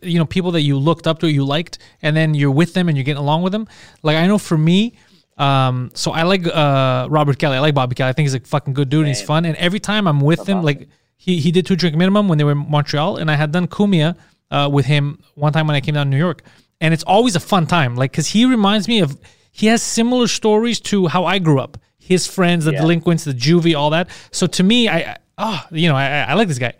you 0.00 0.18
know 0.18 0.24
people 0.24 0.52
that 0.52 0.62
you 0.62 0.78
looked 0.78 1.06
up 1.06 1.18
to, 1.18 1.30
you 1.30 1.44
liked, 1.44 1.78
and 2.02 2.16
then 2.16 2.34
you're 2.34 2.50
with 2.50 2.72
them 2.72 2.88
and 2.88 2.96
you're 2.96 3.04
getting 3.04 3.20
along 3.20 3.42
with 3.42 3.52
them. 3.52 3.68
Like 4.02 4.16
I 4.16 4.26
know 4.26 4.38
for 4.38 4.56
me, 4.56 4.94
um, 5.36 5.90
so 5.94 6.12
I 6.12 6.22
like 6.22 6.46
uh, 6.46 7.08
Robert 7.10 7.38
Kelly. 7.38 7.56
I 7.56 7.60
like 7.60 7.74
Bobby 7.74 7.94
Kelly. 7.94 8.10
I 8.10 8.12
think 8.12 8.24
he's 8.24 8.34
a 8.34 8.40
fucking 8.40 8.74
good 8.74 8.88
dude. 8.88 9.00
and 9.00 9.08
He's 9.08 9.22
fun, 9.22 9.44
and 9.44 9.56
every 9.56 9.80
time 9.80 10.06
I'm 10.06 10.20
with 10.20 10.48
him, 10.48 10.62
like 10.62 10.88
he 11.16 11.40
he 11.40 11.50
did 11.50 11.66
two 11.66 11.76
drink 11.76 11.96
minimum 11.96 12.28
when 12.28 12.38
they 12.38 12.44
were 12.44 12.52
in 12.52 12.70
Montreal, 12.70 13.16
and 13.16 13.30
I 13.30 13.34
had 13.34 13.50
done 13.52 13.66
Cumia 13.66 14.16
uh, 14.50 14.68
with 14.72 14.86
him 14.86 15.18
one 15.34 15.52
time 15.52 15.66
when 15.66 15.76
I 15.76 15.80
came 15.80 15.94
down 15.94 16.06
to 16.06 16.10
New 16.10 16.18
York, 16.18 16.42
and 16.80 16.94
it's 16.94 17.02
always 17.04 17.34
a 17.36 17.40
fun 17.40 17.66
time. 17.66 17.96
Like 17.96 18.12
because 18.12 18.28
he 18.28 18.44
reminds 18.44 18.86
me 18.88 19.00
of 19.00 19.18
he 19.50 19.66
has 19.68 19.82
similar 19.82 20.26
stories 20.28 20.80
to 20.80 21.06
how 21.08 21.24
I 21.24 21.38
grew 21.38 21.58
up. 21.60 21.78
His 21.98 22.26
friends, 22.26 22.66
the 22.66 22.72
Yeah. 22.72 22.82
delinquents, 22.82 23.24
the 23.24 23.32
juvie, 23.32 23.74
all 23.76 23.90
that. 23.90 24.10
So 24.30 24.46
to 24.46 24.62
me, 24.62 24.88
I, 24.88 24.98
I 24.98 25.16
oh, 25.38 25.64
you 25.70 25.88
know, 25.88 25.96
I, 25.96 26.22
I 26.22 26.34
like 26.34 26.48
this 26.48 26.58
guy. 26.58 26.74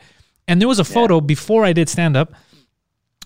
And 0.46 0.60
there 0.60 0.68
was 0.68 0.78
a 0.78 0.84
photo 0.84 1.20
before 1.20 1.64
I 1.64 1.72
did 1.72 1.88
stand 1.88 2.16
up 2.16 2.34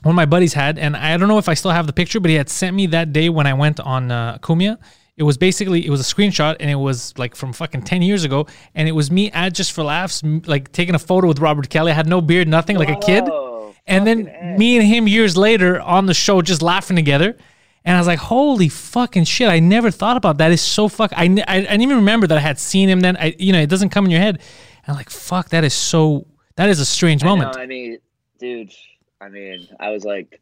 one 0.02 0.12
of 0.12 0.16
my 0.16 0.26
buddies 0.26 0.52
had, 0.52 0.78
and 0.78 0.96
I 0.96 1.16
don't 1.16 1.28
know 1.28 1.38
if 1.38 1.48
I 1.48 1.54
still 1.54 1.72
have 1.72 1.86
the 1.88 1.92
picture, 1.92 2.20
but 2.20 2.30
he 2.30 2.36
had 2.36 2.48
sent 2.48 2.76
me 2.76 2.86
that 2.88 3.12
day 3.12 3.28
when 3.28 3.46
I 3.48 3.54
went 3.54 3.80
on 3.80 4.12
uh, 4.12 4.38
Cumia. 4.38 4.78
It 5.18 5.24
was 5.24 5.36
basically 5.36 5.84
it 5.84 5.90
was 5.90 6.00
a 6.00 6.14
screenshot, 6.14 6.56
and 6.60 6.70
it 6.70 6.76
was 6.76 7.12
like 7.18 7.34
from 7.34 7.52
fucking 7.52 7.82
ten 7.82 8.02
years 8.02 8.24
ago, 8.24 8.46
and 8.74 8.88
it 8.88 8.92
was 8.92 9.10
me 9.10 9.30
at 9.32 9.52
just 9.52 9.72
for 9.72 9.82
laughs, 9.82 10.22
like 10.46 10.70
taking 10.72 10.94
a 10.94 10.98
photo 10.98 11.26
with 11.26 11.40
Robert 11.40 11.68
Kelly. 11.68 11.90
I 11.90 11.94
had 11.94 12.06
no 12.06 12.20
beard, 12.20 12.46
nothing, 12.46 12.76
like 12.76 12.88
a 12.88 12.96
kid, 12.96 13.24
Whoa, 13.24 13.74
and 13.86 14.06
then 14.06 14.56
me 14.56 14.76
and 14.78 14.86
him 14.86 15.08
years 15.08 15.36
later 15.36 15.80
on 15.80 16.06
the 16.06 16.14
show 16.14 16.40
just 16.40 16.62
laughing 16.62 16.96
together. 16.96 17.36
And 17.84 17.96
I 17.96 18.00
was 18.00 18.06
like, 18.06 18.18
"Holy 18.18 18.68
fucking 18.68 19.24
shit! 19.24 19.48
I 19.48 19.60
never 19.60 19.90
thought 19.90 20.16
about 20.16 20.38
that. 20.38 20.52
Is 20.52 20.60
so 20.60 20.88
fuck. 20.88 21.12
I, 21.16 21.24
I 21.24 21.56
I 21.56 21.60
didn't 21.60 21.82
even 21.82 21.96
remember 21.96 22.26
that 22.26 22.38
I 22.38 22.40
had 22.40 22.58
seen 22.58 22.88
him 22.88 23.00
then. 23.00 23.16
I 23.16 23.34
you 23.38 23.52
know 23.52 23.60
it 23.60 23.70
doesn't 23.70 23.88
come 23.88 24.04
in 24.04 24.10
your 24.10 24.20
head. 24.20 24.36
And 24.36 24.88
I'm 24.88 24.96
like, 24.96 25.10
fuck, 25.10 25.48
that 25.50 25.64
is 25.64 25.74
so. 25.74 26.26
That 26.56 26.68
is 26.68 26.80
a 26.80 26.84
strange 26.84 27.24
moment. 27.24 27.54
No, 27.54 27.60
I 27.62 27.66
mean, 27.66 27.98
dude. 28.38 28.72
I 29.20 29.28
mean, 29.28 29.66
I 29.80 29.90
was 29.90 30.04
like, 30.04 30.40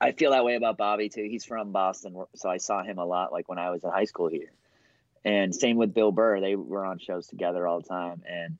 I 0.00 0.12
feel 0.12 0.30
that 0.30 0.44
way 0.44 0.54
about 0.54 0.78
Bobby 0.78 1.08
too. 1.08 1.26
He's 1.28 1.44
from 1.44 1.72
Boston, 1.72 2.24
so 2.34 2.48
I 2.48 2.58
saw 2.58 2.82
him 2.82 2.98
a 2.98 3.04
lot, 3.04 3.32
like 3.32 3.48
when 3.48 3.58
I 3.58 3.70
was 3.70 3.82
in 3.82 3.90
high 3.90 4.04
school 4.04 4.28
here. 4.28 4.52
And 5.24 5.54
same 5.54 5.76
with 5.76 5.94
Bill 5.94 6.12
Burr. 6.12 6.40
They 6.40 6.54
were 6.54 6.84
on 6.84 6.98
shows 6.98 7.26
together 7.26 7.66
all 7.66 7.80
the 7.80 7.88
time. 7.88 8.22
And 8.28 8.58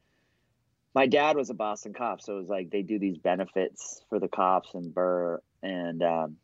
my 0.95 1.07
dad 1.07 1.37
was 1.37 1.51
a 1.51 1.55
Boston 1.55 1.95
cop, 1.95 2.21
so 2.21 2.35
it 2.35 2.41
was 2.41 2.49
like 2.49 2.71
they 2.71 2.83
do 2.83 2.99
these 2.99 3.19
benefits 3.19 4.03
for 4.09 4.19
the 4.19 4.29
cops 4.29 4.75
and 4.75 4.93
Burr. 4.93 5.41
And 5.63 6.03
um, 6.03 6.37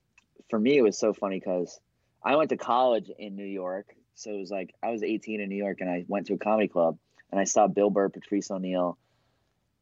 for 0.48 0.58
me, 0.58 0.76
it 0.76 0.82
was 0.82 0.96
so 0.98 1.12
funny 1.12 1.40
because 1.40 1.80
I 2.22 2.36
went 2.36 2.50
to 2.50 2.56
college 2.56 3.10
in 3.18 3.34
New 3.34 3.44
York, 3.44 3.94
so 4.14 4.30
it 4.30 4.38
was 4.38 4.50
like 4.50 4.74
I 4.82 4.90
was 4.90 5.02
18 5.02 5.40
in 5.40 5.48
New 5.48 5.56
York, 5.56 5.80
and 5.80 5.90
I 5.90 6.04
went 6.06 6.28
to 6.28 6.34
a 6.34 6.38
comedy 6.38 6.68
club, 6.68 6.98
and 7.32 7.40
I 7.40 7.44
saw 7.44 7.66
Bill 7.66 7.90
Burr, 7.90 8.08
Patrice 8.10 8.50
O'Neal, 8.50 8.96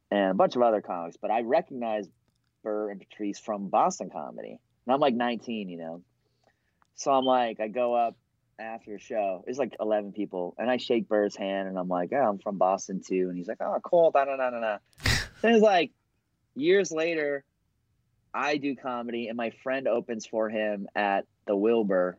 and 0.09 0.31
a 0.31 0.33
bunch 0.33 0.55
of 0.55 0.63
other 0.63 0.81
comics. 0.81 1.17
But 1.17 1.29
I 1.29 1.41
recognized 1.41 2.09
Burr 2.63 2.89
and 2.89 2.99
Patrice 2.99 3.39
from 3.39 3.69
Boston 3.69 4.09
comedy, 4.09 4.59
and 4.85 4.93
I'm 4.93 4.99
like 4.99 5.15
19, 5.15 5.69
you 5.69 5.77
know. 5.77 6.01
So 6.95 7.11
I'm 7.11 7.25
like, 7.25 7.59
I 7.59 7.67
go 7.67 7.95
up 7.95 8.15
after 8.59 8.95
a 8.95 8.99
show. 8.99 9.43
It's 9.47 9.59
like 9.59 9.75
eleven 9.79 10.11
people, 10.11 10.55
and 10.57 10.69
I 10.69 10.77
shake 10.77 11.07
Burr's 11.07 11.35
hand, 11.35 11.67
and 11.67 11.77
I'm 11.77 11.87
like, 11.87 12.11
"Oh, 12.13 12.17
I'm 12.17 12.39
from 12.39 12.57
Boston 12.57 13.01
too," 13.05 13.27
and 13.29 13.37
he's 13.37 13.47
like, 13.47 13.61
"Oh, 13.61 13.79
cool." 13.83 14.11
Da 14.11 14.25
da 14.25 14.37
da 14.37 14.49
da 14.49 14.59
da. 14.59 14.77
Then 15.41 15.55
it's 15.55 15.63
like 15.63 15.91
years 16.55 16.91
later, 16.91 17.43
I 18.33 18.57
do 18.57 18.75
comedy, 18.75 19.27
and 19.27 19.37
my 19.37 19.51
friend 19.63 19.87
opens 19.87 20.25
for 20.25 20.49
him 20.49 20.87
at 20.95 21.25
the 21.47 21.55
Wilbur. 21.55 22.17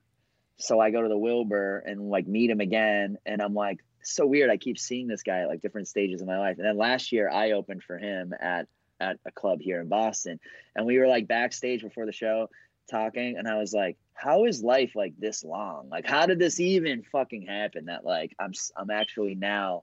So 0.58 0.78
I 0.78 0.90
go 0.90 1.02
to 1.02 1.08
the 1.08 1.18
Wilbur 1.18 1.78
and 1.78 2.10
like 2.10 2.26
meet 2.26 2.50
him 2.50 2.60
again, 2.60 3.16
and 3.24 3.40
I'm 3.40 3.54
like, 3.54 3.80
so 4.02 4.26
weird. 4.26 4.50
I 4.50 4.56
keep 4.56 4.78
seeing 4.78 5.06
this 5.06 5.22
guy 5.22 5.40
at 5.40 5.48
like 5.48 5.62
different 5.62 5.88
stages 5.88 6.20
of 6.20 6.26
my 6.26 6.38
life. 6.38 6.58
And 6.58 6.66
then 6.66 6.76
last 6.76 7.12
year, 7.12 7.30
I 7.30 7.52
opened 7.52 7.82
for 7.82 7.98
him 7.98 8.32
at 8.38 8.68
at 9.00 9.18
a 9.26 9.30
club 9.30 9.60
here 9.60 9.80
in 9.80 9.88
Boston, 9.88 10.38
and 10.74 10.86
we 10.86 10.98
were 10.98 11.06
like 11.06 11.26
backstage 11.28 11.82
before 11.82 12.06
the 12.06 12.12
show 12.12 12.48
talking, 12.90 13.36
and 13.36 13.48
I 13.48 13.58
was 13.58 13.72
like, 13.72 13.96
how 14.14 14.44
is 14.44 14.62
life 14.62 14.92
like 14.94 15.14
this 15.18 15.44
long? 15.44 15.88
Like, 15.90 16.06
how 16.06 16.26
did 16.26 16.38
this 16.38 16.60
even 16.60 17.02
fucking 17.10 17.46
happen? 17.46 17.86
That 17.86 18.04
like 18.04 18.34
I'm 18.38 18.52
I'm 18.76 18.90
actually 18.90 19.34
now 19.34 19.82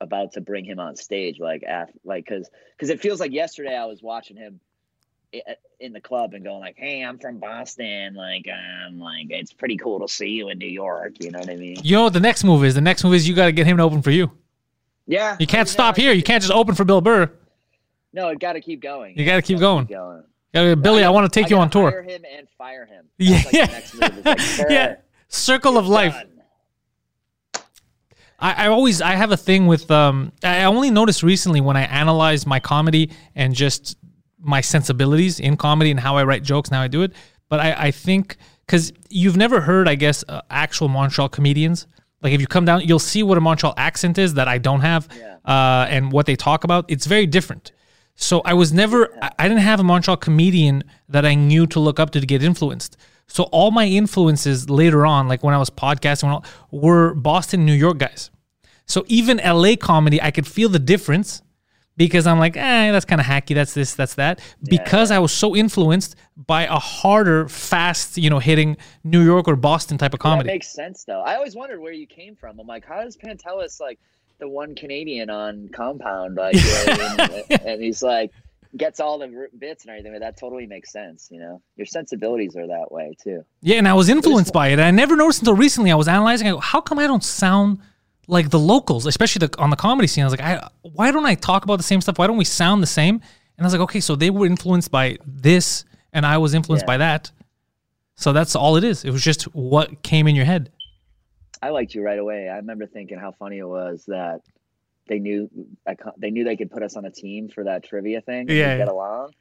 about 0.00 0.32
to 0.32 0.40
bring 0.40 0.64
him 0.64 0.78
on 0.78 0.96
stage, 0.96 1.38
like 1.38 1.62
after 1.62 1.98
like 2.04 2.24
because 2.24 2.50
because 2.76 2.90
it 2.90 3.00
feels 3.00 3.20
like 3.20 3.32
yesterday 3.32 3.76
I 3.76 3.86
was 3.86 4.02
watching 4.02 4.36
him 4.36 4.60
in 5.78 5.92
the 5.92 6.00
club 6.00 6.34
and 6.34 6.44
going 6.44 6.60
like, 6.60 6.76
"Hey, 6.76 7.02
I'm 7.04 7.18
from 7.18 7.38
Boston. 7.38 8.14
Like, 8.14 8.46
um, 8.48 8.98
like 8.98 9.26
it's 9.30 9.52
pretty 9.52 9.76
cool 9.76 10.00
to 10.00 10.08
see 10.12 10.28
you 10.28 10.48
in 10.48 10.58
New 10.58 10.66
York." 10.66 11.14
You 11.20 11.30
know 11.30 11.38
what 11.38 11.50
I 11.50 11.56
mean? 11.56 11.76
You 11.82 11.96
know 11.96 12.04
what 12.04 12.12
the 12.12 12.20
next 12.20 12.44
move 12.44 12.64
is? 12.64 12.74
The 12.74 12.80
next 12.80 13.04
move 13.04 13.14
is 13.14 13.28
you 13.28 13.34
got 13.34 13.46
to 13.46 13.52
get 13.52 13.66
him 13.66 13.76
to 13.76 13.82
open 13.82 14.02
for 14.02 14.10
you. 14.10 14.30
Yeah. 15.06 15.36
You 15.38 15.46
can't 15.46 15.68
stop 15.68 15.96
here. 15.96 16.12
You 16.12 16.22
can't 16.22 16.42
just 16.42 16.52
open 16.52 16.74
for 16.74 16.84
Bill 16.84 17.00
Burr. 17.00 17.32
No, 18.12 18.28
it 18.28 18.40
got 18.40 18.54
to 18.54 18.60
keep 18.60 18.80
going. 18.80 19.16
You 19.16 19.24
got 19.24 19.36
to 19.36 19.42
keep 19.42 19.58
going. 19.58 19.86
Keep 19.86 19.96
going. 19.96 20.24
Gotta, 20.52 20.76
Billy, 20.76 21.04
I, 21.04 21.06
I 21.06 21.10
want 21.10 21.32
to 21.32 21.38
take 21.40 21.46
I 21.46 21.50
you 21.50 21.58
on 21.58 21.70
tour. 21.70 21.90
Fire 21.90 22.02
him 22.02 22.22
and 22.36 22.48
fire 22.58 22.86
him. 22.86 23.06
That's 23.18 23.54
yeah, 23.54 23.66
like 23.66 24.24
yeah. 24.24 24.34
Like, 24.58 24.70
yeah. 24.70 24.96
Circle 25.28 25.78
of 25.78 25.86
life. 25.86 26.12
Done. 26.12 26.26
I, 28.40 28.64
I, 28.64 28.66
always 28.68 29.00
I 29.02 29.12
have 29.12 29.32
a 29.32 29.36
thing 29.36 29.66
with 29.66 29.90
um 29.90 30.32
I 30.42 30.64
only 30.64 30.90
noticed 30.90 31.22
recently 31.22 31.60
when 31.60 31.76
I 31.76 31.82
analyzed 31.82 32.46
my 32.46 32.58
comedy 32.58 33.10
and 33.34 33.54
just 33.54 33.98
my 34.38 34.62
sensibilities 34.62 35.40
in 35.40 35.56
comedy 35.56 35.90
and 35.90 36.00
how 36.00 36.16
I 36.16 36.24
write 36.24 36.42
jokes 36.42 36.70
now 36.70 36.80
I 36.80 36.88
do 36.88 37.02
it. 37.02 37.12
But 37.50 37.60
I, 37.60 37.86
I 37.86 37.90
think 37.90 38.38
because 38.66 38.92
you've 39.08 39.36
never 39.36 39.60
heard, 39.60 39.88
I 39.88 39.96
guess, 39.96 40.24
uh, 40.28 40.42
actual 40.48 40.88
Montreal 40.88 41.28
comedians. 41.28 41.86
Like 42.22 42.32
if 42.32 42.40
you 42.40 42.46
come 42.46 42.64
down, 42.64 42.82
you'll 42.82 42.98
see 42.98 43.22
what 43.22 43.36
a 43.36 43.40
Montreal 43.40 43.74
accent 43.76 44.16
is 44.18 44.34
that 44.34 44.46
I 44.46 44.58
don't 44.58 44.80
have, 44.80 45.08
yeah. 45.16 45.36
uh, 45.44 45.86
and 45.88 46.12
what 46.12 46.26
they 46.26 46.36
talk 46.36 46.64
about. 46.64 46.84
It's 46.88 47.06
very 47.06 47.26
different. 47.26 47.72
So 48.20 48.42
I 48.44 48.52
was 48.52 48.70
never. 48.72 49.12
I, 49.22 49.30
I 49.40 49.48
didn't 49.48 49.62
have 49.62 49.80
a 49.80 49.82
Montreal 49.82 50.18
comedian 50.18 50.84
that 51.08 51.24
I 51.24 51.34
knew 51.34 51.66
to 51.68 51.80
look 51.80 51.98
up 51.98 52.10
to 52.10 52.20
to 52.20 52.26
get 52.26 52.42
influenced. 52.42 52.96
So 53.26 53.44
all 53.44 53.70
my 53.70 53.86
influences 53.86 54.68
later 54.68 55.06
on, 55.06 55.26
like 55.26 55.42
when 55.42 55.54
I 55.54 55.58
was 55.58 55.70
podcasting, 55.70 56.44
were 56.70 57.14
Boston, 57.14 57.64
New 57.64 57.72
York 57.72 57.98
guys. 57.98 58.30
So 58.86 59.04
even 59.06 59.38
LA 59.38 59.76
comedy, 59.76 60.20
I 60.20 60.32
could 60.32 60.46
feel 60.46 60.68
the 60.68 60.80
difference 60.80 61.42
because 61.96 62.26
I'm 62.26 62.38
like, 62.38 62.56
eh, 62.56 62.92
that's 62.92 63.04
kind 63.04 63.20
of 63.20 63.26
hacky. 63.26 63.54
That's 63.54 63.72
this, 63.72 63.94
that's 63.94 64.14
that. 64.16 64.40
Yeah. 64.62 64.82
Because 64.82 65.10
I 65.10 65.18
was 65.18 65.32
so 65.32 65.54
influenced 65.54 66.16
by 66.36 66.64
a 66.64 66.78
harder, 66.78 67.48
fast, 67.48 68.18
you 68.18 68.30
know, 68.30 68.38
hitting 68.38 68.76
New 69.04 69.24
York 69.24 69.46
or 69.46 69.54
Boston 69.54 69.96
type 69.96 70.12
of 70.12 70.20
comedy. 70.20 70.48
that 70.48 70.54
makes 70.54 70.74
sense, 70.74 71.04
though. 71.04 71.20
I 71.20 71.36
always 71.36 71.54
wondered 71.54 71.80
where 71.80 71.92
you 71.92 72.06
came 72.06 72.34
from. 72.34 72.58
I'm 72.58 72.66
like, 72.66 72.84
how 72.84 73.02
does 73.02 73.16
Pantelis 73.16 73.80
like 73.80 74.00
the 74.40 74.48
one 74.48 74.74
Canadian 74.74 75.30
on 75.30 75.68
Compound, 75.68 76.36
like, 76.36 76.56
and, 76.88 77.50
and 77.50 77.82
he's 77.82 78.02
like 78.02 78.32
gets 78.76 79.00
all 79.00 79.18
the 79.18 79.48
bits 79.58 79.84
and 79.84 79.90
everything, 79.90 80.12
but 80.12 80.20
that 80.20 80.36
totally 80.36 80.66
makes 80.66 80.92
sense. 80.92 81.28
You 81.30 81.40
know, 81.40 81.62
your 81.76 81.86
sensibilities 81.86 82.56
are 82.56 82.66
that 82.68 82.90
way 82.90 83.16
too. 83.22 83.44
Yeah, 83.62 83.76
and 83.76 83.88
I 83.88 83.94
was 83.94 84.08
influenced 84.08 84.52
by 84.52 84.68
it. 84.68 84.78
I 84.78 84.90
never 84.90 85.16
noticed 85.16 85.40
until 85.40 85.56
recently. 85.56 85.90
I 85.90 85.96
was 85.96 86.08
analyzing. 86.08 86.48
I 86.48 86.52
go, 86.52 86.58
how 86.58 86.80
come 86.80 86.98
I 86.98 87.06
don't 87.06 87.24
sound 87.24 87.78
like 88.30 88.50
the 88.50 88.58
locals, 88.58 89.06
especially 89.06 89.46
the, 89.46 89.58
on 89.58 89.70
the 89.70 89.76
comedy 89.76 90.06
scene. 90.06 90.22
I 90.22 90.26
was 90.26 90.32
like, 90.32 90.40
I, 90.40 90.68
why 90.82 91.10
don't 91.10 91.26
I 91.26 91.34
talk 91.34 91.64
about 91.64 91.76
the 91.76 91.82
same 91.82 92.00
stuff? 92.00 92.18
Why 92.18 92.28
don't 92.28 92.36
we 92.36 92.44
sound 92.44 92.82
the 92.82 92.86
same? 92.86 93.16
And 93.16 93.64
I 93.64 93.64
was 93.64 93.72
like, 93.72 93.82
okay, 93.82 94.00
so 94.00 94.14
they 94.14 94.30
were 94.30 94.46
influenced 94.46 94.90
by 94.90 95.18
this, 95.26 95.84
and 96.12 96.24
I 96.24 96.38
was 96.38 96.54
influenced 96.54 96.84
yeah. 96.84 96.92
by 96.92 96.96
that. 96.98 97.30
So 98.14 98.32
that's 98.32 98.54
all 98.54 98.76
it 98.76 98.84
is. 98.84 99.04
It 99.04 99.10
was 99.10 99.22
just 99.22 99.42
what 99.54 100.02
came 100.02 100.28
in 100.28 100.36
your 100.36 100.44
head. 100.44 100.70
I 101.62 101.70
liked 101.70 101.94
you 101.94 102.02
right 102.02 102.18
away. 102.18 102.48
I 102.48 102.56
remember 102.56 102.86
thinking 102.86 103.18
how 103.18 103.32
funny 103.32 103.58
it 103.58 103.68
was 103.68 104.04
that 104.06 104.40
they 105.08 105.18
knew 105.18 105.50
they 106.16 106.30
knew 106.30 106.44
they 106.44 106.56
could 106.56 106.70
put 106.70 106.82
us 106.82 106.96
on 106.96 107.04
a 107.04 107.10
team 107.10 107.48
for 107.48 107.64
that 107.64 107.84
trivia 107.84 108.20
thing. 108.20 108.48
Yeah, 108.48 108.78
get 108.78 108.88
along. 108.88 109.32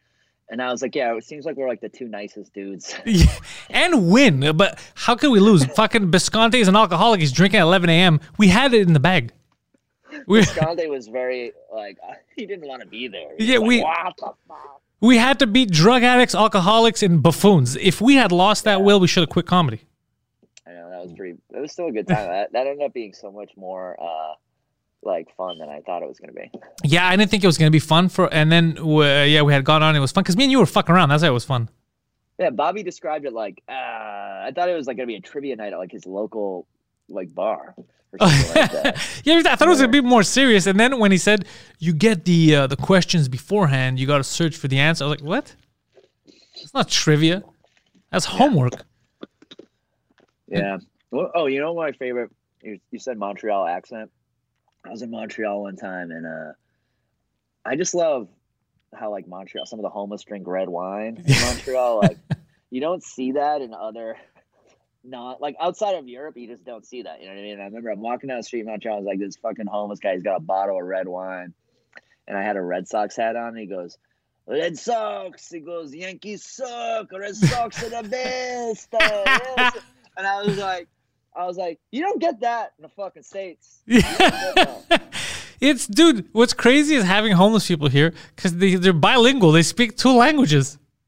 And 0.51 0.61
I 0.63 0.72
was 0.72 0.82
like, 0.82 0.95
yeah, 0.95 1.15
it 1.15 1.24
seems 1.24 1.45
like 1.45 1.57
we're 1.57 1.67
like 1.67 1.80
the 1.80 1.89
two 1.89 2.07
nicest 2.07 2.53
dudes. 2.53 2.97
yeah, 3.05 3.32
and 3.70 4.09
win. 4.09 4.57
But 4.57 4.80
how 4.95 5.15
could 5.15 5.32
we 5.32 5.39
lose? 5.39 5.63
Fucking 5.63 6.09
Bisconte 6.09 6.59
is 6.59 6.67
an 6.67 6.76
alcoholic. 6.76 7.20
He's 7.20 7.32
drinking 7.32 7.59
at 7.59 7.63
11 7.63 7.89
a.m. 7.89 8.20
We 8.39 8.47
had 8.47 8.74
it 8.74 8.88
in 8.88 8.93
the 8.93 8.99
bag. 8.99 9.32
We, 10.26 10.39
Bisconte 10.39 10.88
was 10.88 11.07
very, 11.07 11.51
like, 11.72 11.99
he 12.36 12.47
didn't 12.47 12.67
want 12.67 12.82
to 12.82 12.88
be 12.88 13.07
there. 13.07 13.36
He 13.38 13.53
yeah, 13.53 13.59
we. 13.59 13.84
Like, 13.84 14.15
we 15.01 15.17
had 15.17 15.39
to 15.39 15.47
beat 15.47 15.72
drug 15.72 16.03
addicts, 16.03 16.36
alcoholics, 16.36 17.03
and 17.03 17.22
buffoons. 17.22 17.76
If 17.78 18.01
we 18.01 18.15
had 18.15 18.32
lost 18.32 18.63
that 18.63 18.80
yeah. 18.80 18.86
will, 18.86 18.99
we 18.99 19.07
should 19.07 19.22
have 19.22 19.30
quit 19.30 19.45
comedy. 19.45 19.82
That 21.00 21.06
was 21.06 21.14
pretty. 21.14 21.38
It 21.54 21.60
was 21.60 21.72
still 21.72 21.88
a 21.88 21.91
good 21.91 22.08
time. 22.10 22.28
that, 22.28 22.52
that 22.52 22.68
ended 22.68 22.86
up 22.86 22.93
being 22.93 23.14
so 23.14 23.32
much 23.32 23.52
more 23.56 23.95
uh, 24.02 24.34
like 25.02 25.34
fun 25.36 25.58
than 25.60 25.70
I 25.70 25.80
thought 25.80 26.04
it 26.04 26.10
was 26.10 26.20
going 26.20 26.34
to 26.34 26.41
be. 26.41 26.52
Yeah, 26.84 27.08
I 27.08 27.16
didn't 27.16 27.32
think 27.32 27.43
it 27.43 27.47
was 27.47 27.58
going 27.58 27.72
to 27.72 27.76
be 27.76 27.80
fun 27.80 28.10
for, 28.10 28.32
and 28.34 28.52
then 28.52 28.78
uh, 28.78 29.24
yeah, 29.24 29.41
we 29.41 29.54
had 29.54 29.64
gone 29.64 29.82
on. 29.82 29.95
It 29.95 30.00
was 30.00 30.12
fun 30.12 30.24
because 30.24 30.36
me 30.36 30.43
and 30.43 30.52
you 30.52 30.60
were 30.60 30.66
fucking 30.66 30.93
around. 30.93 31.10
That's 31.10 31.24
why 31.24 31.30
it 31.30 31.32
was 31.32 31.45
fun. 31.45 31.70
Yeah, 32.38 32.50
Bobby 32.50 32.84
described 32.84 33.26
it 33.26 33.34
like 33.34 33.64
uh, 33.70 33.72
I 33.72 34.52
thought 34.54 34.70
it 34.70 34.76
was 34.76 34.88
like 34.88 34.97
going 34.97 35.08
to 35.08 35.12
be 35.12 35.18
a 35.18 35.22
trivia 35.22 35.56
night 35.56 35.74
at 35.74 35.80
like 35.80 35.91
his 35.91 36.06
local 36.06 36.68
like 37.08 37.34
bar. 37.34 37.76
like 38.20 38.56
yeah, 39.24 39.41
I 39.45 39.56
thought 39.56 39.68
it 39.68 39.70
was 39.70 39.80
gonna 39.80 39.91
be 39.91 40.02
more 40.02 40.24
serious. 40.24 40.66
And 40.66 40.80
then 40.80 41.00
when 41.00 41.12
he 41.12 41.18
said 41.18 41.45
you 41.78 41.93
get 41.93 42.26
the 42.26 42.56
uh, 42.56 42.68
the 42.68 42.76
questions 42.76 43.30
beforehand, 43.30 44.00
you 44.00 44.08
got 44.08 44.18
to 44.18 44.24
search 44.24 44.58
for 44.58 44.68
the 44.68 44.80
answer. 44.80 45.06
I 45.06 45.08
was 45.08 45.22
like, 45.22 45.28
what? 45.28 45.56
It's 46.56 46.74
not 46.74 46.89
trivia. 46.89 47.43
That's 48.12 48.26
yeah. 48.26 48.38
homework. 48.38 48.74
Yeah. 50.50 50.78
Well, 51.12 51.32
oh, 51.34 51.45
you 51.47 51.60
know 51.60 51.74
my 51.74 51.91
favorite? 51.91 52.32
You, 52.62 52.80
you 52.91 52.99
said 52.99 53.18
Montreal 53.18 53.66
accent. 53.66 54.12
I 54.86 54.89
was 54.89 55.01
in 55.01 55.12
Montreal 55.12 55.64
one 55.64 55.76
time, 55.76 56.12
and 56.12 56.26
uh, 56.26 56.53
I 57.66 57.76
just 57.76 57.93
love 57.93 58.28
how 58.93 59.12
like 59.12 59.28
Montreal, 59.28 59.66
some 59.66 59.80
of 59.80 59.84
the 59.84 59.89
homeless 59.89 60.24
drink 60.24 60.47
red 60.47 60.70
wine 60.70 61.24
in 61.26 61.41
Montreal. 61.41 61.99
like 61.99 62.18
you 62.70 62.82
don't 62.82 63.03
see 63.03 63.34
that 63.34 63.62
in 63.62 63.74
other 63.74 64.18
not 65.03 65.41
like 65.41 65.55
outside 65.60 65.95
of 65.95 66.07
Europe, 66.07 66.36
you 66.38 66.47
just 66.47 66.66
don't 66.66 66.86
see 66.86 67.03
that. 67.03 67.22
You 67.22 67.28
know 67.28 67.34
what 67.34 67.39
I 67.39 67.43
mean? 67.43 67.60
I 67.60 67.66
remember 67.66 67.89
I'm 67.89 68.01
walking 68.01 68.28
down 68.28 68.38
the 68.38 68.43
street 68.43 68.62
in 68.62 68.66
Montreal. 68.68 68.95
I 68.95 68.99
was 68.99 69.05
like, 69.05 69.20
this 69.20 69.38
fucking 69.38 69.68
homeless 69.68 69.99
guy. 69.99 70.14
He's 70.14 70.24
got 70.24 70.38
a 70.38 70.41
bottle 70.41 70.80
of 70.80 70.86
red 70.86 71.07
wine, 71.07 71.53
and 72.28 72.38
I 72.38 72.43
had 72.43 72.57
a 72.57 72.62
Red 72.62 72.88
Sox 72.88 73.16
hat 73.16 73.36
on. 73.36 73.49
And 73.49 73.57
he 73.57 73.66
goes, 73.66 73.97
"Red 74.45 74.78
Sox." 74.78 75.49
He 75.49 75.60
goes, 75.60 75.93
"Yankees 75.93 76.45
suck. 76.45 77.12
Red 77.12 77.36
Sox 77.36 77.84
are 77.84 78.01
the 78.01 78.10
best." 78.10 78.93
and 80.18 80.28
I 80.28 80.43
was 80.43 80.57
like, 80.57 80.88
I 81.36 81.45
was 81.45 81.57
like, 81.57 81.80
you 81.91 82.01
don't 82.01 82.19
get 82.19 82.41
that 82.41 82.73
in 82.77 82.84
the 82.84 82.89
fucking 82.89 83.23
states. 83.23 83.82
Yeah. 83.86 84.80
it's 85.61 85.88
dude. 85.88 86.27
What's 86.32 86.53
crazy 86.53 86.95
is 86.95 87.03
having 87.03 87.34
homeless 87.34 87.67
people 87.67 87.88
here 87.88 88.13
because 88.36 88.57
they 88.57 88.75
they're 88.75 88.93
bilingual. 88.93 89.51
They 89.51 89.63
speak 89.63 89.97
two 89.97 90.11
languages. 90.11 90.77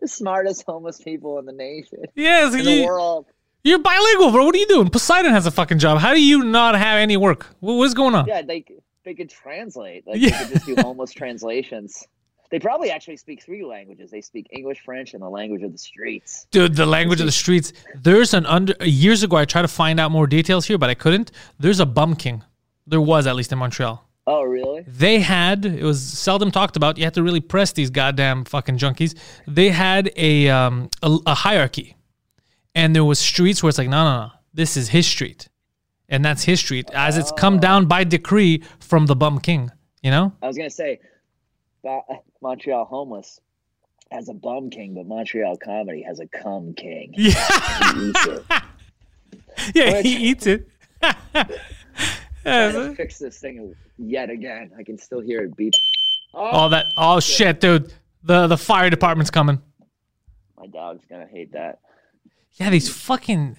the 0.00 0.08
smartest 0.08 0.64
homeless 0.66 1.00
people 1.00 1.38
in 1.38 1.46
the 1.46 1.52
nation. 1.52 2.04
Yes, 2.14 2.54
in 2.54 2.60
you, 2.60 2.64
the 2.64 2.86
world. 2.86 3.26
You're 3.62 3.80
bilingual, 3.80 4.30
bro. 4.30 4.44
What 4.44 4.54
are 4.54 4.58
you 4.58 4.68
doing? 4.68 4.88
Poseidon 4.90 5.32
has 5.32 5.46
a 5.46 5.50
fucking 5.50 5.80
job. 5.80 5.98
How 5.98 6.14
do 6.14 6.22
you 6.22 6.44
not 6.44 6.76
have 6.76 6.98
any 6.98 7.16
work? 7.16 7.46
What, 7.60 7.74
what's 7.74 7.94
going 7.94 8.14
on? 8.14 8.26
Yeah, 8.26 8.42
they 8.42 8.64
they 9.04 9.14
could 9.14 9.30
translate. 9.30 10.06
Like 10.06 10.20
yeah. 10.20 10.30
they 10.30 10.44
could 10.44 10.54
just 10.54 10.66
do 10.66 10.76
homeless 10.82 11.12
translations. 11.12 12.06
They 12.50 12.58
probably 12.58 12.90
actually 12.90 13.16
speak 13.16 13.42
three 13.42 13.64
languages. 13.64 14.10
They 14.10 14.20
speak 14.20 14.46
English, 14.50 14.80
French, 14.84 15.14
and 15.14 15.22
the 15.22 15.28
language 15.28 15.62
of 15.62 15.72
the 15.72 15.78
streets. 15.78 16.46
Dude, 16.50 16.76
the 16.76 16.86
language 16.86 17.20
of 17.20 17.26
the 17.26 17.32
streets. 17.32 17.72
There's 17.94 18.34
an 18.34 18.46
under 18.46 18.74
years 18.84 19.22
ago. 19.22 19.36
I 19.36 19.44
tried 19.44 19.62
to 19.62 19.68
find 19.68 19.98
out 19.98 20.10
more 20.10 20.26
details 20.26 20.66
here, 20.66 20.78
but 20.78 20.90
I 20.90 20.94
couldn't. 20.94 21.32
There's 21.58 21.80
a 21.80 21.86
bum 21.86 22.14
king. 22.14 22.44
There 22.86 23.00
was 23.00 23.26
at 23.26 23.34
least 23.34 23.52
in 23.52 23.58
Montreal. 23.58 24.06
Oh, 24.28 24.42
really? 24.42 24.84
They 24.86 25.20
had 25.20 25.64
it 25.64 25.84
was 25.84 26.02
seldom 26.02 26.50
talked 26.50 26.76
about. 26.76 26.98
You 26.98 27.04
had 27.04 27.14
to 27.14 27.22
really 27.22 27.40
press 27.40 27.72
these 27.72 27.90
goddamn 27.90 28.44
fucking 28.44 28.78
junkies. 28.78 29.16
They 29.46 29.70
had 29.70 30.10
a 30.16 30.48
um 30.48 30.90
a, 31.02 31.16
a 31.26 31.34
hierarchy, 31.34 31.96
and 32.74 32.94
there 32.94 33.04
was 33.04 33.18
streets 33.20 33.62
where 33.62 33.68
it's 33.68 33.78
like, 33.78 33.88
no, 33.88 34.04
no, 34.04 34.26
no, 34.26 34.32
this 34.52 34.76
is 34.76 34.88
his 34.88 35.06
street, 35.06 35.48
and 36.08 36.24
that's 36.24 36.42
his 36.42 36.58
street 36.58 36.90
as 36.92 37.16
it's 37.16 37.30
come 37.32 37.60
down 37.60 37.86
by 37.86 38.02
decree 38.02 38.64
from 38.80 39.06
the 39.06 39.14
bum 39.14 39.38
king. 39.38 39.70
You 40.02 40.10
know? 40.10 40.32
I 40.42 40.48
was 40.48 40.56
gonna 40.56 40.70
say 40.70 40.98
Montreal 42.42 42.84
homeless 42.84 43.40
has 44.10 44.28
a 44.28 44.34
bum 44.34 44.70
king, 44.70 44.94
but 44.94 45.06
Montreal 45.06 45.56
comedy 45.56 46.02
has 46.02 46.20
a 46.20 46.26
cum 46.26 46.74
king. 46.74 47.12
Yeah, 47.16 47.32
he 47.94 48.08
eats 48.08 48.26
it. 48.26 48.44
yeah, 49.74 49.92
Which, 49.92 50.06
he 50.06 50.16
eats 50.16 50.46
it. 50.46 50.68
fix 52.96 53.18
this 53.18 53.38
thing 53.38 53.74
yet 53.98 54.30
again. 54.30 54.70
I 54.78 54.82
can 54.82 54.98
still 54.98 55.20
hear 55.20 55.42
it 55.42 55.56
beeping. 55.56 55.72
Oh, 56.34 56.68
that! 56.68 56.86
Oh 56.96 57.18
shit, 57.18 57.60
dude! 57.60 57.92
The 58.22 58.46
the 58.46 58.58
fire 58.58 58.90
department's 58.90 59.30
coming. 59.30 59.60
My 60.56 60.66
dog's 60.66 61.04
gonna 61.08 61.26
hate 61.26 61.52
that. 61.52 61.80
Yeah, 62.54 62.70
these 62.70 62.88
fucking. 62.88 63.56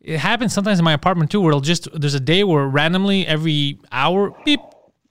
It 0.00 0.18
happens 0.18 0.54
sometimes 0.54 0.78
in 0.78 0.84
my 0.84 0.94
apartment 0.94 1.30
too, 1.30 1.40
where 1.40 1.50
it'll 1.50 1.60
just 1.60 1.88
there's 1.92 2.14
a 2.14 2.20
day 2.20 2.42
where 2.44 2.66
randomly 2.66 3.26
every 3.26 3.80
hour 3.92 4.34
beep. 4.44 4.60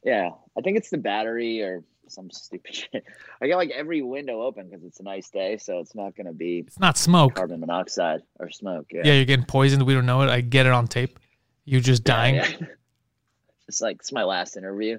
Yeah, 0.04 0.30
I 0.58 0.62
think 0.62 0.78
it's 0.78 0.90
the 0.90 0.98
battery 0.98 1.62
or 1.62 1.84
some 2.10 2.30
stupid 2.32 2.76
shit. 2.76 3.04
I 3.42 3.48
got 3.48 3.58
like 3.58 3.72
every 3.72 4.02
window 4.02 4.42
open 4.42 4.68
because 4.70 4.84
it's 4.84 5.00
a 5.00 5.04
nice 5.04 5.30
day, 5.30 5.58
so 5.58 5.80
it's 5.80 5.96
not 5.96 6.16
gonna 6.16 6.34
be 6.34 6.64
It's 6.68 6.80
not 6.80 6.98
smoke. 6.98 7.36
carbon 7.36 7.60
monoxide 7.60 8.22
or 8.40 8.50
smoke. 8.50 8.88
Yeah, 8.92 9.02
Yeah, 9.06 9.14
you're 9.14 9.26
getting 9.26 9.46
poisoned. 9.46 9.84
We 9.86 9.94
don't 9.94 10.06
know 10.06 10.22
it. 10.22 10.30
I 10.30 10.42
get 10.42 10.66
it 10.66 10.72
on 10.74 10.88
tape. 10.88 11.20
You 11.66 11.80
just 11.82 12.04
dying. 12.04 12.36
yeah. 12.36 12.48
It's 13.68 13.82
like 13.82 13.98
it's 13.98 14.12
my 14.12 14.24
last 14.24 14.58
interview. 14.58 14.96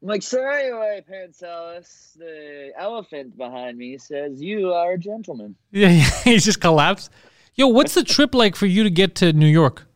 I'm 0.00 0.08
like, 0.08 0.22
so 0.22 0.40
anyway, 0.42 1.04
Pantelis, 1.10 2.16
the 2.16 2.70
elephant 2.78 3.36
behind 3.36 3.76
me 3.76 3.98
says 3.98 4.40
you 4.40 4.72
are 4.72 4.92
a 4.92 4.98
gentleman. 4.98 5.56
Yeah, 5.72 5.88
yeah. 5.90 6.08
He's 6.24 6.44
just 6.44 6.60
collapsed. 6.60 7.10
Yo, 7.54 7.66
what's 7.68 7.92
the 7.94 8.02
trip 8.04 8.34
like 8.34 8.56
for 8.56 8.64
you 8.64 8.82
to 8.84 8.90
get 8.90 9.14
to 9.16 9.32
New 9.34 9.46
York? 9.48 9.86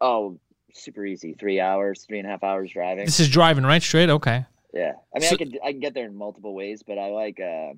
Oh, 0.00 0.38
super 0.74 1.04
easy. 1.04 1.34
Three 1.34 1.58
hours, 1.60 2.04
three 2.06 2.18
and 2.18 2.28
a 2.28 2.30
half 2.30 2.44
hours 2.44 2.70
driving. 2.70 3.06
This 3.06 3.18
is 3.20 3.28
driving, 3.30 3.64
right? 3.64 3.82
Straight? 3.82 4.10
Okay. 4.10 4.44
Yeah, 4.76 4.92
I 5.14 5.18
mean, 5.18 5.28
So- 5.28 5.34
I 5.34 5.38
could 5.38 5.58
I 5.64 5.70
can 5.72 5.80
get 5.80 5.94
there 5.94 6.04
in 6.06 6.14
multiple 6.16 6.54
ways, 6.54 6.82
but 6.82 6.98
I 6.98 7.08
like. 7.10 7.40
uh 7.40 7.72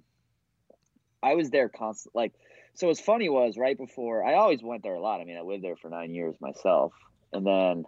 I 1.23 1.35
was 1.35 1.51
there 1.51 1.69
constant. 1.69 2.15
Like, 2.15 2.33
so 2.75 2.87
what's 2.87 3.01
funny 3.01 3.29
was 3.29 3.57
right 3.57 3.77
before 3.77 4.25
I 4.25 4.35
always 4.35 4.63
went 4.63 4.83
there 4.85 4.95
a 4.95 5.01
lot. 5.01 5.21
I 5.21 5.25
mean, 5.25 5.37
I 5.37 5.41
lived 5.41 5.65
there 5.65 5.75
for 5.77 5.89
nine 5.91 6.15
years 6.15 6.37
myself, 6.41 6.93
and 7.33 7.45
then 7.45 7.85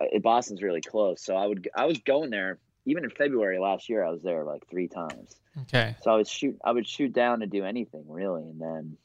uh, 0.00 0.18
Boston's 0.20 0.62
really 0.62 0.80
close, 0.80 1.20
so 1.22 1.36
I 1.36 1.46
would 1.46 1.68
I 1.74 1.84
was 1.86 1.98
going 1.98 2.30
there 2.30 2.58
even 2.86 3.04
in 3.04 3.10
February 3.10 3.58
last 3.58 3.88
year. 3.90 4.02
I 4.02 4.10
was 4.10 4.22
there 4.22 4.44
like 4.44 4.66
three 4.70 4.88
times. 4.88 5.36
Okay. 5.62 5.94
So 6.02 6.10
I 6.10 6.16
was 6.16 6.28
shoot 6.30 6.58
I 6.64 6.72
would 6.72 6.86
shoot 6.88 7.12
down 7.12 7.40
to 7.40 7.46
do 7.46 7.64
anything 7.64 8.04
really, 8.08 8.42
and 8.42 8.60
then 8.60 8.96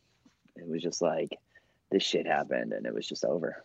it 0.55 0.67
was 0.67 0.81
just 0.81 1.01
like 1.01 1.37
this 1.91 2.03
shit 2.03 2.25
happened, 2.25 2.71
and 2.73 2.85
it 2.85 2.93
was 2.93 3.05
just 3.07 3.25
over. 3.25 3.63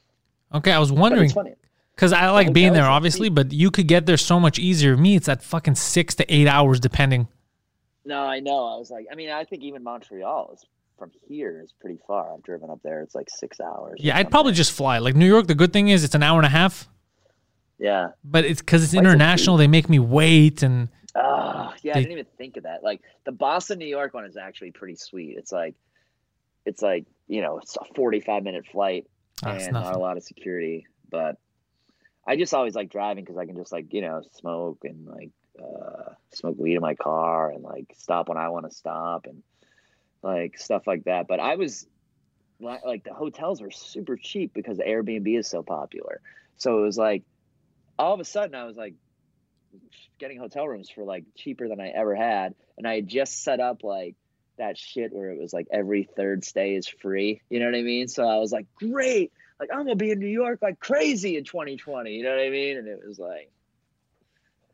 Okay. 0.52 0.72
I 0.72 0.78
was 0.80 0.90
wondering 0.90 1.30
funny. 1.30 1.54
Because 1.98 2.12
I 2.12 2.30
like 2.30 2.50
oh, 2.50 2.52
being 2.52 2.74
there, 2.74 2.84
obviously, 2.84 3.28
but 3.28 3.52
you 3.52 3.72
could 3.72 3.88
get 3.88 4.06
there 4.06 4.16
so 4.16 4.38
much 4.38 4.56
easier. 4.56 4.96
Me, 4.96 5.16
it's 5.16 5.28
at 5.28 5.42
fucking 5.42 5.74
six 5.74 6.14
to 6.14 6.32
eight 6.32 6.46
hours, 6.46 6.78
depending. 6.78 7.26
No, 8.04 8.20
I 8.20 8.38
know. 8.38 8.68
I 8.68 8.76
was 8.76 8.88
like, 8.88 9.06
I 9.10 9.16
mean, 9.16 9.30
I 9.30 9.42
think 9.42 9.64
even 9.64 9.82
Montreal 9.82 10.52
is 10.54 10.64
from 10.96 11.10
here 11.26 11.60
is 11.60 11.74
pretty 11.80 11.98
far. 12.06 12.32
I've 12.32 12.44
driven 12.44 12.70
up 12.70 12.78
there. 12.84 13.02
It's 13.02 13.16
like 13.16 13.28
six 13.28 13.58
hours. 13.58 13.98
Yeah, 13.98 14.16
I'd 14.16 14.30
probably 14.30 14.52
just 14.52 14.70
fly. 14.70 14.98
Like 14.98 15.16
New 15.16 15.26
York, 15.26 15.48
the 15.48 15.56
good 15.56 15.72
thing 15.72 15.88
is 15.88 16.04
it's 16.04 16.14
an 16.14 16.22
hour 16.22 16.38
and 16.38 16.46
a 16.46 16.50
half, 16.50 16.88
Yeah. 17.80 18.10
but 18.22 18.44
it's 18.44 18.60
because 18.60 18.84
it's 18.84 18.94
international. 18.94 19.56
They 19.56 19.66
make 19.66 19.88
me 19.88 19.98
wait, 19.98 20.62
and 20.62 20.90
Oh, 21.16 21.72
yeah. 21.82 21.94
They- 21.94 21.98
I 21.98 22.02
didn't 22.02 22.12
even 22.12 22.26
think 22.36 22.58
of 22.58 22.62
that. 22.62 22.84
Like 22.84 23.00
the 23.26 23.32
Boston, 23.32 23.80
New 23.80 23.86
York 23.86 24.14
one 24.14 24.24
is 24.24 24.36
actually 24.36 24.70
pretty 24.70 24.94
sweet. 24.94 25.34
It's 25.36 25.50
like, 25.50 25.74
it's 26.64 26.80
like 26.80 27.06
you 27.26 27.42
know, 27.42 27.58
it's 27.58 27.76
a 27.76 27.92
forty-five 27.96 28.44
minute 28.44 28.66
flight 28.70 29.06
ah, 29.42 29.52
That's 29.52 29.64
and 29.64 29.74
not 29.74 29.96
a 29.96 29.98
lot 29.98 30.16
of 30.16 30.22
security. 30.22 30.86
But 31.10 31.36
I 32.28 32.36
just 32.36 32.52
always 32.52 32.74
like 32.74 32.90
driving 32.90 33.24
because 33.24 33.38
I 33.38 33.46
can 33.46 33.56
just 33.56 33.72
like 33.72 33.92
you 33.94 34.02
know 34.02 34.20
smoke 34.38 34.80
and 34.84 35.06
like 35.06 35.30
uh, 35.58 36.12
smoke 36.34 36.56
weed 36.58 36.74
in 36.74 36.82
my 36.82 36.94
car 36.94 37.50
and 37.50 37.64
like 37.64 37.86
stop 37.96 38.28
when 38.28 38.36
I 38.36 38.50
want 38.50 38.68
to 38.68 38.76
stop 38.76 39.24
and 39.24 39.42
like 40.22 40.58
stuff 40.58 40.86
like 40.86 41.04
that. 41.04 41.26
But 41.26 41.40
I 41.40 41.56
was 41.56 41.86
li- 42.60 42.80
like 42.84 43.04
the 43.04 43.14
hotels 43.14 43.62
were 43.62 43.70
super 43.70 44.16
cheap 44.16 44.52
because 44.52 44.76
Airbnb 44.76 45.38
is 45.38 45.48
so 45.48 45.62
popular. 45.62 46.20
So 46.58 46.78
it 46.78 46.82
was 46.82 46.98
like 46.98 47.22
all 47.98 48.12
of 48.12 48.20
a 48.20 48.26
sudden 48.26 48.54
I 48.54 48.64
was 48.64 48.76
like 48.76 48.94
getting 50.18 50.38
hotel 50.38 50.68
rooms 50.68 50.90
for 50.90 51.04
like 51.04 51.24
cheaper 51.34 51.66
than 51.66 51.80
I 51.80 51.88
ever 51.88 52.14
had, 52.14 52.54
and 52.76 52.86
I 52.86 52.96
had 52.96 53.08
just 53.08 53.42
set 53.42 53.58
up 53.58 53.84
like 53.84 54.16
that 54.58 54.76
shit 54.76 55.14
where 55.14 55.30
it 55.30 55.40
was 55.40 55.54
like 55.54 55.68
every 55.72 56.02
third 56.14 56.44
stay 56.44 56.74
is 56.74 56.86
free. 56.86 57.40
You 57.48 57.60
know 57.60 57.66
what 57.66 57.74
I 57.74 57.82
mean? 57.82 58.06
So 58.08 58.28
I 58.28 58.36
was 58.36 58.52
like, 58.52 58.66
great, 58.74 59.32
like 59.60 59.70
I'm 59.72 59.78
gonna 59.78 59.96
be 59.96 60.10
in 60.10 60.18
New 60.18 60.26
York 60.26 60.60
like 60.62 60.78
crazy 60.80 61.36
in 61.36 61.44
2020. 61.44 62.12
You 62.12 62.24
know 62.24 62.30
what 62.30 62.40
I 62.40 62.50
mean? 62.50 62.76
And 62.76 62.88
it 62.88 63.00
was 63.06 63.18
like, 63.18 63.50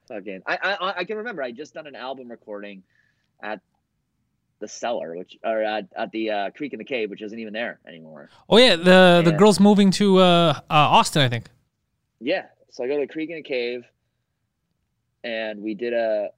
fucking. 0.08 0.42
I 0.46 0.58
I 0.62 0.98
I 0.98 1.04
can 1.04 1.18
remember 1.18 1.42
I 1.42 1.52
just 1.52 1.74
done 1.74 1.86
an 1.86 1.96
album 1.96 2.30
recording 2.30 2.82
at 3.42 3.60
the 4.60 4.68
cellar, 4.68 5.16
which 5.16 5.36
or 5.44 5.62
at, 5.62 5.88
at 5.96 6.10
the 6.12 6.30
uh, 6.30 6.50
Creek 6.50 6.72
and 6.72 6.80
the 6.80 6.84
Cave, 6.84 7.10
which 7.10 7.22
isn't 7.22 7.38
even 7.38 7.52
there 7.52 7.80
anymore. 7.86 8.30
oh 8.48 8.58
yeah, 8.58 8.76
the 8.76 9.22
the 9.24 9.32
girl's 9.32 9.60
moving 9.60 9.90
to 9.92 10.18
uh, 10.18 10.22
uh, 10.22 10.62
Austin, 10.68 11.22
I 11.22 11.28
think. 11.28 11.46
Yeah. 12.20 12.46
So 12.70 12.82
I 12.82 12.88
go 12.88 12.94
to 12.94 13.06
the 13.06 13.12
creek 13.12 13.30
and 13.30 13.38
the 13.38 13.42
cave 13.42 13.84
and 15.22 15.62
we 15.62 15.74
did 15.74 15.92
a 15.92 16.30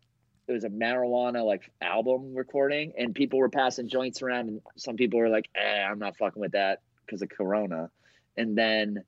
it 0.49 0.53
was 0.53 0.65
a 0.65 0.69
marijuana 0.69 1.45
like 1.45 1.71
album 1.81 2.35
recording 2.35 2.93
and 2.97 3.15
people 3.15 3.39
were 3.39 3.49
passing 3.49 3.89
joints 3.89 4.23
around 4.23 4.49
and 4.49 4.61
some 4.77 4.97
people 4.97 5.19
were 5.19 5.29
like, 5.29 5.49
eh, 5.57 5.83
I'm 5.83 5.99
not 5.99 6.17
fucking 6.17 6.41
with 6.41 6.53
that 6.53 6.83
because 7.05 7.21
of 7.21 7.29
Corona. 7.29 7.91
And 8.37 8.57
then 8.57 9.05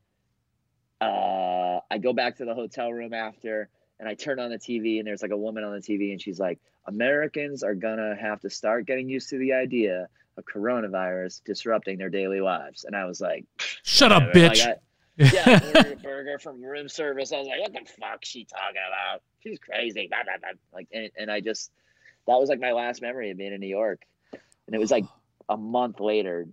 uh 1.01 1.81
I 1.91 1.99
go 1.99 2.13
back 2.13 2.37
to 2.37 2.45
the 2.45 2.55
hotel 2.55 2.93
room 2.93 3.15
after 3.15 3.69
and 4.01 4.09
I 4.09 4.15
turn 4.15 4.39
on 4.41 4.51
the 4.51 4.59
TV 4.59 4.99
and 4.99 5.07
there's 5.07 5.23
like 5.23 5.31
a 5.31 5.37
woman 5.37 5.65
on 5.65 5.73
the 5.73 5.81
TV 5.81 6.13
and 6.13 6.21
she's 6.21 6.39
like, 6.39 6.59
Americans 6.87 7.63
are 7.63 7.75
gonna 7.75 8.17
have 8.21 8.41
to 8.41 8.51
start 8.51 8.87
getting 8.87 9.09
used 9.09 9.31
to 9.31 9.39
the 9.39 9.53
idea 9.53 10.09
of 10.37 10.45
coronavirus 10.45 11.43
disrupting 11.45 11.99
their 11.99 12.11
daily 12.11 12.41
lives. 12.41 12.85
And 12.85 12.95
I 12.97 13.05
was 13.07 13.21
like, 13.21 13.45
Shut 13.83 14.13
up, 14.13 14.29
whatever. 14.29 14.49
Like, 14.49 14.59
bitch. 14.59 14.67
I- 14.67 14.77
yeah, 15.21 15.43
I 15.47 15.67
ordered 15.67 15.93
a 15.95 15.97
burger 15.97 16.39
from 16.39 16.63
room 16.63 16.89
service. 16.89 17.33
I 17.33 17.39
was 17.39 17.49
like, 17.49 17.61
what 17.61 17.73
the 17.73 17.81
fuck 18.01 18.25
she 18.25 18.45
talking 18.45 18.77
about? 18.87 19.21
She's 19.43 19.59
crazy. 19.59 20.07
Blah, 20.09 20.23
blah, 20.23 20.35
blah. 20.39 20.51
Like, 20.73 20.87
and, 20.93 21.11
and 21.19 21.29
I 21.29 21.41
just, 21.41 21.73
that 22.29 22.39
was 22.39 22.49
like 22.49 22.61
my 22.61 22.71
last 22.71 23.03
memory 23.03 23.33
of 23.33 23.37
being 23.37 23.53
in 23.53 23.59
New 23.59 23.67
York. 23.67 24.03
And 24.33 24.77
it 24.77 24.79
was 24.79 24.93
like 24.93 25.07
a 25.49 25.57
month 25.57 25.99
later, 25.99 26.47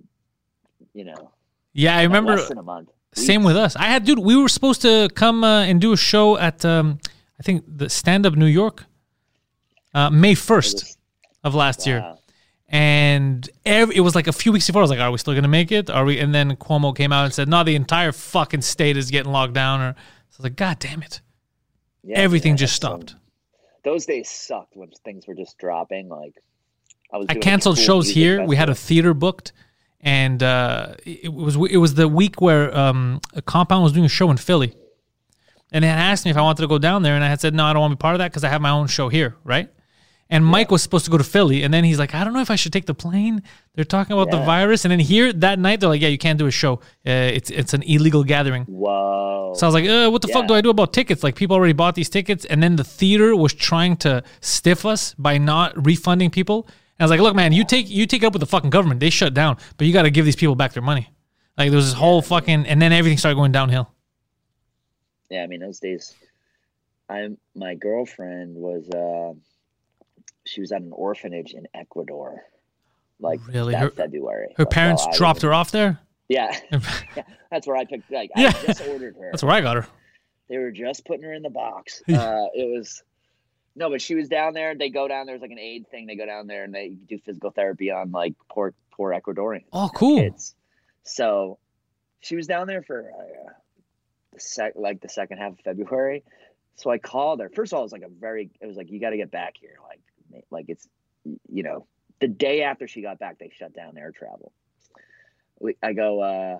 you 0.96 1.04
know. 1.06 1.30
Yeah, 1.76 1.96
I 1.96 2.04
remember. 2.04 2.36
Less 2.38 2.48
than 2.50 2.58
a 2.58 2.64
month. 2.64 2.90
Same 3.14 3.44
with 3.44 3.56
us. 3.56 3.76
I 3.76 3.84
had, 3.86 4.04
dude. 4.04 4.20
We 4.20 4.36
were 4.36 4.50
supposed 4.50 4.82
to 4.82 5.08
come 5.16 5.44
uh, 5.44 5.64
and 5.64 5.80
do 5.80 5.94
a 5.94 5.98
show 5.98 6.38
at, 6.38 6.66
um, 6.66 7.00
I 7.40 7.44
think, 7.44 7.64
the 7.68 7.90
Stand 7.90 8.26
Up 8.26 8.34
New 8.36 8.46
York, 8.48 8.84
uh, 9.94 10.10
May 10.10 10.36
first 10.36 10.98
of 11.44 11.54
last 11.56 11.86
year, 11.88 12.16
and 12.68 13.48
every, 13.66 13.96
it 13.96 14.02
was 14.02 14.16
like 14.16 14.28
a 14.28 14.34
few 14.34 14.52
weeks 14.52 14.68
before. 14.68 14.82
I 14.82 14.84
was 14.84 14.90
like, 14.90 15.00
"Are 15.00 15.12
we 15.12 15.18
still 15.18 15.34
gonna 15.36 15.48
make 15.48 15.72
it? 15.72 15.90
Are 15.90 16.04
we?" 16.04 16.20
And 16.20 16.34
then 16.36 16.56
Cuomo 16.58 16.96
came 16.96 17.14
out 17.14 17.26
and 17.26 17.34
said, 17.34 17.48
"No, 17.48 17.64
the 17.64 17.76
entire 17.76 18.12
fucking 18.12 18.62
state 18.62 18.98
is 18.98 19.12
getting 19.12 19.32
locked 19.32 19.54
down." 19.54 19.80
Or 19.82 19.94
so 19.94 20.00
I 20.00 20.38
was 20.40 20.44
like, 20.44 20.56
"God 20.56 20.80
damn 20.80 21.02
it!" 21.04 21.22
Yeah, 22.04 22.18
Everything 22.20 22.54
yeah, 22.54 22.58
just 22.58 22.82
that's 22.82 22.92
some- 22.94 23.02
stopped. 23.08 23.22
those 23.84 24.06
days 24.06 24.30
sucked 24.30 24.76
when 24.76 24.90
things 25.06 25.26
were 25.28 25.36
just 25.36 25.58
dropping. 25.58 26.10
Like, 26.10 26.34
I 27.14 27.18
was. 27.18 27.28
I 27.30 27.36
canceled 27.36 27.78
cool 27.78 27.86
shows 27.86 28.10
here. 28.10 28.44
We 28.44 28.56
had 28.56 28.70
a 28.70 28.76
theater 28.76 29.14
booked, 29.14 29.54
and 30.06 30.44
uh, 30.44 30.94
it 31.04 31.34
was 31.34 31.56
it 31.56 31.78
was 31.78 31.96
the 31.96 32.08
week 32.08 32.40
where 32.40 32.76
um, 32.78 33.20
a 33.34 33.42
compound 33.42 33.84
was 33.84 33.92
doing 33.92 34.06
a 34.06 34.10
show 34.10 34.30
in 34.30 34.38
Philly, 34.38 34.74
and 35.72 35.84
they 35.84 35.90
had 35.90 35.98
asked 35.98 36.26
me 36.26 36.32
if 36.32 36.38
I 36.38 36.42
wanted 36.42 36.62
to 36.62 36.68
go 36.68 36.78
down 36.78 37.02
there, 37.02 37.16
and 37.16 37.24
I 37.24 37.28
had 37.28 37.42
said 37.42 37.56
no, 37.56 37.66
I 37.66 37.74
don't 37.74 37.82
want 37.82 37.92
to 37.92 37.96
be 37.98 38.02
part 38.02 38.14
of 38.14 38.20
that 38.20 38.32
because 38.32 38.44
I 38.44 38.50
have 38.50 38.62
my 38.62 38.70
own 38.70 38.88
show 38.88 39.10
here, 39.10 39.36
right? 39.44 39.70
And 40.30 40.44
Mike 40.44 40.72
was 40.72 40.82
supposed 40.82 41.06
to 41.06 41.12
go 41.12 41.18
to 41.18 41.24
Philly, 41.24 41.64
and 41.64 41.74
then 41.74 41.84
he's 41.84 42.00
like, 42.00 42.16
I 42.16 42.24
don't 42.24 42.34
know 42.34 42.42
if 42.42 42.50
I 42.50 42.56
should 42.56 42.74
take 42.74 42.86
the 42.88 42.96
plane. 42.96 43.44
They're 43.74 43.86
talking 43.86 44.14
about 44.14 44.32
the 44.32 44.38
virus, 44.44 44.86
and 44.86 44.92
then 44.92 45.00
here 45.00 45.34
that 45.34 45.58
night 45.60 45.80
they're 45.80 45.90
like, 45.90 46.02
Yeah, 46.02 46.08
you 46.10 46.18
can't 46.20 46.38
do 46.38 46.46
a 46.46 46.52
show. 46.52 46.76
Uh, 47.06 47.34
it's 47.34 47.50
it's 47.50 47.74
an 47.74 47.82
illegal 47.84 48.24
gathering. 48.24 48.66
Wow. 48.68 49.54
So 49.56 49.66
I 49.66 49.68
was 49.68 49.74
like, 49.74 49.88
uh, 49.90 50.10
what 50.12 50.22
the 50.22 50.28
fuck 50.28 50.48
do 50.48 50.54
I 50.54 50.62
do 50.62 50.70
about 50.70 50.94
tickets? 50.94 51.24
Like 51.24 51.36
people 51.36 51.56
already 51.56 51.74
bought 51.74 51.96
these 51.96 52.10
tickets, 52.10 52.46
and 52.46 52.62
then 52.62 52.76
the 52.76 52.84
theater 52.84 53.36
was 53.36 53.54
trying 53.54 53.98
to 53.98 54.24
stiff 54.40 54.86
us 54.86 55.16
by 55.16 55.40
not 55.40 55.86
refunding 55.86 56.30
people. 56.30 56.68
And 56.98 57.04
I 57.04 57.04
was 57.06 57.12
like, 57.12 57.20
look, 57.20 57.36
man, 57.36 57.52
you 57.52 57.66
take 57.66 57.90
you 57.90 58.06
take 58.06 58.24
it 58.24 58.26
up 58.26 58.34
with 58.34 58.40
the 58.40 58.46
fucking 58.46 58.70
government. 58.70 59.00
They 59.00 59.10
shut 59.10 59.34
down, 59.34 59.58
but 59.78 59.86
you 59.88 59.94
got 59.94 60.04
to 60.04 60.10
give 60.12 60.26
these 60.26 60.36
people 60.36 60.56
back 60.56 60.74
their 60.74 60.84
money. 60.84 61.10
Like 61.58 61.70
there 61.70 61.76
was 61.78 61.86
this 61.88 61.94
whole 61.94 62.22
fucking, 62.22 62.66
and 62.66 62.82
then 62.82 62.92
everything 62.94 63.18
started 63.18 63.36
going 63.36 63.52
downhill. 63.52 63.92
yeah, 65.30 65.44
I 65.44 65.48
mean 65.48 65.60
those 65.60 65.80
days. 65.80 66.14
I'm 67.10 67.38
my 67.56 67.76
girlfriend 67.76 68.56
was. 68.56 68.90
uh 68.90 69.34
She 70.46 70.62
was 70.62 70.72
at 70.72 70.82
an 70.82 70.92
orphanage 70.94 71.54
in 71.54 71.68
Ecuador, 71.74 72.44
like 73.20 73.40
Really? 73.48 73.74
that 73.74 73.82
Her- 73.82 73.90
February. 73.92 74.54
Her 74.58 74.64
like, 74.64 74.72
parents 74.74 75.04
I 75.04 75.08
was 75.10 75.18
dropped 75.18 75.42
her 75.42 75.54
off 75.54 75.72
there. 75.72 76.00
Yeah, 76.30 76.58
yeah, 76.72 77.24
that's 77.52 77.68
where 77.68 77.76
I 77.78 77.86
picked. 77.86 78.12
Like, 78.12 78.32
Yeah. 78.36 78.48
I 78.56 78.66
just 78.66 78.82
ordered 78.88 79.16
her. 79.20 79.30
That's 79.32 79.44
where 79.44 79.54
I 79.54 79.62
got 79.62 79.76
her. 79.76 79.88
They 80.50 80.58
were 80.58 80.72
just 80.72 81.06
putting 81.06 81.24
her 81.24 81.34
in 81.34 81.42
the 81.44 81.50
box. 81.50 82.02
Uh, 82.08 82.46
it 82.54 82.68
was 82.76 83.04
no, 83.76 83.90
but 83.90 84.02
she 84.02 84.16
was 84.16 84.30
down 84.30 84.54
there. 84.54 84.76
They 84.76 84.90
go 84.90 85.08
down. 85.08 85.26
There's 85.26 85.42
like 85.42 85.52
an 85.52 85.60
aid 85.60 85.90
thing. 85.90 86.06
They 86.06 86.16
go 86.16 86.26
down 86.26 86.48
there 86.48 86.64
and 86.64 86.74
they 86.74 86.90
do 86.90 87.20
physical 87.20 87.52
therapy 87.52 87.92
on 87.92 88.12
like 88.12 88.36
poor 88.50 88.74
poor 88.92 89.12
Ecuadorians. 89.12 89.66
Oh, 89.74 89.90
cool. 89.94 90.18
Kids. 90.18 90.56
So 91.04 91.60
she 92.22 92.36
was 92.36 92.48
down 92.48 92.68
there 92.68 92.82
for 92.82 93.12
uh, 93.12 93.52
the 94.34 94.40
sec 94.40 94.74
like 94.76 95.02
the 95.02 95.10
second 95.10 95.40
half 95.40 95.54
of 95.54 95.60
February. 95.60 96.24
So 96.76 96.90
I 96.90 96.98
called 96.98 97.42
her. 97.42 97.50
First 97.50 97.74
of 97.74 97.78
all, 97.78 97.84
it 97.84 97.86
was 97.86 97.92
like 97.92 98.02
a 98.04 98.10
very. 98.10 98.50
It 98.62 98.66
was 98.66 98.78
like 98.78 98.90
you 98.90 99.00
got 99.00 99.12
to 99.12 99.18
get 99.18 99.32
back 99.32 99.56
here. 99.60 99.76
Like 99.84 100.46
like 100.50 100.66
it's 100.70 100.88
you 101.50 101.64
know 101.64 101.86
the 102.20 102.28
day 102.28 102.64
after 102.64 102.88
she 102.88 103.02
got 103.02 103.20
back, 103.20 103.40
they 103.40 103.52
shut 103.58 103.74
down 103.74 103.98
air 103.98 104.12
travel. 104.12 104.52
We, 105.60 105.76
I 105.84 105.94
go. 105.94 106.22
uh 106.22 106.58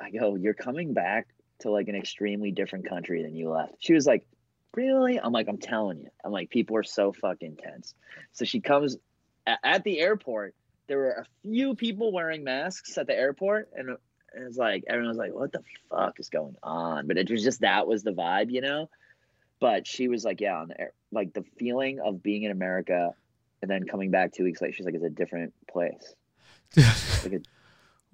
I 0.00 0.10
go. 0.10 0.36
You're 0.36 0.54
coming 0.54 0.94
back 0.94 1.28
to 1.60 1.70
like 1.70 1.88
an 1.88 1.96
extremely 1.96 2.52
different 2.52 2.88
country 2.88 3.22
than 3.22 3.34
you 3.34 3.50
left. 3.50 3.74
She 3.80 3.94
was 3.94 4.06
like, 4.06 4.26
Really? 4.74 5.18
I'm 5.18 5.32
like, 5.32 5.48
I'm 5.48 5.58
telling 5.58 5.98
you. 6.00 6.08
I'm 6.24 6.32
like, 6.32 6.50
people 6.50 6.76
are 6.76 6.82
so 6.84 7.12
fucking 7.12 7.56
tense. 7.56 7.94
So 8.32 8.44
she 8.44 8.60
comes 8.60 8.96
a- 9.46 9.66
at 9.66 9.84
the 9.84 9.98
airport. 9.98 10.54
there 10.86 10.98
were 10.98 11.10
a 11.10 11.26
few 11.42 11.74
people 11.74 12.12
wearing 12.12 12.44
masks 12.44 12.96
at 12.96 13.06
the 13.06 13.14
airport, 13.14 13.68
and 13.74 13.90
it 13.90 13.98
was 14.46 14.56
like 14.56 14.84
everyone 14.88 15.08
was 15.10 15.18
like, 15.18 15.34
"What 15.34 15.52
the 15.52 15.62
fuck 15.90 16.18
is 16.20 16.28
going 16.30 16.56
on?" 16.62 17.06
But 17.06 17.18
it 17.18 17.30
was 17.30 17.42
just 17.42 17.60
that 17.60 17.86
was 17.86 18.02
the 18.02 18.12
vibe, 18.12 18.50
you 18.50 18.60
know. 18.60 18.88
But 19.60 19.86
she 19.86 20.08
was 20.08 20.24
like, 20.24 20.40
"Yeah, 20.40 20.56
on 20.60 20.68
the 20.68 20.80
air, 20.80 20.92
like 21.12 21.32
the 21.34 21.42
feeling 21.58 21.98
of 22.00 22.22
being 22.22 22.44
in 22.44 22.52
America, 22.52 23.12
and 23.60 23.70
then 23.70 23.84
coming 23.84 24.10
back 24.10 24.32
two 24.32 24.44
weeks 24.44 24.60
later, 24.62 24.72
she's 24.74 24.86
like, 24.86 24.94
it's 24.94 25.04
a 25.04 25.10
different 25.10 25.52
place. 25.70 26.14
It's 26.76 27.24
like, 27.24 27.32
a, 27.34 27.40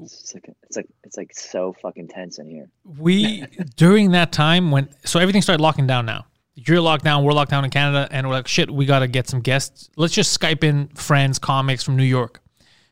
it's 0.00 0.34
like 0.34 0.48
it's 0.64 0.76
like 0.76 0.88
it's 1.04 1.16
like 1.16 1.32
so 1.34 1.72
fucking 1.80 2.08
tense 2.08 2.38
in 2.38 2.48
here. 2.48 2.68
we 2.98 3.44
during 3.76 4.10
that 4.12 4.32
time 4.32 4.70
when 4.72 4.88
so 5.04 5.20
everything 5.20 5.42
started 5.42 5.62
locking 5.62 5.86
down 5.86 6.06
now 6.06 6.26
you're 6.54 6.80
locked 6.80 7.04
down 7.04 7.24
we're 7.24 7.32
locked 7.32 7.50
down 7.50 7.64
in 7.64 7.70
canada 7.70 8.08
and 8.10 8.26
we're 8.26 8.34
like 8.34 8.48
shit 8.48 8.70
we 8.70 8.86
gotta 8.86 9.08
get 9.08 9.28
some 9.28 9.40
guests. 9.40 9.90
Let's 9.96 10.14
just 10.14 10.38
skype 10.38 10.62
in 10.64 10.88
friends 10.88 11.38
comics 11.38 11.82
from 11.82 11.96
new 11.96 12.04
york. 12.04 12.40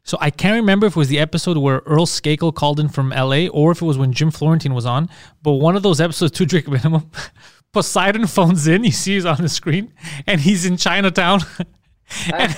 So 0.05 0.19
i 0.21 0.31
can't 0.31 0.57
remember 0.57 0.87
if 0.87 0.95
it 0.95 0.99
was 0.99 1.09
the 1.09 1.19
episode 1.19 1.57
where 1.57 1.83
earl 1.87 2.07
skakel 2.07 2.55
called 2.55 2.81
in 2.81 2.89
from 2.89 3.11
la 3.11 3.47
or 3.49 3.73
if 3.73 3.83
it 3.83 3.85
was 3.85 3.99
when 3.99 4.13
jim 4.13 4.31
florentine 4.31 4.75
was 4.75 4.87
on 4.87 5.09
but 5.43 5.53
one 5.53 5.77
of 5.77 5.83
those 5.83 6.01
episodes 6.01 6.33
two 6.33 6.47
drink 6.47 6.67
minimum 6.69 7.11
poseidon 7.73 8.27
phones 8.27 8.67
in 8.67 8.85
you 8.85 8.91
see 8.91 9.15
he's 9.15 9.25
on 9.25 9.41
the 9.41 9.49
screen 9.49 9.93
and 10.27 10.41
he's 10.41 10.67
in 10.67 10.77
chinatown 10.77 11.41
and, 12.33 12.57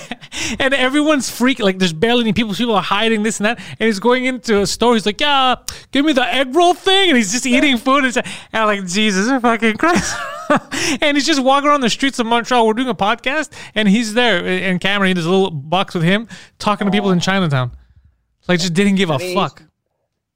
and 0.59 0.73
everyone's 0.73 1.29
freaking 1.29 1.63
like 1.63 1.79
there's 1.79 1.93
barely 1.93 2.21
any 2.21 2.33
people 2.33 2.53
people 2.53 2.75
are 2.75 2.81
hiding 2.81 3.23
this 3.23 3.39
and 3.39 3.45
that 3.45 3.57
and 3.57 3.87
he's 3.87 3.99
going 3.99 4.25
into 4.25 4.61
a 4.61 4.67
store 4.67 4.93
he's 4.93 5.05
like 5.05 5.19
yeah 5.19 5.55
give 5.91 6.05
me 6.05 6.13
the 6.13 6.33
egg 6.33 6.55
roll 6.55 6.73
thing 6.73 7.09
and 7.09 7.17
he's 7.17 7.31
just 7.31 7.45
eating 7.45 7.77
food 7.77 8.05
and, 8.05 8.17
and 8.17 8.25
I'm 8.53 8.67
like 8.67 8.85
jesus 8.85 9.29
fucking 9.41 9.77
christ 9.77 10.15
and 11.01 11.17
he's 11.17 11.25
just 11.25 11.41
walking 11.41 11.69
around 11.69 11.81
the 11.81 11.89
streets 11.89 12.19
of 12.19 12.25
montreal 12.25 12.67
we're 12.67 12.73
doing 12.73 12.89
a 12.89 12.95
podcast 12.95 13.51
and 13.73 13.87
he's 13.87 14.13
there 14.13 14.45
and 14.45 14.79
cameron 14.79 15.13
there's 15.15 15.25
a 15.25 15.31
little 15.31 15.51
box 15.51 15.95
with 15.95 16.03
him 16.03 16.27
talking 16.59 16.85
to 16.85 16.91
people 16.91 17.11
in 17.11 17.19
chinatown. 17.19 17.71
Like 18.47 18.59
just 18.59 18.73
didn't 18.73 18.95
give 18.95 19.09
a 19.09 19.13
I 19.13 19.17
mean, 19.17 19.35
fuck. 19.35 19.63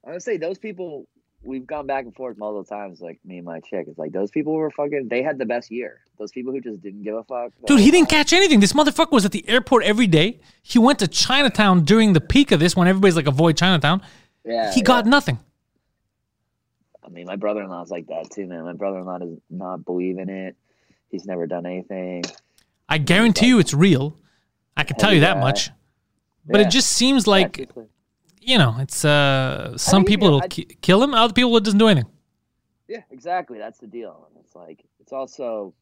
I 0.06 0.12
would 0.12 0.22
say 0.22 0.36
those 0.36 0.58
people 0.58 1.06
we've 1.42 1.66
gone 1.66 1.86
back 1.86 2.04
and 2.04 2.14
forth 2.14 2.36
multiple 2.38 2.64
times, 2.64 3.00
like 3.00 3.18
me 3.24 3.36
and 3.38 3.44
my 3.46 3.60
chick. 3.60 3.86
It's 3.88 3.98
like 3.98 4.12
those 4.12 4.30
people 4.30 4.52
were 4.54 4.70
fucking 4.70 5.08
they 5.08 5.22
had 5.22 5.38
the 5.38 5.46
best 5.46 5.70
year. 5.70 6.00
Those 6.18 6.32
people 6.32 6.52
who 6.52 6.60
just 6.60 6.82
didn't 6.82 7.02
give 7.02 7.14
a 7.16 7.24
fuck. 7.24 7.52
Dude, 7.66 7.80
he 7.80 7.90
didn't 7.90 8.08
catch 8.10 8.32
anything. 8.32 8.60
This 8.60 8.72
motherfucker 8.74 9.12
was 9.12 9.24
at 9.24 9.32
the 9.32 9.48
airport 9.48 9.84
every 9.84 10.06
day. 10.06 10.40
He 10.62 10.78
went 10.78 10.98
to 10.98 11.08
Chinatown 11.08 11.84
during 11.84 12.12
the 12.12 12.20
peak 12.20 12.52
of 12.52 12.60
this 12.60 12.76
when 12.76 12.88
everybody's 12.88 13.16
like, 13.16 13.26
avoid 13.26 13.56
Chinatown. 13.56 14.02
Yeah, 14.44 14.72
He 14.72 14.82
got 14.82 15.06
nothing. 15.06 15.38
I 17.04 17.08
mean, 17.08 17.26
my 17.26 17.36
brother 17.36 17.62
in 17.62 17.68
law's 17.68 17.90
like 17.90 18.06
that 18.08 18.30
too, 18.30 18.46
man. 18.46 18.64
My 18.64 18.72
brother 18.74 18.98
in 18.98 19.04
law 19.06 19.18
does 19.18 19.38
not 19.48 19.84
believe 19.84 20.18
in 20.18 20.28
it. 20.28 20.56
He's 21.10 21.24
never 21.24 21.46
done 21.46 21.66
anything. 21.66 22.22
I 22.88 22.98
guarantee 22.98 23.48
you 23.48 23.58
it's 23.58 23.74
real. 23.74 24.16
I 24.76 24.84
can 24.84 24.96
tell 24.96 25.12
you 25.12 25.20
that 25.20 25.36
Yeah. 25.36 25.40
much. 25.40 25.70
But 26.46 26.60
Yeah. 26.60 26.66
it 26.66 26.70
just 26.70 26.90
seems 26.90 27.26
like. 27.26 27.68
You 28.40 28.58
know, 28.58 28.76
it's 28.78 29.04
uh 29.04 29.76
some 29.76 30.04
people 30.04 30.28
it'll 30.28 30.48
ki- 30.48 30.76
kill 30.80 31.02
him, 31.02 31.14
other 31.14 31.32
people 31.32 31.56
it 31.56 31.64
doesn't 31.64 31.78
do 31.78 31.88
anything. 31.88 32.10
Yeah, 32.88 33.02
exactly. 33.10 33.58
That's 33.58 33.78
the 33.78 33.86
deal. 33.86 34.28
And 34.30 34.44
it's 34.44 34.54
like 34.54 34.84
it's 35.00 35.12
also 35.12 35.74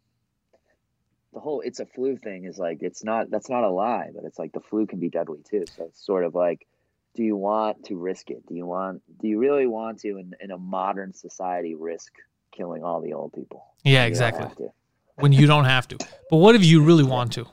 the 1.33 1.41
whole 1.41 1.61
it's 1.61 1.81
a 1.81 1.87
flu 1.87 2.17
thing 2.17 2.45
is 2.45 2.59
like 2.59 2.79
it's 2.83 3.05
not 3.05 3.31
that's 3.31 3.49
not 3.49 3.65
a 3.65 3.71
lie, 3.71 4.11
but 4.15 4.25
it's 4.25 4.39
like 4.39 4.53
the 4.53 4.61
flu 4.61 4.87
can 4.87 4.99
be 4.99 5.09
deadly 5.09 5.41
too. 5.49 5.65
So 5.77 5.85
it's 5.85 6.05
sort 6.05 6.25
of 6.25 6.35
like 6.35 6.67
do 7.15 7.23
you 7.23 7.37
want 7.37 7.85
to 7.87 7.97
risk 7.97 8.31
it? 8.31 8.47
Do 8.47 8.55
you 8.55 8.67
want 8.67 9.03
do 9.21 9.29
you 9.29 9.39
really 9.39 9.67
want 9.67 10.01
to 10.01 10.19
in, 10.19 10.35
in 10.41 10.51
a 10.51 10.59
modern 10.59 11.15
society 11.15 11.75
risk 11.75 12.13
killing 12.53 12.85
all 12.85 13.01
the 13.01 13.13
old 13.15 13.33
people? 13.33 13.65
Yeah, 13.85 14.03
You 14.05 14.09
exactly. 14.09 14.69
When 15.17 15.33
you 15.33 15.47
don't 15.47 15.65
have 15.65 15.89
to. 15.89 15.97
But 16.31 16.37
what 16.37 16.55
if 16.55 16.65
you 16.65 16.83
really 16.83 17.05
want 17.05 17.33
to? 17.33 17.47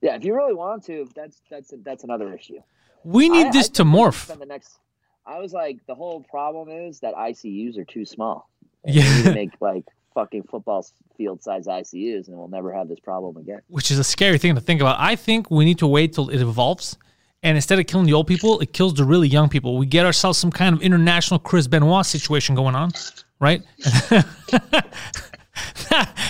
Yeah, 0.00 0.16
if 0.16 0.24
you 0.24 0.34
really 0.34 0.54
want 0.54 0.84
to, 0.84 1.08
that's 1.14 1.40
that's 1.50 1.72
that's 1.82 2.04
another 2.04 2.32
issue. 2.34 2.60
We 3.06 3.28
need 3.28 3.46
I- 3.48 3.52
this 3.52 3.66
I 3.66 3.72
to 3.74 3.84
think 3.84 3.94
we 3.94 3.98
should 4.00 4.12
morph. 4.12 4.38
the 4.38 4.46
next 4.46 4.78
I 5.26 5.38
was 5.38 5.52
like 5.52 5.78
the 5.86 5.94
whole 5.94 6.20
problem 6.22 6.68
is 6.68 7.00
that 7.00 7.14
ICUs 7.14 7.76
are 7.78 7.84
too 7.84 8.04
small. 8.04 8.48
And 8.84 8.94
Yeah. 8.94 9.16
We 9.18 9.22
to 9.24 9.34
make 9.34 9.50
like 9.60 9.84
fucking 10.14 10.44
football 10.44 10.86
field 11.16 11.42
size 11.42 11.66
ICUs 11.66 12.28
and 12.28 12.36
we'll 12.36 12.48
never 12.48 12.72
have 12.72 12.88
this 12.88 13.00
problem 13.00 13.36
again. 13.36 13.60
Which 13.68 13.90
is 13.90 13.98
a 13.98 14.04
scary 14.04 14.38
thing 14.38 14.54
to 14.54 14.60
think 14.60 14.80
about. 14.80 14.96
I 15.00 15.14
think 15.16 15.50
we 15.50 15.64
need 15.64 15.78
to 15.78 15.86
wait 15.86 16.12
till 16.14 16.28
it 16.30 16.40
evolves. 16.40 16.96
And 17.42 17.56
instead 17.56 17.78
of 17.78 17.86
killing 17.86 18.06
the 18.06 18.12
old 18.14 18.26
people, 18.26 18.58
it 18.60 18.72
kills 18.72 18.94
the 18.94 19.04
really 19.04 19.28
young 19.28 19.48
people. 19.48 19.76
We 19.78 19.86
get 19.86 20.06
ourselves 20.06 20.38
some 20.38 20.50
kind 20.50 20.74
of 20.74 20.82
international 20.82 21.38
Chris 21.38 21.66
Benoit 21.68 22.04
situation 22.06 22.54
going 22.54 22.74
on, 22.74 22.90
right? 23.40 23.62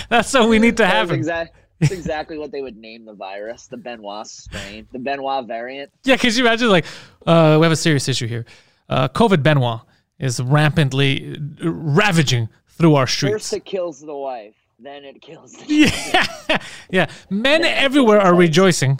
That's 0.09 0.33
what 0.33 0.49
we 0.49 0.59
need 0.59 0.77
to 0.77 0.83
That's 0.83 0.93
happen. 0.93 1.15
exact- 1.15 1.55
That's 1.79 1.91
exactly 1.91 2.37
what 2.37 2.51
they 2.51 2.61
would 2.61 2.77
name 2.77 3.05
the 3.05 3.13
virus, 3.13 3.67
the 3.67 3.77
Benoit 3.77 4.25
strain, 4.27 4.87
the 4.91 4.99
Benoit 4.99 5.45
variant. 5.45 5.91
Yeah, 6.03 6.17
could 6.17 6.35
you 6.35 6.43
imagine? 6.45 6.69
Like, 6.69 6.85
uh, 7.25 7.57
we 7.59 7.65
have 7.65 7.71
a 7.71 7.75
serious 7.75 8.07
issue 8.07 8.27
here. 8.27 8.45
Uh, 8.89 9.07
COVID 9.09 9.43
Benoit 9.43 9.81
is 10.19 10.39
rampantly 10.41 11.37
ravaging 11.61 12.49
through 12.67 12.95
our 12.95 13.05
streets. 13.07 13.33
First 13.33 13.53
it 13.53 13.65
kills 13.65 13.99
the 14.01 14.15
wife, 14.15 14.55
then 14.79 15.03
it 15.03 15.21
kills 15.21 15.53
the 15.53 15.65
Yeah, 15.67 16.57
yeah. 16.89 17.07
Men 17.29 17.63
everywhere 17.63 18.19
are 18.21 18.33
rejoicing. 18.33 18.99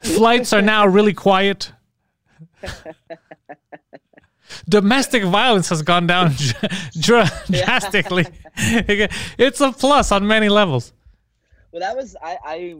Flights 0.00 0.52
are 0.52 0.62
now 0.62 0.86
really 0.86 1.14
quiet. 1.14 1.72
Domestic 4.68 5.24
violence 5.24 5.68
has 5.70 5.82
gone 5.82 6.06
down 6.06 6.32
dr- 7.00 7.46
drastically. 7.50 8.26
It's 8.56 9.60
a 9.60 9.72
plus 9.72 10.12
on 10.12 10.26
many 10.26 10.48
levels. 10.48 10.92
Well, 11.72 11.80
that 11.80 11.96
was 11.96 12.16
I, 12.22 12.38
I 12.44 12.74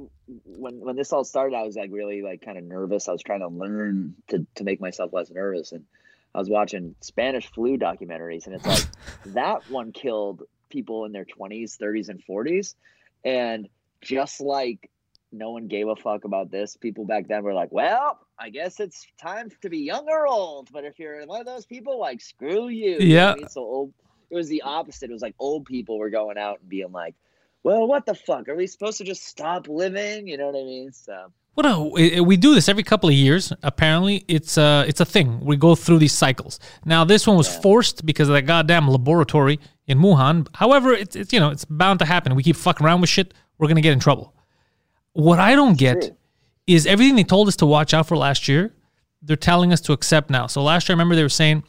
when 0.45 0.81
when 0.81 0.97
this 0.97 1.13
all 1.13 1.25
started, 1.25 1.57
I 1.57 1.63
was 1.63 1.77
like 1.77 1.91
really 1.93 2.23
like 2.23 2.43
kind 2.43 2.59
of 2.59 2.65
nervous. 2.65 3.09
I 3.09 3.13
was 3.13 3.23
trying 3.23 3.41
to 3.41 3.49
learn 3.49 4.15
to 4.29 4.47
to 4.57 4.65
make 4.65 4.81
myself 4.81 5.13
less 5.13 5.31
nervous, 5.31 5.73
and 5.73 5.85
I 6.35 6.39
was 6.39 6.49
watching 6.49 6.95
Spanish 7.01 7.51
flu 7.53 7.77
documentaries, 7.77 8.47
and 8.47 8.55
it's 8.55 8.67
like 8.67 8.85
that 9.35 9.69
one 9.71 9.93
killed 9.93 10.43
people 10.71 11.05
in 11.05 11.13
their 11.13 11.25
twenties, 11.25 11.77
thirties, 11.77 12.09
and 12.09 12.23
forties, 12.25 12.75
and 13.25 13.69
just 14.01 14.41
like 14.41 14.91
no 15.33 15.51
one 15.51 15.67
gave 15.67 15.89
a 15.89 15.97
fuck 15.97 16.25
about 16.25 16.51
this, 16.51 16.77
people 16.77 17.05
back 17.05 17.29
then 17.29 17.43
were 17.43 17.55
like, 17.55 17.73
well. 17.73 18.19
I 18.39 18.51
guess 18.51 18.81
it's 18.81 19.07
time 19.19 19.51
to 19.63 19.71
be 19.71 19.79
young 19.79 20.11
or 20.11 20.27
old, 20.27 20.71
but 20.71 20.85
if 20.85 20.99
you're 20.99 21.25
one 21.27 21.41
of 21.41 21.47
those 21.47 21.65
people, 21.65 21.99
like 21.99 22.21
screw 22.21 22.69
you. 22.69 23.01
You 23.01 23.15
know 23.15 23.25
I 23.25 23.29
Yeah. 23.31 23.35
mean? 23.35 23.49
So 23.49 23.63
old. 23.63 23.95
It 24.31 24.35
was 24.37 24.49
the 24.49 24.61
opposite. 24.61 25.09
It 25.09 25.13
was 25.15 25.23
like 25.23 25.35
old 25.39 25.65
people 25.65 25.99
were 25.99 26.11
going 26.11 26.37
out 26.37 26.61
and 26.61 26.69
being 26.69 26.93
like, 26.93 27.15
well, 27.63 27.87
what 27.87 28.07
the 28.07 28.15
fuck? 28.15 28.49
Are 28.49 28.55
we 28.55 28.67
supposed 28.67 28.99
to 28.99 29.05
just 29.05 29.25
stop 29.25 29.69
living? 29.69 30.29
You 30.29 30.37
know 30.39 30.47
what 30.47 30.55
I 30.57 30.65
mean? 30.65 30.93
So 30.93 31.33
What 31.55 31.67
a, 31.67 32.21
we 32.21 32.37
do 32.37 32.55
this 32.55 32.69
every 32.69 32.83
couple 32.83 33.09
of 33.09 33.15
years. 33.15 33.53
Apparently, 33.63 34.25
it's 34.29 34.57
a 34.57 34.85
it's 34.87 35.01
a 35.01 35.05
thing. 35.05 35.41
We 35.41 35.57
go 35.57 35.75
through 35.75 35.99
these 35.99 36.13
cycles. 36.13 36.61
Now, 36.85 37.05
this 37.05 37.27
one 37.27 37.37
was 37.37 37.55
forced 37.57 38.07
because 38.07 38.29
of 38.29 38.35
that 38.35 38.43
goddamn 38.43 38.89
laboratory 38.89 39.59
in 39.87 39.99
Wuhan. 39.99 40.47
However, 40.55 40.93
it's, 40.93 41.17
it's 41.17 41.33
you 41.33 41.41
know 41.41 41.51
it's 41.51 41.65
bound 41.65 41.99
to 42.01 42.05
happen. 42.05 42.35
We 42.35 42.43
keep 42.43 42.57
fucking 42.57 42.85
around 42.87 43.01
with 43.01 43.11
shit. 43.11 43.35
We're 43.59 43.69
gonna 43.69 43.81
get 43.81 43.93
in 43.93 44.01
trouble. 44.01 44.35
What 45.13 45.39
I 45.39 45.55
don't 45.55 45.79
get 45.79 46.01
true. 46.03 46.17
is 46.67 46.87
everything 46.87 47.17
they 47.17 47.25
told 47.25 47.49
us 47.49 47.57
to 47.57 47.67
watch 47.67 47.95
out 47.95 48.07
for 48.07 48.17
last 48.17 48.49
year. 48.49 48.73
They're 49.23 49.35
telling 49.35 49.73
us 49.73 49.81
to 49.81 49.93
accept 49.93 50.31
now. 50.31 50.47
So 50.47 50.63
last 50.63 50.89
year, 50.89 50.95
I 50.95 50.97
remember 50.97 51.17
they 51.17 51.23
were 51.23 51.29
saying, 51.31 51.65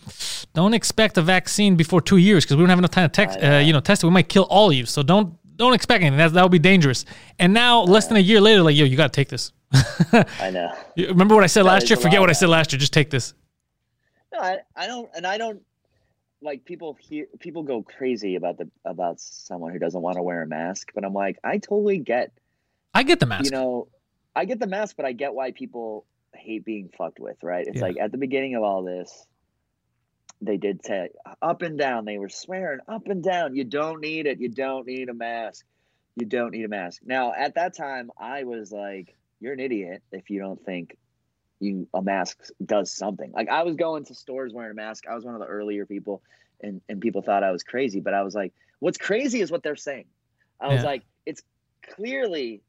"Don't 0.54 0.74
expect 0.76 1.18
a 1.18 1.22
vaccine 1.24 1.76
before 1.76 2.02
two 2.02 2.18
years 2.18 2.44
because 2.44 2.58
we 2.58 2.62
don't 2.62 2.70
have 2.70 2.78
enough 2.78 2.92
time 2.92 3.10
to 3.10 3.14
text, 3.14 3.40
uh, 3.42 3.64
you 3.66 3.74
know, 3.74 3.80
test 3.80 4.04
it. 4.04 4.08
We 4.08 4.14
might 4.14 4.30
kill 4.30 4.44
all 4.44 4.70
of 4.70 4.76
you. 4.76 4.86
So 4.86 5.02
don't 5.02 5.37
don't 5.58 5.74
expect 5.74 6.02
anything. 6.04 6.18
That 6.18 6.34
that 6.34 6.44
would 6.44 6.52
be 6.52 6.60
dangerous." 6.60 7.06
And 7.40 7.54
now, 7.54 7.82
less 7.82 8.08
than 8.08 8.18
a 8.18 8.22
year 8.22 8.40
later, 8.42 8.62
like, 8.64 8.76
yo, 8.76 8.86
you 8.86 8.96
got 8.96 9.12
to 9.14 9.16
take 9.16 9.30
this. 9.30 9.52
I 10.40 10.50
know. 10.52 10.74
You 10.96 11.08
Remember 11.10 11.36
what 11.36 11.44
I 11.44 11.48
said 11.48 11.66
last 11.66 11.90
year? 11.90 11.98
Forget 11.98 12.22
what 12.22 12.30
I 12.30 12.34
said 12.34 12.50
last 12.50 12.72
year. 12.72 12.80
Just 12.80 12.94
take 12.94 13.10
this. 13.10 13.34
No, 14.34 14.40
I, 14.40 14.60
I 14.76 14.88
don't, 14.88 15.10
and 15.16 15.26
I 15.28 15.38
don't 15.38 15.62
like 16.42 16.64
people 16.66 16.96
hear 17.00 17.26
people 17.40 17.64
go 17.64 17.82
crazy 17.82 18.36
about 18.36 18.58
the 18.58 18.70
about 18.86 19.20
someone 19.20 19.72
who 19.74 19.80
doesn't 19.80 20.02
want 20.02 20.16
to 20.18 20.22
wear 20.22 20.42
a 20.44 20.48
mask. 20.48 20.92
But 20.96 21.04
I'm 21.04 21.14
like, 21.14 21.38
I 21.44 21.58
totally 21.58 21.98
get, 21.98 22.32
I 22.94 23.04
get 23.04 23.20
the 23.20 23.26
mask. 23.26 23.46
you 23.46 23.52
know, 23.52 23.88
I 24.36 24.46
get 24.46 24.60
the 24.60 24.68
mask, 24.68 24.96
but 24.96 25.06
I 25.06 25.12
get 25.14 25.34
why 25.34 25.52
people 25.52 26.06
hate 26.36 26.64
being 26.64 26.90
fucked 26.98 27.20
with. 27.20 27.38
Right? 27.42 27.66
It's 27.68 27.78
Yeah. 27.78 27.82
like 27.84 27.98
at 28.00 28.12
the 28.12 28.18
beginning 28.18 28.56
of 28.56 28.64
all 28.64 28.84
this, 28.84 29.26
they 30.42 30.58
did 30.58 30.84
say 30.86 31.10
up 31.42 31.62
and 31.62 31.78
down. 31.78 32.06
They 32.06 32.18
were 32.18 32.30
swearing 32.30 32.80
up 32.88 33.08
and 33.08 33.24
down. 33.24 33.56
You 33.56 33.64
don't 33.64 34.02
need 34.02 34.28
it. 34.28 34.40
You 34.40 34.50
don't 34.50 34.86
need 34.86 35.10
a 35.10 35.14
mask. 35.14 35.66
You 36.16 36.26
don't 36.26 36.52
need 36.52 36.66
a 36.66 36.68
mask. 36.68 37.02
Now, 37.06 37.34
at 37.34 37.56
that 37.56 37.76
time, 37.76 38.12
I 38.18 38.44
was 38.44 38.72
like, 38.72 39.16
you're 39.40 39.54
an 39.54 39.60
idiot 39.60 40.02
if 40.12 40.30
you 40.30 40.40
don't 40.40 40.64
think 40.64 40.98
you 41.60 41.88
a 41.94 42.02
mask 42.02 42.50
does 42.64 42.92
something. 42.92 43.32
Like 43.32 43.50
I 43.50 43.64
was 43.64 43.76
going 43.76 44.06
to 44.06 44.16
stores 44.16 44.54
wearing 44.54 44.72
a 44.72 44.76
mask. 44.76 45.06
I 45.10 45.16
was 45.16 45.26
one 45.26 45.34
of 45.34 45.40
the 45.42 45.48
earlier 45.48 45.86
people 45.86 46.22
and 46.62 46.82
and 46.90 47.02
people 47.02 47.22
thought 47.22 47.44
I 47.44 47.52
was 47.52 47.64
crazy, 47.64 48.00
but 48.00 48.14
I 48.14 48.22
was 48.24 48.36
like, 48.36 48.54
what's 48.80 48.98
crazy 48.98 49.42
is 49.42 49.52
what 49.52 49.64
they're 49.64 49.76
saying. 49.76 50.06
I 50.60 50.68
was 50.68 50.82
Yeah. 50.82 50.88
like, 50.88 51.04
it's 51.26 51.42
clearly 51.96 52.62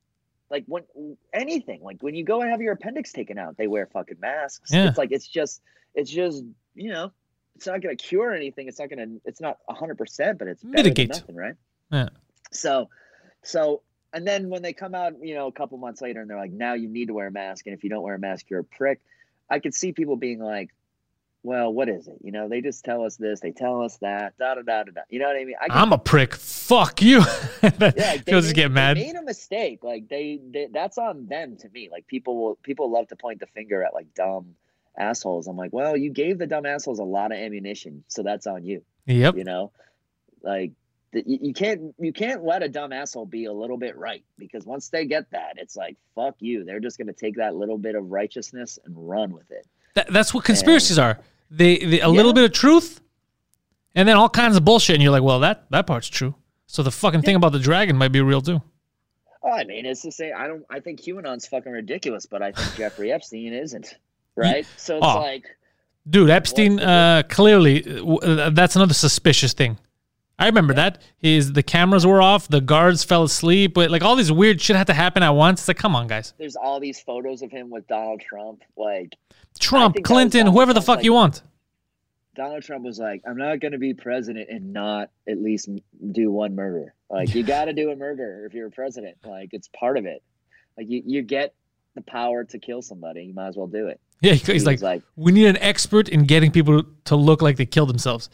like 0.50 0.64
when 0.66 0.84
anything, 1.32 1.82
like 1.82 2.02
when 2.02 2.14
you 2.14 2.24
go 2.24 2.40
and 2.40 2.50
have 2.50 2.60
your 2.62 2.72
appendix 2.72 3.12
taken 3.12 3.38
out, 3.38 3.56
they 3.58 3.66
wear 3.66 3.86
fucking 3.86 4.20
masks. 4.20 4.70
Yeah. 4.72 4.88
It's 4.88 4.98
like 4.98 5.12
it's 5.12 5.26
just 5.28 5.60
it's 5.94 6.10
just, 6.10 6.42
you 6.74 6.90
know, 6.90 7.12
it's 7.58 7.66
not 7.66 7.80
gonna 7.80 7.96
cure 7.96 8.32
anything. 8.32 8.68
It's 8.68 8.78
not 8.78 8.88
gonna 8.88 9.08
it's 9.24 9.40
not 9.40 9.58
a 9.68 9.74
hundred 9.74 9.98
percent, 9.98 10.38
but 10.38 10.46
it's 10.46 10.62
better 10.62 10.76
Mitigate. 10.76 11.10
than 11.10 11.18
nothing, 11.18 11.34
right? 11.34 11.54
Yeah. 11.90 12.08
So 12.52 12.88
so 13.42 13.82
and 14.12 14.24
then 14.24 14.48
when 14.48 14.62
they 14.62 14.72
come 14.72 14.94
out, 14.94 15.14
you 15.20 15.34
know, 15.34 15.48
a 15.48 15.52
couple 15.52 15.76
months 15.76 16.00
later 16.00 16.20
and 16.20 16.30
they're 16.30 16.38
like, 16.38 16.52
now 16.52 16.74
you 16.74 16.88
need 16.88 17.08
to 17.08 17.14
wear 17.14 17.26
a 17.26 17.32
mask, 17.32 17.66
and 17.66 17.74
if 17.74 17.82
you 17.82 17.90
don't 17.90 18.04
wear 18.04 18.14
a 18.14 18.18
mask, 18.18 18.48
you're 18.48 18.60
a 18.60 18.64
prick. 18.64 19.00
I 19.50 19.58
could 19.58 19.74
see 19.74 19.90
people 19.90 20.14
being 20.14 20.38
like, 20.38 20.70
well, 21.42 21.72
what 21.72 21.88
is 21.88 22.06
it? 22.06 22.18
You 22.22 22.30
know, 22.30 22.48
they 22.48 22.60
just 22.60 22.84
tell 22.84 23.04
us 23.04 23.16
this, 23.16 23.40
they 23.40 23.50
tell 23.50 23.82
us 23.82 23.96
that, 23.96 24.38
da 24.38 24.54
da 24.54 24.62
da 24.62 24.84
da 24.84 24.92
da. 24.92 25.00
You 25.10 25.18
know 25.18 25.26
what 25.26 25.36
I 25.36 25.44
mean? 25.44 25.56
I 25.60 25.66
I'm 25.68 25.92
a 25.92 25.98
prick. 25.98 26.36
Fuck 26.36 27.02
you. 27.02 27.24
yeah, 27.62 27.70
like, 27.80 27.96
they 27.96 28.22
He'll 28.28 28.40
just 28.40 28.54
get 28.54 28.70
mad. 28.70 28.98
They 28.98 29.06
made 29.06 29.16
a 29.16 29.22
mistake. 29.22 29.82
Like 29.82 30.08
they, 30.08 30.38
they, 30.48 30.68
that's 30.72 30.96
on 30.96 31.26
them 31.26 31.56
to 31.56 31.68
me. 31.70 31.88
Like 31.90 32.06
people 32.06 32.40
will, 32.40 32.54
people 32.62 32.88
love 32.88 33.08
to 33.08 33.16
point 33.16 33.40
the 33.40 33.46
finger 33.48 33.82
at 33.82 33.94
like 33.94 34.14
dumb 34.14 34.54
assholes. 34.98 35.46
I'm 35.46 35.56
like, 35.56 35.72
well, 35.72 35.96
you 35.96 36.10
gave 36.10 36.38
the 36.38 36.46
dumb 36.46 36.66
assholes 36.66 36.98
a 36.98 37.04
lot 37.04 37.32
of 37.32 37.38
ammunition, 37.38 38.04
so 38.08 38.22
that's 38.22 38.46
on 38.46 38.64
you. 38.64 38.82
Yep. 39.06 39.36
You 39.36 39.44
know, 39.44 39.72
like 40.42 40.72
the, 41.12 41.22
you, 41.26 41.54
can't, 41.54 41.94
you 41.98 42.12
can't 42.12 42.44
let 42.44 42.62
a 42.62 42.68
dumb 42.68 42.92
asshole 42.92 43.26
be 43.26 43.46
a 43.46 43.52
little 43.52 43.78
bit 43.78 43.96
right 43.96 44.22
because 44.36 44.66
once 44.66 44.90
they 44.90 45.06
get 45.06 45.30
that, 45.30 45.54
it's 45.56 45.76
like 45.76 45.96
fuck 46.14 46.36
you. 46.40 46.64
They're 46.64 46.80
just 46.80 46.98
gonna 46.98 47.12
take 47.12 47.36
that 47.36 47.54
little 47.54 47.78
bit 47.78 47.94
of 47.94 48.10
righteousness 48.10 48.78
and 48.84 48.94
run 48.96 49.32
with 49.32 49.50
it. 49.50 49.66
That, 49.94 50.12
that's 50.12 50.34
what 50.34 50.44
conspiracies 50.44 50.98
are. 50.98 51.18
They, 51.50 51.78
they 51.78 52.00
a 52.00 52.08
little 52.08 52.34
bit 52.34 52.44
of 52.44 52.52
truth, 52.52 53.00
and 53.94 54.06
then 54.06 54.16
all 54.16 54.28
kinds 54.28 54.56
of 54.56 54.64
bullshit, 54.64 54.94
and 54.94 55.02
you're 55.02 55.12
like, 55.12 55.22
well, 55.22 55.40
that 55.40 55.70
that 55.70 55.86
part's 55.86 56.08
true. 56.08 56.34
So 56.66 56.82
the 56.82 56.90
fucking 56.90 57.22
thing 57.22 57.36
about 57.36 57.52
the 57.52 57.58
dragon 57.58 57.96
might 57.96 58.12
be 58.12 58.20
real 58.20 58.42
too. 58.42 58.60
Oh, 59.42 59.50
I 59.50 59.64
mean, 59.64 59.86
it's 59.86 60.02
the 60.02 60.12
same. 60.12 60.34
I 60.36 60.46
don't. 60.46 60.64
I 60.68 60.80
think 60.80 61.00
QAnon's 61.00 61.46
fucking 61.46 61.72
ridiculous, 61.72 62.26
but 62.26 62.42
I 62.42 62.52
think 62.52 62.76
Jeffrey 62.76 63.10
Epstein 63.10 63.54
isn't. 63.54 63.96
Right. 64.40 64.66
So 64.76 64.96
it's 64.96 65.06
Oh. 65.06 65.20
like. 65.20 65.44
Dude, 66.08 66.30
Epstein 66.30 66.80
uh, 66.80 67.22
clearly 67.28 67.84
uh, 67.84 67.96
w- 67.96 68.18
uh, 68.20 68.50
that's 68.50 68.76
another 68.76 68.94
suspicious 68.94 69.52
thing. 69.52 69.78
I 70.38 70.46
remember 70.46 70.72
that. 70.74 71.02
His 71.18 71.52
the 71.52 71.62
cameras 71.62 72.06
were 72.06 72.22
off, 72.22 72.48
the 72.48 72.60
guards 72.62 73.04
fell 73.04 73.24
asleep, 73.24 73.74
but 73.74 73.90
like 73.90 74.02
all 74.02 74.16
these 74.16 74.32
weird 74.32 74.60
shit 74.60 74.76
had 74.76 74.86
to 74.86 74.94
happen 74.94 75.22
at 75.22 75.30
once. 75.30 75.60
It's 75.60 75.68
like, 75.68 75.76
come 75.76 75.94
on, 75.96 76.06
guys. 76.06 76.32
there's 76.38 76.56
all 76.56 76.78
these 76.80 77.00
photos 77.00 77.42
of 77.42 77.50
him 77.50 77.68
with 77.70 77.86
Donald 77.88 78.20
Trump. 78.20 78.62
Like 78.76 79.16
Trump, 79.60 79.96
think 79.96 80.06
that 80.06 80.12
was 80.12 80.16
Clinton, 80.16 80.46
whoever 80.46 80.72
the 80.72 80.80
fuck 80.80 80.96
like- 80.98 81.04
you 81.04 81.12
want. 81.12 81.42
Donald 82.34 82.62
Trump 82.62 82.84
was 82.84 82.98
like, 83.00 83.20
"I'm 83.26 83.36
not 83.36 83.58
going 83.60 83.72
to 83.72 83.78
be 83.78 83.94
president 83.94 84.48
and 84.48 84.72
not 84.72 85.10
at 85.28 85.42
least 85.42 85.68
do 86.12 86.30
one 86.30 86.54
murder. 86.54 86.94
Like 87.10 87.34
you 87.34 87.42
got 87.56 87.64
to 87.66 87.72
do 87.72 87.90
a 87.90 87.96
murder 87.96 88.44
if 88.46 88.54
you're 88.54 88.68
a 88.68 88.70
president. 88.70 89.16
Like 89.26 89.50
it's 89.52 89.68
part 89.68 89.98
of 89.98 90.06
it. 90.06 90.22
Like 90.76 90.88
you, 90.88 91.02
you 91.04 91.22
get 91.22 91.52
the 91.96 92.00
power 92.02 92.44
to 92.44 92.58
kill 92.60 92.80
somebody, 92.80 93.24
you 93.24 93.34
might 93.34 93.48
as 93.48 93.56
well 93.56 93.66
do 93.66 93.88
it." 93.88 94.00
Yeah, 94.20 94.32
He 94.32 94.52
he's 94.52 94.66
like, 94.66 94.82
like, 94.82 95.02
we 95.14 95.30
need 95.30 95.46
an 95.46 95.56
expert 95.58 96.08
in 96.08 96.24
getting 96.24 96.50
people 96.50 96.82
to 97.04 97.14
look 97.16 97.40
like 97.40 97.56
they 97.56 97.66
killed 97.66 97.88
themselves. 97.88 98.28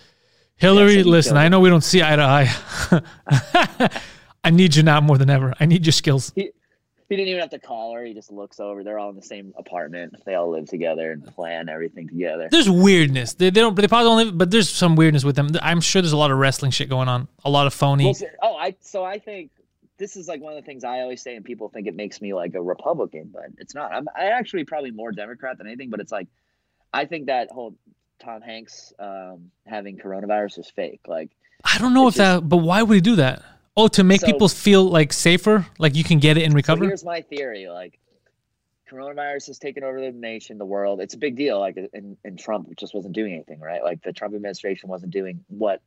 Hillary, 0.56 0.96
he 0.96 1.02
listen, 1.02 1.36
I 1.36 1.48
know 1.48 1.60
we 1.60 1.68
don't 1.68 1.84
see 1.84 2.02
eye 2.02 2.16
to 2.16 2.22
eye. 2.22 3.90
I 4.44 4.50
need 4.50 4.76
you 4.76 4.82
now 4.82 5.00
more 5.00 5.18
than 5.18 5.28
ever. 5.30 5.52
I 5.60 5.66
need 5.66 5.84
your 5.84 5.92
skills. 5.92 6.32
He 6.34 7.16
didn't 7.16 7.28
even 7.28 7.40
have 7.40 7.50
to 7.50 7.58
call 7.58 7.94
her. 7.94 8.04
He 8.04 8.14
just 8.14 8.32
looks 8.32 8.58
over. 8.60 8.82
They're 8.82 8.98
all 8.98 9.10
in 9.10 9.16
the 9.16 9.22
same 9.22 9.52
apartment. 9.58 10.14
They 10.24 10.34
all 10.34 10.50
live 10.50 10.66
together 10.66 11.12
and 11.12 11.24
plan 11.34 11.68
everything 11.68 12.08
together. 12.08 12.48
There's 12.50 12.70
weirdness. 12.70 13.34
They, 13.34 13.50
they 13.50 13.60
don't. 13.60 13.76
They 13.76 13.86
probably 13.86 14.08
don't 14.08 14.16
live, 14.26 14.38
but 14.38 14.50
there's 14.50 14.70
some 14.70 14.96
weirdness 14.96 15.22
with 15.22 15.36
them. 15.36 15.50
I'm 15.60 15.80
sure 15.80 16.00
there's 16.00 16.12
a 16.12 16.16
lot 16.16 16.30
of 16.30 16.38
wrestling 16.38 16.70
shit 16.70 16.88
going 16.88 17.08
on. 17.08 17.28
A 17.44 17.50
lot 17.50 17.66
of 17.66 17.74
phony. 17.74 18.04
Well, 18.06 18.14
so- 18.14 18.26
oh, 18.42 18.56
I 18.56 18.74
so 18.80 19.04
I 19.04 19.18
think 19.18 19.50
this 20.04 20.16
is 20.16 20.28
like 20.28 20.42
one 20.42 20.52
of 20.52 20.62
the 20.62 20.66
things 20.66 20.84
I 20.84 21.00
always 21.00 21.22
say, 21.22 21.34
and 21.34 21.42
people 21.42 21.70
think 21.70 21.86
it 21.86 21.96
makes 21.96 22.20
me 22.20 22.34
like 22.34 22.54
a 22.54 22.60
Republican, 22.60 23.30
but 23.32 23.46
it's 23.56 23.74
not. 23.74 23.90
I'm 23.90 24.06
I 24.14 24.26
actually 24.26 24.64
probably 24.64 24.90
more 24.90 25.12
Democrat 25.12 25.56
than 25.56 25.66
anything, 25.66 25.88
but 25.88 25.98
it's 25.98 26.12
like 26.12 26.28
I 26.92 27.06
think 27.06 27.26
that 27.26 27.50
whole 27.50 27.74
Tom 28.18 28.42
Hanks 28.42 28.92
um, 28.98 29.50
having 29.66 29.96
coronavirus 29.96 30.58
is 30.58 30.68
fake. 30.70 31.00
Like, 31.06 31.30
I 31.64 31.78
don't 31.78 31.94
know 31.94 32.06
if 32.08 32.16
just- 32.16 32.42
that, 32.42 32.46
but 32.46 32.58
why 32.58 32.82
would 32.82 32.94
he 32.94 33.00
do 33.00 33.16
that? 33.16 33.42
Oh, 33.78 33.88
to 33.88 34.04
make 34.04 34.20
So- 34.20 34.26
people 34.26 34.48
feel 34.48 34.84
like 34.84 35.10
safer, 35.14 35.64
like 35.78 35.94
you 35.94 36.04
can 36.04 36.18
get 36.18 36.36
it 36.36 36.42
and 36.42 36.52
so 36.52 36.56
recover. 36.56 36.84
here's 36.84 37.02
my 37.02 37.22
theory: 37.22 37.66
like, 37.68 37.98
coronavirus 38.90 39.46
has 39.46 39.58
taken 39.58 39.84
over 39.84 39.98
the 40.02 40.12
nation, 40.12 40.58
the 40.58 40.66
world. 40.66 41.00
It's 41.00 41.14
a 41.14 41.18
big 41.18 41.34
deal. 41.34 41.58
Like, 41.60 41.78
and, 41.94 42.18
and 42.24 42.38
Trump 42.38 42.76
just 42.76 42.94
wasn't 42.94 43.14
doing 43.14 43.32
anything, 43.32 43.58
right? 43.58 43.82
Like, 43.82 44.02
the 44.02 44.12
Trump 44.12 44.34
administration 44.34 44.90
wasn't 44.90 45.12
doing 45.12 45.44
what 45.48 45.80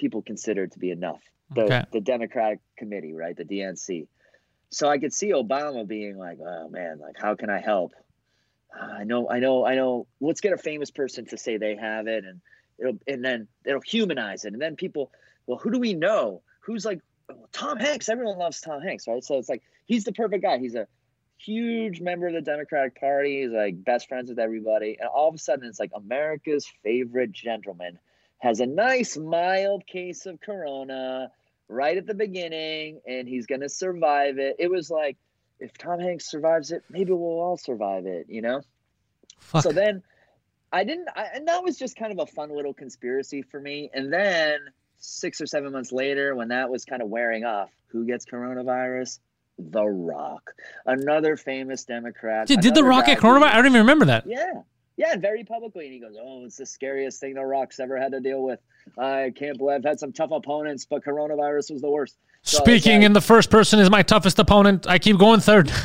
people 0.00 0.22
considered 0.22 0.72
to 0.72 0.78
be 0.78 0.90
enough. 0.90 1.22
The, 1.54 1.62
Okay. 1.62 1.84
the 1.92 2.00
Democratic 2.00 2.60
Committee, 2.76 3.12
right? 3.12 3.36
The 3.36 3.44
DNC. 3.44 4.08
So 4.70 4.88
I 4.88 4.98
could 4.98 5.12
see 5.12 5.30
Obama 5.32 5.86
being 5.86 6.16
like, 6.16 6.38
"Oh 6.40 6.68
man, 6.68 6.98
like 7.00 7.16
how 7.18 7.34
can 7.34 7.50
I 7.50 7.60
help? 7.60 7.92
Uh, 8.74 8.84
I 9.00 9.04
know, 9.04 9.28
I 9.28 9.40
know, 9.40 9.66
I 9.66 9.74
know. 9.74 10.06
Let's 10.20 10.40
get 10.40 10.52
a 10.52 10.56
famous 10.58 10.90
person 10.92 11.26
to 11.26 11.36
say 11.38 11.56
they 11.56 11.74
have 11.76 12.06
it, 12.06 12.24
and 12.24 12.40
it'll, 12.78 12.98
and 13.08 13.24
then 13.24 13.48
it'll 13.64 13.80
humanize 13.80 14.44
it, 14.44 14.52
and 14.52 14.62
then 14.62 14.76
people, 14.76 15.10
well, 15.46 15.58
who 15.58 15.72
do 15.72 15.80
we 15.80 15.92
know? 15.94 16.42
Who's 16.60 16.84
like 16.84 17.00
well, 17.28 17.48
Tom 17.52 17.78
Hanks? 17.78 18.08
Everyone 18.08 18.38
loves 18.38 18.60
Tom 18.60 18.80
Hanks, 18.80 19.08
right? 19.08 19.24
So 19.24 19.38
it's 19.38 19.48
like 19.48 19.62
he's 19.86 20.04
the 20.04 20.12
perfect 20.12 20.42
guy. 20.44 20.58
He's 20.58 20.76
a 20.76 20.86
huge 21.38 22.00
member 22.00 22.28
of 22.28 22.34
the 22.34 22.40
Democratic 22.42 23.00
Party. 23.00 23.42
He's 23.42 23.50
like 23.50 23.82
best 23.82 24.08
friends 24.08 24.28
with 24.28 24.38
everybody, 24.38 24.98
and 25.00 25.08
all 25.08 25.28
of 25.28 25.34
a 25.34 25.38
sudden, 25.38 25.68
it's 25.68 25.80
like 25.80 25.90
America's 25.94 26.66
favorite 26.84 27.32
gentleman 27.32 27.98
has 28.40 28.60
a 28.60 28.66
nice 28.66 29.16
mild 29.16 29.86
case 29.86 30.26
of 30.26 30.40
corona 30.40 31.30
right 31.68 31.96
at 31.96 32.06
the 32.06 32.14
beginning 32.14 33.00
and 33.06 33.28
he's 33.28 33.46
going 33.46 33.60
to 33.60 33.68
survive 33.68 34.38
it. 34.38 34.56
It 34.58 34.70
was 34.70 34.90
like 34.90 35.16
if 35.60 35.76
Tom 35.78 36.00
Hanks 36.00 36.28
survives 36.28 36.72
it, 36.72 36.82
maybe 36.90 37.12
we'll 37.12 37.40
all 37.40 37.56
survive 37.56 38.06
it, 38.06 38.26
you 38.28 38.42
know? 38.42 38.62
Fuck. 39.38 39.62
So 39.62 39.72
then 39.72 40.02
I 40.72 40.84
didn't 40.84 41.08
I, 41.14 41.26
and 41.34 41.48
that 41.48 41.62
was 41.62 41.78
just 41.78 41.96
kind 41.96 42.12
of 42.12 42.18
a 42.18 42.26
fun 42.26 42.54
little 42.54 42.74
conspiracy 42.74 43.42
for 43.42 43.60
me. 43.60 43.90
And 43.92 44.12
then 44.12 44.58
6 44.98 45.40
or 45.40 45.46
7 45.46 45.70
months 45.72 45.92
later 45.92 46.34
when 46.34 46.48
that 46.48 46.70
was 46.70 46.84
kind 46.84 47.02
of 47.02 47.08
wearing 47.08 47.44
off, 47.44 47.70
who 47.88 48.06
gets 48.06 48.24
coronavirus? 48.24 49.18
The 49.58 49.84
Rock. 49.84 50.54
Another 50.86 51.36
famous 51.36 51.84
Democrat. 51.84 52.46
Dude, 52.46 52.60
did 52.60 52.74
the 52.74 52.84
Rock 52.84 53.06
get 53.06 53.18
coronavirus? 53.18 53.50
I 53.50 53.56
don't 53.56 53.66
even 53.66 53.80
remember 53.80 54.06
that. 54.06 54.26
yeah. 54.26 54.62
Yeah, 55.00 55.16
very 55.16 55.44
publicly. 55.44 55.84
And 55.86 55.94
he 55.94 55.98
goes, 56.00 56.14
Oh, 56.20 56.44
it's 56.44 56.56
the 56.58 56.66
scariest 56.66 57.20
thing 57.20 57.34
The 57.34 57.42
Rock's 57.44 57.80
ever 57.80 57.98
had 57.98 58.12
to 58.12 58.20
deal 58.20 58.42
with. 58.42 58.60
I 58.98 59.32
can't 59.34 59.56
believe 59.56 59.76
I've 59.76 59.84
had 59.84 59.98
some 59.98 60.12
tough 60.12 60.30
opponents, 60.30 60.84
but 60.84 61.02
coronavirus 61.04 61.72
was 61.72 61.80
the 61.80 61.88
worst. 61.90 62.16
So 62.42 62.58
Speaking 62.58 62.98
like- 62.98 63.06
in 63.06 63.12
the 63.14 63.20
first 63.22 63.48
person 63.50 63.78
is 63.80 63.88
my 63.90 64.02
toughest 64.02 64.38
opponent. 64.38 64.86
I 64.86 64.98
keep 64.98 65.16
going 65.18 65.40
third. 65.40 65.72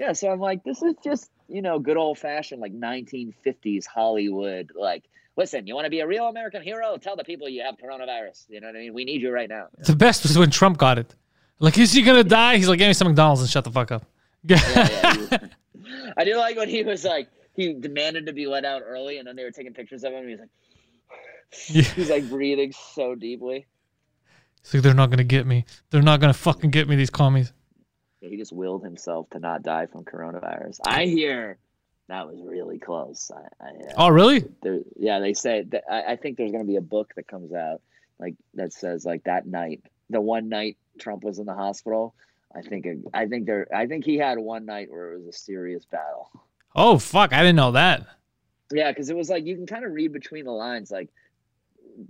Yeah, 0.00 0.14
so 0.14 0.32
I'm 0.32 0.40
like, 0.40 0.64
this 0.64 0.82
is 0.82 0.94
just, 1.04 1.30
you 1.48 1.62
know, 1.62 1.78
good 1.78 1.96
old 1.96 2.18
fashioned 2.18 2.60
like 2.60 2.72
1950s 2.72 3.86
Hollywood. 3.86 4.72
Like, 4.74 5.04
listen, 5.36 5.66
you 5.68 5.76
want 5.76 5.84
to 5.84 5.90
be 5.90 6.00
a 6.00 6.06
real 6.08 6.26
American 6.26 6.60
hero? 6.62 6.96
Tell 6.96 7.14
the 7.14 7.22
people 7.22 7.48
you 7.48 7.62
have 7.62 7.76
coronavirus. 7.76 8.46
You 8.48 8.60
know 8.60 8.66
what 8.68 8.74
I 8.76 8.80
mean? 8.80 8.94
We 8.94 9.04
need 9.04 9.22
you 9.22 9.30
right 9.30 9.48
now. 9.48 9.68
the 9.78 9.94
best 9.94 10.24
was 10.24 10.36
when 10.36 10.50
Trump 10.50 10.78
got 10.78 10.98
it. 10.98 11.14
Like, 11.60 11.78
is 11.78 11.92
he 11.92 12.02
gonna 12.02 12.24
die? 12.24 12.56
He's 12.56 12.68
like, 12.68 12.78
give 12.80 12.88
me 12.88 12.94
some 12.94 13.06
McDonald's 13.06 13.42
and 13.42 13.50
shut 13.50 13.62
the 13.62 13.70
fuck 13.70 13.92
up. 13.92 14.04
Yeah, 14.44 14.58
yeah, 14.66 15.14
he- 15.14 16.12
I 16.16 16.24
do 16.24 16.36
like 16.36 16.56
when 16.56 16.68
he 16.68 16.82
was 16.82 17.04
like, 17.04 17.28
he 17.54 17.74
demanded 17.74 18.26
to 18.26 18.32
be 18.32 18.46
let 18.46 18.64
out 18.64 18.82
early, 18.84 19.18
and 19.18 19.26
then 19.26 19.36
they 19.36 19.44
were 19.44 19.50
taking 19.50 19.74
pictures 19.74 20.04
of 20.04 20.12
him. 20.12 20.28
He's 20.28 20.38
like, 20.40 20.48
Yeah. 21.68 21.82
he's 21.82 22.10
like 22.10 22.28
breathing 22.28 22.72
so 22.94 23.14
deeply. 23.14 23.66
It's 24.60 24.72
like 24.74 24.82
they're 24.82 24.94
not 24.94 25.10
gonna 25.10 25.24
get 25.24 25.46
me. 25.46 25.64
They're 25.90 26.02
not 26.02 26.20
gonna 26.20 26.32
fucking 26.34 26.70
get 26.70 26.88
me. 26.88 26.96
These 26.96 27.10
commies. 27.10 27.52
Yeah, 28.20 28.28
he 28.30 28.36
just 28.36 28.52
willed 28.52 28.84
himself 28.84 29.28
to 29.30 29.38
not 29.40 29.62
die 29.62 29.86
from 29.86 30.04
coronavirus. 30.04 30.78
I 30.86 31.04
hear 31.06 31.58
that 32.08 32.26
was 32.28 32.40
really 32.42 32.78
close. 32.78 33.30
I, 33.34 33.64
I, 33.64 33.70
Oh, 33.96 34.08
really? 34.08 34.44
there, 34.62 34.80
yeah, 34.96 35.18
they 35.18 35.34
say 35.34 35.62
that. 35.70 35.84
I, 35.90 36.12
I 36.12 36.16
think 36.16 36.36
there's 36.36 36.52
going 36.52 36.62
to 36.64 36.68
be 36.68 36.76
a 36.76 36.80
book 36.82 37.12
that 37.16 37.26
comes 37.26 37.52
out 37.52 37.80
like 38.18 38.34
that 38.54 38.72
says 38.72 39.04
like 39.04 39.24
that 39.24 39.46
night, 39.46 39.82
the 40.10 40.20
one 40.20 40.48
night 40.48 40.76
Trump 41.00 41.24
was 41.24 41.38
in 41.40 41.46
the 41.46 41.54
hospital. 41.54 42.14
I 42.54 42.62
think 42.62 42.86
it, 42.86 42.98
I 43.12 43.26
think 43.26 43.46
there 43.46 43.66
I 43.74 43.86
think 43.86 44.04
he 44.04 44.16
had 44.18 44.38
one 44.38 44.64
night 44.66 44.90
where 44.90 45.12
it 45.14 45.18
was 45.18 45.34
a 45.34 45.38
serious 45.38 45.84
battle. 45.84 46.30
Oh, 46.74 46.98
fuck! 46.98 47.32
I 47.32 47.38
didn't 47.40 47.56
know 47.56 47.72
that. 47.72 48.06
Yeah, 48.72 48.90
because 48.90 49.10
it 49.10 49.16
was 49.16 49.28
like 49.28 49.44
you 49.44 49.54
can 49.56 49.66
kind 49.66 49.84
of 49.84 49.92
read 49.92 50.12
between 50.12 50.44
the 50.44 50.52
lines, 50.52 50.90
like 50.90 51.08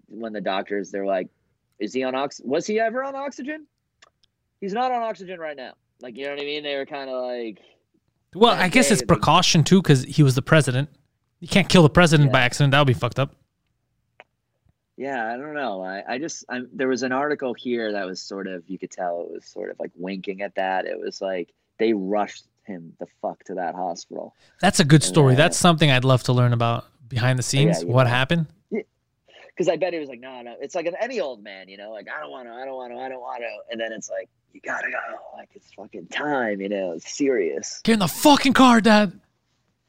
when 0.08 0.32
the 0.32 0.40
doctors 0.40 0.90
they're 0.90 1.06
like, 1.06 1.28
"Is 1.78 1.92
he 1.92 2.04
on 2.04 2.14
ox? 2.14 2.40
Was 2.44 2.66
he 2.66 2.78
ever 2.78 3.02
on 3.02 3.16
oxygen? 3.16 3.66
He's 4.60 4.72
not 4.72 4.92
on 4.92 5.02
oxygen 5.02 5.40
right 5.40 5.56
now." 5.56 5.72
Like 6.00 6.16
you 6.16 6.24
know 6.24 6.30
what 6.32 6.40
I 6.40 6.44
mean? 6.44 6.62
They 6.62 6.76
were 6.76 6.86
kind 6.86 7.10
of 7.10 7.22
like, 7.24 7.58
Well, 8.34 8.52
I 8.54 8.68
guess 8.68 8.90
it's 8.90 9.02
precaution 9.02 9.64
too, 9.64 9.82
because 9.82 10.04
he 10.04 10.22
was 10.22 10.34
the 10.34 10.42
president. 10.42 10.88
You 11.40 11.48
can't 11.48 11.68
kill 11.68 11.82
the 11.82 11.90
president 11.90 12.28
Yeah. 12.28 12.32
by 12.32 12.40
accident. 12.42 12.70
That 12.72 12.78
would 12.78 12.86
be 12.86 12.92
fucked 12.94 13.18
up. 13.18 13.34
Yeah, 14.96 15.32
I 15.32 15.36
don't 15.36 15.54
know. 15.54 15.82
I, 15.82 16.02
I 16.06 16.18
just 16.18 16.44
I'm, 16.48 16.68
there 16.72 16.86
was 16.88 17.02
an 17.02 17.12
article 17.12 17.54
here 17.54 17.92
that 17.92 18.06
was 18.06 18.20
sort 18.20 18.46
of 18.46 18.62
you 18.68 18.78
could 18.78 18.90
tell 18.90 19.22
it 19.22 19.32
was 19.32 19.46
sort 19.46 19.70
of 19.70 19.80
like 19.80 19.90
winking 19.96 20.42
at 20.42 20.54
that. 20.56 20.86
It 20.86 20.98
was 20.98 21.20
like 21.20 21.52
they 21.78 21.92
rushed 21.92 22.44
him 22.64 22.94
the 22.98 23.06
fuck 23.20 23.42
to 23.44 23.54
that 23.54 23.74
hospital. 23.74 24.34
That's 24.60 24.80
a 24.80 24.84
good 24.84 25.02
story. 25.02 25.34
Yeah. 25.34 25.38
That's 25.38 25.56
something 25.56 25.90
I'd 25.90 26.04
love 26.04 26.22
to 26.24 26.32
learn 26.32 26.52
about 26.52 26.86
behind 27.08 27.38
the 27.38 27.42
scenes. 27.42 27.82
you 27.82 27.88
what 27.88 28.04
know. 28.04 28.10
happened? 28.10 28.46
Because 28.70 29.68
I 29.68 29.76
bet 29.76 29.92
he 29.92 29.98
was 29.98 30.08
like, 30.08 30.20
no, 30.20 30.40
no. 30.40 30.54
It's 30.60 30.74
like 30.74 30.86
an, 30.86 30.94
any 31.00 31.20
old 31.20 31.42
man, 31.42 31.68
you 31.68 31.76
know, 31.76 31.90
like 31.90 32.06
I 32.08 32.20
don't 32.20 32.30
want 32.30 32.48
to, 32.48 32.54
I 32.54 32.64
don't 32.64 32.74
want 32.74 32.92
to, 32.92 32.98
I 32.98 33.08
don't 33.08 33.20
want 33.20 33.42
to. 33.42 33.72
And 33.72 33.80
then 33.80 33.92
it's 33.92 34.08
like 34.08 34.28
you 34.52 34.60
gotta 34.60 34.90
go. 34.90 34.98
Like 35.36 35.50
it's 35.54 35.72
fucking 35.74 36.06
time, 36.06 36.60
you 36.60 36.68
know. 36.68 36.92
It's 36.92 37.16
serious. 37.16 37.80
Get 37.84 37.94
in 37.94 37.98
the 37.98 38.08
fucking 38.08 38.54
car, 38.54 38.80
Dad. 38.80 39.20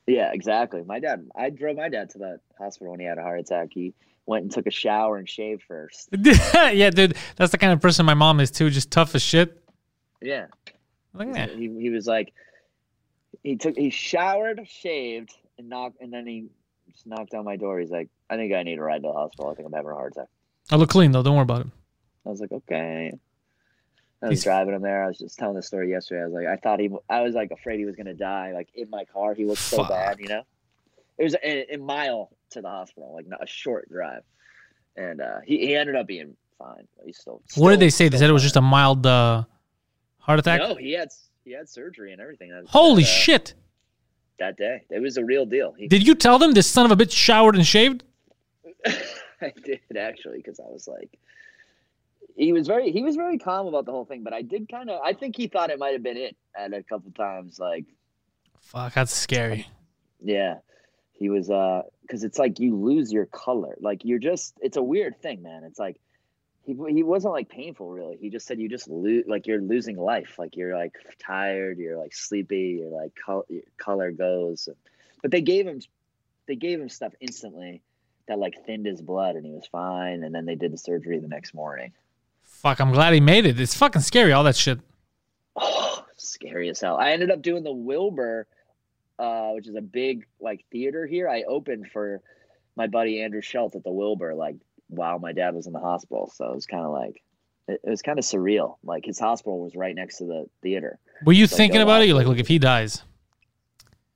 Yeah, 0.06 0.32
exactly. 0.34 0.84
My 0.84 1.00
dad, 1.00 1.30
I 1.36 1.50
drove 1.50 1.78
my 1.78 1.88
dad 1.88 2.10
to 2.12 2.18
that 2.20 2.40
hospital 2.58 2.92
when 2.92 3.00
he 3.00 3.06
had 3.06 3.18
a 3.18 3.22
heart 3.22 3.40
attack. 3.40 3.70
He 3.72 3.94
went 4.26 4.44
and 4.44 4.52
took 4.52 4.68
a 4.68 4.72
shower 4.72 5.18
and 5.18 5.28
shaved 5.28 5.64
first. 5.64 6.10
yeah, 6.54 6.90
dude. 6.90 7.16
That's 7.38 7.52
the 7.52 7.58
kind 7.58 7.72
of 7.72 7.80
person 7.80 8.06
my 8.06 8.14
mom 8.14 8.40
is 8.40 8.52
too. 8.52 8.70
Just 8.70 8.92
tough 8.92 9.16
as 9.16 9.22
shit. 9.22 9.64
Yeah. 10.22 10.48
Like, 11.14 11.36
eh. 11.38 11.48
He, 11.56 11.70
he 11.80 11.90
was 11.90 12.06
like, 12.06 12.34
he 13.44 13.56
took, 13.58 13.76
he 13.78 13.90
showered, 13.90 14.66
shaved, 14.68 15.34
and 15.58 15.70
knock, 15.70 15.94
and 16.02 16.12
then 16.12 16.26
he 16.26 16.48
just 16.92 17.06
knocked 17.06 17.34
on 17.34 17.46
my 17.46 17.56
door. 17.58 17.80
He's 17.80 17.92
like, 17.92 18.10
"I 18.30 18.36
think 18.38 18.54
I 18.54 18.64
need 18.64 18.80
a 18.80 18.82
ride 18.82 19.04
to 19.04 19.10
the 19.10 19.14
hospital. 19.14 19.52
I 19.52 19.56
think 19.56 19.68
I'm 19.68 19.74
having 19.74 19.92
a 19.92 19.96
heart 19.96 20.14
attack." 20.16 20.28
I 20.72 20.76
look 20.78 20.90
clean 20.90 21.12
though. 21.12 21.24
Don't 21.24 21.36
worry 21.36 21.44
about 21.44 21.62
it. 21.62 21.68
I 22.26 22.30
was 22.30 22.40
like, 22.40 22.52
"Okay." 22.52 23.12
I 24.22 24.28
was 24.28 24.40
He's- 24.40 24.44
driving 24.46 24.74
him 24.74 24.82
there. 24.82 25.04
I 25.04 25.08
was 25.08 25.18
just 25.18 25.38
telling 25.38 25.56
the 25.58 25.62
story 25.62 25.90
yesterday. 25.90 26.22
I 26.22 26.26
was 26.26 26.34
like, 26.34 26.48
I 26.48 26.56
thought 26.56 26.80
he, 26.80 26.90
I 27.10 27.22
was 27.22 27.36
like 27.36 27.52
afraid 27.52 27.80
he 27.80 27.86
was 27.86 27.96
gonna 27.98 28.14
die. 28.14 28.54
Like 28.54 28.70
in 28.74 28.90
my 28.90 29.04
car, 29.06 29.34
he 29.34 29.44
looked 29.44 29.60
so 29.62 29.84
bad. 29.84 30.20
You 30.22 30.30
know, 30.30 30.44
it 31.18 31.24
was 31.24 31.36
a, 31.44 31.74
a 31.74 31.78
mile 31.78 32.30
to 32.52 32.62
the 32.62 32.70
hospital, 32.70 33.14
like 33.14 33.28
not 33.28 33.44
a 33.44 33.48
short 33.48 33.90
drive, 33.90 34.24
and 34.96 35.20
uh, 35.20 35.40
he 35.46 35.58
he 35.58 35.76
ended 35.76 35.98
up 35.98 36.08
being 36.08 36.38
fine. 36.58 36.88
He's 37.06 37.18
still. 37.18 37.42
What 37.56 37.72
did 37.72 37.82
they 37.82 37.90
say? 37.90 38.08
They 38.08 38.18
said 38.18 38.30
it 38.30 38.34
was 38.34 38.44
just 38.44 38.56
a 38.56 38.62
mild 38.62 39.06
uh, 39.06 39.44
heart 40.20 40.40
attack. 40.40 40.62
No, 40.62 40.76
he 40.76 40.94
had 40.94 41.10
he 41.44 41.52
had 41.52 41.68
surgery 41.70 42.12
and 42.14 42.22
everything. 42.22 42.50
That- 42.52 42.66
Holy 42.68 43.04
that, 43.04 43.10
uh, 43.10 43.14
shit! 43.14 43.54
That 44.40 44.58
day, 44.58 44.84
it 44.90 45.00
was 45.02 45.18
a 45.18 45.24
real 45.26 45.46
deal. 45.46 45.74
He, 45.74 45.88
Did 45.88 46.06
you 46.06 46.16
tell 46.16 46.40
them 46.40 46.54
this 46.54 46.68
son 46.68 46.90
of 46.90 46.92
a 46.92 47.02
bitch 47.02 47.12
showered 47.12 47.56
and 47.56 47.66
shaved? 47.66 48.04
I 48.86 49.54
did 49.64 49.80
actually 49.98 50.38
because 50.38 50.60
I 50.60 50.64
was 50.70 50.88
like, 50.88 51.18
he 52.36 52.52
was 52.54 52.68
very 52.68 52.92
he 52.92 53.04
was 53.04 53.16
very 53.16 53.38
calm 53.38 53.68
about 53.68 53.86
the 53.86 53.92
whole 53.92 54.06
thing, 54.06 54.24
but 54.24 54.34
I 54.34 54.42
did 54.42 54.70
kind 54.70 54.90
of 54.90 55.02
I 55.04 55.14
think 55.14 55.36
he 55.38 55.48
thought 55.48 55.70
it 55.70 55.80
might 55.80 55.94
have 55.94 56.04
been 56.04 56.18
it 56.18 56.36
at 56.58 56.74
a 56.74 56.82
couple 56.84 57.12
times. 57.12 57.60
Like, 57.60 57.86
Fuck, 58.62 58.94
that's 58.94 59.14
scary. 59.14 59.68
yeah, 60.22 60.56
he 61.14 61.30
was 61.30 61.50
uh 61.50 61.84
because 62.02 62.24
it's 62.24 62.40
like 62.40 62.60
you 62.60 62.76
lose 62.76 63.14
your 63.14 63.28
color. 63.28 63.76
Like 63.80 64.04
you're 64.04 64.20
just 64.20 64.56
it's 64.62 64.78
a 64.78 64.84
weird 64.84 65.22
thing, 65.22 65.44
man. 65.44 65.64
It's 65.64 65.80
like. 65.80 65.98
He, 66.66 66.74
he 66.90 67.04
wasn't 67.04 67.34
like 67.34 67.50
painful 67.50 67.90
really. 67.90 68.18
He 68.18 68.30
just 68.30 68.48
said 68.48 68.60
you 68.60 68.70
just 68.70 68.88
lose 68.88 69.26
like 69.28 69.48
you're 69.48 69.62
losing 69.62 69.98
life. 69.98 70.36
Like 70.40 70.56
you're 70.56 70.76
like 70.78 70.94
tired, 71.20 71.78
you're 71.78 71.98
like 71.98 72.14
sleepy, 72.14 72.80
you're 72.82 72.90
like 72.90 73.12
col- 73.26 73.46
your 73.50 73.64
color 73.78 74.12
goes. 74.12 74.70
But 75.22 75.32
they 75.32 75.42
gave 75.42 75.68
him 75.68 75.82
they 76.48 76.56
gave 76.56 76.80
him 76.80 76.90
stuff 76.90 77.14
instantly 77.20 77.82
that 78.28 78.40
like 78.40 78.56
thinned 78.66 78.86
his 78.86 79.02
blood 79.02 79.36
and 79.36 79.46
he 79.46 79.52
was 79.52 79.68
fine 79.68 80.24
and 80.24 80.34
then 80.34 80.46
they 80.46 80.56
did 80.56 80.72
the 80.72 80.78
surgery 80.78 81.20
the 81.20 81.28
next 81.28 81.54
morning 81.54 81.92
Fuck, 82.44 82.80
I'm 82.80 82.92
glad 82.92 83.14
he 83.14 83.20
made 83.20 83.46
it. 83.46 83.60
It's 83.60 83.76
fucking 83.76 84.02
scary, 84.02 84.32
all 84.32 84.44
that 84.46 84.56
shit. 84.56 84.80
oh 85.58 86.06
scary 86.18 86.70
as 86.70 86.80
hell 86.80 86.96
i 86.98 87.12
ended 87.12 87.30
up 87.32 87.42
doing 87.42 87.64
the 87.64 87.72
wilbur 87.74 88.48
uh, 89.20 89.52
which 89.52 89.68
is 89.68 89.76
a 89.76 89.82
big 89.82 90.26
like 90.40 90.64
theater 90.72 91.06
here 91.06 91.28
i 91.28 91.44
opened 91.44 91.88
for 91.92 92.22
my 92.78 92.88
buddy 92.88 93.22
andrew 93.22 93.42
schulz 93.42 93.76
at 93.76 93.84
the 93.84 93.92
wilbur 93.92 94.34
like 94.34 94.56
while 94.88 95.20
my 95.20 95.32
dad 95.34 95.54
was 95.56 95.68
in 95.68 95.74
the 95.74 95.80
hospital 95.80 96.32
so 96.36 96.46
it 96.52 96.56
was 96.56 96.66
kind 96.66 96.84
of 96.86 96.92
like 96.92 97.22
it, 97.68 97.80
it 97.84 97.90
was 97.90 98.02
kind 98.02 98.20
of 98.20 98.26
surreal 98.26 98.76
like 98.84 99.06
his 99.06 99.20
hospital 99.20 99.60
was 99.60 99.76
right 99.76 99.96
next 99.96 100.18
to 100.18 100.26
the 100.26 100.46
theater 100.62 101.00
Were 101.26 101.34
you 101.34 101.48
So 101.48 101.56
thinking 101.58 101.82
about 101.82 102.02
it? 102.02 102.08
You're 102.08 102.18
like, 102.18 102.28
look, 102.28 102.38
if 102.40 102.48
he 102.48 102.60
dies, 102.60 103.04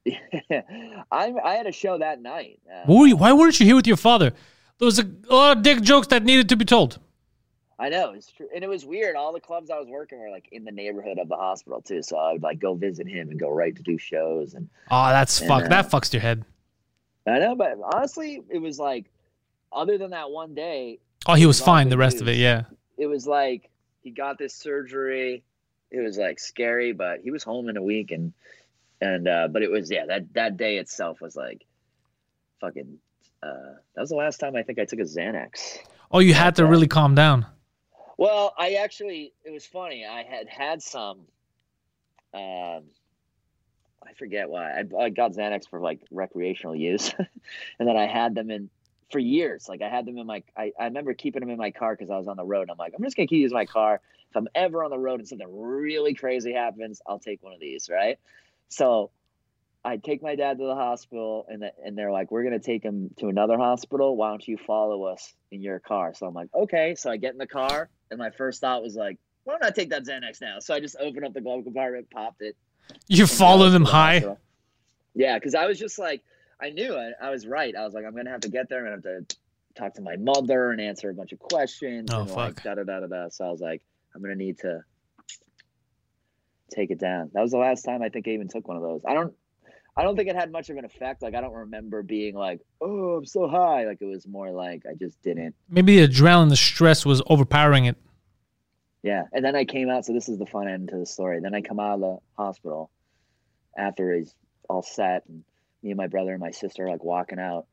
I, 0.08 1.34
I 1.44 1.54
had 1.56 1.68
a 1.68 1.72
show 1.72 1.98
that 1.98 2.22
night 2.22 2.60
uh, 2.72 2.84
What 2.86 3.00
were 3.00 3.08
you, 3.08 3.16
why 3.18 3.34
weren't 3.34 3.60
you 3.60 3.66
here 3.66 3.76
with 3.76 3.88
your 3.88 3.98
father? 3.98 4.32
There 4.80 4.86
was 4.86 5.00
a 5.00 5.06
lot 5.30 5.58
of 5.58 5.64
dick 5.64 5.82
jokes 5.82 6.08
that 6.08 6.24
needed 6.24 6.50
to 6.50 6.56
be 6.56 6.64
told. 6.66 7.00
I 7.80 7.90
know 7.90 8.12
it's 8.14 8.32
true, 8.32 8.48
and 8.56 8.64
it 8.64 8.68
was 8.68 8.86
weird. 8.86 9.16
All 9.16 9.34
the 9.34 9.40
clubs 9.40 9.70
I 9.70 9.78
was 9.78 9.88
working 9.88 10.20
were 10.20 10.30
like 10.32 10.50
in 10.52 10.64
the 10.64 10.72
neighborhood 10.72 11.20
of 11.20 11.28
the 11.30 11.36
hospital 11.36 11.82
too, 11.82 12.02
so 12.02 12.18
I 12.18 12.34
would 12.34 12.42
like 12.42 12.60
go 12.60 12.74
visit 12.74 13.08
him 13.08 13.30
and 13.30 13.40
go 13.40 13.50
right 13.50 13.76
to 13.76 13.84
do 13.84 13.98
shows. 14.00 14.54
And 14.56 14.68
Oh, 14.90 15.10
that's 15.10 15.40
And, 15.42 15.48
fuck. 15.48 15.66
uh, 15.66 15.68
that 15.70 15.90
fucks 15.92 16.12
your 16.14 16.22
head. 16.22 16.44
I 17.28 17.40
know, 17.40 17.56
but 17.56 17.78
honestly, 17.94 18.42
it 18.50 18.60
was 18.60 18.80
like, 18.80 19.06
other 19.72 19.98
than 19.98 20.12
that 20.12 20.30
one 20.32 20.54
day, 20.54 21.00
Oh, 21.26 21.34
he 21.34 21.46
was 21.46 21.60
fine. 21.60 21.90
The 21.90 21.98
rest 21.98 22.22
of 22.22 22.28
it, 22.28 22.38
yeah. 22.38 22.64
it 22.98 23.08
was 23.08 23.28
like 23.28 23.70
he 24.04 24.12
got 24.12 24.38
this 24.38 24.54
surgery. 24.54 25.44
It 25.92 26.00
was 26.02 26.18
like 26.18 26.40
scary, 26.40 26.94
but 26.94 27.20
he 27.22 27.32
was 27.32 27.44
home 27.44 27.68
in 27.70 27.76
a 27.78 27.82
week, 27.84 28.12
and 28.12 28.34
and 29.02 29.28
uh, 29.28 29.48
but 29.50 29.62
it 29.64 29.70
was 29.72 29.90
yeah 29.92 30.06
that 30.06 30.34
that 30.34 30.58
day 30.58 30.78
itself 30.78 31.20
was 31.22 31.36
like, 31.36 31.66
fucking. 32.62 32.98
Uh, 33.44 33.76
that 33.94 34.02
was 34.02 34.10
the 34.10 34.16
last 34.16 34.40
time 34.40 34.56
I 34.56 34.64
think 34.64 34.80
I 34.80 34.86
took 34.86 35.00
a 35.00 35.04
Xanax. 35.04 35.78
Oh, 36.12 36.20
you 36.20 36.34
had 36.34 36.56
to 36.56 36.64
Yeah. 36.64 36.70
really 36.70 36.88
calm 36.88 37.14
down. 37.14 37.46
Well, 38.18 38.54
I 38.58 38.74
actually, 38.76 39.32
it 39.46 39.52
was 39.52 39.64
funny. 39.66 40.06
I 40.06 40.24
had 40.24 40.48
had 40.50 40.82
some, 40.82 41.20
um, 42.34 42.84
I 44.04 44.14
forget 44.18 44.50
why. 44.50 44.72
I, 44.72 44.84
I 45.04 45.10
got 45.10 45.34
Xanax 45.34 45.70
for 45.70 45.80
like 45.80 46.00
recreational 46.10 46.76
use, 46.76 47.14
and 47.80 47.88
then 47.88 47.96
I 47.98 48.08
had 48.08 48.34
them 48.34 48.50
in 48.50 48.70
for 49.12 49.20
years. 49.20 49.68
Like 49.70 49.82
I 49.82 49.90
had 49.90 50.06
them 50.06 50.18
in 50.18 50.28
my, 50.28 50.44
I, 50.56 50.72
I 50.80 50.86
remember 50.86 51.14
keeping 51.14 51.42
them 51.42 51.50
in 51.50 51.58
my 51.58 51.72
car 51.72 51.96
because 51.96 52.10
I 52.10 52.18
was 52.18 52.28
on 52.28 52.38
the 52.38 52.46
road. 52.46 52.70
I'm 52.70 52.78
like, 52.78 52.94
I'm 52.96 53.04
just 53.04 53.16
gonna 53.16 53.28
keep 53.28 53.42
using 53.42 53.56
my 53.56 53.66
car. 53.66 54.02
If 54.30 54.36
I'm 54.36 54.48
ever 54.54 54.84
on 54.84 54.90
the 54.90 55.00
road 55.00 55.20
and 55.20 55.28
something 55.28 55.48
really 55.50 56.14
crazy 56.14 56.54
happens, 56.54 57.02
I'll 57.08 57.20
take 57.20 57.42
one 57.42 57.54
of 57.54 57.60
these, 57.60 57.90
right? 57.90 58.20
So 58.70 59.12
I 59.88 59.96
take 59.96 60.22
my 60.22 60.36
dad 60.36 60.58
to 60.58 60.66
the 60.66 60.76
hospital, 60.76 61.46
and 61.48 61.62
the, 61.62 61.72
and 61.86 61.98
they're 61.98 62.12
like, 62.12 62.30
"We're 62.30 62.44
gonna 62.44 62.60
take 62.60 62.84
him 62.84 63.10
to 63.20 63.28
another 63.28 63.58
hospital. 63.58 64.18
Why 64.18 64.30
don't 64.30 64.46
you 64.46 64.58
follow 64.58 65.04
us 65.04 65.34
in 65.50 65.62
your 65.62 65.80
car?" 65.80 66.14
So 66.14 66.26
I'm 66.28 66.34
like, 66.34 66.50
"Okay." 66.54 66.96
So 66.96 67.10
I 67.10 67.16
get 67.16 67.32
in 67.32 67.38
the 67.38 67.48
car, 67.48 67.90
and 68.12 68.18
my 68.18 68.32
first 68.32 68.60
thought 68.60 68.84
was 68.84 68.96
like, 68.96 69.18
"Why 69.46 69.54
don't 69.54 69.64
I 69.64 69.70
take 69.70 69.92
that 69.92 70.04
Xanax 70.04 70.42
now?" 70.42 70.60
So 70.60 70.74
I 70.74 70.82
just 70.82 70.98
opened 71.00 71.26
up 71.26 71.34
the 71.34 71.40
glove 71.40 71.64
compartment, 71.64 72.10
popped 72.10 72.42
it. 72.42 72.58
You 73.08 73.28
follow 73.28 73.70
them 73.70 73.86
high. 73.86 74.16
hospital. 74.16 74.40
Yeah, 75.16 75.36
because 75.36 75.56
I 75.56 75.68
was 75.68 75.80
just 75.80 75.98
like, 75.98 76.22
I 76.62 76.70
knew 76.70 76.96
I, 76.96 77.12
I 77.22 77.30
was 77.30 77.46
right. 77.46 77.76
I 77.76 77.84
was 77.84 77.94
like, 77.94 78.06
I'm 78.06 78.16
gonna 78.16 78.32
have 78.32 78.42
to 78.42 78.50
get 78.50 78.70
there. 78.70 78.80
I'm 78.80 79.02
gonna 79.02 79.14
have 79.18 79.28
to 79.28 79.38
talk 79.76 79.94
to 79.96 80.02
my 80.02 80.16
mother 80.16 80.72
and 80.72 80.82
answer 80.82 81.10
a 81.10 81.14
bunch 81.14 81.32
of 81.32 81.40
questions. 81.40 82.10
Oh, 82.12 82.22
and 82.22 82.32
like 82.32 82.56
fuck. 82.56 82.64
da 82.64 82.76
da 82.76 82.84
da 82.84 83.00
da 83.02 83.08
da. 83.08 83.30
So 83.30 83.46
I 83.46 83.50
was 83.50 83.62
like, 83.62 83.82
I'm 84.16 84.22
gonna 84.22 84.36
need 84.36 84.60
to 84.60 84.82
take 86.72 86.92
it 86.92 87.00
down. 87.00 87.30
That 87.34 87.42
was 87.42 87.52
the 87.52 87.58
last 87.58 87.84
time 87.84 88.02
I 88.02 88.10
think 88.10 88.28
I 88.28 88.32
even 88.32 88.48
took 88.48 88.68
one 88.68 88.78
of 88.78 88.84
those. 88.84 89.02
I 89.08 89.14
don't. 89.14 89.34
I 89.96 90.04
don't 90.04 90.16
think 90.16 90.30
it 90.30 90.36
had 90.36 90.52
much 90.52 90.70
of 90.70 90.78
an 90.78 90.86
effect. 90.86 91.24
Like 91.24 91.34
I 91.34 91.42
don't 91.42 91.54
remember 91.54 92.04
being 92.04 92.36
like, 92.36 92.62
"Oh, 92.82 93.18
I'm 93.18 93.26
so 93.26 93.48
high." 93.48 93.86
Like 93.86 93.98
it 94.00 94.06
was 94.06 94.28
more 94.28 94.52
like 94.52 94.84
I 94.90 94.94
just 94.94 95.22
didn't. 95.24 95.56
Maybe 95.70 96.00
the 96.00 96.08
adrenaline, 96.08 96.50
the 96.50 96.56
stress 96.56 97.04
was 97.04 97.22
overpowering 97.28 97.86
it. 97.86 97.98
Yeah, 99.02 99.24
and 99.34 99.44
then 99.44 99.56
I 99.56 99.66
came 99.66 99.90
out. 99.90 100.06
So 100.06 100.14
this 100.14 100.30
is 100.30 100.38
the 100.38 100.46
fun 100.46 100.68
end 100.68 100.90
to 100.90 100.98
the 100.98 101.06
story. 101.06 101.40
Then 101.40 101.56
I 101.56 101.62
come 101.62 101.80
out 101.80 101.96
of 101.96 102.00
the 102.02 102.18
hospital 102.38 102.92
after 103.76 104.14
he's 104.14 104.36
all 104.70 104.84
set, 104.84 105.24
and 105.28 105.44
me 105.88 105.92
and 105.92 105.98
my 105.98 106.08
brother 106.08 106.32
and 106.32 106.42
my 106.42 106.52
sister 106.52 106.86
are 106.86 106.90
like 106.90 107.04
walking 107.04 107.40
out, 107.40 107.66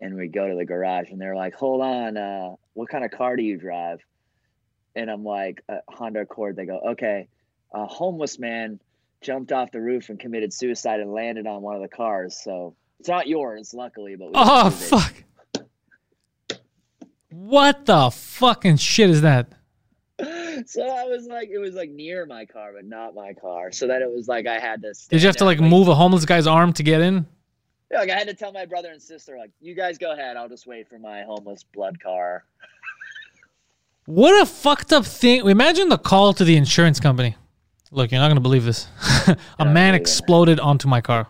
and 0.00 0.14
we 0.14 0.28
go 0.28 0.46
to 0.46 0.54
the 0.54 0.66
garage, 0.66 1.10
and 1.10 1.18
they're 1.18 1.34
like, 1.34 1.54
"Hold 1.54 1.80
on, 1.80 2.16
uh, 2.18 2.50
what 2.74 2.90
kind 2.90 3.02
of 3.04 3.10
car 3.10 3.34
do 3.36 3.42
you 3.42 3.56
drive?" 3.56 4.00
And 4.94 5.10
I'm 5.10 5.24
like, 5.24 5.62
a 5.70 5.78
"Honda 5.88 6.20
Accord." 6.20 6.56
They 6.56 6.66
go, 6.66 6.78
"Okay." 6.90 7.28
A 7.72 7.86
homeless 7.86 8.38
man 8.38 8.78
jumped 9.22 9.52
off 9.52 9.72
the 9.72 9.80
roof 9.80 10.10
and 10.10 10.20
committed 10.20 10.52
suicide 10.52 11.00
and 11.00 11.12
landed 11.12 11.46
on 11.46 11.62
one 11.62 11.74
of 11.76 11.82
the 11.82 11.88
cars. 11.88 12.38
So 12.42 12.76
it's 13.00 13.08
not 13.08 13.26
yours, 13.26 13.72
luckily, 13.74 14.16
but 14.16 14.30
Oh, 14.34 14.66
it. 14.68 14.70
fuck. 14.72 15.14
What 17.30 17.86
the 17.86 18.10
fucking 18.10 18.76
shit 18.76 19.10
is 19.10 19.22
that? 19.22 19.48
so 20.66 20.82
I 20.88 21.04
was 21.04 21.26
like, 21.26 21.48
it 21.50 21.58
was 21.58 21.74
like 21.74 21.90
near 21.90 22.24
my 22.26 22.44
car, 22.46 22.72
but 22.74 22.84
not 22.84 23.14
my 23.14 23.32
car. 23.34 23.72
So 23.72 23.86
that 23.88 24.00
it 24.02 24.10
was 24.10 24.28
like 24.28 24.46
I 24.46 24.58
had 24.58 24.82
to. 24.82 24.94
Did 25.10 25.22
you 25.22 25.26
have 25.28 25.36
to 25.36 25.44
stand 25.44 25.46
like 25.46 25.60
move 25.60 25.88
a 25.88 25.94
homeless 25.94 26.24
guy's 26.24 26.46
arm 26.46 26.72
to 26.74 26.82
get 26.82 27.00
in? 27.00 27.26
Yeah, 27.90 28.00
like 28.00 28.10
I 28.10 28.16
had 28.16 28.26
to 28.28 28.34
tell 28.34 28.52
my 28.52 28.66
brother 28.66 28.90
and 28.90 29.00
sister, 29.00 29.36
like, 29.38 29.50
you 29.60 29.74
guys 29.74 29.96
go 29.98 30.12
ahead. 30.12 30.36
I'll 30.36 30.48
just 30.48 30.66
wait 30.66 30.88
for 30.88 30.98
my 30.98 31.22
homeless 31.22 31.64
blood 31.72 32.00
car. 32.00 32.44
What 34.06 34.40
a 34.40 34.46
fucked 34.46 34.92
up 34.92 35.04
thing. 35.04 35.46
Imagine 35.48 35.88
the 35.88 35.98
call 35.98 36.32
to 36.34 36.44
the 36.44 36.56
insurance 36.56 37.00
company. 37.00 37.36
Look, 37.90 38.10
you're 38.10 38.20
not 38.20 38.28
going 38.28 38.36
to 38.36 38.42
believe 38.42 38.64
this. 38.64 38.88
a 39.58 39.64
man 39.64 39.94
it. 39.94 39.98
exploded 39.98 40.58
onto 40.60 40.88
my 40.88 41.00
car. 41.00 41.28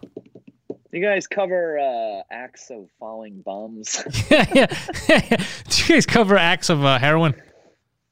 You 0.92 1.02
guys 1.02 1.26
cover 1.26 1.78
uh, 1.78 2.22
acts 2.30 2.70
of 2.70 2.88
falling 2.98 3.42
bums. 3.42 4.02
yeah, 4.30 4.46
yeah. 4.54 4.66
Do 5.68 5.82
you 5.82 5.94
guys 5.94 6.06
cover 6.06 6.36
acts 6.38 6.70
of 6.70 6.84
uh, 6.84 6.98
heroin? 6.98 7.34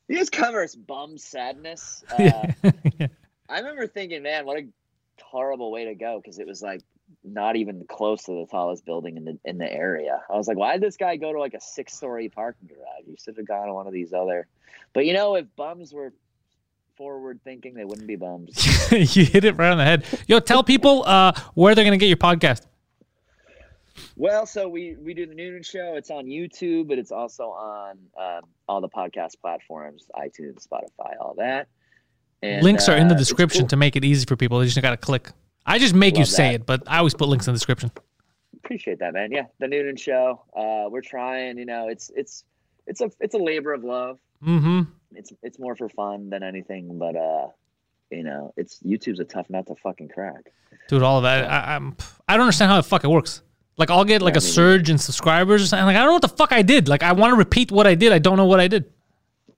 you 0.08 0.18
guys 0.18 0.28
cover 0.28 0.66
bum 0.86 1.16
sadness. 1.16 2.04
Uh, 2.10 2.16
Yeah. 2.18 3.06
I 3.48 3.58
remember 3.58 3.86
thinking, 3.86 4.22
man, 4.22 4.44
what 4.46 4.58
a 4.58 4.66
horrible 5.22 5.70
way 5.70 5.86
to 5.86 5.94
go 5.94 6.20
because 6.22 6.38
it 6.38 6.46
was 6.46 6.62
like 6.62 6.82
not 7.24 7.56
even 7.56 7.84
close 7.88 8.24
to 8.24 8.32
the 8.32 8.46
tallest 8.50 8.84
building 8.84 9.16
in 9.16 9.24
the 9.24 9.38
in 9.44 9.58
the 9.58 9.72
area. 9.72 10.20
I 10.30 10.36
was 10.36 10.46
like, 10.46 10.58
why 10.58 10.74
did 10.74 10.82
this 10.82 10.96
guy 10.96 11.16
go 11.16 11.32
to 11.32 11.38
like 11.40 11.54
a 11.54 11.60
six 11.60 11.94
story 11.94 12.28
parking 12.28 12.68
garage? 12.68 13.06
You 13.06 13.16
should 13.22 13.36
have 13.36 13.48
gone 13.48 13.66
to 13.66 13.74
one 13.74 13.86
of 13.86 13.92
these 13.92 14.12
other. 14.12 14.46
But 14.92 15.06
you 15.06 15.14
know, 15.14 15.34
if 15.34 15.46
bums 15.56 15.92
were 15.92 16.12
forward 16.96 17.40
thinking, 17.42 17.74
they 17.74 17.84
wouldn't 17.84 18.06
be 18.06 18.16
bums. 18.16 18.90
you 18.92 19.24
hit 19.24 19.44
it 19.44 19.56
right 19.56 19.70
on 19.70 19.78
the 19.78 19.84
head. 19.84 20.04
Yo, 20.26 20.38
tell 20.38 20.62
people 20.62 21.04
uh, 21.06 21.32
where 21.54 21.74
they're 21.74 21.84
going 21.84 21.98
to 21.98 22.04
get 22.04 22.08
your 22.08 22.16
podcast. 22.16 22.66
well, 24.16 24.44
so 24.44 24.68
we 24.68 24.96
we 24.96 25.14
do 25.14 25.26
the 25.26 25.34
Noonan 25.34 25.62
Show. 25.62 25.94
It's 25.96 26.10
on 26.10 26.26
YouTube, 26.26 26.88
but 26.88 26.98
it's 26.98 27.12
also 27.12 27.44
on 27.44 27.98
um, 28.18 28.42
all 28.68 28.80
the 28.80 28.88
podcast 28.88 29.40
platforms: 29.40 30.06
iTunes, 30.14 30.66
Spotify, 30.66 31.14
all 31.20 31.34
that. 31.38 31.68
And, 32.42 32.62
links 32.62 32.90
are 32.90 32.96
in 32.96 33.08
the 33.08 33.14
uh, 33.14 33.18
description 33.18 33.62
cool. 33.62 33.68
to 33.68 33.76
make 33.76 33.96
it 33.96 34.04
easy 34.04 34.26
for 34.26 34.36
people. 34.36 34.58
They 34.58 34.66
just 34.66 34.80
got 34.82 34.90
to 34.90 34.98
click. 34.98 35.30
I 35.66 35.78
just 35.78 35.94
make 35.94 36.16
you 36.18 36.24
say 36.24 36.50
that. 36.50 36.54
it, 36.54 36.66
but 36.66 36.82
I 36.86 36.98
always 36.98 37.14
put 37.14 37.28
links 37.28 37.46
in 37.46 37.52
the 37.54 37.56
description. 37.58 37.90
appreciate 38.64 38.98
that 39.00 39.12
man 39.12 39.30
yeah 39.30 39.44
the 39.60 39.68
noonan 39.68 39.96
show 39.96 40.40
uh 40.56 40.88
we're 40.90 41.02
trying 41.02 41.58
you 41.58 41.66
know 41.66 41.88
it's 41.88 42.10
it's 42.16 42.44
it's 42.86 43.00
a 43.02 43.10
it's 43.20 43.34
a 43.34 43.38
labor 43.38 43.72
of 43.72 43.84
love 43.84 44.18
Mm-hmm. 44.44 44.82
it's 45.14 45.32
it's 45.42 45.58
more 45.58 45.74
for 45.76 45.88
fun 45.88 46.28
than 46.30 46.42
anything 46.42 46.98
but 46.98 47.16
uh 47.16 47.46
you 48.10 48.22
know 48.22 48.52
it's 48.56 48.78
youtube's 48.80 49.20
a 49.20 49.24
tough 49.24 49.48
nut 49.50 49.66
to 49.68 49.74
fucking 49.76 50.08
crack 50.08 50.50
Dude, 50.88 51.02
all 51.02 51.16
of 51.16 51.22
that. 51.22 51.50
I, 51.50 51.76
I'm. 51.76 51.96
I 52.28 52.34
don't 52.34 52.42
understand 52.42 52.70
how 52.70 52.76
the 52.76 52.82
fuck 52.82 53.04
it 53.04 53.08
works. 53.08 53.40
Like 53.78 53.90
I'll 53.90 54.04
get 54.04 54.20
like 54.20 54.36
a 54.36 54.40
surge 54.40 54.90
in 54.90 54.98
subscribers 54.98 55.62
or 55.62 55.66
something. 55.66 55.86
Like 55.86 55.96
I 55.96 56.00
don't 56.00 56.08
know 56.08 56.12
what 56.14 56.22
the 56.22 56.28
fuck 56.28 56.52
I 56.52 56.60
did. 56.60 56.88
Like 56.88 57.02
I 57.02 57.12
want 57.12 57.30
to 57.32 57.36
repeat 57.36 57.72
what 57.72 57.86
I 57.86 57.94
did. 57.94 58.12
I 58.12 58.18
don't 58.18 58.36
know 58.36 58.44
what 58.44 58.60
I 58.60 58.68
did. 58.68 58.84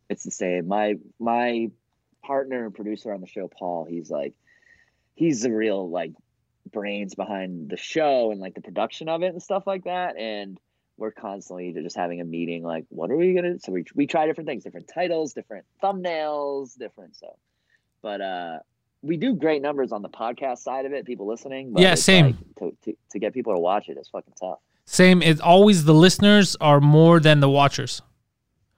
It's 0.09 0.23
the 0.23 0.31
same. 0.31 0.69
My 0.69 0.95
my 1.19 1.69
partner 2.23 2.65
and 2.65 2.73
producer 2.73 3.13
on 3.13 3.21
the 3.21 3.27
show, 3.27 3.49
Paul, 3.49 3.87
he's 3.87 4.09
like 4.09 4.35
he's 5.17 5.43
the 5.43 5.51
real 5.51 5.91
like 5.91 6.13
brains 6.73 7.15
behind 7.15 7.69
the 7.71 7.77
show 7.77 8.31
and 8.31 8.41
like 8.41 8.55
the 8.55 8.61
production 8.61 9.09
of 9.09 9.23
it 9.23 9.33
and 9.33 9.43
stuff 9.43 9.67
like 9.67 9.85
that. 9.85 10.17
And 10.17 10.59
we're 10.99 11.11
constantly 11.11 11.73
just 11.73 11.95
having 11.97 12.21
a 12.23 12.25
meeting 12.25 12.63
like 12.63 12.85
what 12.89 13.11
are 13.11 13.17
we 13.17 13.35
gonna 13.35 13.59
so 13.59 13.71
we, 13.71 13.85
we 13.95 14.07
try 14.07 14.27
different 14.27 14.49
things 14.49 14.65
different 14.65 14.89
titles 14.89 15.35
different 15.35 15.67
thumbnails 15.83 16.79
different 16.79 17.15
so 17.15 17.37
but 18.01 18.23
uh 18.23 18.59
we 19.03 19.19
do 19.19 19.35
great 19.35 19.61
numbers 19.61 19.93
on 19.93 20.01
the 20.01 20.09
podcast 20.09 20.59
side 20.61 20.87
of 20.87 20.95
it 20.95 21.05
people 21.05 21.27
listening 21.27 21.71
but 21.75 21.83
Yeah, 21.83 21.97
same. 21.97 22.25
like, 22.27 22.55
to, 22.61 22.77
to, 22.85 22.97
to 23.11 23.19
get 23.19 23.35
people 23.35 23.53
to 23.55 23.61
watch 23.61 23.91
it 23.91 23.99
is 23.99 24.09
fucking 24.09 24.33
tough 24.41 24.59
Same. 24.87 25.21
It's 25.21 25.41
always 25.41 25.85
the 25.85 25.93
listeners 25.93 26.57
are 26.63 26.81
more 26.81 27.21
than 27.21 27.41
the 27.41 27.51
watchers, 27.51 28.01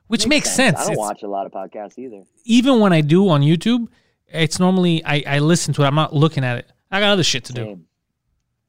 which 0.09 0.27
makes, 0.27 0.51
sense. 0.51 0.79
i 0.81 0.83
don't 0.85 0.93
It's- 0.95 0.99
watch 0.99 1.23
a 1.23 1.29
lot 1.29 1.47
of 1.47 1.53
podcasts 1.53 1.99
either 1.99 2.25
even 2.45 2.81
when 2.81 2.93
I 2.93 3.01
do 3.01 3.29
on 3.29 3.43
YouTube, 3.43 3.87
it's 4.33 4.59
normally 4.59 5.05
I, 5.05 5.23
I 5.27 5.39
listen 5.41 5.75
to 5.75 5.83
it. 5.83 5.87
I'm 5.87 5.95
not 5.95 6.15
looking 6.15 6.45
at 6.45 6.59
it. 6.59 6.73
I 6.91 7.01
got 7.01 7.11
other 7.11 7.23
shit 7.25 7.45
to 7.45 7.53
do. 7.53 7.65
Same. 7.65 7.87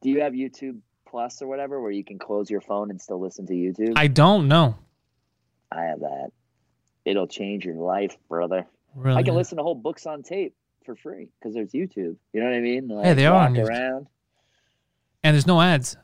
do 0.02 0.10
you 0.10 0.22
have 0.22 0.34
youtube 0.34 0.80
plus 1.08 1.42
or 1.42 1.48
whatever 1.48 1.82
where 1.82 1.92
you 1.92 2.04
can 2.04 2.20
close 2.20 2.50
your 2.50 2.62
phone 2.62 2.90
and 2.92 3.02
still 3.02 3.20
listen 3.20 3.46
to 3.48 3.54
youtube 3.54 3.94
I 3.96 4.08
don't 4.08 4.48
know. 4.48 4.76
I 5.72 5.84
have 5.84 6.00
that 6.02 6.32
it'll 7.06 7.28
change 7.28 7.66
your 7.66 7.76
life 7.76 8.18
brother 8.28 8.68
Really. 8.96 9.18
I 9.18 9.24
can 9.24 9.36
listen 9.36 9.58
to 9.58 9.64
whole 9.64 9.76
books 9.76 10.06
on 10.06 10.24
tape 10.24 10.56
for 10.86 10.96
free 10.96 11.30
because 11.40 11.54
there's 11.54 11.72
YouTube. 11.72 12.16
You 12.34 12.42
know 12.42 12.46
what 12.46 12.56
I 12.56 12.60
mean? 12.60 12.88
Like, 12.88 13.06
Yeah, 13.06 13.14
they 13.14 13.26
are 13.26 13.36
on 13.36 13.58
around. 13.58 14.08
And 15.24 15.36
there's 15.36 15.48
no 15.48 15.62
ads. 15.62 15.96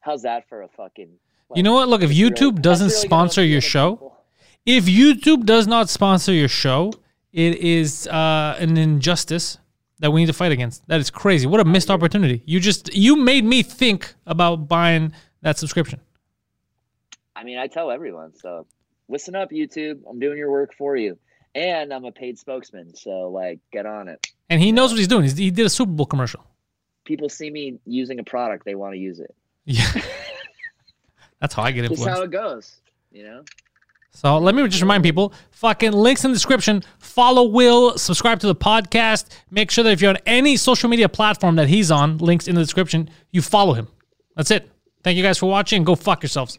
How's 0.00 0.22
that 0.22 0.48
for 0.48 0.62
a 0.62 0.68
fucking? 0.68 1.08
You 1.54 1.62
know 1.62 1.72
what? 1.72 1.88
Look, 1.88 2.02
if 2.02 2.10
really- 2.10 2.30
YouTube 2.30 2.60
doesn't 2.60 2.88
really 2.88 3.00
sponsor 3.00 3.44
your 3.44 3.60
show, 3.60 3.92
people. 3.92 4.16
if 4.66 4.84
YouTube 4.84 5.44
does 5.44 5.66
not 5.66 5.88
sponsor 5.88 6.32
your 6.32 6.48
show, 6.48 6.92
it 7.34 7.56
is 7.56 8.06
uh, 8.06 8.56
an 8.60 8.76
injustice 8.76 9.58
that 9.98 10.12
we 10.12 10.20
need 10.20 10.26
to 10.26 10.32
fight 10.32 10.52
against. 10.52 10.86
That 10.86 11.00
is 11.00 11.10
crazy. 11.10 11.48
What 11.48 11.58
a 11.58 11.64
missed 11.64 11.90
opportunity. 11.90 12.44
You 12.46 12.60
just 12.60 12.94
you 12.94 13.16
made 13.16 13.44
me 13.44 13.64
think 13.64 14.14
about 14.24 14.68
buying 14.68 15.12
that 15.42 15.58
subscription. 15.58 16.00
I 17.34 17.42
mean, 17.42 17.58
I 17.58 17.66
tell 17.66 17.90
everyone. 17.90 18.36
So 18.36 18.66
listen 19.08 19.34
up, 19.34 19.50
YouTube. 19.50 19.98
I'm 20.08 20.20
doing 20.20 20.38
your 20.38 20.50
work 20.52 20.74
for 20.78 20.94
you, 20.94 21.18
and 21.56 21.92
I'm 21.92 22.04
a 22.04 22.12
paid 22.12 22.38
spokesman. 22.38 22.94
So 22.94 23.30
like, 23.30 23.58
get 23.72 23.84
on 23.84 24.06
it. 24.06 24.24
And 24.48 24.62
he 24.62 24.70
knows 24.70 24.92
what 24.92 24.98
he's 24.98 25.08
doing. 25.08 25.24
He's, 25.24 25.36
he 25.36 25.50
did 25.50 25.66
a 25.66 25.70
Super 25.70 25.90
Bowl 25.90 26.06
commercial. 26.06 26.44
People 27.04 27.28
see 27.28 27.50
me 27.50 27.80
using 27.84 28.20
a 28.20 28.24
product, 28.24 28.64
they 28.64 28.76
want 28.76 28.94
to 28.94 28.98
use 28.98 29.18
it. 29.18 29.34
Yeah. 29.64 29.90
That's 31.40 31.52
how 31.52 31.64
I 31.64 31.72
get 31.72 31.88
Just 31.88 32.04
That's 32.04 32.16
how 32.16 32.22
it 32.22 32.30
goes. 32.30 32.80
You 33.10 33.24
know. 33.24 33.44
So 34.14 34.38
let 34.38 34.54
me 34.54 34.66
just 34.68 34.80
remind 34.80 35.02
people, 35.02 35.34
fucking 35.50 35.92
links 35.92 36.24
in 36.24 36.30
the 36.30 36.36
description. 36.36 36.82
Follow 36.98 37.48
Will, 37.48 37.98
subscribe 37.98 38.40
to 38.40 38.46
the 38.46 38.54
podcast. 38.54 39.26
Make 39.50 39.70
sure 39.70 39.84
that 39.84 39.90
if 39.90 40.00
you're 40.00 40.10
on 40.10 40.18
any 40.24 40.56
social 40.56 40.88
media 40.88 41.08
platform 41.08 41.56
that 41.56 41.68
he's 41.68 41.90
on, 41.90 42.18
links 42.18 42.46
in 42.46 42.54
the 42.54 42.62
description, 42.62 43.10
you 43.32 43.42
follow 43.42 43.74
him. 43.74 43.88
That's 44.36 44.50
it. 44.50 44.70
Thank 45.02 45.16
you 45.16 45.22
guys 45.22 45.38
for 45.38 45.46
watching. 45.50 45.84
Go 45.84 45.94
fuck 45.96 46.22
yourselves. 46.22 46.58